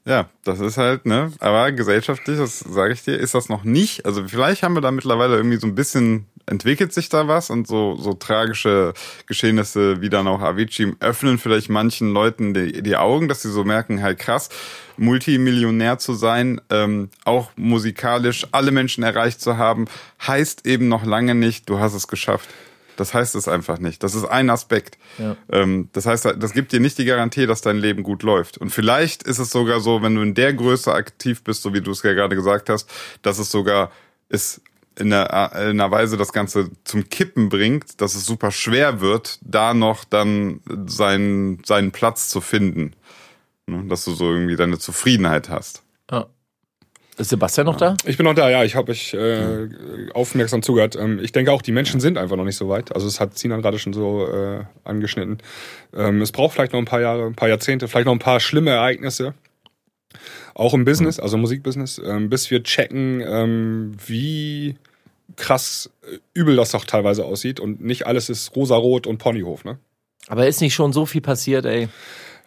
Ja, 0.08 0.30
das 0.46 0.62
ist 0.62 0.78
halt, 0.78 1.06
ne? 1.06 1.34
Aber 1.40 1.70
gesellschaftlich, 1.74 2.38
das 2.38 2.60
sage 2.60 2.94
ich 2.94 3.04
dir, 3.04 3.18
ist 3.18 3.34
das 3.34 3.50
noch 3.50 3.66
nicht. 3.66 4.06
Also 4.06 4.26
vielleicht 4.26 4.64
haben 4.64 4.74
wir 4.74 4.82
da 4.82 4.90
mittlerweile 4.90 5.36
irgendwie 5.36 5.58
so 5.58 5.68
ein 5.68 5.76
bisschen 5.76 6.28
entwickelt 6.46 6.94
sich 6.94 7.10
da 7.10 7.28
was 7.28 7.50
und 7.50 7.68
so 7.68 7.98
so 7.98 8.14
tragische 8.14 8.94
Geschehnisse 9.26 10.00
wie 10.00 10.10
dann 10.10 10.30
auch 10.30 10.40
Avicii 10.40 10.96
öffnen 11.02 11.40
vielleicht 11.40 11.70
manchen 11.70 12.14
Leuten 12.14 12.54
die, 12.54 12.82
die 12.82 12.96
Augen, 12.96 13.28
dass 13.28 13.42
sie 13.42 13.52
so 13.52 13.66
merken, 13.66 14.02
halt 14.02 14.18
krass, 14.18 14.48
Multimillionär 14.96 16.00
zu 16.00 16.14
sein, 16.14 16.62
ähm, 16.70 17.10
auch 17.26 17.52
musikalisch 17.58 18.48
alle 18.54 18.72
Menschen 18.72 19.04
erreicht 19.04 19.42
zu 19.42 19.58
haben, 19.58 19.88
heißt 20.26 20.66
eben 20.66 20.88
noch 20.88 21.04
lange 21.04 21.36
nicht, 21.36 21.68
du 21.68 21.80
hast 21.80 21.96
es 21.96 22.08
geschafft. 22.08 22.48
Das 23.00 23.14
heißt 23.14 23.36
es 23.36 23.48
einfach 23.48 23.80
nicht. 23.80 24.04
Das 24.04 24.16
ist 24.16 24.26
ein 24.26 24.50
Aspekt. 24.50 24.98
Ja. 25.18 25.38
Ähm, 25.52 25.90
das 25.94 26.06
heißt, 26.06 26.26
das 26.38 26.54
gibt 26.54 26.72
dir 26.72 26.80
nicht 26.80 26.98
die 26.98 27.06
Garantie, 27.06 27.46
dass 27.46 27.62
dein 27.62 27.78
Leben 27.78 28.04
gut 28.04 28.24
läuft. 28.24 28.58
Und 28.58 28.72
vielleicht 28.72 29.24
ist 29.24 29.40
es 29.40 29.52
sogar 29.52 29.80
so, 29.80 30.02
wenn 30.02 30.16
du 30.16 30.22
in 30.22 30.34
der 30.34 30.54
Größe 30.54 30.94
aktiv 30.94 31.44
bist, 31.44 31.62
so 31.62 31.74
wie 31.74 31.82
du 31.82 31.92
es 31.92 32.04
ja 32.04 32.14
gerade 32.14 32.36
gesagt 32.36 32.70
hast, 32.70 32.90
dass 33.22 33.40
es 33.40 33.52
sogar 33.52 33.92
ist 34.30 34.62
in 34.98 35.14
einer, 35.14 35.52
in 35.54 35.80
einer 35.80 35.92
Weise 35.92 36.18
das 36.18 36.34
Ganze 36.34 36.72
zum 36.84 37.08
Kippen 37.10 37.50
bringt, 37.50 38.02
dass 38.02 38.16
es 38.16 38.26
super 38.26 38.52
schwer 38.52 39.00
wird, 39.00 39.38
da 39.42 39.74
noch 39.74 40.04
dann 40.04 40.62
seinen, 40.88 41.64
seinen 41.64 41.92
Platz 41.92 42.30
zu 42.30 42.42
finden. 42.42 42.94
Ne? 43.68 43.86
Dass 43.88 44.06
du 44.06 44.14
so 44.14 44.32
irgendwie 44.32 44.56
deine 44.56 44.80
Zufriedenheit 44.80 45.50
hast. 45.50 45.84
Ist 47.18 47.30
Sebastian 47.30 47.66
noch 47.66 47.78
da? 47.78 47.98
Ich 48.06 48.16
bin 48.18 48.26
noch 48.26 48.36
da, 48.36 48.50
ja. 48.50 48.64
Ich 48.64 48.76
habe 48.76 48.92
euch 48.92 49.14
äh, 49.16 49.68
aufmerksam 50.14 50.62
zugehört. 50.62 50.96
Ähm, 50.96 51.20
ich 51.20 51.32
denke 51.32 51.52
auch, 51.52 51.64
die 51.64 51.72
Menschen 51.72 52.00
sind 52.00 52.18
einfach 52.18 52.36
noch 52.36 52.44
nicht 52.46 52.58
so 52.58 52.70
weit. 52.70 52.94
Also 52.94 53.08
es 53.08 53.20
hat 53.20 53.38
Sinan 53.38 53.64
gerade 53.64 53.80
schon 53.80 53.94
so 53.94 54.28
äh, 54.28 54.64
angeschnitten. 54.84 55.40
Ähm, 55.96 56.22
es 56.22 56.32
braucht 56.32 56.54
vielleicht 56.54 56.74
noch 56.74 56.80
ein 56.80 56.86
paar 56.86 57.02
Jahre, 57.02 57.26
ein 57.26 57.36
paar 57.36 57.50
Jahrzehnte, 57.50 57.88
vielleicht 57.88 58.06
noch 58.06 58.14
ein 58.14 58.20
paar 58.20 58.40
schlimme 58.40 58.70
Ereignisse. 58.70 59.34
Auch 60.54 60.76
im 60.76 60.86
Business, 60.86 61.20
also 61.20 61.38
Musikbusiness, 61.38 62.00
ähm, 62.04 62.30
bis 62.30 62.52
wir 62.52 62.64
checken, 62.64 63.22
ähm, 63.22 63.98
wie 64.06 64.76
krass 65.38 65.90
äh, 66.04 66.18
übel 66.34 66.56
das 66.56 66.72
doch 66.72 66.86
teilweise 66.86 67.26
aussieht 67.26 67.60
und 67.60 67.82
nicht 67.84 68.06
alles 68.06 68.30
ist 68.30 68.56
rosarot 68.56 69.08
und 69.08 69.18
Ponyhof, 69.18 69.66
ne? 69.66 69.80
Aber 70.28 70.48
ist 70.48 70.62
nicht 70.62 70.74
schon 70.74 70.94
so 70.94 71.06
viel 71.06 71.22
passiert, 71.22 71.66
ey? 71.66 71.90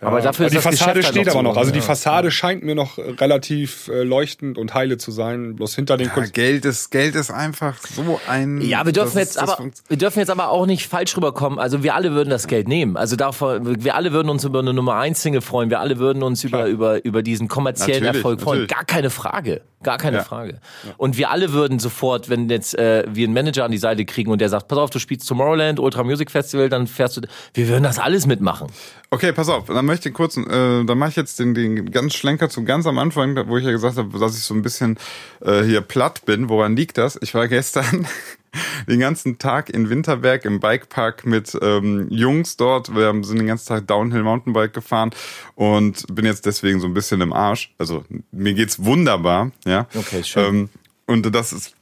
Aber 0.00 0.20
dafür 0.20 0.46
ist 0.46 0.52
die 0.52 0.56
das 0.56 0.64
Fassade 0.64 1.00
Geschäft 1.00 1.14
steht 1.14 1.26
halt 1.26 1.36
aber 1.36 1.42
noch. 1.42 1.56
Also 1.56 1.72
die 1.72 1.78
ja. 1.80 1.84
Fassade 1.84 2.30
scheint 2.30 2.62
mir 2.62 2.74
noch 2.74 2.96
relativ 2.98 3.88
äh, 3.88 4.02
leuchtend 4.02 4.56
und 4.56 4.72
heile 4.74 4.96
zu 4.96 5.10
sein. 5.10 5.56
Bloß 5.56 5.74
hinter 5.74 5.96
den 5.96 6.06
Ja, 6.08 6.14
Kunst 6.14 6.32
Geld 6.32 6.64
ist 6.64 6.90
Geld 6.90 7.14
ist 7.14 7.30
einfach 7.30 7.76
so 7.86 8.18
ein. 8.28 8.60
Ja, 8.62 8.84
wir 8.86 8.92
dürfen 8.92 9.18
jetzt 9.18 9.38
aber 9.38 9.58
wir 9.88 9.96
dürfen 9.98 10.18
jetzt 10.20 10.30
aber 10.30 10.48
auch 10.50 10.64
nicht 10.66 10.86
falsch 10.88 11.16
rüberkommen. 11.16 11.58
Also 11.58 11.82
wir 11.82 11.94
alle 11.94 12.12
würden 12.12 12.30
das 12.30 12.46
Geld 12.46 12.66
nehmen. 12.66 12.96
Also 12.96 13.16
davon, 13.16 13.84
wir 13.84 13.94
alle 13.94 14.12
würden 14.12 14.30
uns 14.30 14.44
über 14.44 14.60
eine 14.60 14.72
Nummer 14.72 14.94
1 14.96 15.20
Single 15.20 15.42
freuen. 15.42 15.68
Wir 15.70 15.80
alle 15.80 15.98
würden 15.98 16.22
uns 16.22 16.44
über 16.44 16.66
über 16.66 17.04
über 17.04 17.22
diesen 17.22 17.48
kommerziellen 17.48 18.02
Natürlich, 18.04 18.16
Erfolg 18.16 18.40
freuen. 18.40 18.60
natürlich. 18.62 18.76
Gar 18.76 18.84
keine 18.86 19.10
Frage, 19.10 19.60
gar 19.82 19.98
keine 19.98 20.16
Ja. 20.18 20.22
Frage. 20.24 20.60
Und 20.96 21.18
wir 21.18 21.30
alle 21.30 21.52
würden 21.52 21.78
sofort, 21.78 22.30
wenn 22.30 22.48
jetzt 22.48 22.74
äh, 22.78 23.04
wir 23.06 23.24
einen 23.26 23.34
Manager 23.34 23.64
an 23.64 23.70
die 23.70 23.78
Seite 23.78 24.04
kriegen 24.06 24.30
und 24.30 24.40
der 24.40 24.48
sagt, 24.48 24.68
pass 24.68 24.78
auf, 24.78 24.90
du 24.90 24.98
spielst 24.98 25.28
Tomorrowland, 25.28 25.78
Ultra 25.78 26.04
Music 26.04 26.30
Festival, 26.30 26.68
dann 26.70 26.86
fährst 26.86 27.18
du. 27.18 27.20
Wir 27.52 27.68
würden 27.68 27.82
das 27.84 27.98
alles 27.98 28.26
mitmachen. 28.26 28.68
Okay, 29.12 29.32
pass 29.32 29.48
auf. 29.48 29.66
Dann 29.66 29.86
möchte 29.86 30.08
ich 30.08 30.14
kurz, 30.14 30.36
äh, 30.36 30.84
dann 30.84 30.96
mache 30.98 31.10
ich 31.10 31.16
jetzt 31.16 31.40
den, 31.40 31.52
den 31.52 31.90
ganz 31.90 32.14
Schlenker 32.14 32.48
zu 32.48 32.62
ganz 32.62 32.86
am 32.86 32.96
Anfang, 32.98 33.36
wo 33.48 33.56
ich 33.56 33.64
ja 33.64 33.72
gesagt 33.72 33.96
habe, 33.96 34.16
dass 34.20 34.36
ich 34.36 34.44
so 34.44 34.54
ein 34.54 34.62
bisschen 34.62 34.98
äh, 35.40 35.62
hier 35.64 35.80
platt 35.80 36.24
bin. 36.26 36.48
Woran 36.48 36.76
liegt 36.76 36.96
das? 36.96 37.18
Ich 37.20 37.34
war 37.34 37.48
gestern 37.48 38.06
den 38.88 39.00
ganzen 39.00 39.38
Tag 39.38 39.68
in 39.68 39.90
Winterberg 39.90 40.44
im 40.44 40.60
Bikepark 40.60 41.26
mit 41.26 41.58
ähm, 41.60 42.06
Jungs 42.08 42.56
dort. 42.56 42.94
Wir 42.94 43.06
haben- 43.06 43.24
sind 43.24 43.38
den 43.38 43.48
ganzen 43.48 43.66
Tag 43.66 43.88
Downhill 43.88 44.22
Mountainbike 44.22 44.72
gefahren 44.72 45.10
und 45.56 46.04
bin 46.14 46.24
jetzt 46.24 46.46
deswegen 46.46 46.78
so 46.78 46.86
ein 46.86 46.94
bisschen 46.94 47.20
im 47.20 47.32
Arsch. 47.32 47.74
Also 47.78 48.04
mir 48.30 48.54
geht's 48.54 48.84
wunderbar, 48.84 49.50
ja. 49.66 49.88
Okay, 49.92 50.22
schön. 50.22 50.44
Ähm, 50.54 50.68
und 51.06 51.34
das 51.34 51.52
ist, 51.52 51.74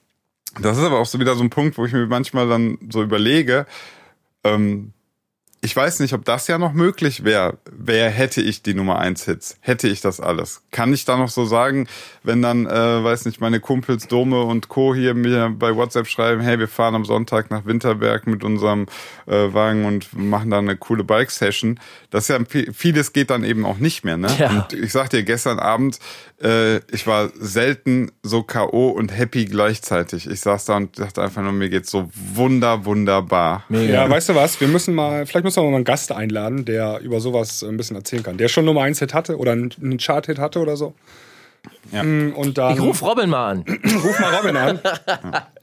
das 0.63 0.79
ist 0.79 0.83
aber 0.85 0.99
auch 0.99 1.05
so 1.07 1.21
wieder 1.21 1.35
so 1.35 1.43
ein 1.43 1.51
Punkt, 1.51 1.77
wo 1.77 1.85
ich 1.85 1.93
mir 1.93 2.07
manchmal 2.07 2.49
dann 2.49 2.79
so 2.91 3.03
überlege, 3.03 3.67
ähm, 4.45 4.93
ich 5.61 5.75
weiß 5.75 6.01
nicht, 6.01 6.13
ob 6.15 6.25
das 6.25 6.47
ja 6.47 6.57
noch 6.59 6.73
möglich 6.73 7.25
wäre. 7.25 7.59
Wer 7.71 8.11
hätte 8.11 8.41
ich 8.41 8.63
die 8.63 8.75
Nummer 8.75 8.99
1 8.99 9.25
Hits? 9.25 9.57
Hätte 9.61 9.89
ich 9.89 10.01
das 10.01 10.21
alles? 10.21 10.63
Kann 10.71 10.93
ich 10.93 11.05
da 11.05 11.17
noch 11.17 11.29
so 11.31 11.45
sagen, 11.47 11.89
wenn 12.23 12.43
dann, 12.43 12.67
äh, 12.67 13.03
weiß 13.05 13.25
nicht, 13.25 13.41
meine 13.41 13.59
Kumpels 13.59 14.07
Dome 14.07 14.43
und 14.43 14.69
Co. 14.69 14.95
hier 14.95 15.15
mir 15.15 15.51
bei 15.59 15.75
WhatsApp 15.75 16.07
schreiben, 16.07 16.41
hey, 16.43 16.59
wir 16.59 16.69
fahren 16.69 16.95
am 16.95 17.05
Sonntag 17.05 17.51
nach 17.51 17.67
Winterberg 17.67 18.27
mit 18.27 18.45
unserem 18.45 18.87
äh, 19.27 19.53
Wagen 19.53 19.85
und 19.85 20.17
machen 20.17 20.51
da 20.51 20.59
eine 20.59 20.77
coole 20.77 21.03
Bike-Session. 21.05 21.81
Das 22.11 22.25
ist 22.25 22.29
ja, 22.29 22.37
vi- 22.37 22.73
vieles 22.73 23.13
geht 23.13 23.31
dann 23.31 23.43
eben 23.45 23.65
auch 23.67 23.79
nicht 23.79 24.05
mehr, 24.05 24.17
ne? 24.17 24.29
Ja. 24.39 24.51
Und 24.71 24.73
ich 24.73 24.93
sag 24.93 25.11
dir, 25.11 25.23
gestern 25.25 25.59
Abend, 25.59 25.99
äh, 26.43 26.77
ich 26.93 27.07
war 27.07 27.31
selten 27.35 28.13
so 28.23 28.43
K.O. 28.45 28.91
und 28.91 29.09
happy 29.17 29.45
gleichzeitig. 29.47 30.29
Ich 30.31 30.41
saß 30.41 30.67
da 30.67 30.77
und 30.77 30.99
dachte 30.99 31.23
einfach 31.23 31.43
nur, 31.43 31.53
mir 31.53 31.69
geht's 31.69 31.91
so 31.91 32.09
wunder, 32.15 32.85
wunderbar. 32.85 33.65
Ja, 33.71 34.09
weißt 34.09 34.29
du 34.29 34.35
was? 34.37 34.61
Wir 34.61 34.69
müssen 34.69 34.95
mal, 34.95 35.27
vielleicht 35.27 35.45
müssen 35.49 35.63
wir 35.63 35.71
mal 35.71 35.77
einen 35.77 35.85
Gast 35.85 36.13
einladen, 36.13 36.67
der 36.67 37.01
über 37.01 37.21
sowas 37.21 37.63
ein 37.63 37.79
bisschen 37.79 37.97
erzählen 37.97 38.23
kann. 38.23 38.37
Der 38.37 38.49
schon 38.49 38.67
Nummer 38.67 38.83
1 38.83 38.99
Hit 38.99 39.15
hatte 39.15 39.39
oder 39.39 39.53
einen 39.53 39.97
Chart-Hit 39.99 40.39
hatte 40.39 40.59
oder 40.61 40.77
so. 40.77 40.93
Ja. 41.91 42.03
Mm, 42.03 42.35
Und 42.35 42.59
dann 42.59 42.75
Ich 42.75 42.81
ruf 42.81 43.03
Robin 43.03 43.31
mal 43.31 43.51
an. 43.53 43.65
ruf 44.05 44.21
mal 44.21 44.35
Robin 44.35 44.57
an. 44.57 44.81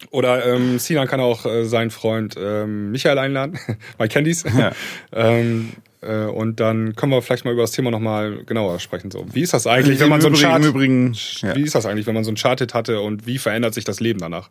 Oder 0.10 0.46
ähm, 0.46 0.80
Sinan 0.80 1.08
kann 1.08 1.20
auch 1.20 1.46
äh, 1.46 1.66
seinen 1.66 1.92
Freund 1.92 2.36
ähm, 2.38 2.92
Michael 2.92 3.20
einladen. 3.20 3.60
bei 3.98 4.08
Candies. 4.08 4.44
Ja. 4.44 4.72
ähm, 5.14 5.74
Äh, 6.02 6.26
und 6.26 6.60
dann 6.60 6.96
können 6.96 7.12
wir 7.12 7.22
vielleicht 7.22 7.46
mal 7.46 7.54
über 7.54 7.64
das 7.64 7.72
Thema 7.72 7.90
nochmal 7.90 8.44
genauer 8.46 8.80
sprechen. 8.80 9.10
So, 9.12 9.26
wie 9.34 9.42
ist 9.42 9.54
das 9.54 9.66
eigentlich, 9.66 10.00
wenn 10.00 10.10
man 10.10 10.22
so 10.22 10.28
einen 10.28 10.36
Chart, 10.36 10.64
Übrigen, 10.64 11.14
ja. 11.42 11.56
wie 11.56 11.64
ist 11.64 11.74
das 11.74 11.86
eigentlich, 11.86 12.06
wenn 12.06 12.14
man 12.14 12.24
so 12.24 12.30
einen 12.30 12.38
Chart-Hit 12.38 12.74
hatte 12.74 13.02
und 13.02 13.26
wie 13.26 13.38
verändert 13.40 13.74
sich 13.74 13.86
das 13.86 14.00
Leben 14.00 14.20
danach? 14.20 14.50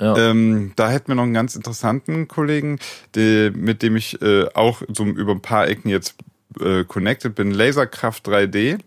Ähm, 0.00 0.72
da 0.76 0.88
hätten 0.90 1.08
wir 1.08 1.14
noch 1.14 1.24
einen 1.24 1.34
ganz 1.34 1.54
interessanten 1.56 2.26
Kollegen, 2.28 2.78
der, 3.14 3.50
mit 3.52 3.82
dem 3.82 3.96
ich 3.96 4.20
äh, 4.22 4.46
auch 4.54 4.82
so 4.92 5.04
über 5.04 5.32
ein 5.32 5.42
paar 5.42 5.68
Ecken 5.68 5.88
jetzt 5.90 6.14
äh, 6.60 6.84
connected 6.84 7.34
bin. 7.34 7.50
Laserkraft 7.52 8.26
3D. 8.26 8.78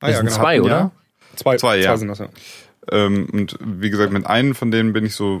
Ah, 0.00 0.08
Das 0.08 0.18
sind 0.18 0.30
zwei, 0.30 0.60
oder? 0.60 0.70
ja. 0.70 0.90
Zwei, 1.36 1.56
Zwei, 1.56 1.76
ja. 1.78 1.84
zwei 1.90 1.96
sind 1.96 2.08
das, 2.08 2.18
ja. 2.18 2.28
Ähm, 2.90 3.26
und 3.32 3.56
wie 3.64 3.88
gesagt, 3.90 4.12
mit 4.12 4.26
einem 4.26 4.54
von 4.54 4.70
denen 4.70 4.92
bin 4.92 5.06
ich 5.06 5.14
so, 5.14 5.40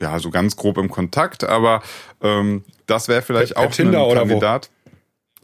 ja, 0.00 0.18
so 0.18 0.30
ganz 0.30 0.56
grob 0.56 0.78
im 0.78 0.90
Kontakt, 0.90 1.42
aber 1.42 1.82
ähm, 2.22 2.64
das 2.86 3.08
wäre 3.08 3.22
vielleicht 3.22 3.54
Per- 3.54 3.62
per 3.62 3.70
auch 3.70 3.74
Tinder 3.74 3.98
ein 4.00 4.04
oder 4.10 4.20
wo? 4.22 4.26
Kandidat. 4.28 4.70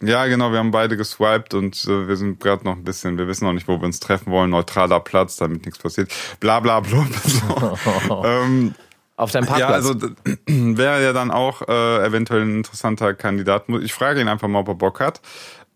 Ja, 0.00 0.26
genau, 0.26 0.52
wir 0.52 0.58
haben 0.58 0.70
beide 0.70 0.96
geswiped 0.96 1.54
und 1.54 1.84
äh, 1.86 2.06
wir 2.06 2.16
sind 2.16 2.38
gerade 2.38 2.64
noch 2.64 2.76
ein 2.76 2.84
bisschen, 2.84 3.18
wir 3.18 3.26
wissen 3.26 3.44
noch 3.46 3.52
nicht, 3.52 3.66
wo 3.66 3.78
wir 3.80 3.84
uns 3.86 3.98
treffen 3.98 4.30
wollen, 4.30 4.50
neutraler 4.50 5.00
Platz, 5.00 5.36
damit 5.36 5.64
nichts 5.64 5.80
passiert. 5.80 6.12
Bla 6.38 6.60
bla 6.60 6.78
bla. 6.80 7.04
So. 7.24 8.22
ähm, 8.24 8.74
Auf 9.18 9.32
deinem 9.32 9.46
Parkplatz. 9.46 9.84
ja, 9.84 9.92
also 9.92 10.00
wäre 10.46 11.02
ja 11.02 11.12
dann 11.12 11.32
auch 11.32 11.62
äh, 11.66 12.06
eventuell 12.06 12.42
ein 12.42 12.58
interessanter 12.58 13.14
Kandidat. 13.14 13.64
Ich 13.82 13.92
frage 13.92 14.20
ihn 14.20 14.28
einfach 14.28 14.46
mal, 14.46 14.60
ob 14.60 14.68
er 14.68 14.74
Bock 14.76 15.00
hat. 15.00 15.20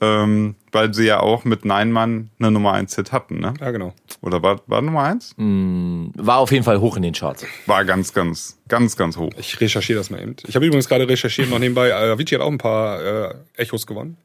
Ähm, 0.00 0.54
weil 0.72 0.94
sie 0.94 1.04
ja 1.04 1.20
auch 1.20 1.44
mit 1.44 1.64
Neinmann 1.64 2.30
eine 2.38 2.50
Nummer 2.50 2.72
1 2.72 2.94
Hit 2.96 3.12
hatten, 3.12 3.38
ne? 3.38 3.54
Ja, 3.60 3.70
genau. 3.70 3.94
Oder 4.20 4.42
war, 4.42 4.60
war 4.66 4.82
Nummer 4.82 5.04
1? 5.04 5.34
War 5.36 6.38
auf 6.38 6.50
jeden 6.50 6.64
Fall 6.64 6.80
hoch 6.80 6.96
in 6.96 7.02
den 7.02 7.14
Charts. 7.14 7.46
War 7.66 7.84
ganz, 7.84 8.12
ganz, 8.12 8.58
ganz, 8.68 8.96
ganz 8.96 9.16
hoch. 9.16 9.30
Ich 9.36 9.60
recherchiere 9.60 9.98
das 9.98 10.10
mal 10.10 10.20
eben. 10.20 10.34
Ich 10.46 10.56
habe 10.56 10.66
übrigens 10.66 10.88
gerade 10.88 11.08
recherchiert, 11.08 11.50
noch 11.50 11.58
nebenbei. 11.60 11.88
Äh, 11.88 12.12
Avicii 12.12 12.36
hat 12.36 12.40
auch 12.40 12.50
ein 12.50 12.58
paar 12.58 13.02
äh, 13.02 13.34
Echos 13.56 13.86
gewonnen. 13.86 14.16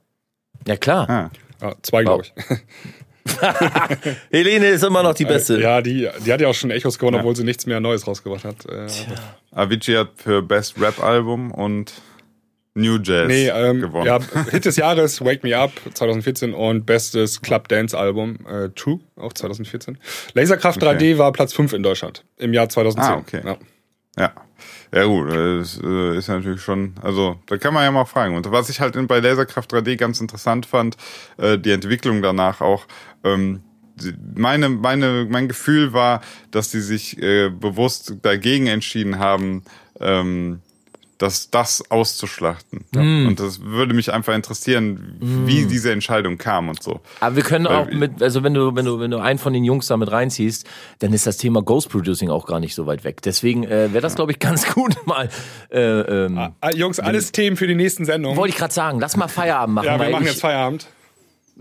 Ja, 0.66 0.78
klar. 0.78 1.10
Ah. 1.10 1.30
Ja, 1.62 1.76
zwei, 1.82 2.04
glaube 2.04 2.24
ich. 2.24 2.34
Helene 4.32 4.68
ist 4.68 4.84
immer 4.84 5.04
noch 5.04 5.14
die 5.14 5.26
Beste. 5.26 5.60
Ja, 5.60 5.82
die, 5.82 6.10
die 6.26 6.34
hat 6.34 6.42
ja 6.42 6.48
auch 6.48 6.54
schon 6.54 6.72
Echos 6.72 6.98
gewonnen, 7.00 7.18
obwohl 7.18 7.36
sie 7.36 7.44
nichts 7.44 7.66
mehr 7.66 7.80
Neues 7.80 8.08
rausgebracht 8.08 8.46
hat. 8.46 8.66
Äh, 8.66 8.88
Avicii 9.52 9.96
hat 9.96 10.10
für 10.16 10.42
Best 10.42 10.80
Rap 10.80 11.02
Album 11.04 11.52
und 11.52 11.94
New 12.76 13.00
Jazz 13.02 13.28
nee, 13.28 13.50
ähm, 13.50 13.82
gewonnen. 13.82 14.06
ja, 14.06 14.20
Hit 14.52 14.66
des 14.66 14.76
Jahres, 14.76 15.22
Wake 15.22 15.44
Me 15.44 15.58
Up 15.58 15.72
2014 15.94 16.54
und 16.54 16.86
bestes 16.86 17.42
Club 17.42 17.68
Dance 17.68 17.98
Album, 17.98 18.38
äh, 18.48 18.70
True, 18.70 19.00
auch 19.16 19.34
2014. 19.34 19.98
Laserkraft 20.34 20.82
Okay. 20.82 20.96
3D 20.96 21.18
war 21.18 21.32
Platz 21.32 21.54
5 21.54 21.74
in 21.74 21.82
Deutschland 21.84 22.24
im 22.38 22.54
Jahr 22.54 22.70
2010. 22.70 23.14
Ah, 23.14 23.18
okay. 23.18 23.42
Ja. 23.44 23.58
Ja. 24.20 24.34
Ja 24.94 25.04
gut, 25.04 25.30
das 25.30 25.80
äh, 25.84 26.18
ist 26.18 26.30
natürlich 26.30 26.62
schon, 26.62 26.96
also 27.02 27.38
da 27.48 27.58
kann 27.58 27.74
man 27.74 27.84
ja 27.84 27.92
mal 27.92 28.06
fragen. 28.06 28.36
Und 28.36 28.50
was 28.52 28.70
ich 28.70 28.80
halt 28.80 28.96
bei 29.08 29.20
Laserkraft 29.20 29.72
3D 29.74 29.98
ganz 29.98 30.22
interessant 30.22 30.66
fand, 30.66 30.96
äh, 31.38 31.60
die 31.60 31.72
Entwicklung 31.72 32.22
danach 32.22 32.62
auch, 32.62 32.86
ähm, 33.24 33.62
meine, 34.36 34.70
meine, 34.70 35.28
mein 35.30 35.48
Gefühl 35.48 35.92
war, 35.92 36.22
dass 36.52 36.72
die 36.72 36.80
sich 36.80 37.22
äh, 37.22 37.50
bewusst 37.50 38.16
dagegen 38.22 38.68
entschieden 38.68 39.20
haben, 39.20 39.64
ähm, 40.00 40.62
das, 41.18 41.50
das 41.50 41.90
auszuschlachten. 41.90 42.86
Und 42.96 43.40
das 43.40 43.62
würde 43.62 43.94
mich 43.94 44.14
einfach 44.14 44.34
interessieren, 44.36 45.18
wie 45.20 45.66
diese 45.66 45.92
Entscheidung 45.92 46.38
kam 46.38 46.70
und 46.70 46.82
so. 46.84 47.00
Aber 47.20 47.36
wir 47.36 47.44
können 47.44 47.68
auch 47.68 47.90
mit, 47.90 48.22
also 48.22 48.44
wenn 48.44 48.54
du, 48.54 48.76
wenn 48.76 48.86
du, 48.86 49.00
wenn 49.00 49.12
du 49.12 49.18
einen 49.18 49.40
von 49.40 49.54
den 49.54 49.64
Jungs 49.64 49.88
da 49.88 49.98
mit 49.98 50.12
reinziehst, 50.12 50.68
dann 51.00 51.14
ist 51.14 51.26
das 51.28 51.38
Thema 51.38 51.62
Ghost 51.62 51.90
Producing 51.90 52.30
auch 52.30 52.46
gar 52.46 52.60
nicht 52.60 52.76
so 52.76 52.86
weit 52.86 53.04
weg. 53.04 53.22
Deswegen 53.22 53.64
äh, 53.64 53.92
wäre 53.94 54.02
das, 54.02 54.16
glaube 54.16 54.32
ich, 54.32 54.40
ganz 54.40 54.66
gut 54.74 54.96
mal. 55.06 55.30
Äh, 55.72 55.80
ähm, 55.82 56.38
Ah, 56.62 56.70
Jungs, 56.76 57.00
alles 57.00 57.32
Themen 57.32 57.58
für 57.58 57.68
die 57.68 57.76
nächsten 57.76 58.06
Sendungen. 58.06 58.38
Wollte 58.38 58.54
ich 58.54 58.58
gerade 58.60 58.74
sagen, 58.74 59.00
lass 59.00 59.18
mal 59.18 59.28
Feierabend 59.28 59.76
machen. 59.76 59.86
ja, 59.86 59.94
wir 59.94 60.00
weil 60.00 60.12
machen 60.12 60.24
ich, 60.24 60.30
jetzt 60.32 60.42
Feierabend. 60.42 60.88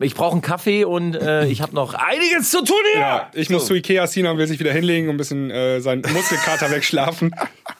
Ich 0.00 0.14
brauche 0.14 0.32
einen 0.32 0.42
Kaffee 0.42 0.84
und 0.84 1.14
äh, 1.14 1.46
ich 1.46 1.62
habe 1.62 1.74
noch 1.74 1.94
einiges 1.94 2.50
zu 2.50 2.62
tun 2.64 2.76
hier. 2.92 3.00
Ja, 3.00 3.30
ich 3.34 3.48
muss 3.50 3.66
zu 3.66 3.74
Ikea, 3.74 4.06
Sinan 4.06 4.36
will 4.38 4.46
sich 4.46 4.58
wieder 4.60 4.72
hinlegen 4.72 5.08
und 5.08 5.14
ein 5.14 5.18
bisschen 5.18 5.50
äh, 5.50 5.80
seinen 5.80 6.02
Muskelkater 6.12 6.70
wegschlafen. 6.70 7.34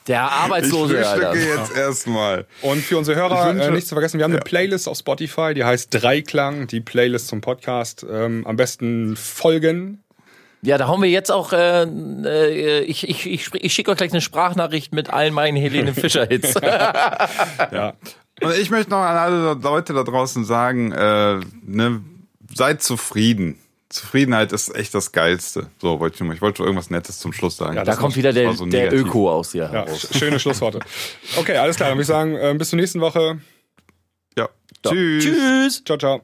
Der 0.07 0.25
Ich 0.25 0.31
Arbeitslose, 0.43 1.07
Alter. 1.07 1.31
frühstücke 1.33 1.55
jetzt 1.59 1.75
erstmal. 1.77 2.45
Und 2.61 2.83
für 2.83 2.97
unsere 2.97 3.17
Hörer 3.19 3.49
Ich 3.49 3.55
wünsche- 3.55 3.67
äh, 3.69 3.71
nicht 3.71 3.87
zu 3.87 3.95
vergessen, 3.95 4.17
wir 4.17 4.23
haben 4.23 4.31
eine 4.33 4.41
Playlist 4.41 4.87
auf 4.87 4.97
Spotify, 4.97 5.53
die 5.53 5.63
heißt 5.63 5.89
Dreiklang, 5.93 6.67
die 6.67 6.81
Playlist 6.81 7.27
zum 7.27 7.41
Podcast. 7.41 8.05
Ähm, 8.09 8.45
am 8.47 8.55
besten 8.55 9.15
folgen. 9.15 10.03
Ja, 10.63 10.79
da 10.79 10.87
hauen 10.87 11.03
wir 11.03 11.09
jetzt 11.09 11.31
auch, 11.31 11.53
äh, 11.53 11.83
äh, 11.83 12.79
ich, 12.81 13.07
ich, 13.07 13.27
ich, 13.27 13.49
ich 13.53 13.73
schicke 13.73 13.91
euch 13.91 13.97
gleich 13.97 14.11
eine 14.11 14.21
Sprachnachricht 14.21 14.91
mit 14.91 15.11
allen 15.11 15.33
meinen 15.33 15.55
Helene 15.55 15.93
Fischer-Hits. 15.93 16.55
Ja. 16.63 17.93
Und 18.41 18.55
ich 18.57 18.69
möchte 18.69 18.91
noch 18.91 18.99
an 18.99 19.17
alle 19.17 19.53
Leute 19.53 19.93
da 19.93 20.03
draußen 20.03 20.45
sagen, 20.45 20.91
äh, 20.91 21.39
ne, 21.63 22.01
seid 22.53 22.83
zufrieden. 22.83 23.57
Zufriedenheit 23.89 24.51
ist 24.51 24.75
echt 24.75 24.93
das 24.93 25.13
Geilste. 25.13 25.67
So, 25.81 25.99
wollte 25.99 26.15
ich 26.15 26.19
nur 26.19 26.27
mal. 26.27 26.33
Ich 26.33 26.41
wollte 26.41 26.61
irgendwas 26.61 26.89
Nettes 26.89 27.19
zum 27.19 27.31
Schluss 27.31 27.55
sagen. 27.55 27.77
Ja, 27.77 27.83
da 27.83 27.95
kommt 27.95 28.15
wieder 28.17 28.33
der, 28.33 28.53
so 28.53 28.65
der. 28.65 28.93
Öko 28.93 29.31
aus 29.31 29.51
dir 29.51 29.63
ja, 29.63 29.71
heraus. 29.71 30.09
schöne 30.13 30.39
Schlussworte. 30.39 30.79
Okay, 31.37 31.55
alles 31.55 31.77
klar. 31.77 31.89
Dann 31.89 31.97
würde 31.97 32.01
ich 32.01 32.07
sagen, 32.07 32.35
äh, 32.35 32.53
bis 32.57 32.69
zur 32.69 32.77
nächsten 32.77 32.99
Woche. 32.99 33.39
Ja. 34.37 34.49
Tschüss. 34.83 35.23
Tschüss. 35.23 35.83
Ciao, 35.85 35.97
ciao. 35.97 36.21